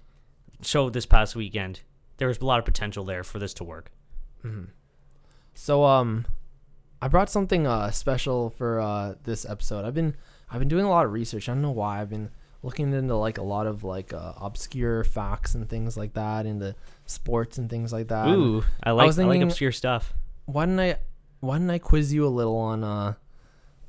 showed 0.61 0.93
this 0.93 1.05
past 1.05 1.35
weekend 1.35 1.81
there 2.17 2.27
was 2.27 2.39
a 2.39 2.45
lot 2.45 2.59
of 2.59 2.65
potential 2.65 3.05
there 3.05 3.23
for 3.23 3.39
this 3.39 3.53
to 3.55 3.63
work. 3.63 3.91
hmm 4.41 4.65
So 5.53 5.83
um, 5.83 6.25
I 7.01 7.07
brought 7.07 7.29
something 7.29 7.67
uh 7.67 7.91
special 7.91 8.49
for 8.49 8.79
uh 8.79 9.15
this 9.23 9.45
episode. 9.45 9.85
I've 9.85 9.93
been 9.93 10.15
I've 10.49 10.59
been 10.59 10.67
doing 10.67 10.85
a 10.85 10.89
lot 10.89 11.05
of 11.05 11.11
research. 11.11 11.49
I 11.49 11.53
don't 11.53 11.61
know 11.61 11.71
why. 11.71 12.01
I've 12.01 12.09
been 12.09 12.29
looking 12.61 12.93
into 12.93 13.15
like 13.15 13.37
a 13.37 13.43
lot 13.43 13.67
of 13.67 13.83
like 13.83 14.13
uh, 14.13 14.33
obscure 14.39 15.03
facts 15.03 15.53
and 15.53 15.69
things 15.69 15.97
like 15.97 16.13
that 16.13 16.45
into 16.45 16.75
sports 17.05 17.57
and 17.57 17.69
things 17.69 17.91
like 17.91 18.07
that. 18.07 18.29
Ooh, 18.29 18.63
I 18.81 18.91
like 18.91 19.03
I, 19.03 19.07
was 19.07 19.17
like 19.17 19.41
obscure 19.41 19.71
stuff. 19.71 20.13
Why 20.45 20.65
didn't 20.65 20.79
I 20.79 20.97
why 21.39 21.55
didn't 21.57 21.71
I 21.71 21.77
quiz 21.79 22.13
you 22.13 22.25
a 22.25 22.29
little 22.29 22.55
on 22.57 22.83
uh 22.83 23.13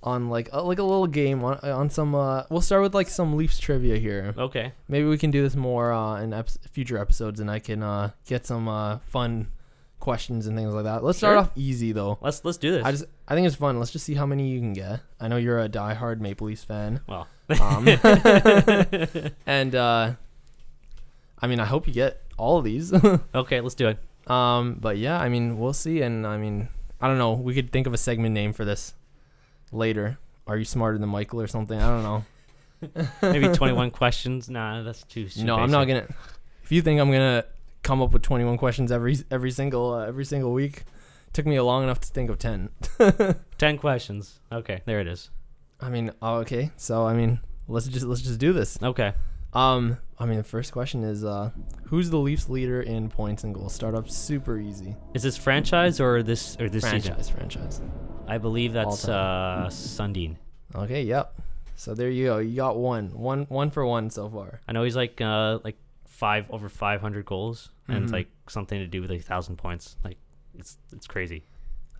on 0.02 0.28
like 0.28 0.50
uh, 0.52 0.62
like 0.62 0.78
a 0.78 0.82
little 0.82 1.06
game 1.06 1.42
on 1.44 1.58
on 1.60 1.88
some 1.90 2.14
uh 2.14 2.42
we'll 2.50 2.60
start 2.60 2.82
with 2.82 2.94
like 2.94 3.08
some 3.08 3.36
Leafs 3.36 3.58
trivia 3.58 3.96
here. 3.96 4.34
Okay. 4.36 4.72
Maybe 4.88 5.06
we 5.08 5.16
can 5.18 5.30
do 5.30 5.42
this 5.42 5.56
more 5.56 5.92
uh 5.92 6.20
in 6.20 6.32
ep- 6.32 6.50
future 6.70 6.98
episodes 6.98 7.40
and 7.40 7.50
I 7.50 7.58
can 7.58 7.82
uh 7.82 8.10
get 8.26 8.46
some 8.46 8.68
uh 8.68 8.98
fun 8.98 9.48
questions 10.00 10.46
and 10.46 10.56
things 10.58 10.74
like 10.74 10.84
that. 10.84 11.02
Let's 11.02 11.16
start 11.18 11.32
Sure. 11.32 11.38
off 11.38 11.50
easy 11.56 11.92
though. 11.92 12.18
Let's 12.20 12.44
let's 12.44 12.58
do 12.58 12.70
this. 12.72 12.84
I 12.84 12.90
just 12.90 13.04
I 13.26 13.34
think 13.34 13.46
it's 13.46 13.56
fun. 13.56 13.78
Let's 13.78 13.90
just 13.92 14.04
see 14.04 14.14
how 14.14 14.26
many 14.26 14.48
you 14.50 14.60
can 14.60 14.74
get. 14.74 15.00
I 15.20 15.28
know 15.28 15.36
you're 15.38 15.60
a 15.60 15.68
diehard 15.68 16.20
Maple 16.20 16.48
Leafs 16.48 16.64
fan. 16.64 17.00
well, 17.08 17.26
Um, 17.60 17.88
and 19.46 19.74
uh, 19.74 20.12
I 21.40 21.46
mean, 21.46 21.60
I 21.60 21.64
hope 21.64 21.86
you 21.86 21.94
get 21.94 22.22
all 22.36 22.58
of 22.58 22.64
these. 22.64 22.92
okay, 23.34 23.60
let's 23.60 23.74
do 23.74 23.88
it. 23.88 23.98
Um, 24.28 24.78
but 24.80 24.98
yeah, 24.98 25.18
I 25.18 25.28
mean, 25.28 25.58
we'll 25.58 25.72
see. 25.72 26.02
And 26.02 26.26
I 26.26 26.36
mean, 26.36 26.68
I 27.00 27.08
don't 27.08 27.18
know. 27.18 27.32
We 27.32 27.54
could 27.54 27.72
think 27.72 27.86
of 27.86 27.94
a 27.94 27.98
segment 27.98 28.34
name 28.34 28.52
for 28.52 28.64
this 28.64 28.94
later. 29.72 30.18
Are 30.46 30.56
you 30.56 30.64
smarter 30.64 30.98
than 30.98 31.08
Michael 31.08 31.40
or 31.40 31.46
something? 31.46 31.80
I 31.80 31.88
don't 31.88 32.02
know. 32.02 32.24
Maybe 33.22 33.48
21 33.48 33.90
questions. 33.90 34.50
Nah, 34.50 34.82
that's 34.82 35.02
too. 35.04 35.28
too 35.28 35.44
no, 35.44 35.56
I'm 35.56 35.70
not 35.70 35.86
gonna. 35.86 36.06
If 36.62 36.72
you 36.72 36.82
think 36.82 37.00
I'm 37.00 37.10
gonna 37.10 37.44
come 37.82 38.02
up 38.02 38.12
with 38.12 38.22
21 38.22 38.58
questions 38.58 38.90
every 38.92 39.16
every 39.30 39.50
single 39.50 39.94
uh, 39.94 40.06
every 40.06 40.24
single 40.24 40.52
week, 40.52 40.84
took 41.32 41.46
me 41.46 41.58
long 41.60 41.82
enough 41.82 42.00
to 42.00 42.08
think 42.08 42.30
of 42.30 42.38
10. 42.38 42.70
10 43.58 43.78
questions. 43.78 44.40
Okay, 44.52 44.82
there 44.84 45.00
it 45.00 45.06
is. 45.06 45.30
I 45.80 45.88
mean, 45.90 46.12
oh, 46.22 46.36
okay. 46.36 46.72
So 46.76 47.06
I 47.06 47.14
mean, 47.14 47.40
let's 47.68 47.86
just 47.86 48.04
let's 48.04 48.22
just 48.22 48.38
do 48.38 48.52
this. 48.52 48.78
Okay. 48.82 49.12
Um, 49.54 49.98
I 50.18 50.26
mean, 50.26 50.36
the 50.38 50.44
first 50.44 50.72
question 50.72 51.04
is, 51.04 51.24
uh, 51.24 51.50
who's 51.84 52.10
the 52.10 52.18
Leafs 52.18 52.48
leader 52.48 52.80
in 52.82 53.08
points 53.08 53.44
and 53.44 53.54
goals? 53.54 53.72
Start 53.74 53.94
up 53.94 54.08
super 54.10 54.58
easy. 54.58 54.96
Is 55.14 55.22
this 55.22 55.36
franchise 55.36 56.00
or 56.00 56.22
this 56.22 56.56
or 56.60 56.68
this 56.68 56.82
season? 56.84 57.00
franchise, 57.14 57.28
franchise. 57.30 57.80
I 58.26 58.38
believe 58.38 58.72
that's 58.72 59.06
uh 59.08 59.66
Sundin. 59.70 60.36
Okay, 60.74 61.02
yep. 61.02 61.34
So 61.76 61.94
there 61.94 62.10
you 62.10 62.26
go. 62.26 62.38
You 62.38 62.56
got 62.56 62.76
one, 62.76 63.08
one, 63.10 63.44
one 63.48 63.70
for 63.70 63.84
one 63.84 64.10
so 64.10 64.28
far. 64.28 64.60
I 64.68 64.72
know 64.72 64.82
he's 64.84 64.96
like 64.96 65.20
uh 65.20 65.58
like 65.64 65.76
five 66.06 66.46
over 66.50 66.68
500 66.68 67.24
goals 67.26 67.70
and 67.88 68.04
it's 68.04 68.10
Mhm. 68.10 68.14
like 68.14 68.28
something 68.48 68.78
to 68.78 68.86
do 68.86 69.00
with 69.00 69.10
like 69.10 69.22
thousand 69.22 69.56
points. 69.56 69.96
Like 70.04 70.16
it's 70.58 70.78
it's 70.92 71.06
crazy. 71.06 71.44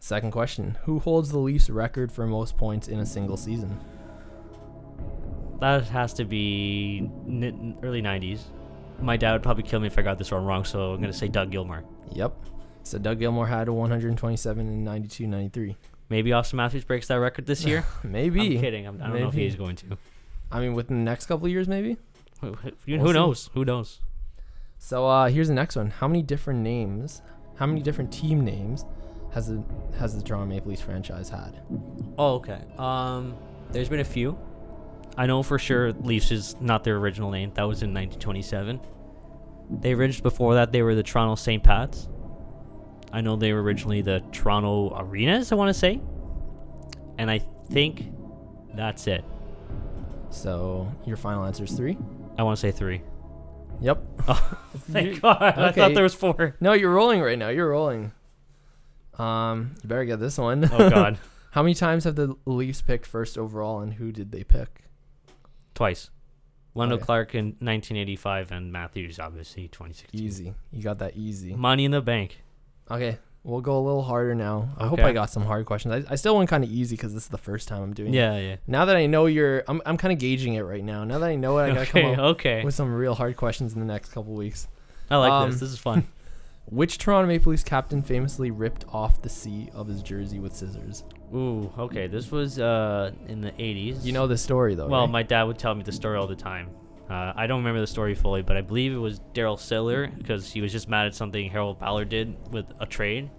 Second 0.01 0.31
question: 0.33 0.77
Who 0.85 0.99
holds 0.99 1.31
the 1.31 1.39
Leafs 1.39 1.69
record 1.71 2.13
for 2.13 2.27
most 2.27 2.57
points 2.59 2.89
in 2.89 2.99
a 3.01 3.07
single 3.07 3.37
season? 3.37 3.79
That 5.65 5.85
has 5.89 6.13
to 6.15 6.27
be 6.27 7.09
n- 7.27 7.79
early 7.83 8.03
90s. 8.03 8.41
My 9.01 9.17
dad 9.17 9.33
would 9.33 9.43
probably 9.43 9.63
kill 9.63 9.81
me 9.81 9.87
if 9.87 9.99
I 9.99 10.03
got 10.03 10.19
this 10.19 10.31
one 10.31 10.45
wrong, 10.45 10.63
so 10.67 10.93
I'm 10.93 11.01
gonna 11.01 11.13
say 11.15 11.27
Doug 11.27 11.51
Gilmour. 11.51 11.85
Yep. 12.13 12.37
So 12.83 12.99
Doug 12.99 13.19
Gilmour 13.19 13.47
had 13.49 13.69
a 13.69 13.73
127 13.73 14.67
in 14.67 14.85
92, 14.85 15.27
93. 15.27 15.77
Maybe 16.11 16.31
Auston 16.33 16.55
Matthews 16.55 16.85
breaks 16.85 17.09
that 17.09 17.15
record 17.15 17.47
this 17.47 17.65
year. 17.65 17.83
Maybe. 18.05 18.57
I'm 18.57 18.61
kidding. 18.63 18.87
I'm, 18.87 19.01
I 19.03 19.07
don't 19.09 19.21
know 19.21 19.29
if 19.29 19.35
he's 19.35 19.57
going 19.57 19.77
to. 19.77 19.97
I 20.53 20.61
mean, 20.61 20.75
within 20.75 20.99
the 20.99 21.11
next 21.11 21.25
couple 21.27 21.47
of 21.47 21.51
years, 21.53 21.67
maybe. 21.67 21.97
Who, 22.43 22.53
who- 22.53 22.73
We'll 22.87 22.99
who 23.01 23.07
see. 23.09 23.13
knows? 23.15 23.51
Who 23.55 23.65
knows? 23.65 24.01
So 24.79 25.09
uh, 25.09 25.29
here's 25.31 25.49
the 25.49 25.55
next 25.55 25.77
one. 25.77 25.89
How 25.91 26.07
many 26.07 26.21
different 26.23 26.61
names? 26.61 27.23
How 27.57 27.65
many 27.65 27.81
different 27.81 28.13
team 28.13 28.45
names 28.45 28.85
has 29.33 29.49
the 29.49 29.65
has 29.99 30.15
the 30.15 30.23
Toronto 30.23 30.45
Maple 30.47 30.69
Leafs 30.69 30.83
franchise 30.83 31.31
had? 31.31 31.63
Oh, 32.19 32.35
okay. 32.35 32.61
Um, 32.77 33.35
there's 33.71 33.89
been 33.89 34.01
a 34.01 34.05
few. 34.05 34.39
I 35.17 35.27
know 35.27 35.43
for 35.43 35.59
sure 35.59 35.93
Leafs 35.93 36.31
is 36.31 36.57
not 36.61 36.85
their 36.85 36.97
original 36.97 37.31
name. 37.31 37.53
That 37.55 37.65
was 37.65 37.83
in 37.83 37.95
1927. 37.95 38.81
They 39.81 39.93
originally 39.93 40.23
before 40.23 40.55
that 40.55 40.73
they 40.73 40.83
were 40.83 40.95
the 40.95 41.03
Toronto 41.03 41.37
St. 41.37 41.63
Pats. 41.63 42.09
I 43.13 43.21
know 43.21 43.37
they 43.37 43.53
were 43.53 43.63
originally 43.63 44.03
the 44.03 44.23
Toronto 44.33 44.95
Arenas. 44.99 45.53
I 45.53 45.55
want 45.55 45.69
to 45.69 45.75
say, 45.75 46.01
and 47.17 47.31
I 47.31 47.41
think 47.71 48.13
that's 48.75 49.07
it. 49.07 49.25
So 50.31 50.93
your 51.07 51.17
final 51.17 51.45
answer 51.45 51.65
is 51.65 51.73
three. 51.73 51.97
I 52.37 52.43
want 52.43 52.59
to 52.59 52.61
say 52.61 52.73
three. 52.73 53.03
Yep. 53.81 54.03
Oh, 54.27 54.59
thank 54.91 55.21
God! 55.21 55.41
I 55.41 55.71
thought 55.71 55.95
there 55.95 56.03
was 56.03 56.15
four. 56.15 56.57
No, 56.59 56.73
you're 56.73 56.93
rolling 56.93 57.21
right 57.21 57.39
now. 57.39 57.51
You're 57.51 57.69
rolling. 57.69 58.13
Um, 59.19 59.75
you 59.83 59.89
better 59.89 60.05
get 60.05 60.19
this 60.19 60.39
one. 60.39 60.69
Oh 60.73 60.91
God, 60.91 61.19
How 61.53 61.63
many 61.63 61.75
times 61.75 62.03
have 62.05 62.17
the 62.17 62.35
Leafs 62.47 62.81
picked 62.81 63.07
first 63.07 63.39
overall, 63.39 63.81
and 63.81 63.95
who 63.95 64.11
did 64.11 64.33
they 64.33 64.43
pick? 64.43 64.84
Twice. 65.75 66.11
Lando 66.77 66.97
Okay. 66.97 67.05
Clark 67.05 67.35
in 67.35 67.47
1985 67.61 68.51
and 68.53 68.73
Matthews 68.73 69.19
obviously 69.21 69.69
2016. 69.69 70.21
Easy. 70.21 70.55
You 70.73 70.83
got 70.83 70.99
that 70.99 71.17
easy. 71.17 71.55
Money 71.55 71.85
in 71.85 71.93
the 71.93 72.01
bank. 72.03 72.43
Okay, 72.91 73.19
we'll 73.45 73.61
go 73.61 73.79
a 73.79 73.81
little 73.81 74.03
harder 74.03 74.35
now. 74.35 74.71
I 74.77 74.89
hope 74.89 74.99
I 75.01 75.13
got 75.13 75.31
some 75.31 75.45
hard 75.45 75.67
questions. 75.67 76.05
I, 76.07 76.13
I 76.13 76.17
still 76.17 76.37
went 76.37 76.51
kind 76.51 76.65
of 76.65 76.71
easy 76.71 76.97
because 76.97 77.15
this 77.15 77.23
is 77.25 77.29
the 77.29 77.39
first 77.39 77.69
time 77.69 77.81
I'm 77.83 77.95
doing 77.95 78.13
it. 78.13 78.17
Yeah, 78.17 78.37
yeah. 78.39 78.57
Now 78.67 78.85
that 78.87 78.97
I 78.97 79.07
know 79.07 79.27
you're, 79.27 79.63
I'm, 79.69 79.81
I'm 79.87 79.97
kind 79.97 80.13
of 80.13 80.19
gauging 80.19 80.55
it 80.55 80.63
right 80.63 80.83
now. 80.85 81.05
Now 81.05 81.19
that 81.21 81.29
I 81.29 81.37
know 81.37 81.59
it, 81.59 81.63
I 81.63 81.69
gotta 81.69 81.81
Okay, 81.83 82.03
come 82.03 82.13
up 82.13 82.19
okay. 82.37 82.65
with 82.65 82.75
some 82.75 82.93
real 82.93 83.15
hard 83.15 83.37
questions 83.37 83.73
in 83.75 83.81
the 83.81 83.87
next 83.87 84.11
couple 84.13 84.35
weeks. 84.35 84.67
I 85.11 85.17
like 85.19 85.31
Um, 85.33 85.51
this. 85.51 85.61
This 85.61 85.71
is 85.71 85.79
fun. 85.79 86.07
Which 86.67 86.97
Toronto 86.99 87.29
Maple 87.29 87.51
Leafs 87.51 87.63
captain 87.63 88.01
famously 88.03 88.51
ripped 88.51 88.85
off 88.89 89.21
the 89.23 89.29
C 89.29 89.69
of 89.75 89.87
his 89.87 90.03
jersey 90.03 90.39
with 90.41 90.57
scissors? 90.57 91.05
Ooh, 91.35 91.73
okay. 91.79 92.07
This 92.07 92.31
was 92.31 92.59
uh 92.59 93.11
in 93.29 93.41
the 93.41 93.51
80s. 93.53 94.05
You 94.05 94.13
know 94.13 94.27
the 94.27 94.39
story 94.39 94.75
though. 94.75 94.87
Well, 94.89 95.03
right? 95.03 95.11
my 95.11 95.23
dad 95.23 95.45
would 95.45 95.59
tell 95.59 95.75
me 95.75 95.83
the 95.83 95.93
story 95.93 96.17
all 96.17 96.27
the 96.27 96.37
time. 96.37 96.71
Uh, 97.11 97.33
I 97.37 97.47
don't 97.47 97.59
remember 97.59 97.81
the 97.81 97.87
story 97.87 98.15
fully, 98.15 98.41
but 98.43 98.57
I 98.57 98.63
believe 98.63 98.93
it 98.95 98.99
was 98.99 99.21
Daryl 99.35 99.59
Sittler 99.59 100.17
because 100.17 100.51
he 100.51 100.61
was 100.63 100.73
just 100.73 100.89
mad 100.89 101.07
at 101.07 101.15
something 101.15 101.51
Harold 101.51 101.79
Ballard 101.79 102.09
did 102.09 102.35
with 102.51 102.65
a 102.81 102.87
trade. 102.87 103.31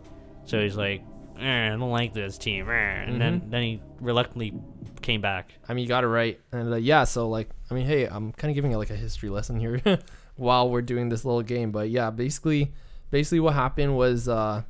So 0.45 0.61
he's 0.61 0.75
like, 0.77 1.01
eh, 1.39 1.65
I 1.67 1.69
don't 1.69 1.89
like 1.89 2.13
this 2.13 2.37
team. 2.37 2.69
eh," 2.69 2.73
And 3.07 3.19
then, 3.19 3.41
Mhm. 3.41 3.49
then 3.49 3.63
he 3.63 3.81
reluctantly 3.99 4.53
came 5.01 5.19
back. 5.21 5.53
I 5.67 5.73
mean, 5.73 5.81
you 5.83 5.87
got 5.87 6.03
it 6.03 6.07
right. 6.07 6.39
And 6.51 6.73
uh, 6.73 6.77
yeah, 6.77 7.05
so 7.05 7.27
like, 7.27 7.49
I 7.71 7.73
mean, 7.73 7.87
hey, 7.87 8.05
I'm 8.05 8.31
kind 8.33 8.51
of 8.51 8.55
giving 8.55 8.71
it 8.71 8.77
like 8.77 8.91
a 8.91 8.95
history 8.95 9.29
lesson 9.29 9.59
here 9.59 9.81
while 10.35 10.69
we're 10.69 10.83
doing 10.83 11.09
this 11.09 11.25
little 11.25 11.41
game. 11.41 11.71
But 11.71 11.89
yeah, 11.89 12.11
basically, 12.11 12.71
basically 13.09 13.39
what 13.39 13.55
happened 13.55 13.97
was 13.97 14.27
uh, 14.29 14.61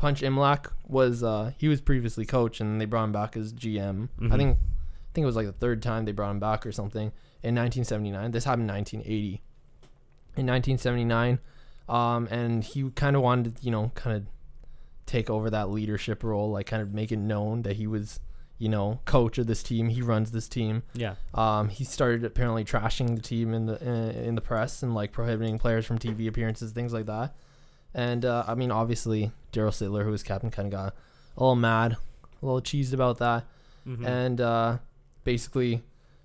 Punch 0.00 0.22
Imlach 0.22 0.72
was 0.88 1.22
uh, 1.22 1.52
he 1.58 1.68
was 1.68 1.82
previously 1.82 2.24
coach, 2.24 2.58
and 2.60 2.80
they 2.80 2.86
brought 2.86 3.04
him 3.04 3.12
back 3.12 3.36
as 3.36 3.52
GM. 3.52 4.08
I 4.18 4.22
Mhm. 4.24 4.36
think, 4.38 4.58
I 4.58 5.10
think 5.12 5.22
it 5.24 5.26
was 5.26 5.36
like 5.36 5.46
the 5.46 5.52
third 5.52 5.82
time 5.82 6.06
they 6.06 6.12
brought 6.12 6.30
him 6.30 6.40
back 6.40 6.64
or 6.64 6.72
something 6.72 7.12
in 7.42 7.54
1979. 7.54 8.30
This 8.30 8.44
happened 8.44 8.62
in 8.62 8.74
1980. 8.74 9.42
In 10.36 10.46
1979, 10.46 11.38
um, 11.88 12.26
and 12.30 12.64
he 12.64 12.88
kind 12.92 13.14
of 13.14 13.20
wanted 13.20 13.56
to, 13.56 13.62
you 13.64 13.70
know, 13.70 13.90
kind 13.94 14.16
of 14.16 14.22
take 15.04 15.28
over 15.28 15.50
that 15.50 15.68
leadership 15.70 16.22
role, 16.24 16.50
like 16.50 16.66
kind 16.66 16.80
of 16.80 16.94
make 16.94 17.12
it 17.12 17.18
known 17.18 17.62
that 17.62 17.76
he 17.76 17.86
was 17.86 18.20
you 18.58 18.68
know, 18.68 19.00
coach 19.06 19.38
of 19.38 19.46
this 19.46 19.62
team. 19.62 19.88
He 19.88 20.02
runs 20.02 20.32
this 20.32 20.46
team. 20.46 20.82
Yeah. 20.92 21.14
Um, 21.32 21.70
he 21.70 21.82
started 21.82 22.22
apparently 22.24 22.62
trashing 22.62 23.16
the 23.16 23.22
team 23.22 23.54
in 23.54 23.64
the 23.64 23.82
in, 23.82 24.24
in 24.28 24.34
the 24.34 24.42
press 24.42 24.82
and 24.82 24.94
like 24.94 25.12
prohibiting 25.12 25.58
players 25.58 25.86
from 25.86 25.98
TV 25.98 26.26
appearances, 26.28 26.70
things 26.72 26.92
like 26.92 27.06
that. 27.06 27.34
And 27.94 28.24
uh, 28.24 28.44
I 28.46 28.54
mean, 28.54 28.70
obviously, 28.70 29.32
Daryl 29.52 29.70
Sittler, 29.70 30.04
who 30.04 30.10
was 30.10 30.22
captain, 30.22 30.50
kind 30.50 30.66
of 30.66 30.72
got 30.72 30.94
a 31.36 31.40
little 31.40 31.56
mad, 31.56 31.96
a 32.42 32.46
little 32.46 32.60
cheesed 32.60 32.92
about 32.92 33.18
that. 33.18 33.44
Mhm. 33.86 34.06
And 34.06 34.40
uh, 34.40 34.78
basically, 35.24 35.82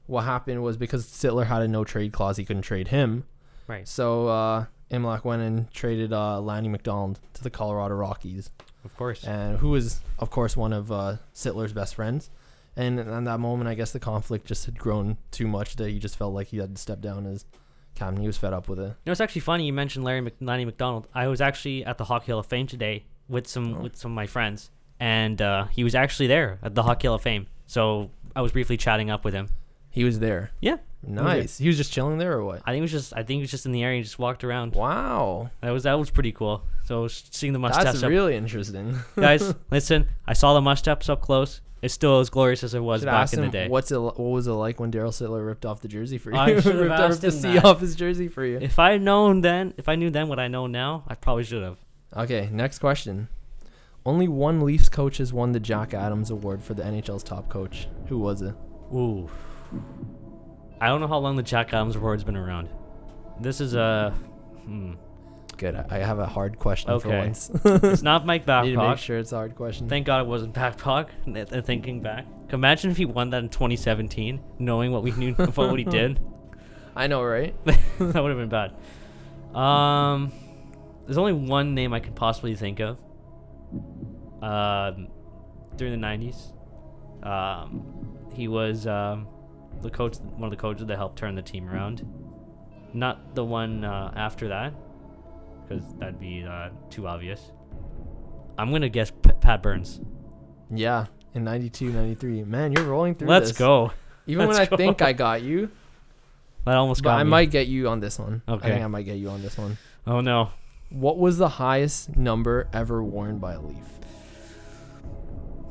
what 0.07 0.23
happened 0.23 0.63
was 0.63 0.77
because 0.77 1.05
Sittler 1.07 1.45
had 1.47 1.61
a 1.61 1.67
no 1.67 1.83
trade 1.83 2.11
clause, 2.13 2.37
he 2.37 2.45
couldn't 2.45 2.61
trade 2.63 2.89
him. 2.89 3.23
right. 3.67 3.87
So 3.87 4.27
uh, 4.27 4.65
Imlach 4.91 5.23
went 5.23 5.41
and 5.41 5.71
traded 5.71 6.13
uh, 6.13 6.39
Lanny 6.39 6.69
McDonald 6.69 7.19
to 7.33 7.43
the 7.43 7.49
Colorado 7.49 7.95
Rockies 7.95 8.51
Of 8.83 8.95
course. 8.95 9.23
and 9.23 9.57
who 9.57 9.69
was 9.69 10.01
of 10.19 10.29
course 10.29 10.55
one 10.55 10.73
of 10.73 10.91
uh, 10.91 11.17
Sittler's 11.33 11.73
best 11.73 11.95
friends. 11.95 12.29
And 12.77 12.99
in 12.99 13.23
that 13.23 13.39
moment, 13.39 13.69
I 13.69 13.73
guess 13.73 13.91
the 13.93 13.99
conflict 14.01 14.45
just 14.45 14.65
had 14.65 14.77
grown 14.77 15.17
too 15.31 15.47
much 15.47 15.77
that 15.77 15.89
he 15.89 15.97
just 15.97 16.17
felt 16.17 16.33
like 16.33 16.47
he 16.47 16.57
had 16.57 16.75
to 16.75 16.81
step 16.81 16.99
down 17.01 17.25
as 17.25 17.45
captain. 17.95 18.21
He 18.21 18.27
was 18.27 18.37
fed 18.37 18.53
up 18.53 18.67
with 18.69 18.79
it. 18.79 18.83
You 18.83 18.95
know, 19.07 19.11
it's 19.11 19.21
actually 19.21 19.41
funny 19.41 19.65
you 19.65 19.73
mentioned 19.73 20.05
Larry 20.05 20.21
Mc- 20.21 20.35
Lanny 20.41 20.65
McDonald. 20.65 21.07
I 21.13 21.27
was 21.27 21.41
actually 21.41 21.83
at 21.85 21.97
the 21.97 22.05
Hockey 22.05 22.31
Hall 22.31 22.39
of 22.39 22.45
Fame 22.45 22.67
today 22.67 23.05
with 23.27 23.47
some 23.47 23.75
Oh. 23.77 23.81
with 23.83 23.95
some 23.95 24.11
of 24.11 24.15
my 24.15 24.27
friends, 24.27 24.69
and 24.99 25.41
uh, 25.41 25.65
he 25.65 25.83
was 25.83 25.95
actually 25.95 26.27
there 26.27 26.59
at 26.61 26.75
the 26.75 26.83
Hockey 26.83 27.07
Hall 27.07 27.15
of 27.15 27.21
Fame. 27.21 27.47
So 27.67 28.11
I 28.35 28.41
was 28.41 28.51
briefly 28.51 28.77
chatting 28.77 29.09
up 29.09 29.23
with 29.25 29.33
him. 29.33 29.49
He 29.89 30.03
was 30.03 30.19
there. 30.19 30.51
Yeah, 30.61 30.77
Nice. 31.07 31.57
He 31.59 31.67
was 31.67 31.77
just 31.77 31.93
chilling 31.93 32.17
there 32.17 32.33
or 32.33 32.43
what? 32.43 32.61
I 32.65 32.71
think 32.71 32.79
it 32.79 32.81
was 32.81 32.91
just 32.91 33.13
I 33.13 33.17
think 33.23 33.37
he 33.37 33.41
was 33.41 33.51
just 33.51 33.65
in 33.65 33.71
the 33.71 33.83
area. 33.83 33.97
He 33.97 34.03
just 34.03 34.17
walked 34.19 34.43
around. 34.43 34.73
Wow. 34.73 35.51
That 35.61 35.69
was 35.71 35.83
that 35.83 35.97
was 35.99 36.09
pretty 36.09 36.31
cool. 36.31 36.63
So 36.83 37.07
seeing 37.07 37.53
the 37.53 37.59
mustache, 37.59 37.83
That's 37.85 38.03
up, 38.03 38.09
really 38.09 38.35
interesting. 38.35 38.97
guys, 39.15 39.53
listen. 39.71 40.07
I 40.27 40.33
saw 40.33 40.53
the 40.53 40.61
mustache 40.61 41.07
up 41.09 41.21
close. 41.21 41.61
It's 41.81 41.93
still 41.93 42.19
as 42.19 42.29
glorious 42.29 42.63
as 42.63 42.73
it 42.73 42.79
was 42.79 43.01
Should 43.01 43.05
back 43.07 43.13
ask 43.23 43.33
in 43.33 43.39
the 43.41 43.45
him 43.47 43.51
day. 43.51 43.67
what's 43.67 43.91
it 43.91 43.99
what 43.99 44.17
was 44.17 44.47
it 44.47 44.51
like 44.53 44.79
when 44.79 44.91
Daryl 44.91 45.09
Sittler 45.09 45.45
ripped 45.45 45.65
off 45.65 45.81
the 45.81 45.87
jersey 45.87 46.17
for 46.17 46.31
you? 46.31 46.37
I 46.37 46.55
should've 46.59 46.79
ripped, 46.81 46.91
asked 46.91 47.09
ripped 47.09 47.21
the 47.21 47.27
him 47.27 47.53
C 47.53 47.53
that. 47.55 47.65
off 47.65 47.79
his 47.81 47.95
jersey 48.03 48.27
for 48.27 48.43
you. 48.45 48.57
If 48.59 48.79
I 48.79 48.91
had 48.93 49.01
known 49.01 49.41
then, 49.41 49.73
if 49.77 49.87
I 49.87 49.95
knew 49.95 50.09
then 50.09 50.27
what 50.27 50.39
I 50.39 50.47
know 50.47 50.65
now, 50.67 51.03
I 51.07 51.15
probably 51.15 51.43
should 51.43 51.61
have. 51.63 51.77
Okay, 52.15 52.49
next 52.51 52.79
question. 52.79 53.27
Only 54.05 54.27
one 54.27 54.61
Leafs 54.61 54.87
coach 54.89 55.17
has 55.17 55.33
won 55.33 55.51
the 55.51 55.59
Jack 55.59 55.93
Adams 55.93 56.29
Award 56.31 56.63
for 56.63 56.73
the 56.75 56.83
NHL's 56.83 57.23
top 57.23 57.49
coach. 57.49 57.87
Who 58.07 58.19
was 58.19 58.41
it? 58.41 58.53
Ooh. 58.93 59.29
I 60.79 60.87
don't 60.87 61.01
know 61.01 61.07
how 61.07 61.17
long 61.17 61.35
the 61.35 61.43
Jack 61.43 61.73
Adams 61.73 61.95
Award's 61.95 62.23
been 62.23 62.37
around. 62.37 62.69
This 63.41 63.59
is 63.61 63.73
a. 63.75 64.11
Hmm. 64.63 64.93
Good. 65.57 65.75
I 65.75 65.99
have 65.99 66.19
a 66.19 66.25
hard 66.25 66.59
question 66.59 66.99
for 66.99 67.09
once. 67.09 67.49
It's 67.63 68.01
not 68.01 68.25
Mike 68.25 68.45
Need 68.47 68.73
to 68.73 68.89
make 68.89 68.97
sure 68.97 69.17
it's 69.17 69.31
a 69.31 69.37
hard 69.37 69.55
question. 69.55 69.87
Thank 69.87 70.05
God 70.05 70.21
it 70.21 70.27
wasn't 70.27 70.53
Babcock. 70.53 71.11
Thinking 71.25 72.01
back, 72.01 72.25
imagine 72.49 72.91
if 72.91 72.97
he 72.97 73.05
won 73.05 73.29
that 73.29 73.43
in 73.43 73.49
2017, 73.49 74.41
knowing 74.59 74.91
what 74.91 75.03
we 75.03 75.11
knew 75.11 75.33
about 75.37 75.57
what 75.69 75.79
he 75.79 75.85
did. 75.85 76.19
I 76.95 77.07
know, 77.07 77.23
right? 77.23 77.53
that 77.65 78.23
would 78.23 78.31
have 78.31 78.37
been 78.37 78.49
bad. 78.49 78.73
Um, 79.57 80.31
there's 81.05 81.17
only 81.17 81.33
one 81.33 81.73
name 81.73 81.93
I 81.93 81.99
could 81.99 82.15
possibly 82.15 82.55
think 82.55 82.79
of. 82.79 82.99
Um, 84.41 85.07
during 85.75 85.99
the 85.99 86.07
'90s, 86.07 86.53
um, 87.25 88.27
he 88.33 88.47
was 88.47 88.87
um, 88.87 89.27
the 89.81 89.89
coach, 89.89 90.17
one 90.17 90.43
of 90.43 90.51
the 90.51 90.57
coaches 90.57 90.85
that 90.85 90.97
helped 90.97 91.17
turn 91.17 91.35
the 91.35 91.41
team 91.41 91.69
around. 91.69 92.05
Not 92.93 93.35
the 93.35 93.43
one 93.43 93.83
uh, 93.83 94.13
after 94.15 94.47
that, 94.49 94.73
because 95.67 95.83
that'd 95.99 96.19
be 96.19 96.43
uh, 96.43 96.69
too 96.89 97.07
obvious. 97.07 97.51
I'm 98.57 98.71
gonna 98.71 98.89
guess 98.89 99.11
P- 99.11 99.31
Pat 99.41 99.61
Burns. 99.63 99.99
Yeah, 100.73 101.05
in 101.33 101.43
92, 101.43 101.91
93. 101.91 102.43
Man, 102.43 102.71
you're 102.71 102.85
rolling 102.85 103.15
through 103.15 103.27
Let's 103.27 103.49
this. 103.49 103.57
go. 103.57 103.91
Even 104.27 104.47
when 104.47 104.57
Let's 104.57 104.71
I 104.71 104.75
think. 104.77 105.01
I 105.01 105.13
got 105.13 105.41
you, 105.43 105.69
That 106.65 106.75
almost 106.77 107.03
got 107.03 107.19
I 107.19 107.23
me. 107.23 107.29
might 107.29 107.51
get 107.51 107.67
you 107.67 107.89
on 107.89 107.99
this 107.99 108.17
one. 108.17 108.41
I 108.47 108.53
Okay. 108.53 108.69
think 108.69 108.83
I 108.83 108.87
might 108.87 109.03
get 109.03 109.17
you 109.17 109.29
on 109.29 109.41
this 109.41 109.57
one. 109.57 109.77
Oh 110.07 110.21
no. 110.21 110.49
What 110.89 111.17
was 111.17 111.37
the 111.37 111.49
highest 111.49 112.15
number 112.15 112.67
ever 112.73 113.03
worn 113.03 113.39
by 113.39 113.53
a 113.53 113.59
Leaf? 113.61 113.77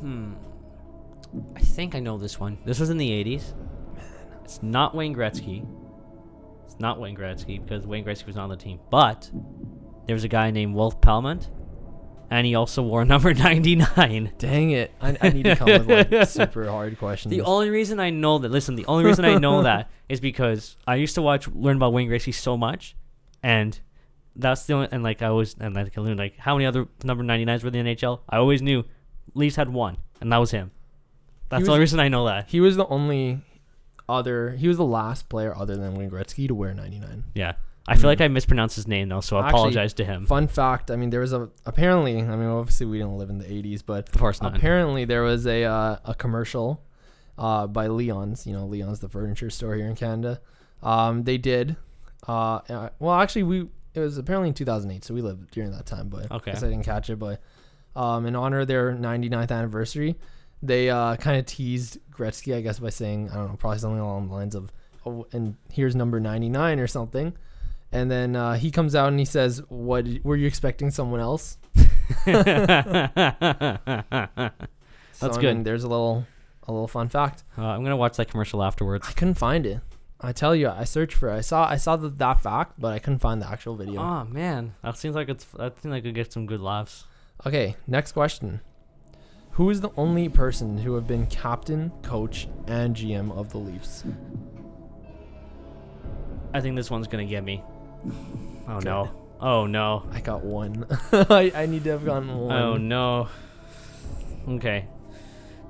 Hmm. 0.01 0.33
I 1.57 1.61
think 1.61 1.95
I 1.95 2.01
know 2.01 2.19
this 2.19 2.39
one. 2.39 2.59
This 2.65 2.79
was 2.79 2.91
in 2.91 2.99
the 2.99 3.11
80s. 3.11 3.55
It's 4.45 4.63
not 4.63 4.95
Wayne 4.95 5.15
Gretzky. 5.15 5.67
It's 6.67 6.79
not 6.79 7.01
Wayne 7.01 7.17
Gretzky 7.17 7.61
because 7.65 7.87
Wayne 7.87 8.05
Gretzky 8.05 8.27
was 8.27 8.37
not 8.37 8.45
on 8.45 8.51
the 8.51 8.57
team. 8.57 8.79
But 8.91 9.31
there 10.07 10.15
was 10.15 10.25
a 10.25 10.29
guy 10.29 10.51
named 10.51 10.75
Wolf 10.75 11.01
Palmont, 11.01 11.49
and 12.31 12.47
he 12.47 12.55
also 12.55 12.83
wore 12.83 13.05
number 13.07 13.33
99. 13.35 14.33
Dang 14.39 14.71
it. 14.71 14.93
I, 15.01 15.17
I 15.21 15.29
need 15.31 15.45
to 15.45 15.57
come 15.57 15.67
with 15.87 15.89
like 16.11 16.27
super 16.29 16.69
hard 16.69 16.99
questions. 16.99 17.31
The 17.31 17.43
only 17.43 17.71
reason 17.71 18.01
I 18.01 18.11
know 18.11 18.39
that, 18.39 18.51
listen, 18.51 18.75
the 18.77 18.87
only 18.87 19.05
reason 19.05 19.25
I 19.25 19.39
know 19.39 19.63
that 19.71 19.91
is 20.09 20.21
because 20.21 20.77
I 20.87 20.97
used 20.97 21.15
to 21.17 21.23
watch, 21.23 21.49
learn 21.49 21.77
about 21.77 21.93
Wayne 21.93 22.09
Gretzky 22.09 22.35
so 22.35 22.57
much, 22.57 22.97
and 23.43 23.79
that's 24.37 24.67
the 24.67 24.75
only, 24.75 24.89
and 24.91 25.03
like 25.03 25.23
I 25.23 25.27
always, 25.27 25.55
and 25.59 25.75
like 25.75 25.97
I 25.97 26.01
learned 26.01 26.19
like 26.19 26.37
how 26.39 26.55
many 26.55 26.67
other 26.67 26.87
number 27.03 27.23
99s 27.25 27.63
were 27.63 27.69
in 27.69 27.85
the 27.85 27.95
NHL. 27.95 28.21
I 28.29 28.37
always 28.39 28.61
knew 28.63 28.85
Leafs 29.35 29.57
had 29.57 29.69
one, 29.69 29.97
and 30.21 30.33
that 30.33 30.39
was 30.39 30.51
him. 30.51 30.71
That's 31.49 31.61
was- 31.61 31.67
the 31.67 31.73
only 31.73 31.81
reason 31.81 32.01
I 32.01 32.09
know 32.09 32.27
that. 32.27 32.49
he 32.49 32.61
was 32.61 32.77
the 32.77 32.87
only 32.87 33.41
other, 34.09 34.51
he 34.51 34.67
was 34.69 34.77
the 34.77 34.85
last 34.85 35.29
player 35.29 35.57
other 35.57 35.77
than 35.77 35.95
Wayne 35.95 36.11
Gretzky 36.11 36.49
to 36.49 36.55
wear 36.55 36.75
99. 36.75 37.25
Yeah. 37.35 37.53
I 37.87 37.97
feel 37.97 38.09
like 38.09 38.21
I 38.21 38.29
mispronounced 38.29 38.77
his 38.77 38.89
name 38.89 39.09
though, 39.11 39.21
so 39.21 39.37
I 39.37 39.41
Actually, 39.41 39.51
apologize 39.59 39.93
to 39.95 40.05
him. 40.05 40.27
Fun 40.27 40.49
fact 40.49 40.91
I 40.91 40.97
mean, 40.97 41.11
there 41.11 41.21
was 41.21 41.33
a, 41.33 41.51
apparently, 41.67 42.17
I 42.19 42.37
mean, 42.37 42.49
obviously 42.49 42.87
we 42.87 42.99
didn't 42.99 43.19
live 43.19 43.29
in 43.31 43.39
the 43.39 43.45
80s, 43.45 43.83
but 43.85 44.09
Of 44.09 44.19
course 44.19 44.41
not. 44.41 44.57
apparently 44.57 45.05
there 45.05 45.23
was 45.23 45.47
a, 45.47 45.65
uh, 45.65 45.97
a 46.05 46.15
commercial 46.15 46.83
uh, 47.37 47.67
by 47.67 47.89
Leon's. 47.89 48.47
You 48.47 48.55
know, 48.55 48.67
Leon's 48.67 49.01
the 49.01 49.09
furniture 49.09 49.51
store 49.51 49.75
here 49.75 49.87
in 49.89 49.97
Canada. 49.97 50.41
Um, 50.83 51.25
they 51.25 51.37
did. 51.39 51.77
Uh, 52.27 52.61
uh, 52.69 52.89
well, 52.99 53.15
actually, 53.21 53.43
we 53.43 53.69
it 53.95 54.01
was 54.01 54.19
apparently 54.19 54.49
in 54.49 54.55
2008, 54.55 55.05
so 55.05 55.15
we 55.15 55.21
lived 55.23 55.51
during 55.51 55.71
that 55.73 55.87
time. 55.87 56.09
But 56.09 56.31
Okay. 56.33 56.51
I 56.51 56.55
guess 56.55 56.63
I 56.63 56.69
didn't 56.69 56.85
catch 56.85 57.11
it. 57.11 57.19
But 57.19 57.41
um, 57.95 58.27
in 58.27 58.35
honor 58.35 58.61
of 58.61 58.69
their 58.69 58.93
99th 58.93 59.51
anniversary, 59.53 60.17
they 60.63 60.91
uh, 60.91 61.17
kind 61.17 61.39
of 61.39 61.47
teased 61.47 61.99
Gretzky, 62.11 62.57
I 62.57 62.61
guess, 62.61 62.79
by 62.79 62.91
saying 62.91 63.31
I 63.31 63.35
don't 63.35 63.49
know, 63.51 63.57
probably 63.57 63.79
something 63.79 64.01
along 64.01 64.29
the 64.29 64.35
lines 64.35 64.55
of, 64.55 64.73
"Oh, 65.05 65.27
and 65.33 65.57
here's 65.73 65.95
number 65.95 66.19
99 66.21 66.81
or 66.81 66.87
something." 66.87 67.35
And 67.95 68.11
then 68.11 68.37
uh, 68.37 68.55
he 68.55 68.71
comes 68.71 68.95
out 68.95 69.09
and 69.09 69.19
he 69.19 69.25
says, 69.25 69.63
"What 69.69 70.07
were 70.23 70.37
you 70.37 70.47
expecting? 70.47 70.91
Someone 70.91 71.21
else?" 71.21 71.57
So, 75.15 75.27
That's 75.29 75.39
I 75.39 75.41
good. 75.41 75.55
mean, 75.55 75.63
there's 75.63 75.85
a 75.85 75.89
little 75.89 76.27
a 76.67 76.73
little 76.73 76.89
fun 76.89 77.09
fact. 77.09 77.45
Uh, 77.57 77.67
I'm 77.67 77.85
gonna 77.85 77.97
watch 77.97 78.17
that 78.17 78.29
commercial 78.29 78.63
afterwards. 78.65 79.07
I 79.09 79.13
couldn't 79.13 79.35
find 79.35 79.65
it. 79.65 79.79
I 80.21 80.33
tell 80.33 80.57
you, 80.57 80.69
I 80.69 80.83
searched 80.85 81.17
for 81.17 81.31
it. 81.31 81.37
I 81.37 81.41
saw 81.41 81.69
I 81.69 81.77
saw 81.77 81.95
the, 81.97 82.09
that 82.09 82.41
fact, 82.41 82.73
but 82.79 82.93
I 82.93 82.99
couldn't 82.99 83.21
find 83.21 83.41
the 83.41 83.49
actual 83.49 83.77
video. 83.77 84.01
Oh 84.01 84.25
man, 84.25 84.75
that 84.83 84.99
seems 84.99 85.15
like 85.15 85.29
it's. 85.29 85.45
That 85.57 85.81
seems 85.81 85.93
like 85.93 86.03
it 86.03 86.09
could 86.09 86.17
get 86.17 86.33
some 86.33 86.47
good 86.47 86.61
laughs. 86.61 87.05
Okay, 87.47 87.77
next 87.87 88.11
question. 88.13 88.61
Who 89.53 89.71
is 89.71 89.81
the 89.81 89.91
only 89.97 90.29
person 90.29 90.79
who 90.79 90.95
have 90.95 91.07
been 91.07 91.27
captain, 91.27 91.93
coach, 92.03 92.49
and 92.67 92.97
GM 92.97 93.31
of 93.37 93.51
the 93.51 93.59
Leafs? 93.59 94.03
I 96.53 96.61
think 96.61 96.75
this 96.75 96.91
one's 96.91 97.07
gonna 97.07 97.25
get 97.25 97.45
me. 97.45 97.63
Oh 98.69 98.79
no. 98.79 99.11
Oh 99.41 99.67
no. 99.67 100.09
I 100.13 100.21
got 100.21 100.43
one. 100.45 100.87
I, 101.13 101.53
I 101.55 101.67
need 101.67 101.85
to 101.85 101.91
have 101.91 102.05
gotten 102.05 102.35
one. 102.35 102.53
Oh 102.53 102.77
no. 102.77 103.29
Okay. 104.49 104.87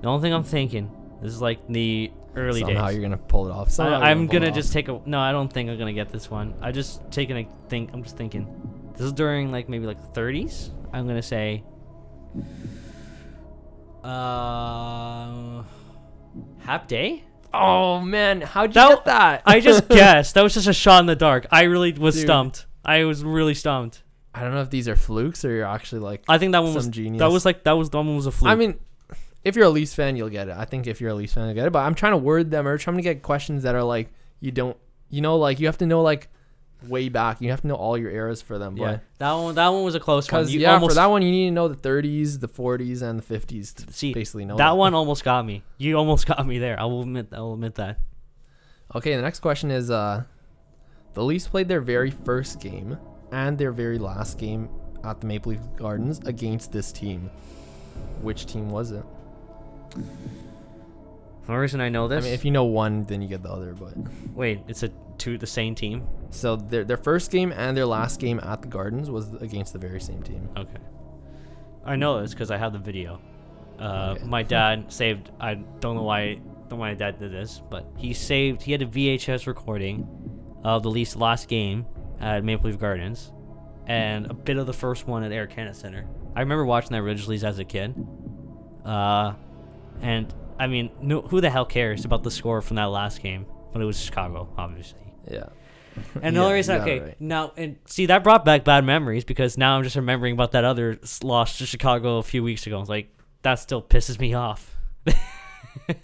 The 0.01 0.09
only 0.09 0.22
thing 0.22 0.35
I'm 0.35 0.45
thinking, 0.45 0.91
this 1.22 1.32
is 1.32 1.41
like 1.41 1.66
the 1.68 2.12
early 2.37 2.61
days. 2.61 2.68
Somehow 2.68 2.87
days. 2.87 2.97
you're 2.97 3.03
gonna 3.03 3.16
pull 3.16 3.49
it 3.49 3.53
off. 3.53 3.70
Somehow 3.70 4.01
I, 4.01 4.12
it 4.12 4.30
gonna 4.30 4.49
off. 4.49 4.55
just 4.55 4.72
take 4.72 4.89
a. 4.89 5.01
No, 5.07 5.18
I 5.18 5.32
don't 5.32 5.53
think 5.53 5.70
I'm 5.70 5.78
gonna 5.78 5.93
get 5.93 6.11
this 6.11 6.30
one. 6.30 6.55
I 6.61 6.72
just 6.72 7.11
taking 7.11 7.37
a 7.37 7.49
think. 7.68 7.91
I'm 7.93 8.03
just 8.03 8.16
thinking. 8.16 8.93
This 8.93 9.03
is 9.03 9.12
during 9.12 9.51
like 9.51 9.68
maybe 9.68 9.87
like 9.87 10.12
the 10.12 10.20
30s. 10.20 10.70
I'm 10.93 11.07
gonna 11.07 11.22
say. 11.22 11.64
Uh, 14.03 15.62
Hap 16.61 16.87
Day. 16.87 17.24
Oh 17.55 18.01
man, 18.01 18.41
how'd 18.41 18.71
you 18.71 18.75
That- 18.75 18.89
get 18.89 19.05
that? 19.07 19.43
I 19.47 19.61
just 19.61 19.89
guessed. 20.01 20.35
That 20.35 20.43
was 20.43 20.55
just 20.55 20.67
a 20.67 20.73
shot 20.73 21.01
in 21.01 21.07
the 21.07 21.17
dark. 21.17 21.47
I 21.51 21.63
really 21.65 21.93
was 21.93 22.15
Dude. 22.17 22.25
stumped. 22.25 22.67
I 22.85 23.05
was 23.05 23.23
really 23.25 23.55
stumped. 23.55 24.03
I 24.35 24.41
don't 24.43 24.53
know 24.53 24.61
if 24.63 24.71
these 24.71 24.89
are 24.89 24.97
flukes 24.97 25.45
or 25.45 25.51
you're 25.53 25.65
actually 25.67 26.01
like. 26.01 26.25
I 26.29 26.39
think 26.39 26.53
that 26.53 26.59
one 26.63 26.71
Some 26.73 26.75
was 26.77 26.89
genius. 26.89 27.21
that 27.21 27.31
was 27.31 27.45
like 27.45 27.63
that 27.65 27.73
was 27.73 27.91
that 27.91 27.99
one 27.99 28.17
was 28.17 28.27
a 28.27 28.33
fluke. 28.33 28.51
I 28.51 28.57
mean, 28.57 28.79
if 29.45 29.55
you're 29.57 29.67
a 29.67 29.71
Leafs 29.71 29.95
fan, 29.95 30.17
you'll 30.17 30.29
get 30.31 30.49
it. 30.49 30.57
I 30.57 30.65
think 30.65 30.87
if 30.89 31.01
you're 31.01 31.11
a 31.11 31.15
Leafs 31.15 31.35
fan, 31.35 31.45
you'll 31.47 31.55
get 31.55 31.67
it. 31.67 31.73
But 31.73 31.81
I'm 31.87 31.95
trying 31.95 32.13
to 32.13 32.19
word 32.19 32.51
them 32.51 32.67
or 32.67 32.77
trying 32.77 32.97
to 32.97 33.03
get 33.03 33.23
questions 33.23 33.63
that 33.63 33.75
are 33.77 33.85
like 33.85 34.09
you 34.41 34.51
don't, 34.51 34.77
you 35.09 35.21
know, 35.21 35.37
like 35.37 35.61
you 35.61 35.67
have 35.67 35.79
to 35.79 35.87
know 35.87 36.03
like 36.03 36.29
way 36.89 37.09
back. 37.09 37.41
You 37.41 37.51
have 37.51 37.61
to 37.62 37.66
know 37.66 37.74
all 37.74 37.97
your 37.99 38.11
eras 38.11 38.43
for 38.43 38.59
them. 38.59 38.76
yeah, 38.76 38.85
But 38.93 39.01
that 39.18 39.32
one 39.32 39.55
that 39.55 39.68
one 39.68 39.85
was 39.85 39.95
a 39.95 40.01
close 40.01 40.30
one. 40.30 40.41
because 40.43 40.55
You 40.55 40.61
yeah, 40.61 40.74
almost, 40.74 40.93
for 40.93 40.95
that 40.97 41.07
one 41.07 41.22
you 41.22 41.30
need 41.30 41.47
to 41.47 41.51
know 41.53 41.68
the 41.68 41.76
30s, 41.76 42.41
the 42.41 42.49
40s, 42.49 43.03
and 43.03 43.20
the 43.20 43.39
50s 43.39 43.74
to 43.87 43.93
See, 43.93 44.12
basically 44.12 44.45
know 44.45 44.57
that 44.57 44.76
one 44.76 44.95
almost 45.01 45.24
got 45.24 45.45
me. 45.47 45.62
You 45.78 45.97
almost 45.97 46.26
got 46.32 46.47
me 46.47 46.59
there. 46.59 46.78
I 46.78 46.85
will 46.85 47.03
admit. 47.03 47.28
I 47.32 47.41
will 47.41 47.55
admit 47.55 47.74
that. 47.76 47.99
Okay, 48.95 49.16
the 49.16 49.22
next 49.22 49.41
question 49.41 49.70
is: 49.70 49.91
uh, 49.91 50.24
the 51.14 51.22
Leafs 51.24 51.49
played 51.49 51.68
their 51.68 51.80
very 51.80 52.11
first 52.11 52.61
game 52.61 52.99
and 53.32 53.57
their 53.59 53.72
very 53.72 53.99
last 53.99 54.39
game 54.39 54.68
at 55.05 55.20
the 55.20 55.26
Maple 55.26 55.53
Leaf 55.53 55.61
Gardens 55.76 56.20
against 56.20 56.72
this 56.72 56.93
team. 56.93 57.30
Which 58.22 58.47
team 58.47 58.70
was 58.70 58.91
it? 58.91 59.05
The 61.47 61.55
reason 61.55 61.80
I 61.80 61.89
know 61.91 62.07
I 62.07 62.09
this. 62.09 62.24
mean, 62.24 62.32
if 62.32 62.45
you 62.45 62.51
know 62.51 62.64
one, 62.64 63.05
then 63.05 63.20
you 63.20 63.28
get 63.28 63.43
the 63.43 63.51
other. 63.51 63.74
But 63.74 63.95
wait, 64.35 64.61
it's 64.66 64.82
a 64.82 64.91
two 65.18 65.37
the 65.39 65.47
same 65.47 65.74
team. 65.74 66.07
So 66.35 66.57
their 66.57 66.85
their 66.85 66.97
first 66.97 67.30
game 67.30 67.53
and 67.53 67.76
their 67.76 67.87
last 67.87 68.20
game 68.20 68.41
at 68.43 68.62
the 68.62 68.68
Gardens 68.68 69.11
was 69.11 69.32
against 69.35 69.72
the 69.72 69.78
very 69.78 70.01
same 70.01 70.22
team. 70.22 70.49
Okay. 70.57 70.78
I 71.85 71.97
know 71.97 72.20
this 72.20 72.32
because 72.32 72.51
I 72.51 72.56
have 72.56 72.73
the 72.73 72.78
video. 72.78 73.20
Uh, 73.78 74.15
Okay. 74.16 74.24
My 74.24 74.43
dad 74.43 74.93
saved. 74.93 75.31
I 75.40 75.55
don't 75.55 75.97
know 75.97 76.02
why. 76.02 76.35
Don't 76.35 76.70
know 76.73 76.77
why 76.77 76.90
my 76.90 76.94
dad 76.94 77.19
did 77.19 77.32
this, 77.32 77.61
but 77.70 77.86
he 77.97 78.15
saved. 78.15 78.62
He 78.62 78.73
had 78.73 78.82
a 78.82 78.86
VHS 78.86 79.47
recording 79.47 80.09
of 80.62 80.82
the 80.82 80.90
Leafs' 80.90 81.15
last 81.16 81.48
game 81.48 81.85
at 82.20 82.43
Maple 82.44 82.70
Leaf 82.70 82.81
Gardens, 82.81 83.32
and 83.86 84.27
a 84.31 84.35
bit 84.35 84.56
of 84.56 84.66
the 84.66 84.73
first 84.73 85.06
one 85.06 85.23
at 85.24 85.31
Air 85.32 85.47
Canada 85.47 85.74
Center. 85.74 86.06
I 86.35 86.40
remember 86.40 86.65
watching 86.65 86.93
that 86.93 87.01
originally 87.01 87.36
as 87.44 87.59
a 87.59 87.65
kid. 87.65 87.94
Uh, 88.85 89.35
and 90.01 90.32
I 90.59 90.66
mean, 90.66 90.90
no, 91.02 91.20
who 91.20 91.40
the 91.40 91.51
hell 91.51 91.66
cares 91.66 92.05
about 92.05 92.23
the 92.23 92.31
score 92.31 92.62
from 92.62 92.77
that 92.77 92.86
last 92.86 93.23
game? 93.23 93.47
But 93.73 93.82
it 93.82 93.85
was 93.85 94.01
Chicago, 94.01 94.48
obviously. 94.56 95.01
Yeah. 95.31 95.47
And 96.23 96.35
the 96.37 96.41
Yeah, 96.41 96.45
only 96.45 96.55
reason, 96.55 96.75
you 96.75 96.79
got 96.81 96.89
okay, 96.89 97.01
right. 97.01 97.21
now 97.21 97.53
and 97.57 97.77
see 97.87 98.07
that 98.07 98.23
brought 98.25 98.45
back 98.45 98.65
bad 98.65 98.85
memories 98.85 99.25
because 99.25 99.57
now 99.59 99.77
I'm 99.77 99.83
just 99.85 99.97
remembering 99.97 100.33
about 100.33 100.53
that 100.53 100.65
other 100.65 100.99
loss 101.23 101.59
to 101.59 101.66
Chicago 101.66 102.19
a 102.19 102.23
few 102.23 102.43
weeks 102.43 102.66
ago. 102.66 102.81
It's 102.81 102.89
like 102.89 103.09
that 103.43 103.57
still 103.57 103.83
pisses 103.83 104.19
me 104.19 104.35
off. 104.35 104.77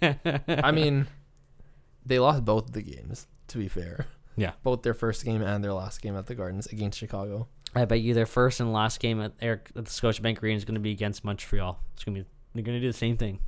I 0.01 0.71
mean, 0.71 1.07
they 2.05 2.19
lost 2.19 2.45
both 2.45 2.67
of 2.67 2.73
the 2.73 2.81
games. 2.81 3.27
To 3.49 3.57
be 3.57 3.67
fair, 3.67 4.07
Yeah. 4.37 4.53
both 4.63 4.81
their 4.81 4.93
first 4.93 5.25
game 5.25 5.41
and 5.41 5.61
their 5.63 5.73
last 5.73 6.01
game 6.01 6.15
at 6.15 6.25
the 6.27 6.35
Gardens 6.35 6.67
against 6.67 6.97
Chicago. 6.97 7.47
I 7.75 7.83
bet 7.85 7.99
you 7.99 8.13
their 8.13 8.25
first 8.25 8.61
and 8.61 8.71
last 8.71 8.99
game 9.01 9.21
at, 9.21 9.33
Air, 9.41 9.61
at 9.75 9.85
the 9.85 9.91
Scotiabank 9.91 10.41
Arena 10.41 10.55
is 10.57 10.63
going 10.65 10.75
to 10.75 10.79
be 10.81 10.91
against 10.91 11.25
Montreal. 11.25 11.77
It's 11.93 12.03
going 12.05 12.15
to 12.15 12.21
be 12.23 12.27
they're 12.53 12.63
going 12.63 12.77
to 12.77 12.81
do 12.81 12.87
the 12.91 12.97
same 12.97 13.17
thing, 13.17 13.39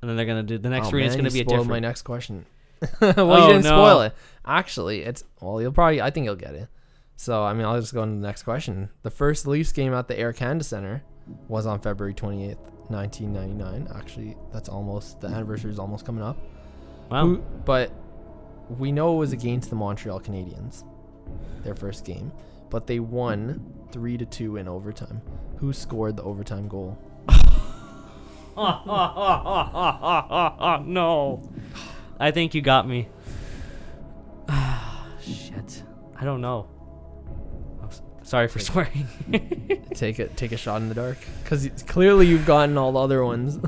and 0.00 0.08
then 0.08 0.16
they're 0.16 0.26
going 0.26 0.44
to 0.44 0.54
do 0.54 0.58
the 0.58 0.68
next 0.68 0.88
oh, 0.88 0.90
arena 0.92 1.08
is 1.08 1.14
going 1.16 1.24
to 1.24 1.32
be 1.32 1.40
a 1.40 1.44
spoiled 1.44 1.62
different. 1.62 1.70
my 1.82 1.88
next 1.88 2.02
question. 2.02 2.46
well, 3.00 3.14
Oh, 3.32 3.46
you 3.46 3.52
didn't 3.52 3.64
no. 3.64 3.70
spoil 3.70 4.00
it. 4.02 4.14
Actually, 4.46 5.02
it's 5.02 5.24
well, 5.40 5.60
you'll 5.60 5.72
probably. 5.72 6.00
I 6.00 6.10
think 6.10 6.24
you'll 6.24 6.34
get 6.36 6.54
it. 6.54 6.68
So 7.16 7.44
I 7.44 7.52
mean, 7.52 7.66
I'll 7.66 7.78
just 7.80 7.92
go 7.94 8.00
on 8.02 8.08
to 8.08 8.14
the 8.14 8.26
next 8.26 8.42
question. 8.44 8.88
The 9.02 9.10
first 9.10 9.46
Leafs 9.46 9.72
game 9.72 9.92
at 9.92 10.08
the 10.08 10.18
Air 10.18 10.32
Canada 10.32 10.64
Center 10.64 11.02
was 11.48 11.66
on 11.66 11.80
February 11.80 12.14
twenty 12.14 12.50
eighth, 12.50 12.70
nineteen 12.88 13.32
ninety 13.32 13.54
nine. 13.54 13.86
Actually, 13.94 14.36
that's 14.52 14.68
almost 14.68 15.20
the 15.20 15.28
anniversary 15.28 15.70
is 15.70 15.78
almost 15.78 16.06
coming 16.06 16.22
up. 16.24 16.38
wow. 17.10 17.26
Who, 17.26 17.38
but 17.64 17.92
we 18.78 18.90
know 18.92 19.14
it 19.14 19.18
was 19.18 19.32
against 19.32 19.68
the 19.68 19.76
Montreal 19.76 20.20
Canadiens, 20.20 20.84
their 21.62 21.74
first 21.74 22.04
game, 22.06 22.32
but 22.70 22.86
they 22.86 23.00
won 23.00 23.62
three 23.92 24.16
to 24.16 24.24
two 24.24 24.56
in 24.56 24.66
overtime. 24.68 25.20
Who 25.58 25.72
scored 25.74 26.16
the 26.16 26.22
overtime 26.22 26.68
goal? 26.68 26.96
no. 30.86 31.48
I 32.20 32.30
think 32.30 32.54
you 32.54 32.60
got 32.60 32.86
me. 32.86 33.08
Shit. 35.20 35.82
I 36.16 36.24
don't 36.24 36.40
know. 36.40 36.68
Sorry 38.22 38.46
for 38.46 38.60
swearing. 38.60 39.08
take 39.94 40.20
it. 40.20 40.36
Take 40.36 40.52
a 40.52 40.56
shot 40.56 40.80
in 40.80 40.88
the 40.88 40.94
dark, 40.94 41.18
because 41.42 41.68
clearly 41.88 42.28
you've 42.28 42.46
gotten 42.46 42.78
all 42.78 42.92
the 42.92 43.00
other 43.00 43.24
ones. 43.24 43.58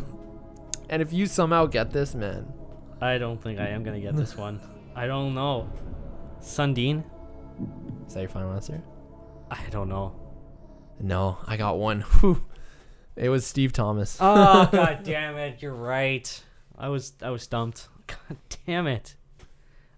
and 0.88 1.02
if 1.02 1.12
you 1.12 1.26
somehow 1.26 1.66
get 1.66 1.90
this, 1.90 2.14
man, 2.14 2.52
I 3.00 3.18
don't 3.18 3.42
think 3.42 3.58
I 3.58 3.66
am 3.70 3.82
gonna 3.82 3.98
get 3.98 4.14
this 4.14 4.36
one. 4.36 4.60
I 4.94 5.08
don't 5.08 5.34
know. 5.34 5.68
Sundin? 6.40 7.02
is 8.06 8.14
that 8.14 8.20
your 8.20 8.28
final 8.28 8.52
answer? 8.52 8.80
I 9.50 9.64
don't 9.70 9.88
know. 9.88 10.14
No, 11.00 11.38
I 11.44 11.56
got 11.56 11.78
one. 11.78 12.02
Whew. 12.20 12.46
It 13.16 13.30
was 13.30 13.44
Steve 13.44 13.72
Thomas. 13.72 14.16
Oh 14.20 14.68
god 14.72 15.00
damn 15.02 15.36
it! 15.38 15.60
You're 15.60 15.74
right. 15.74 16.40
I 16.78 16.88
was 16.88 17.14
I 17.20 17.30
was 17.30 17.42
stumped. 17.42 17.88
God 18.28 18.38
damn 18.66 18.86
it. 18.86 19.16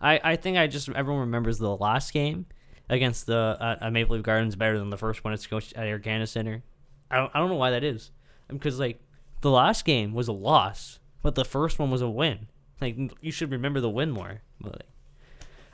I 0.01 0.21
I 0.23 0.37
think 0.37 0.59
I 0.59 0.67
just 0.67 0.89
everyone 0.91 1.21
remembers 1.21 1.59
the 1.59 1.77
last 1.77 2.13
game 2.13 2.47
against 2.89 3.27
the 3.27 3.57
uh, 3.61 3.77
uh, 3.81 3.91
Maple 3.91 4.17
Leaf 4.17 4.25
Gardens 4.25 4.57
better 4.57 4.79
than 4.79 4.91
the 4.91 4.99
first 4.99 5.25
one 5.25 5.33
at 5.33 5.41
Scotia 5.41 5.79
at 5.79 5.87
Air 5.87 5.99
Canada 5.99 6.27
Center. 6.27 6.63
I 7.11 7.17
don't 7.17 7.31
I 7.35 7.39
don't 7.39 7.49
know 7.49 7.57
why 7.57 7.71
that 7.71 7.85
is. 7.85 8.11
Because 8.49 8.79
like 8.79 9.01
the 9.41 9.51
last 9.51 9.85
game 9.85 10.13
was 10.13 10.29
a 10.29 10.33
loss, 10.33 10.99
but 11.23 11.35
the 11.35 11.45
first 11.45 11.79
one 11.79 11.91
was 11.91 12.03
a 12.03 12.09
win. 12.09 12.49
Like 12.81 12.97
you 13.21 13.31
should 13.31 13.51
remember 13.51 13.81
the 13.81 13.91
win 13.91 14.11
more. 14.11 14.43
But 14.61 14.73
like, 14.73 14.89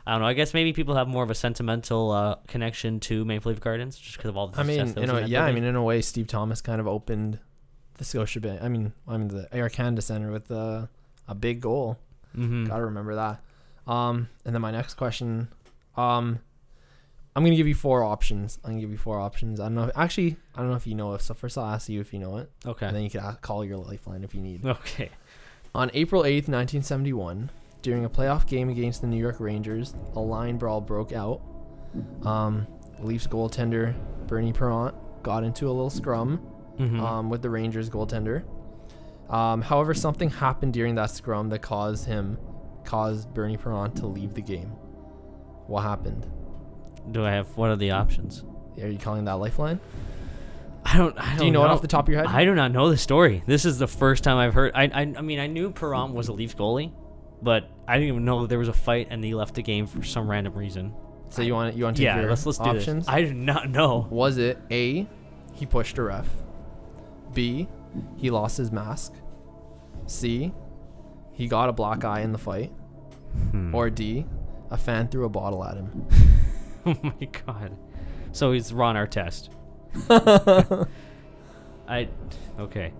I 0.06 0.12
don't 0.12 0.22
know. 0.22 0.26
I 0.26 0.34
guess 0.34 0.54
maybe 0.54 0.72
people 0.72 0.94
have 0.94 1.08
more 1.08 1.22
of 1.22 1.30
a 1.30 1.34
sentimental 1.34 2.10
uh, 2.10 2.36
connection 2.46 3.00
to 3.00 3.24
Maple 3.24 3.50
Leaf 3.50 3.60
Gardens 3.60 3.98
just 3.98 4.16
because 4.16 4.30
of 4.30 4.36
all 4.36 4.48
the 4.48 4.60
I 4.60 4.62
mean, 4.62 4.94
you 4.96 5.06
know, 5.06 5.18
yeah. 5.18 5.44
I 5.44 5.52
mean, 5.52 5.64
in 5.64 5.76
a 5.76 5.82
way, 5.82 6.00
Steve 6.00 6.26
Thomas 6.26 6.60
kind 6.60 6.80
of 6.80 6.86
opened 6.86 7.38
the 7.98 8.04
Scotia 8.04 8.40
Scotiabank. 8.40 8.62
I 8.62 8.68
mean, 8.68 8.92
I 9.06 9.16
mean 9.16 9.28
the 9.28 9.48
Air 9.52 9.68
Canada 9.68 10.02
Center 10.02 10.30
with 10.30 10.50
uh, 10.50 10.86
a 11.28 11.34
big 11.34 11.60
goal. 11.60 11.98
Mhm. 12.36 12.68
Gotta 12.68 12.84
remember 12.84 13.14
that. 13.16 13.40
Um, 13.86 14.28
and 14.44 14.54
then 14.54 14.62
my 14.62 14.70
next 14.70 14.94
question, 14.94 15.48
um, 15.96 16.38
I'm 17.34 17.44
gonna 17.44 17.56
give 17.56 17.68
you 17.68 17.74
four 17.74 18.02
options. 18.04 18.58
I'm 18.64 18.70
gonna 18.72 18.80
give 18.80 18.90
you 18.90 18.98
four 18.98 19.18
options. 19.20 19.60
I 19.60 19.64
don't 19.64 19.74
know. 19.74 19.90
Actually, 19.94 20.36
I 20.54 20.60
don't 20.60 20.70
know 20.70 20.76
if 20.76 20.86
you 20.86 20.94
know 20.94 21.14
it. 21.14 21.22
So 21.22 21.34
first, 21.34 21.56
I'll 21.56 21.66
ask 21.66 21.88
you 21.88 22.00
if 22.00 22.12
you 22.12 22.18
know 22.18 22.36
it, 22.38 22.50
and 22.64 22.72
okay. 22.72 22.90
then 22.90 23.02
you 23.02 23.10
can 23.10 23.36
call 23.40 23.64
your 23.64 23.78
lifeline 23.78 24.24
if 24.24 24.34
you 24.34 24.40
need. 24.40 24.64
Okay. 24.64 25.10
On 25.74 25.90
April 25.94 26.24
8th, 26.24 26.48
1971, 26.48 27.50
during 27.82 28.04
a 28.04 28.10
playoff 28.10 28.46
game 28.46 28.68
against 28.68 29.00
the 29.00 29.06
New 29.06 29.16
York 29.16 29.38
Rangers, 29.38 29.94
a 30.14 30.20
line 30.20 30.58
brawl 30.58 30.80
broke 30.80 31.12
out. 31.12 31.40
Um, 32.24 32.66
Leafs 32.98 33.26
goaltender 33.26 33.94
Bernie 34.26 34.52
Parent 34.52 34.94
got 35.22 35.44
into 35.44 35.66
a 35.68 35.72
little 35.72 35.88
scrum 35.90 36.40
Mhm. 36.78 37.00
um, 37.00 37.30
with 37.30 37.42
the 37.42 37.50
Rangers 37.50 37.88
goaltender. 37.88 38.42
Um, 39.30 39.62
however, 39.62 39.94
something 39.94 40.28
happened 40.28 40.72
during 40.72 40.96
that 40.96 41.10
scrum 41.10 41.48
that 41.50 41.62
caused 41.62 42.06
him, 42.06 42.36
caused 42.84 43.32
Bernie 43.32 43.56
Parent 43.56 43.96
to 43.96 44.06
leave 44.06 44.34
the 44.34 44.42
game. 44.42 44.70
What 45.66 45.82
happened? 45.82 46.28
Do 47.12 47.24
I 47.24 47.30
have 47.30 47.56
what 47.56 47.70
are 47.70 47.76
the 47.76 47.92
options? 47.92 48.44
Are 48.80 48.88
you 48.88 48.98
calling 48.98 49.24
that 49.26 49.34
lifeline? 49.34 49.80
I 50.84 50.96
don't. 50.96 51.16
I 51.18 51.30
don't 51.30 51.38
Do 51.38 51.44
you 51.46 51.50
know, 51.52 51.64
it 51.64 51.68
off 51.68 51.82
the 51.82 51.88
top 51.88 52.08
of 52.08 52.12
your 52.12 52.22
head? 52.22 52.34
I 52.34 52.44
do 52.44 52.54
not 52.54 52.72
know 52.72 52.90
the 52.90 52.96
story. 52.96 53.42
This 53.46 53.64
is 53.64 53.78
the 53.78 53.86
first 53.86 54.24
time 54.24 54.38
I've 54.38 54.54
heard. 54.54 54.72
I. 54.74 54.84
I, 54.84 55.00
I 55.00 55.20
mean, 55.20 55.38
I 55.38 55.46
knew 55.46 55.70
Perron 55.70 56.12
was 56.12 56.28
a 56.28 56.32
Leafs 56.32 56.54
goalie, 56.54 56.92
but 57.42 57.68
I 57.86 57.94
didn't 57.94 58.08
even 58.08 58.24
know 58.24 58.46
there 58.46 58.58
was 58.58 58.68
a 58.68 58.72
fight 58.72 59.08
and 59.10 59.22
he 59.22 59.34
left 59.34 59.54
the 59.54 59.62
game 59.62 59.86
for 59.86 60.02
some 60.02 60.28
random 60.28 60.54
reason. 60.54 60.94
so 61.28 61.42
you 61.42 61.54
want 61.54 61.76
you 61.76 61.84
want 61.84 61.96
to 61.98 62.02
Yeah, 62.02 62.20
let's 62.22 62.46
let's 62.46 62.58
do 62.58 62.72
this. 62.72 63.06
I 63.06 63.22
did 63.22 63.36
not 63.36 63.70
know. 63.70 64.08
Was 64.10 64.38
it 64.38 64.58
A, 64.70 65.06
he 65.54 65.66
pushed 65.66 65.98
a 65.98 66.02
ref? 66.02 66.28
B, 67.32 67.68
he 68.16 68.30
lost 68.30 68.56
his 68.56 68.72
mask? 68.72 69.12
C, 70.10 70.52
he 71.32 71.46
got 71.46 71.68
a 71.68 71.72
black 71.72 72.04
eye 72.04 72.20
in 72.20 72.32
the 72.32 72.38
fight? 72.38 72.72
Hmm. 73.52 73.74
Or 73.74 73.90
D, 73.90 74.26
a 74.70 74.76
fan 74.76 75.08
threw 75.08 75.24
a 75.24 75.28
bottle 75.28 75.64
at 75.64 75.76
him? 75.76 76.06
oh 76.86 76.96
my 77.02 77.26
god. 77.46 77.76
So 78.32 78.52
he's 78.52 78.72
Ron 78.72 78.96
Artest. 78.96 79.48
I. 81.88 82.08
Okay. 82.58 82.92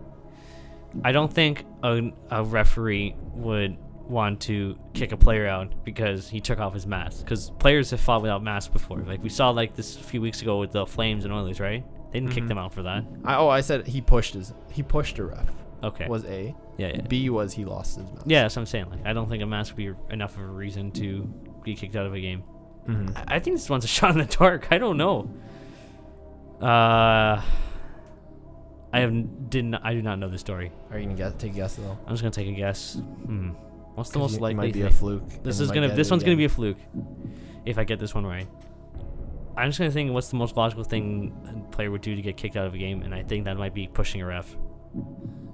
I 1.05 1.13
don't 1.13 1.33
think 1.33 1.65
a, 1.85 2.11
a 2.31 2.43
referee 2.45 3.15
would 3.35 3.77
want 4.09 4.41
to 4.43 4.77
kick 4.93 5.13
a 5.13 5.17
player 5.17 5.47
out 5.47 5.85
because 5.85 6.29
he 6.29 6.41
took 6.41 6.59
off 6.59 6.75
his 6.75 6.85
mask. 6.87 7.25
Because 7.25 7.51
players 7.61 7.91
have 7.93 8.01
fought 8.01 8.23
without 8.23 8.43
masks 8.43 8.73
before. 8.73 8.99
Like 8.99 9.23
we 9.23 9.29
saw 9.29 9.51
like 9.51 9.77
this 9.77 9.97
a 9.97 10.03
few 10.03 10.21
weeks 10.21 10.43
ago 10.43 10.59
with 10.59 10.73
the 10.73 10.85
Flames 10.87 11.25
and 11.25 11.33
Oilers, 11.33 11.61
right? 11.61 11.85
They 12.13 12.19
didn't 12.19 12.35
kick 12.35 12.45
Mhm. 12.45 12.49
them 12.49 12.59
out 12.59 12.75
for 12.75 12.83
that. 12.83 13.05
I, 13.25 13.37
oh, 13.37 13.49
I 13.49 13.61
said 13.61 13.87
he 13.87 14.01
pushed 14.01 14.35
his 14.35 14.53
he 14.73 14.83
pushed 14.83 15.19
a 15.21 15.25
ref. 15.27 15.49
Okay. 15.85 16.09
Was 16.09 16.25
A. 16.25 16.55
yeah, 16.81 16.93
yeah. 16.97 17.01
B 17.03 17.29
was 17.31 17.53
he 17.53 17.65
lost 17.65 17.97
his 17.99 18.11
mask. 18.11 18.23
Yeah, 18.27 18.43
that's 18.43 18.57
what 18.57 18.63
I'm 18.63 18.67
saying. 18.67 18.91
Like, 18.91 19.07
I 19.07 19.13
don't 19.13 19.29
think 19.29 19.43
a 19.43 19.47
mask 19.47 19.77
would 19.77 19.77
be 19.77 19.93
enough 20.15 20.37
of 20.37 20.43
a 20.43 20.47
reason 20.47 20.91
to 20.93 21.23
be 21.65 21.75
kicked 21.75 21.97
out 21.97 22.07
of 22.07 22.15
a 22.15 22.21
game. 22.21 22.43
Mhm. 22.87 23.17
I 23.29 23.37
I 23.37 23.39
think 23.39 23.57
this 23.57 23.69
one's 23.71 23.85
a 23.85 23.89
shot 23.99 24.13
in 24.13 24.19
the 24.19 24.25
dark. 24.25 24.69
I 24.71 24.79
don't 24.79 24.97
know. 24.97 25.29
Uh, 26.61 27.41
I 28.93 29.01
have 29.01 29.51
didn't. 29.51 29.75
I 29.77 29.95
do 29.95 30.03
not 30.03 30.19
know 30.19 30.29
the 30.29 30.39
story. 30.39 30.73
Are 30.91 30.99
you 30.99 31.05
gonna 31.05 31.17
guess, 31.17 31.35
take 31.39 31.53
a 31.53 31.55
guess 31.55 31.77
though? 31.77 31.97
I'm 32.07 32.13
just 32.13 32.23
gonna 32.23 32.33
take 32.33 32.49
a 32.49 32.53
guess. 32.53 32.95
Hmm. 32.95 33.51
What's 33.95 34.11
the 34.11 34.19
'Cause 34.19 34.23
most 34.23 34.31
you- 34.33 34.39
it 34.39 34.43
likely? 34.43 34.55
might 34.67 34.73
be 34.75 34.83
a 34.83 34.91
fluke. 34.91 35.43
This 35.43 35.61
is 35.61 35.71
gonna. 35.71 35.89
This 35.95 36.09
it 36.09 36.11
one's 36.11 36.25
gonna 36.25 36.37
be 36.37 36.45
a 36.45 36.49
fluke. 36.49 36.79
If 37.65 37.79
I 37.79 37.85
get 37.85 37.99
this 37.99 38.15
one 38.15 38.27
right, 38.27 38.49
I'm 39.57 39.69
just 39.69 39.79
gonna 39.79 39.91
think 39.91 40.13
what's 40.13 40.29
the 40.29 40.37
most 40.37 40.57
logical 40.57 40.85
thing 40.85 41.33
a 41.49 41.71
player 41.73 41.91
would 41.91 42.01
do 42.01 42.15
to 42.17 42.23
get 42.23 42.37
kicked 42.37 42.57
out 42.57 42.67
of 42.67 42.75
a 42.75 42.79
game, 42.79 43.03
and 43.03 43.15
I 43.15 43.23
think 43.23 43.45
that 43.45 43.57
might 43.57 43.75
be 43.75 43.87
pushing 43.87 44.21
a 44.23 44.27
ref. 44.27 44.57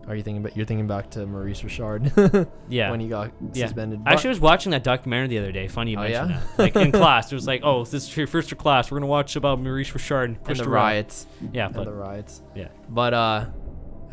Are 0.08 0.14
you 0.14 0.22
thinking? 0.22 0.44
About, 0.44 0.56
you're 0.56 0.66
thinking 0.66 0.86
back 0.86 1.10
to 1.10 1.26
Maurice 1.26 1.64
Richard 1.64 2.12
Yeah. 2.68 2.90
when 2.92 3.00
he 3.00 3.08
got 3.08 3.32
Yeah. 3.52 3.66
suspended. 3.66 4.02
I 4.06 4.12
actually 4.12 4.28
was 4.30 4.40
watching 4.40 4.70
that 4.70 4.84
documentary 4.84 5.28
the 5.28 5.38
other 5.38 5.50
day. 5.52 5.66
Funny 5.68 5.92
you 5.92 5.98
Oh, 5.98 6.02
mentioned 6.02 6.30
yeah? 6.30 6.40
that. 6.56 6.58
Like 6.62 6.76
in 6.76 6.92
class, 7.00 7.32
it 7.32 7.34
was 7.34 7.46
like, 7.46 7.62
"Oh, 7.64 7.84
this 7.84 8.08
is 8.08 8.16
your 8.16 8.26
first 8.28 8.50
year 8.50 8.56
class. 8.56 8.90
We're 8.90 8.98
gonna 8.98 9.08
watch 9.08 9.34
about 9.36 9.60
Maurice 9.60 9.92
Richard 9.94 10.30
and, 10.30 10.38
and 10.46 10.56
the 10.58 10.62
a 10.64 10.68
ref." 10.68 10.72
riots. 10.74 11.26
Yeah, 11.52 11.66
and 11.66 11.74
but 11.74 11.84
the 11.86 11.92
riots. 11.92 12.40
yeah. 12.54 12.68
But 12.88 13.14
uh, 13.14 13.46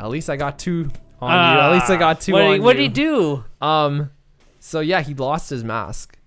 at 0.00 0.08
least 0.08 0.28
I 0.30 0.36
got 0.36 0.58
two 0.58 0.90
on 1.20 1.30
you. 1.30 1.60
At 1.60 1.72
least 1.72 1.90
I 1.90 1.96
got 1.96 2.20
two 2.20 2.32
What 2.32 2.40
did, 2.40 2.46
on 2.48 2.54
he, 2.54 2.60
what 2.60 2.76
did 2.76 2.82
he 2.82 2.88
do? 2.88 3.44
Um, 3.62 4.10
so 4.58 4.80
yeah, 4.80 5.00
he 5.00 5.14
lost 5.14 5.48
his 5.50 5.62
mask. 5.62 6.18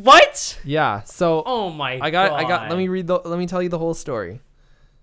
What? 0.00 0.58
Yeah. 0.64 1.02
So 1.04 1.42
Oh 1.46 1.70
my! 1.70 1.98
I 2.00 2.10
got 2.10 2.32
I 2.32 2.42
got. 2.44 2.68
Let 2.70 2.78
me 2.78 2.88
read 2.88 3.06
the. 3.06 3.18
Let 3.24 3.38
me 3.38 3.46
tell 3.46 3.62
you 3.62 3.68
the 3.68 3.78
whole 3.78 3.94
story. 3.94 4.40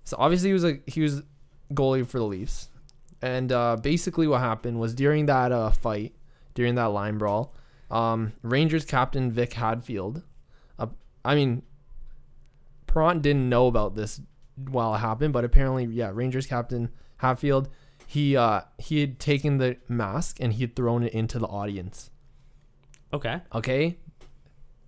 So 0.04 0.18
obviously 0.20 0.50
he 0.50 0.54
was 0.54 0.64
a 0.66 0.80
he 0.86 1.02
was 1.02 1.22
goalie 1.74 2.06
for 2.08 2.20
the 2.20 2.26
Leafs, 2.26 2.70
and 3.24 3.54
uh, 3.54 3.78
basically 3.78 4.28
what 4.28 4.42
happened 4.42 4.82
was 4.82 4.94
during 4.94 5.28
that 5.28 5.54
uh, 5.54 5.72
fight, 5.72 6.14
during 6.56 6.76
that 6.76 6.88
line 6.88 7.18
brawl, 7.18 7.56
um, 7.90 8.34
Rangers 8.42 8.84
captain 8.84 9.32
Vic 9.32 9.54
Hadfield, 9.54 10.24
uh, 10.78 10.88
I 11.24 11.34
mean, 11.34 11.64
Parent 12.86 13.22
didn't 13.22 13.48
know 13.48 13.68
about 13.68 13.96
this 13.96 14.20
while 14.56 14.94
it 14.94 14.98
happened, 14.98 15.32
but 15.32 15.46
apparently 15.46 15.86
yeah, 15.86 16.12
Rangers 16.14 16.46
captain 16.46 16.90
Hadfield, 17.18 17.70
he 18.06 18.36
uh 18.36 18.62
he 18.78 19.00
had 19.00 19.20
taken 19.20 19.58
the 19.58 19.78
mask 19.88 20.38
and 20.42 20.52
he 20.52 20.62
had 20.62 20.76
thrown 20.76 21.04
it 21.04 21.14
into 21.14 21.40
the 21.40 21.48
audience. 21.48 22.12
Okay. 23.14 23.40
Okay. 23.56 23.98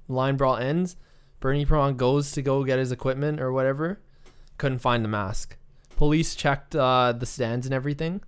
Line 0.09 0.35
brawl 0.35 0.57
ends. 0.57 0.97
Bernie 1.39 1.65
Perron 1.65 1.95
goes 1.95 2.33
to 2.33 2.41
go 2.41 2.65
get 2.65 2.79
his 2.79 2.91
equipment 2.91 3.39
or 3.39 3.53
whatever. 3.53 4.01
Couldn't 4.57 4.79
find 4.79 5.05
the 5.05 5.09
mask. 5.09 5.57
Police 5.95 6.35
checked 6.35 6.75
uh, 6.75 7.13
the 7.13 7.25
stands 7.25 7.65
and 7.65 7.73
everything. 7.73 8.21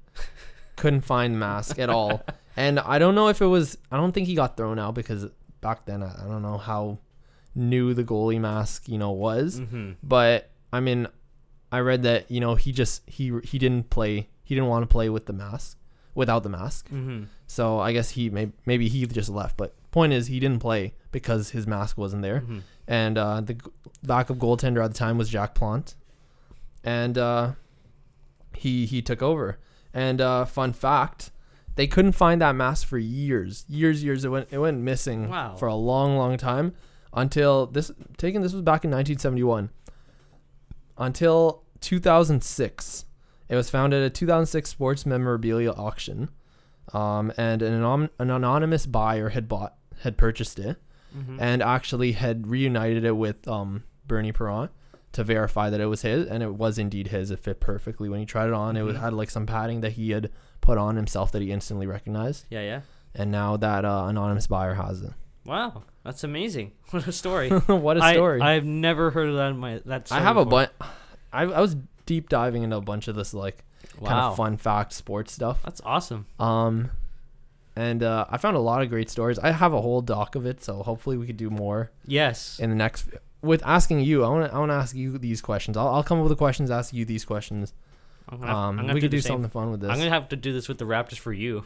Couldn't 0.76 1.02
find 1.02 1.40
mask 1.40 1.80
at 1.80 1.90
all. 1.90 2.24
And 2.60 2.80
I 2.80 2.98
don't 2.98 3.14
know 3.14 3.28
if 3.28 3.40
it 3.40 3.46
was. 3.46 3.78
I 3.92 3.98
don't 3.98 4.14
think 4.14 4.26
he 4.26 4.34
got 4.34 4.58
thrown 4.58 4.80
out 4.80 4.96
because 4.96 5.28
back 5.62 5.86
then 5.86 6.02
I, 6.02 6.08
I 6.08 6.28
don't 6.28 6.42
know 6.42 6.58
how 6.58 6.98
new 7.54 7.94
the 7.94 8.04
goalie 8.04 8.40
mask 8.40 8.90
you 8.90 8.98
know 8.98 9.12
was. 9.12 9.60
Mm-hmm. 9.60 9.92
But 10.02 10.50
I 10.74 10.80
mean, 10.80 11.08
I 11.72 11.82
read 11.82 12.02
that 12.02 12.32
you 12.32 12.40
know 12.40 12.56
he 12.56 12.72
just 12.72 13.08
he 13.08 13.32
he 13.44 13.60
didn't 13.60 13.92
play. 13.92 14.30
He 14.44 14.56
didn't 14.56 14.70
want 14.70 14.82
to 14.84 14.88
play 14.88 15.08
with 15.10 15.28
the 15.28 15.34
mask 15.34 15.78
without 16.16 16.42
the 16.42 16.50
mask. 16.50 16.88
Mm-hmm. 16.88 17.26
So 17.46 17.80
I 17.80 17.94
guess 17.94 18.10
he 18.10 18.32
may, 18.32 18.52
maybe 18.66 18.90
he 18.90 19.06
just 19.06 19.30
left. 19.30 19.56
But 19.56 19.76
point 19.92 20.14
is, 20.14 20.28
he 20.28 20.40
didn't 20.40 20.60
play 20.60 20.96
because 21.12 21.52
his 21.52 21.68
mask 21.68 21.96
wasn't 21.98 22.24
there. 22.24 22.40
Mm-hmm. 22.40 22.60
And 22.88 23.18
uh, 23.18 23.42
the 23.42 23.58
backup 24.04 24.38
goaltender 24.38 24.84
at 24.84 24.92
the 24.92 24.98
time 24.98 25.18
was 25.18 25.30
Jacques 25.30 25.54
Plante, 25.54 25.94
and 26.84 27.18
uh, 27.18 27.54
he 28.54 28.86
he 28.86 29.02
took 29.02 29.22
over. 29.22 29.58
And 29.94 30.22
uh, 30.22 30.46
fun 30.46 30.74
fact, 30.74 31.32
they 31.76 31.88
couldn't 31.88 32.12
find 32.12 32.42
that 32.42 32.56
mask 32.56 32.88
for 32.88 32.98
years, 32.98 33.66
years, 33.68 34.04
years. 34.04 34.24
It 34.26 34.30
went 34.30 34.48
it 34.52 34.58
went 34.60 34.80
missing 34.80 35.30
Wow. 35.30 35.56
for 35.56 35.68
a 35.68 35.76
long, 35.76 36.18
long 36.18 36.38
time 36.38 36.74
until 37.14 37.66
this 37.68 37.92
taken. 38.18 38.42
This 38.42 38.54
was 38.54 38.62
back 38.62 38.84
in 38.86 38.92
1971. 38.92 39.70
Until 40.98 41.64
2006, 41.82 43.06
it 43.50 43.56
was 43.56 43.70
found 43.70 43.94
at 43.94 44.02
a 44.02 44.10
2006 44.10 44.70
sports 44.70 45.06
memorabilia 45.06 45.72
auction, 45.72 46.30
um, 46.94 47.32
and 47.38 47.62
an, 47.62 47.74
anon- 47.74 48.10
an 48.20 48.32
anonymous 48.32 48.86
buyer 48.86 49.30
had 49.30 49.48
bought 49.48 49.76
had 50.02 50.18
purchased 50.18 50.60
it 50.60 50.78
Mm-hmm. 51.18 51.38
and 51.40 51.64
actually 51.64 52.12
had 52.12 52.48
reunited 52.48 53.06
it 53.06 53.14
with 53.16 53.48
um, 53.48 53.84
Bernie 54.06 54.34
Perron 54.34 54.70
to 55.18 55.24
verify 55.24 55.70
that 55.70 55.82
it 55.82 55.88
was 55.88 56.02
his, 56.04 56.26
and 56.28 56.42
it 56.42 56.54
was 56.56 56.78
indeed 56.80 57.08
his. 57.10 57.30
It 57.32 57.40
fit 57.40 57.60
perfectly 57.60 58.08
when 58.10 58.20
he 58.20 58.26
tried 58.26 58.48
it 58.48 58.54
on. 58.54 58.78
It 58.78 58.84
was, 58.84 58.96
Mhm. 58.96 59.02
had 59.02 59.14
like 59.14 59.30
some 59.30 59.46
padding 59.46 59.82
that 59.82 59.92
he 59.94 60.12
had 60.12 60.32
put 60.62 60.78
on 60.78 60.96
himself 60.96 61.32
that 61.34 61.42
he 61.42 61.52
instantly 61.52 61.86
recognized, 61.86 62.46
Yeah, 62.50 62.62
yeah. 62.62 62.82
and 63.14 63.32
now 63.32 63.58
that 63.58 63.84
uh, 63.86 64.06
anonymous 64.08 64.48
buyer 64.48 64.74
has 64.76 65.02
it. 65.02 65.12
Wow. 65.46 65.84
That's 66.04 66.24
amazing. 66.24 66.72
What 66.92 67.06
a 67.08 67.12
story. 67.12 67.50
what 67.68 67.98
a 67.98 68.14
story! 68.14 68.42
I, 68.42 68.54
have 68.54 68.64
never 68.66 69.12
heard 69.12 69.28
of 69.30 69.36
that 69.36 69.50
in 69.52 69.58
my 69.58 69.82
that. 69.86 70.10
I 70.12 70.20
have 70.22 70.38
a 70.38 70.46
before. 70.46 70.68
bunch. 70.80 70.92
I, 71.34 71.42
I 71.44 71.60
was 71.62 71.76
deep 72.06 72.30
diving 72.30 72.64
into 72.64 72.78
a 72.78 72.82
bunch 72.82 73.08
of 73.10 73.16
this 73.16 73.34
like 73.34 73.66
kind 74.04 74.14
of 74.20 74.38
fun 74.38 74.56
fact 74.58 74.94
sports 74.94 75.34
stuff. 75.34 75.60
that's 75.64 75.82
awesome. 75.84 76.26
Um, 76.40 76.92
and 77.76 78.02
uh, 78.04 78.26
I 78.30 78.38
found 78.38 78.56
a 78.56 78.60
lot 78.60 78.82
of 78.82 78.90
great 78.90 79.10
stories. 79.10 79.38
I 79.40 79.52
have 79.52 79.74
a 79.74 79.82
whole 79.82 80.02
doc 80.02 80.36
of 80.36 80.46
it, 80.46 80.64
so 80.64 80.82
hopefully 80.84 81.18
we 81.18 81.26
could 81.28 81.38
do 81.38 81.50
more 81.50 81.92
Yes. 82.06 82.60
in 82.60 82.70
the 82.70 82.76
next. 82.76 83.10
With 83.48 83.64
asking 83.66 84.02
you, 84.02 84.24
I 84.24 84.30
want 84.30 84.50
to 84.52 84.56
I 84.56 84.60
want 84.60 84.70
to 84.72 84.76
ask 84.76 84.96
you 84.96 85.18
these 85.18 85.42
questions. 85.42 85.78
I'll, 85.78 85.88
I'll 85.88 86.04
come 86.04 86.20
up 86.20 86.24
with 86.24 86.32
the 86.32 86.36
questions, 86.36 86.70
ask 86.70 86.94
you 86.94 87.06
these 87.06 87.26
questions. 87.26 87.74
I'm 88.30 88.40
gonna, 88.40 88.52
I'm 88.52 88.58
Um, 88.58 88.76
gonna 88.78 88.94
we 88.94 89.00
could 89.02 89.12
the 89.12 89.18
do 89.18 89.22
something 89.22 89.50
fun 89.50 89.72
with 89.72 89.80
this. 89.82 89.90
I'm 89.90 89.98
gonna 89.98 90.10
have 90.10 90.30
to 90.30 90.36
do 90.36 90.52
this 90.54 90.68
with 90.68 90.78
the 90.78 90.86
Raptors 90.86 91.18
for 91.18 91.32
you. 91.34 91.64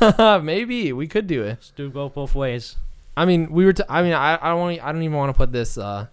Maybe 0.42 0.92
we 0.92 1.06
could 1.06 1.26
do 1.26 1.42
it. 1.42 1.48
Let's 1.48 1.70
do 1.70 1.90
go 1.90 2.08
both 2.08 2.34
ways. 2.34 2.76
I 3.16 3.24
mean, 3.24 3.50
we 3.52 3.64
were. 3.64 3.72
T- 3.72 3.84
I 3.88 4.02
mean, 4.02 4.12
I 4.14 4.34
I 4.40 4.48
don't 4.50 4.60
want. 4.60 4.82
I 4.84 4.90
don't 4.92 5.02
even 5.02 5.16
want 5.16 5.32
to 5.32 5.36
put 5.36 5.52
this 5.52 5.78
uh, 5.78 6.06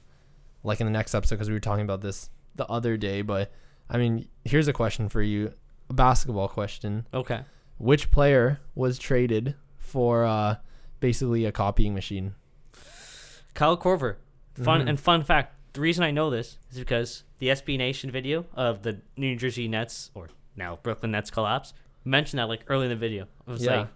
like 0.64 0.80
in 0.80 0.86
the 0.86 0.92
next 0.94 1.16
episode 1.16 1.36
because 1.36 1.48
we 1.50 1.56
were 1.56 1.60
talking 1.60 1.84
about 1.84 2.02
this 2.02 2.30
the 2.56 2.66
other 2.68 2.98
day. 2.98 3.22
But 3.22 3.52
I 3.90 3.98
mean, 3.98 4.28
here's 4.46 4.68
a 4.68 4.74
question 4.74 5.10
for 5.10 5.22
you, 5.22 5.54
a 5.90 5.94
basketball 5.94 6.48
question. 6.50 7.08
Okay. 7.14 7.42
Which 7.78 8.12
player 8.12 8.60
was 8.76 9.00
traded 9.00 9.56
for 9.78 10.26
uh, 10.26 10.58
basically 11.00 11.46
a 11.46 11.52
copying 11.52 11.94
machine? 11.94 12.36
Kyle 13.54 13.78
Korver. 13.78 14.18
Fun 14.64 14.82
Mhm. 14.82 14.90
and 14.90 15.00
fun 15.00 15.24
fact. 15.24 15.56
The 15.74 15.82
reason 15.82 16.04
I 16.04 16.12
know 16.12 16.30
this 16.30 16.58
is 16.72 16.80
because 16.80 17.24
the 17.40 17.50
SB 17.50 17.78
Nation 17.78 18.10
video 18.12 18.46
of 18.54 18.82
the 18.84 19.02
New 19.18 19.36
Jersey 19.36 19.68
Nets 19.68 20.12
or 20.16 20.30
now 20.56 20.80
Brooklyn 20.84 21.12
Nets 21.12 21.30
collapse 21.30 21.74
mentioned 22.04 22.40
that 22.40 22.50
like 22.50 22.64
early 22.68 22.86
in 22.86 22.90
the 22.90 22.96
video. 22.96 23.28
I 23.48 23.52
was 23.52 23.64
Yeah. 23.64 23.78
like, 23.82 23.88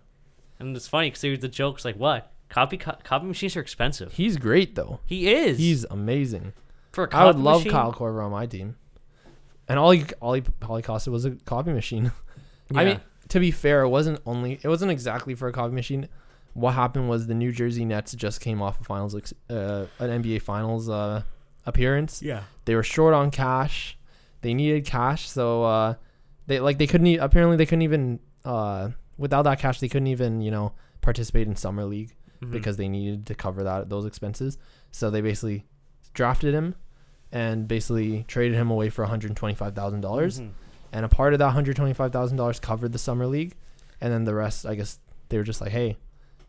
and 0.60 0.76
it's 0.76 0.88
funny 0.88 1.10
because 1.10 1.40
the 1.40 1.48
jokes 1.48 1.84
like 1.84 1.96
what 1.96 2.32
copy 2.50 2.78
co- 2.78 2.98
copy 3.04 3.26
machines 3.26 3.56
are 3.58 3.62
expensive. 3.62 4.14
He's 4.14 4.38
great 4.38 4.76
though. 4.76 5.00
He 5.06 5.34
is. 5.34 5.58
He's 5.58 5.84
amazing. 5.86 6.54
for 6.92 7.06
a 7.06 7.16
I 7.16 7.26
would 7.26 7.40
love 7.40 7.62
machine, 7.62 7.72
Kyle 7.72 7.92
Korver 7.92 8.24
on 8.24 8.32
my 8.32 8.46
team. 8.46 8.76
And 9.68 9.80
all 9.80 9.90
he 9.92 10.06
all 10.22 10.34
he, 10.34 10.44
all 10.68 10.76
he 10.78 10.84
costed 10.84 11.08
was 11.12 11.26
a 11.26 11.32
copy 11.32 11.72
machine. 11.72 12.12
I 12.76 12.86
mean, 12.86 13.02
to 13.30 13.40
be 13.40 13.50
fair, 13.50 13.82
it 13.82 13.90
wasn't 13.90 14.20
only 14.28 14.60
it 14.62 14.68
wasn't 14.68 14.92
exactly 14.92 15.34
for 15.34 15.48
a 15.48 15.52
copy 15.52 15.74
machine. 15.74 16.08
What 16.54 16.74
happened 16.74 17.10
was 17.10 17.28
the 17.28 17.34
New 17.34 17.52
Jersey 17.52 17.84
Nets 17.86 18.14
just 18.14 18.40
came 18.42 18.62
off 18.62 18.80
a 18.80 18.84
finals 18.84 19.16
uh, 19.50 19.86
an 20.00 20.22
NBA 20.24 20.42
finals 20.42 20.88
uh, 20.90 21.24
appearance. 21.66 22.22
yeah. 22.22 22.44
They 22.66 22.76
were 22.76 22.84
short 22.84 23.14
on 23.14 23.32
cash. 23.32 23.98
They 24.42 24.54
needed 24.54 24.86
cash, 24.86 25.30
so 25.30 25.64
uh, 25.64 25.94
they 26.48 26.60
like 26.60 26.78
they 26.78 26.88
couldn't 26.88 27.08
e- 27.08 27.18
apparently 27.18 27.58
they 27.58 27.66
couldn't 27.66 27.82
even 27.84 28.20
uh, 28.46 28.90
without 29.18 29.44
that 29.44 29.60
cash 29.60 29.80
they 29.80 29.88
couldn't 29.88 30.08
even 30.08 30.42
you 30.42 30.52
know 30.52 30.74
participate 31.02 31.48
in 31.48 31.56
summer 31.56 31.86
league 31.86 32.14
Mhm. 32.42 32.52
because 32.52 32.76
they 32.78 32.90
needed 32.90 33.26
to 33.28 33.36
cover 33.36 33.64
that 33.64 33.90
those 33.90 34.06
expenses. 34.06 34.58
So 34.92 35.10
they 35.10 35.22
basically 35.22 35.66
drafted 36.14 36.54
him 36.54 36.76
and 37.32 37.68
basically 37.68 38.26
traded 38.28 38.58
him 38.58 38.70
away 38.70 38.90
for 38.90 39.02
one 39.04 39.10
hundred 39.10 39.36
twenty 39.36 39.56
five 39.56 39.74
thousand 39.76 40.02
dollars 40.02 40.40
Mhm. 40.42 40.52
and 40.92 41.06
a 41.06 41.10
part 41.10 41.34
of 41.34 41.40
that 41.40 41.52
hundred 41.52 41.76
twenty 41.78 41.94
five 41.94 42.12
thousand 42.12 42.38
dollars 42.38 42.60
covered 42.60 42.92
the 42.92 43.00
summer 43.00 43.26
league, 43.28 43.56
and 44.02 44.12
then 44.14 44.26
the 44.26 44.34
rest, 44.36 44.66
I 44.66 44.76
guess, 44.76 45.00
they 45.30 45.38
were 45.38 45.44
just 45.44 45.62
like, 45.62 45.72
hey, 45.72 45.98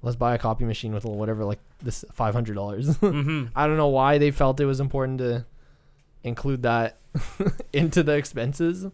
let's 0.04 0.16
buy 0.16 0.34
a 0.34 0.38
copy 0.38 0.64
machine 0.64 0.92
with 0.94 1.04
whatever 1.04 1.44
like 1.44 1.58
this 1.82 2.04
five 2.12 2.34
hundred 2.34 2.54
dollars. 2.54 2.96
Mhm. 2.98 3.50
I 3.56 3.66
don't 3.66 3.76
know 3.76 3.88
why 3.88 4.18
they 4.18 4.30
felt 4.30 4.60
it 4.60 4.66
was 4.66 4.78
important 4.80 5.18
to 5.18 5.46
include 6.22 6.62
that 6.62 6.98
into 7.72 8.02
the 8.02 8.12
expenses, 8.12 8.86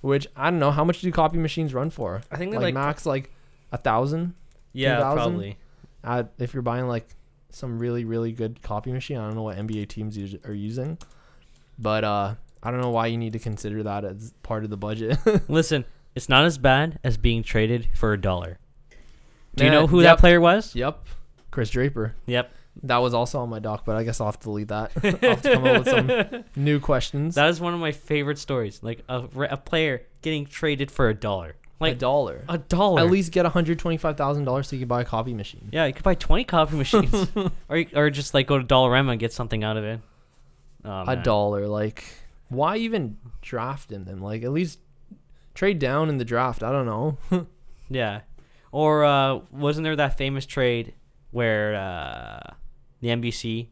which 0.00 0.26
I 0.36 0.50
don't 0.50 0.58
know 0.58 0.70
how 0.70 0.84
much 0.84 1.00
do 1.00 1.10
copy 1.12 1.38
machines 1.38 1.72
run 1.74 1.90
for. 1.90 2.22
I 2.30 2.36
think 2.36 2.50
they 2.50 2.56
Like, 2.58 2.64
like, 2.64 2.74
max 2.74 3.06
like 3.06 3.32
a 3.72 3.78
thousand. 3.78 4.34
yeah 4.72 4.96
2000? 4.96 5.16
probably. 5.16 5.58
Uh, 6.04 6.22
if 6.38 6.54
you're 6.54 6.62
buying 6.62 6.86
like 6.88 7.08
some 7.50 7.78
really 7.78 8.04
really 8.04 8.32
good 8.32 8.62
copy 8.62 8.92
machine, 8.92 9.16
I 9.18 9.26
don't 9.26 9.34
know 9.34 9.42
what 9.42 9.56
NBA 9.56 9.88
teams 9.88 10.16
us- 10.18 10.34
are 10.44 10.54
using, 10.54 10.98
but 11.78 12.04
uh, 12.04 12.34
I 12.62 12.70
don't 12.70 12.80
know 12.80 12.90
why 12.90 13.06
you 13.06 13.16
need 13.18 13.32
to 13.34 13.38
consider 13.38 13.82
that 13.84 14.04
as 14.04 14.32
part 14.42 14.64
of 14.64 14.70
the 14.70 14.76
budget. 14.76 15.18
Listen, 15.48 15.84
it's 16.14 16.28
not 16.28 16.44
as 16.44 16.58
bad 16.58 16.98
as 17.04 17.16
being 17.16 17.42
traded 17.42 17.88
for 17.94 18.12
a 18.12 18.20
dollar. 18.20 18.58
Do 19.56 19.64
you 19.64 19.70
know 19.70 19.86
who 19.86 20.02
yep. 20.02 20.16
that 20.16 20.20
player 20.20 20.40
was? 20.40 20.74
Yep. 20.74 21.04
Chris 21.50 21.70
Draper. 21.70 22.14
Yep. 22.26 22.52
That 22.82 22.98
was 22.98 23.14
also 23.14 23.40
on 23.40 23.48
my 23.48 23.58
doc, 23.58 23.84
but 23.86 23.96
I 23.96 24.04
guess 24.04 24.20
I'll 24.20 24.26
have 24.26 24.38
to 24.40 24.44
delete 24.44 24.68
that. 24.68 24.92
I'll 25.02 25.30
have 25.30 25.42
to 25.42 25.54
come 25.54 25.64
up 25.64 25.84
with 25.84 25.88
some 25.88 26.44
new 26.62 26.78
questions. 26.78 27.34
That 27.34 27.48
is 27.48 27.58
one 27.58 27.72
of 27.72 27.80
my 27.80 27.92
favorite 27.92 28.38
stories. 28.38 28.82
Like 28.82 29.02
a, 29.08 29.26
a 29.50 29.56
player 29.56 30.02
getting 30.20 30.44
traded 30.44 30.90
for 30.90 31.08
a 31.08 31.14
dollar. 31.14 31.56
Like 31.80 31.94
a 31.94 31.96
dollar. 31.96 32.44
a 32.48 32.58
dollar. 32.58 33.00
At 33.00 33.10
least 33.10 33.32
get 33.32 33.46
$125,000 33.46 34.64
so 34.64 34.76
you 34.76 34.80
can 34.80 34.88
buy 34.88 35.02
a 35.02 35.04
copy 35.04 35.34
machine. 35.34 35.68
Yeah, 35.72 35.86
you 35.86 35.92
could 35.92 36.04
buy 36.04 36.14
twenty 36.14 36.44
copy 36.44 36.76
machines, 36.76 37.28
or 37.68 37.78
you, 37.78 37.86
or 37.94 38.08
just 38.10 38.32
like 38.32 38.46
go 38.46 38.58
to 38.58 38.64
Dollarama 38.64 39.12
and 39.12 39.20
get 39.20 39.32
something 39.32 39.62
out 39.62 39.76
of 39.76 39.84
it. 39.84 40.00
Oh, 40.84 41.04
a 41.06 41.16
dollar. 41.16 41.66
Like, 41.66 42.04
why 42.48 42.76
even 42.76 43.18
draft 43.42 43.92
in 43.92 44.04
them? 44.04 44.22
Like, 44.22 44.42
at 44.42 44.52
least 44.52 44.78
trade 45.54 45.78
down 45.78 46.08
in 46.08 46.18
the 46.18 46.24
draft. 46.24 46.62
I 46.62 46.72
don't 46.72 46.86
know. 46.86 47.46
Yeah, 47.88 48.20
or 48.76 49.06
uh, 49.06 49.40
wasn't 49.50 49.82
there 49.84 49.96
that 49.96 50.18
famous 50.18 50.44
trade 50.44 50.92
where 51.30 51.74
uh, 51.74 52.52
the 53.00 53.08
NBC 53.08 53.68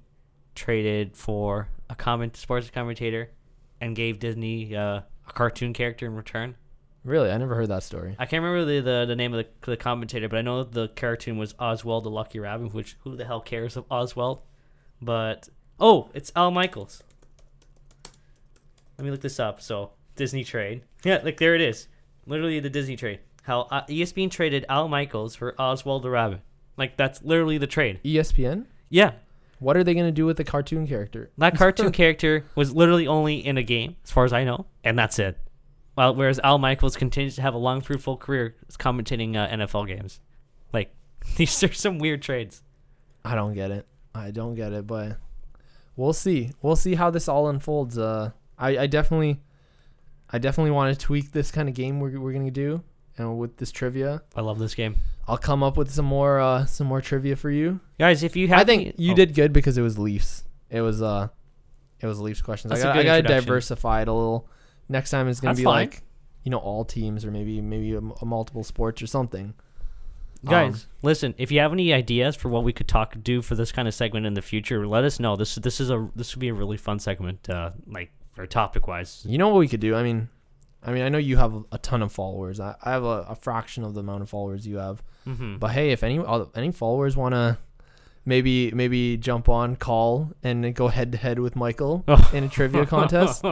traded 0.55 1.15
for 1.15 1.69
a 1.91 1.95
comment 1.95 2.39
sports 2.39 2.71
commentator 2.71 3.31
and 3.83 3.95
gave 3.95 4.19
Disney 4.19 4.75
uh, 4.75 5.03
a 5.29 5.33
cartoon 5.35 5.75
character 5.75 6.07
in 6.07 6.15
return? 6.15 6.57
really, 7.05 7.31
I 7.31 7.37
never 7.37 7.55
heard 7.55 7.69
that 7.69 7.83
story. 7.83 8.17
I 8.19 8.25
can't 8.25 8.43
remember 8.43 8.65
the, 8.65 8.81
the, 8.81 9.05
the 9.05 9.15
name 9.15 9.35
of 9.35 9.45
the, 9.45 9.73
the 9.73 9.77
commentator, 9.77 10.27
but 10.27 10.39
I 10.39 10.41
know 10.41 10.65
the 10.65 10.89
cartoon 10.89 11.37
was 11.37 11.55
Oswald 11.59 12.05
the 12.05 12.11
Lucky 12.11 12.39
Rabbit, 12.39 12.73
which 12.73 12.97
who 13.01 13.15
the 13.15 13.27
hell 13.27 13.43
cares 13.43 13.77
of 13.77 13.85
Oswald? 13.91 14.41
But 15.03 15.51
oh, 15.79 16.09
it's 16.15 16.33
Al 16.35 16.51
Michaels. 16.51 17.03
Let 18.97 19.05
me 19.05 19.11
look 19.11 19.21
this 19.21 19.39
up. 19.39 19.61
So 19.61 19.91
Disney 20.17 20.45
trade, 20.45 20.85
yeah, 21.05 21.21
like 21.23 21.37
there 21.37 21.55
it 21.55 21.61
is, 21.61 21.89
literally 22.25 22.59
the 22.59 22.71
Disney 22.71 22.97
trade. 22.97 23.21
How 23.45 23.63
uh, 23.71 23.85
ESPN 23.87 24.31
traded 24.31 24.65
Al 24.69 24.89
Michaels 24.89 25.35
for 25.37 25.55
Oswald 25.61 26.03
the 26.03 26.11
Rabbit. 26.11 26.41
Like 26.77 26.97
that's 26.97 27.23
literally 27.23 27.57
the 27.59 27.67
trade. 27.67 28.01
ESPN? 28.05 28.67
Yeah, 28.91 29.13
What 29.59 29.77
are 29.77 29.85
they 29.85 29.95
going 29.95 30.07
to 30.07 30.13
do 30.13 30.27
with 30.27 30.37
the 30.37 30.45
cartoon 30.45 30.87
character? 30.87 31.31
that 31.39 31.57
cartoon 31.59 31.93
character 31.93 32.45
was 32.55 32.75
literally 32.75 33.07
only 33.07 33.45
in 33.45 33.57
a 33.59 33.63
game, 33.63 33.97
as 34.05 34.11
far 34.11 34.25
as 34.25 34.33
I 34.33 34.45
know, 34.45 34.67
and 34.83 34.99
that's 34.99 35.19
it. 35.19 35.39
Well, 35.97 36.15
whereas 36.15 36.41
Al 36.43 36.59
Michaels 36.59 36.97
continues 36.97 37.37
to 37.37 37.43
have 37.43 37.55
a 37.55 37.59
long, 37.59 37.81
fruitful 37.81 38.17
career 38.17 38.57
commentating 38.79 39.37
uh, 39.37 39.49
NFL 39.49 39.87
games. 39.89 40.21
Like 40.73 40.93
these 41.37 41.63
are 41.63 41.73
some 41.73 41.99
weird 41.99 42.23
trades. 42.23 42.63
I 43.25 43.35
don't 43.35 43.55
get 43.55 43.71
it. 43.71 43.87
I 44.15 44.31
don't 44.31 44.55
get 44.55 44.73
it, 44.73 44.87
but 44.87 45.19
we'll 45.97 46.13
see. 46.13 46.53
We'll 46.63 46.77
see 46.77 46.95
how 46.95 47.11
this 47.11 47.29
all 47.29 47.49
unfolds. 47.49 47.97
Uh, 47.99 48.31
I, 48.59 48.79
I 48.79 48.87
definitely, 48.87 49.41
I 50.31 50.39
definitely 50.39 50.71
want 50.73 50.93
to 50.97 50.99
tweak 51.05 51.33
this 51.33 51.51
kind 51.51 51.69
of 51.69 51.75
game 51.75 52.01
we're, 52.01 52.19
we're 52.21 52.33
gonna 52.33 52.51
do, 52.51 52.83
and 53.17 53.39
with 53.39 53.57
this 53.59 53.71
trivia, 53.71 54.23
I 54.35 54.41
love 54.41 54.59
this 54.59 54.75
game, 54.75 54.97
I'll 55.29 55.39
come 55.39 55.63
up 55.63 55.77
with 55.77 55.91
some 55.91 56.05
more, 56.05 56.41
uh, 56.41 56.67
some 56.67 56.87
more 56.87 57.01
trivia 57.01 57.37
for 57.37 57.51
you. 57.51 57.81
guys. 57.99 58.23
If 58.23 58.37
you 58.37 58.49
have, 58.49 58.61
I 58.61 58.65
think 58.65 58.95
you 58.99 59.13
oh, 59.13 59.15
did 59.17 59.35
good 59.35 59.53
because 59.53 59.79
it 59.79 59.83
was 59.83 59.99
Leafs. 59.99 60.45
It 60.71 60.81
was, 60.81 61.01
uh, 61.01 61.29
it 62.01 62.07
was 62.07 62.21
Leafs 62.21 62.43
questions. 62.43 62.71
That's 62.71 62.85
I 62.85 62.89
got, 62.89 62.99
I 62.99 63.03
got 63.05 63.17
to 63.17 63.23
diversify 63.23 64.03
it 64.03 64.09
a 64.09 64.13
little. 64.13 64.49
Next 64.89 65.11
time 65.11 65.29
it's 65.29 65.41
gonna 65.41 65.53
That's 65.53 65.61
be 65.61 65.65
fine. 65.65 65.87
like, 65.89 66.03
you 66.43 66.51
know, 66.51 66.59
all 66.59 66.85
teams 66.85 67.25
or 67.25 67.31
maybe 67.31 67.61
maybe 67.63 67.95
a, 67.95 68.01
a 68.01 68.27
multiple 68.27 68.63
sports 68.63 69.01
or 69.01 69.07
something. 69.07 69.55
guys. 70.45 70.75
Um, 70.75 70.81
listen, 71.03 71.35
if 71.39 71.51
you 71.51 71.61
have 71.61 71.73
any 71.73 71.95
ideas 71.95 72.37
for 72.37 72.51
what 72.51 72.65
we 72.65 72.73
could 72.73 72.89
talk 72.89 73.17
do 73.23 73.41
for 73.41 73.55
this 73.55 73.73
kind 73.73 73.89
of 73.89 73.95
segment 73.95 74.27
in 74.27 74.35
the 74.35 74.43
future, 74.43 74.87
let 74.87 75.05
us 75.05 75.19
know. 75.19 75.37
This 75.37 75.55
this 75.55 75.81
is 75.81 75.91
a 75.91 76.07
this 76.15 76.35
would 76.35 76.41
be 76.41 76.49
a 76.49 76.55
really 76.55 76.77
fun 76.77 76.99
segment, 76.99 77.49
uh, 77.49 77.71
like 77.87 78.11
for 78.35 78.47
topic 78.47 78.87
wise. 78.87 79.23
You 79.27 79.39
know 79.39 79.49
what 79.49 79.59
we 79.59 79.69
could 79.69 79.81
do? 79.81 79.95
I 79.95 80.03
mean, 80.03 80.29
I 80.85 80.93
mean, 80.93 81.03
I 81.03 81.09
know 81.09 81.19
you 81.19 81.37
have 81.39 81.55
a 81.73 81.79
ton 81.79 82.03
of 82.03 82.13
followers. 82.13 82.61
I, 82.61 82.75
I 82.83 82.91
have 82.93 83.05
a, 83.05 83.27
a 83.31 83.35
fraction 83.35 83.85
of 83.85 83.95
the 83.95 84.01
amount 84.01 84.23
of 84.23 84.29
followers 84.29 84.67
you 84.67 84.77
have. 84.77 85.03
Mm-hmm. 85.27 85.57
But 85.57 85.71
hey, 85.73 85.91
if 85.93 86.03
any 86.05 86.23
any 86.55 86.71
followers 86.73 87.17
want 87.17 87.35
to 87.35 87.59
maybe 88.27 88.71
maybe 88.73 89.17
jump 89.17 89.49
on, 89.49 89.77
call, 89.77 90.33
and 90.43 90.75
go 90.75 90.89
head 90.89 91.13
to 91.13 91.19
head 91.19 91.39
with 91.39 91.57
Michael 91.57 92.05
in 92.33 92.45
a 92.45 92.49
trivia 92.49 92.85
contest, 92.87 93.45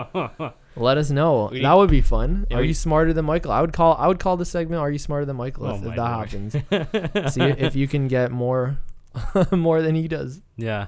let 0.77 0.99
us 0.99 1.11
know. 1.11 1.49
We- 1.53 1.63
that 1.63 1.75
would 1.75 1.91
be 1.91 2.01
fun. 2.01 2.47
Yeah, 2.51 2.59
Are 2.59 2.61
we- 2.61 2.69
you 2.69 2.75
smarter 2.75 3.13
than 3.13 3.25
Michael? 3.25 3.53
I 3.53 3.61
would 3.61 3.73
call 3.73 3.97
I 3.97 4.07
would 4.09 4.19
call 4.21 4.37
the 4.37 4.45
segment 4.45 4.81
"Are 4.81 4.91
you 4.91 4.99
smarter 4.99 5.25
than 5.25 5.37
Michael?" 5.37 5.67
Oh 5.67 5.75
if, 5.77 5.85
if 5.85 5.97
that 5.97 5.97
Lord. 5.97 6.31
happens. 6.31 7.33
See 7.35 7.43
if 7.43 7.75
you 7.77 7.89
can 7.89 8.09
get 8.09 8.31
more 8.31 8.79
more 9.53 9.83
than 9.83 9.95
he 9.95 10.09
does. 10.09 10.41
Yeah. 10.57 10.87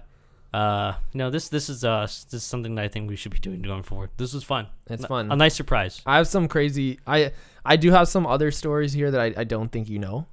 Uh, 0.54 0.94
no, 1.14 1.30
this 1.30 1.48
this 1.48 1.68
is 1.68 1.82
uh 1.84 2.02
this 2.02 2.32
is 2.32 2.44
something 2.44 2.76
that 2.76 2.84
I 2.84 2.88
think 2.88 3.08
we 3.08 3.16
should 3.16 3.32
be 3.32 3.38
doing 3.38 3.60
going 3.62 3.82
forward. 3.82 4.10
This 4.18 4.32
was 4.32 4.44
fun. 4.44 4.68
It's 4.88 5.02
N- 5.02 5.08
fun. 5.08 5.32
A 5.32 5.36
nice 5.36 5.54
surprise. 5.56 6.00
I 6.06 6.16
have 6.18 6.28
some 6.28 6.46
crazy. 6.46 7.00
I 7.06 7.32
I 7.64 7.74
do 7.76 7.90
have 7.90 8.06
some 8.06 8.24
other 8.24 8.50
stories 8.52 8.92
here 8.92 9.10
that 9.10 9.20
I, 9.20 9.34
I 9.38 9.44
don't 9.44 9.72
think 9.72 9.88
you 9.88 9.98
know, 9.98 10.26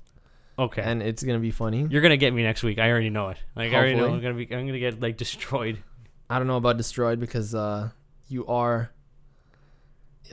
Okay. 0.59 0.83
and 0.83 1.01
it's 1.01 1.23
gonna 1.23 1.39
be 1.39 1.49
funny. 1.49 1.87
You're 1.89 2.03
gonna 2.03 2.17
get 2.17 2.33
me 2.33 2.43
next 2.43 2.61
week. 2.61 2.77
I 2.77 2.91
already 2.91 3.09
know 3.09 3.29
it. 3.29 3.37
Like 3.55 3.71
I 3.71 3.75
already 3.77 3.95
know 3.95 4.09
Hopefully. 4.09 4.17
I'm 4.17 4.21
gonna 4.35 4.45
be. 4.45 4.55
I'm 4.55 4.67
gonna 4.67 4.79
get 4.79 5.01
like 5.01 5.17
destroyed. 5.17 5.79
I 6.29 6.37
don't 6.37 6.47
know 6.47 6.57
about 6.57 6.77
destroyed 6.77 7.19
because 7.19 7.55
uh, 7.55 7.89
you 8.27 8.45
are. 8.45 8.91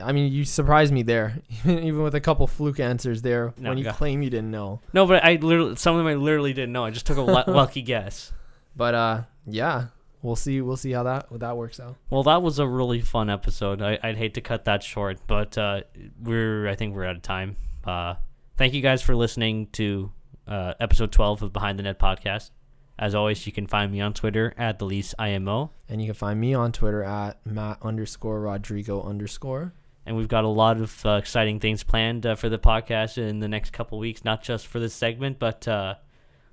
I 0.01 0.11
mean, 0.13 0.31
you 0.31 0.45
surprised 0.45 0.93
me 0.93 1.01
there, 1.03 1.39
even 1.65 2.03
with 2.03 2.15
a 2.15 2.21
couple 2.21 2.45
fluke 2.47 2.79
answers 2.79 3.21
there 3.21 3.53
No, 3.57 3.69
when 3.69 3.77
you 3.77 3.83
go- 3.85 3.91
claim 3.91 4.21
you 4.21 4.29
didn't 4.29 4.51
know. 4.51 4.79
No, 4.93 5.05
but 5.05 5.23
I 5.25 5.35
literally 5.41 5.75
some 5.77 5.95
of 5.95 5.99
them 5.99 6.07
I 6.07 6.13
literally 6.13 6.53
didn't 6.53 6.71
know. 6.73 6.85
I 6.85 6.91
just 6.91 7.05
took 7.05 7.17
a 7.17 7.21
lu- 7.21 7.43
lucky 7.53 7.81
guess. 7.81 8.31
But 8.75 8.93
uh, 8.95 9.21
yeah, 9.53 9.87
we'll 10.21 10.35
see. 10.35 10.61
We'll 10.61 10.77
see 10.77 10.91
how 10.91 11.03
that 11.03 11.27
that 11.39 11.57
works 11.57 11.79
out. 11.79 11.95
Well, 12.09 12.23
that 12.23 12.41
was 12.41 12.59
a 12.59 12.67
really 12.67 13.01
fun 13.01 13.29
episode. 13.29 13.81
I, 13.81 13.99
I'd 14.01 14.17
hate 14.17 14.33
to 14.35 14.41
cut 14.41 14.65
that 14.65 14.83
short, 14.83 15.19
but 15.27 15.57
uh, 15.57 15.81
we're 16.21 16.67
I 16.67 16.75
think 16.75 16.95
we're 16.95 17.05
out 17.05 17.15
of 17.15 17.21
time. 17.21 17.55
Uh, 17.83 18.15
thank 18.57 18.73
you 18.73 18.81
guys 18.81 19.01
for 19.01 19.15
listening 19.15 19.67
to 19.73 20.11
uh, 20.47 20.73
episode 20.79 21.11
12 21.11 21.43
of 21.43 21.53
Behind 21.53 21.79
the 21.79 21.83
Net 21.83 21.99
podcast. 21.99 22.51
As 22.97 23.15
always, 23.15 23.45
you 23.45 23.53
can 23.53 23.65
find 23.65 23.91
me 23.91 24.01
on 24.01 24.13
Twitter 24.13 24.53
at 24.57 24.77
the 24.77 24.85
least 24.85 25.15
IMO. 25.17 25.71
And 25.87 26.01
you 26.01 26.07
can 26.07 26.15
find 26.15 26.39
me 26.39 26.53
on 26.53 26.73
Twitter 26.73 27.01
at 27.01 27.39
Matt 27.45 27.77
underscore 27.81 28.41
Rodrigo 28.41 29.01
underscore. 29.01 29.73
And 30.05 30.17
we've 30.17 30.27
got 30.27 30.43
a 30.43 30.49
lot 30.49 30.81
of 30.81 31.05
uh, 31.05 31.11
exciting 31.11 31.61
things 31.61 31.83
planned 31.83 32.25
uh, 32.25 32.35
for 32.35 32.49
the 32.49 32.59
podcast 32.59 33.17
in 33.17 33.39
the 33.39 33.47
next 33.47 33.71
couple 33.71 33.99
weeks, 33.99 34.25
not 34.25 34.43
just 34.43 34.67
for 34.67 34.79
this 34.79 34.93
segment, 34.93 35.39
but 35.39 35.65
uh, 35.65 35.95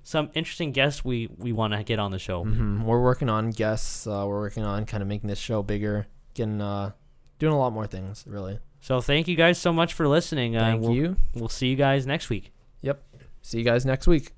some 0.07 0.29
interesting 0.35 0.71
guests 0.71 1.03
we, 1.03 1.27
we 1.37 1.51
want 1.51 1.73
to 1.73 1.83
get 1.83 1.99
on 1.99 2.11
the 2.11 2.17
show. 2.17 2.45
Mm-hmm. 2.45 2.85
We're 2.85 3.01
working 3.01 3.27
on 3.27 3.49
guests. 3.49 4.07
Uh, 4.07 4.23
we're 4.25 4.39
working 4.39 4.63
on 4.63 4.85
kind 4.85 5.03
of 5.03 5.09
making 5.09 5.27
this 5.27 5.37
show 5.37 5.61
bigger, 5.61 6.07
getting 6.33 6.61
uh, 6.61 6.91
doing 7.39 7.51
a 7.53 7.59
lot 7.59 7.73
more 7.73 7.87
things, 7.87 8.23
really. 8.25 8.57
So 8.79 9.01
thank 9.01 9.27
you 9.27 9.35
guys 9.35 9.57
so 9.57 9.73
much 9.73 9.93
for 9.93 10.07
listening. 10.07 10.55
Uh, 10.55 10.61
Thank 10.61 10.81
we'll, 10.81 10.93
you. 10.93 11.17
We'll 11.35 11.49
see 11.49 11.67
you 11.67 11.75
guys 11.75 12.07
next 12.07 12.29
week. 12.29 12.53
Yep. 12.83 13.03
See 13.41 13.57
you 13.57 13.65
guys 13.65 13.85
next 13.85 14.07
week. 14.07 14.31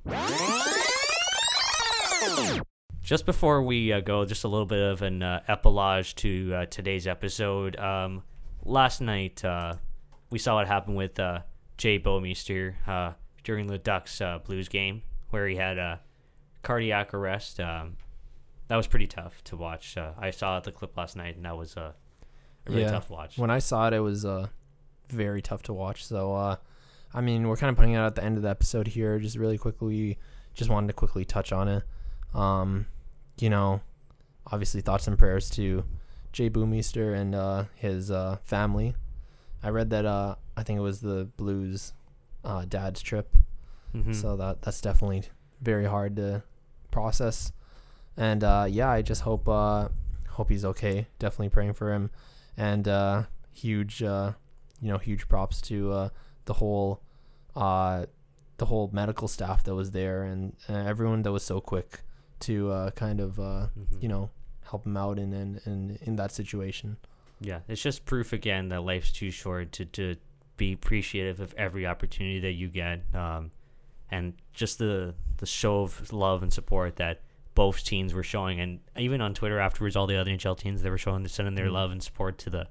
Just 3.04 3.28
before 3.28 3.62
we 3.62 3.94
uh, 3.94 4.00
go, 4.00 4.26
just 4.26 4.46
a 4.46 4.48
little 4.48 4.66
bit 4.66 4.82
of 4.82 5.04
an 5.04 5.22
uh, 5.22 5.44
epilogue 5.48 6.06
to 6.16 6.52
uh, 6.52 6.66
today's 6.66 7.06
episode. 7.06 7.78
Um, 7.78 8.24
last 8.66 9.02
night, 9.02 9.46
uh, 9.46 9.76
we 10.32 10.40
saw 10.40 10.56
what 10.56 10.66
happened 10.66 10.98
with 10.98 11.20
uh, 11.20 11.42
Jay 11.78 12.00
Bouwmeester 12.00 12.74
uh, 12.88 13.14
during 13.44 13.68
the 13.68 13.78
Ducks 13.78 14.20
uh, 14.20 14.40
Blues 14.40 14.68
game, 14.68 15.04
where 15.30 15.48
he 15.48 15.56
had 15.56 15.78
a 15.78 16.00
cardiac 16.64 17.14
arrest. 17.14 17.60
Um, 17.60 17.98
that 18.68 18.76
was 18.76 18.88
pretty 18.88 19.08
tough 19.08 19.44
to 19.46 19.56
watch. 19.58 19.98
Uh, 19.98 20.12
I 20.18 20.32
saw 20.32 20.60
the 20.60 20.72
clip 20.72 20.96
last 20.98 21.16
night, 21.16 21.36
and 21.36 21.46
that 21.46 21.58
was 21.58 21.76
uh, 21.78 21.94
a 22.68 22.70
really 22.72 22.84
Yeah. 22.84 22.92
tough 22.92 23.10
watch. 23.10 23.38
When 23.38 23.50
I 23.50 23.60
saw 23.60 23.88
it, 23.88 23.94
it 23.94 24.00
was 24.00 24.26
uh, 24.26 24.48
very 25.10 25.42
tough 25.42 25.64
to 25.64 25.74
watch. 25.74 26.06
So, 26.06 26.36
uh, 26.36 26.56
I 27.14 27.22
mean, 27.22 27.48
we're 27.48 27.58
kind 27.58 27.70
of 27.72 27.76
putting 27.78 27.94
it 27.94 27.98
at 28.00 28.16
the 28.16 28.24
end 28.24 28.38
of 28.38 28.44
the 28.44 28.50
episode 28.50 28.88
here. 28.90 29.18
Just 29.20 29.38
really 29.38 29.58
quickly, 29.58 30.18
just 30.54 30.70
wanted 30.70 30.88
to 30.88 30.94
quickly 30.94 31.26
touch 31.26 31.52
on 31.52 31.68
it. 31.68 31.84
Um, 32.34 32.86
you 33.40 33.50
know, 33.50 33.82
obviously 34.52 34.82
thoughts 34.82 35.08
and 35.08 35.18
prayers 35.18 35.50
to 35.52 35.84
Jay 36.32 36.50
Bouwmeester 36.50 37.16
and 37.20 37.34
uh, 37.34 37.64
his 37.76 38.12
uh, 38.12 38.38
family. 38.44 38.94
I 39.64 39.70
read 39.70 39.90
that 39.90 40.06
uh, 40.06 40.36
I 40.56 40.62
think 40.64 40.78
it 40.78 40.82
was 40.84 41.02
the 41.02 41.26
Blues 41.38 41.94
uh, 42.44 42.66
dad's 42.70 43.02
trip. 43.02 43.36
Mhm. 43.96 44.14
So 44.16 44.36
that 44.38 44.62
that's 44.62 44.82
definitely 44.82 45.24
very 45.62 45.86
hard 45.86 46.16
to 46.18 46.44
process. 46.92 47.52
And 48.18 48.44
uh, 48.44 48.66
yeah, 48.70 48.90
I 48.90 49.02
just 49.02 49.22
hope 49.22 49.48
uh, 49.48 49.90
hope 50.30 50.50
he's 50.50 50.66
okay. 50.66 51.08
Definitely 51.20 51.50
praying 51.50 51.74
for 51.74 51.94
him. 51.94 52.10
And 52.58 52.88
uh, 52.88 53.24
huge, 53.52 54.04
uh, 54.04 54.34
you 54.82 54.90
know, 54.92 54.98
huge 54.98 55.28
props 55.28 55.62
to 55.62 55.92
uh, 55.92 56.10
the 56.46 56.54
whole 56.56 57.02
uh, 57.56 58.06
the 58.58 58.66
whole 58.66 58.90
medical 58.94 59.28
staff 59.28 59.64
that 59.64 59.74
was 59.76 59.92
there 59.92 60.24
and 60.24 60.56
uh, 60.68 60.74
everyone 60.74 61.22
that 61.24 61.32
was 61.32 61.44
so 61.44 61.62
quick 61.62 62.02
to 62.42 62.72
uh, 62.72 62.92
kind 62.92 63.20
of 63.20 63.40
uh, 63.40 63.68
Mhm. 63.78 64.02
you 64.02 64.08
know 64.10 64.30
help 64.66 64.86
him 64.86 64.98
out 64.98 65.18
in, 65.18 65.34
in 65.34 65.60
in 65.66 65.98
in 66.02 66.16
that 66.18 66.32
situation. 66.32 66.98
Yeah, 67.42 67.62
it's 67.70 67.82
just 67.82 68.06
proof 68.06 68.34
again 68.34 68.68
that 68.70 68.82
life's 68.82 69.14
too 69.14 69.32
short 69.32 69.72
to, 69.74 69.86
to 69.86 70.18
be 70.58 70.74
appreciative 70.74 71.40
of 71.40 71.54
every 71.56 71.88
opportunity 71.88 72.40
that 72.42 72.52
you 72.52 72.68
get, 72.68 73.00
um, 73.16 73.52
and 74.12 74.34
just 74.54 74.78
the 74.80 75.16
the 75.38 75.46
show 75.46 75.82
of 75.82 76.12
love 76.12 76.44
and 76.44 76.52
support 76.52 76.98
that 76.98 77.22
both 77.56 77.84
teams 77.84 78.14
were 78.14 78.24
showing, 78.24 78.60
and 78.60 78.80
even 78.98 79.22
on 79.22 79.34
Twitter 79.34 79.60
afterwards, 79.60 79.96
all 79.96 80.08
the 80.08 80.16
other 80.18 80.32
NHL 80.32 80.58
teams 80.58 80.82
they 80.82 80.90
were 80.90 80.98
showing 80.98 81.28
sending 81.28 81.56
their 81.56 81.68
Mhm. 81.68 81.74
love 81.74 81.92
and 81.92 82.02
support 82.04 82.38
to 82.40 82.50
the 82.50 82.68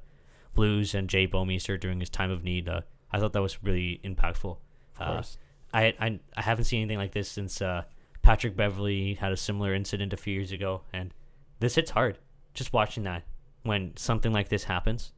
Blues 0.55 0.95
and 0.95 1.09
Jay 1.09 1.27
Bouwmeester 1.27 1.79
during 1.79 2.01
his 2.01 2.11
time 2.11 2.31
of 2.31 2.43
need. 2.43 2.69
Uh, 2.69 2.81
I 3.13 3.19
thought 3.21 3.33
that 3.33 3.43
was 3.43 3.63
really 3.63 4.01
impactful. 4.05 4.57
Of 4.97 5.01
Uh, 5.01 5.13
course. 5.15 5.39
I, 5.73 5.95
I 6.01 6.21
I 6.37 6.43
haven't 6.43 6.65
seen 6.65 6.81
anything 6.83 6.99
like 6.99 7.13
this 7.13 7.29
since 7.31 7.61
uh, 7.63 7.85
Patrick 8.23 8.57
Beverly 8.57 9.15
had 9.15 9.33
a 9.33 9.37
similar 9.37 9.75
incident 9.75 10.13
a 10.13 10.17
few 10.17 10.35
years 10.35 10.51
ago, 10.53 10.83
and 10.93 11.13
this 11.61 11.75
hits 11.75 11.91
hard. 11.93 12.19
Just 12.55 12.73
watching 12.73 13.03
that 13.05 13.25
when 13.63 13.97
something 13.97 14.33
like 14.33 14.49
this 14.49 14.65
happens, 14.65 15.13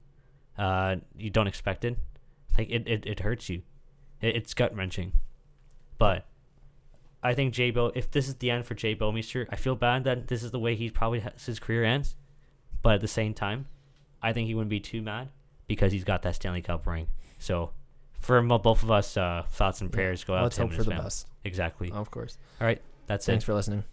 uh, 0.59 0.97
you 1.17 1.31
don't 1.31 1.47
expect 1.47 1.85
it. 1.85 1.97
Like 2.59 2.69
it, 2.71 2.87
it, 2.89 3.07
it 3.07 3.21
hurts 3.21 3.49
you. 3.49 3.63
It, 4.21 4.37
it's 4.37 4.55
gut 4.55 4.75
wrenching. 4.75 5.13
But 6.01 6.25
I 7.23 7.35
think 7.35 7.53
Jay 7.53 7.71
Bo. 7.71 7.93
If 7.95 8.11
this 8.11 8.27
is 8.27 8.35
the 8.37 8.51
end 8.51 8.65
for 8.65 8.75
Jay 8.75 8.97
Bouwmeester, 8.97 9.47
I 9.51 9.57
feel 9.57 9.77
bad 9.77 10.05
that 10.05 10.29
this 10.29 10.43
is 10.43 10.51
the 10.51 10.59
way 10.59 10.75
he 10.75 10.89
probably 10.91 11.21
has 11.21 11.45
his 11.45 11.61
career 11.61 11.85
ends. 11.85 12.17
But 12.83 12.95
at 12.95 13.01
the 13.03 13.09
same 13.09 13.35
time, 13.35 13.67
I 14.23 14.33
think 14.33 14.49
he 14.49 14.55
wouldn't 14.55 14.71
be 14.71 14.81
too 14.81 15.03
mad 15.03 15.29
because 15.69 15.93
he's 15.93 16.03
got 16.05 16.23
that 16.23 16.35
Stanley 16.35 16.63
Cup 16.63 16.87
ring. 16.87 17.09
So, 17.39 17.73
for 18.19 18.41
both 18.41 18.83
of 18.83 18.91
us, 18.91 19.19
uh, 19.19 19.45
thoughts 19.51 19.83
and 19.83 19.93
prayers 19.93 20.25
go 20.25 20.35
out 20.35 20.45
Let's 20.45 20.57
to 20.57 20.63
him 20.63 20.69
hope 20.69 20.71
and 20.71 20.77
for 20.77 20.79
his 20.79 20.87
the 20.87 20.91
family. 20.93 21.05
best. 21.05 21.27
Exactly. 21.45 21.93
Of 21.93 22.11
course. 22.11 22.39
All 22.61 22.67
right. 22.67 22.81
That's 23.07 23.27
Thanks 23.27 23.45
it. 23.45 23.47
for 23.47 23.55
listening. 23.55 23.85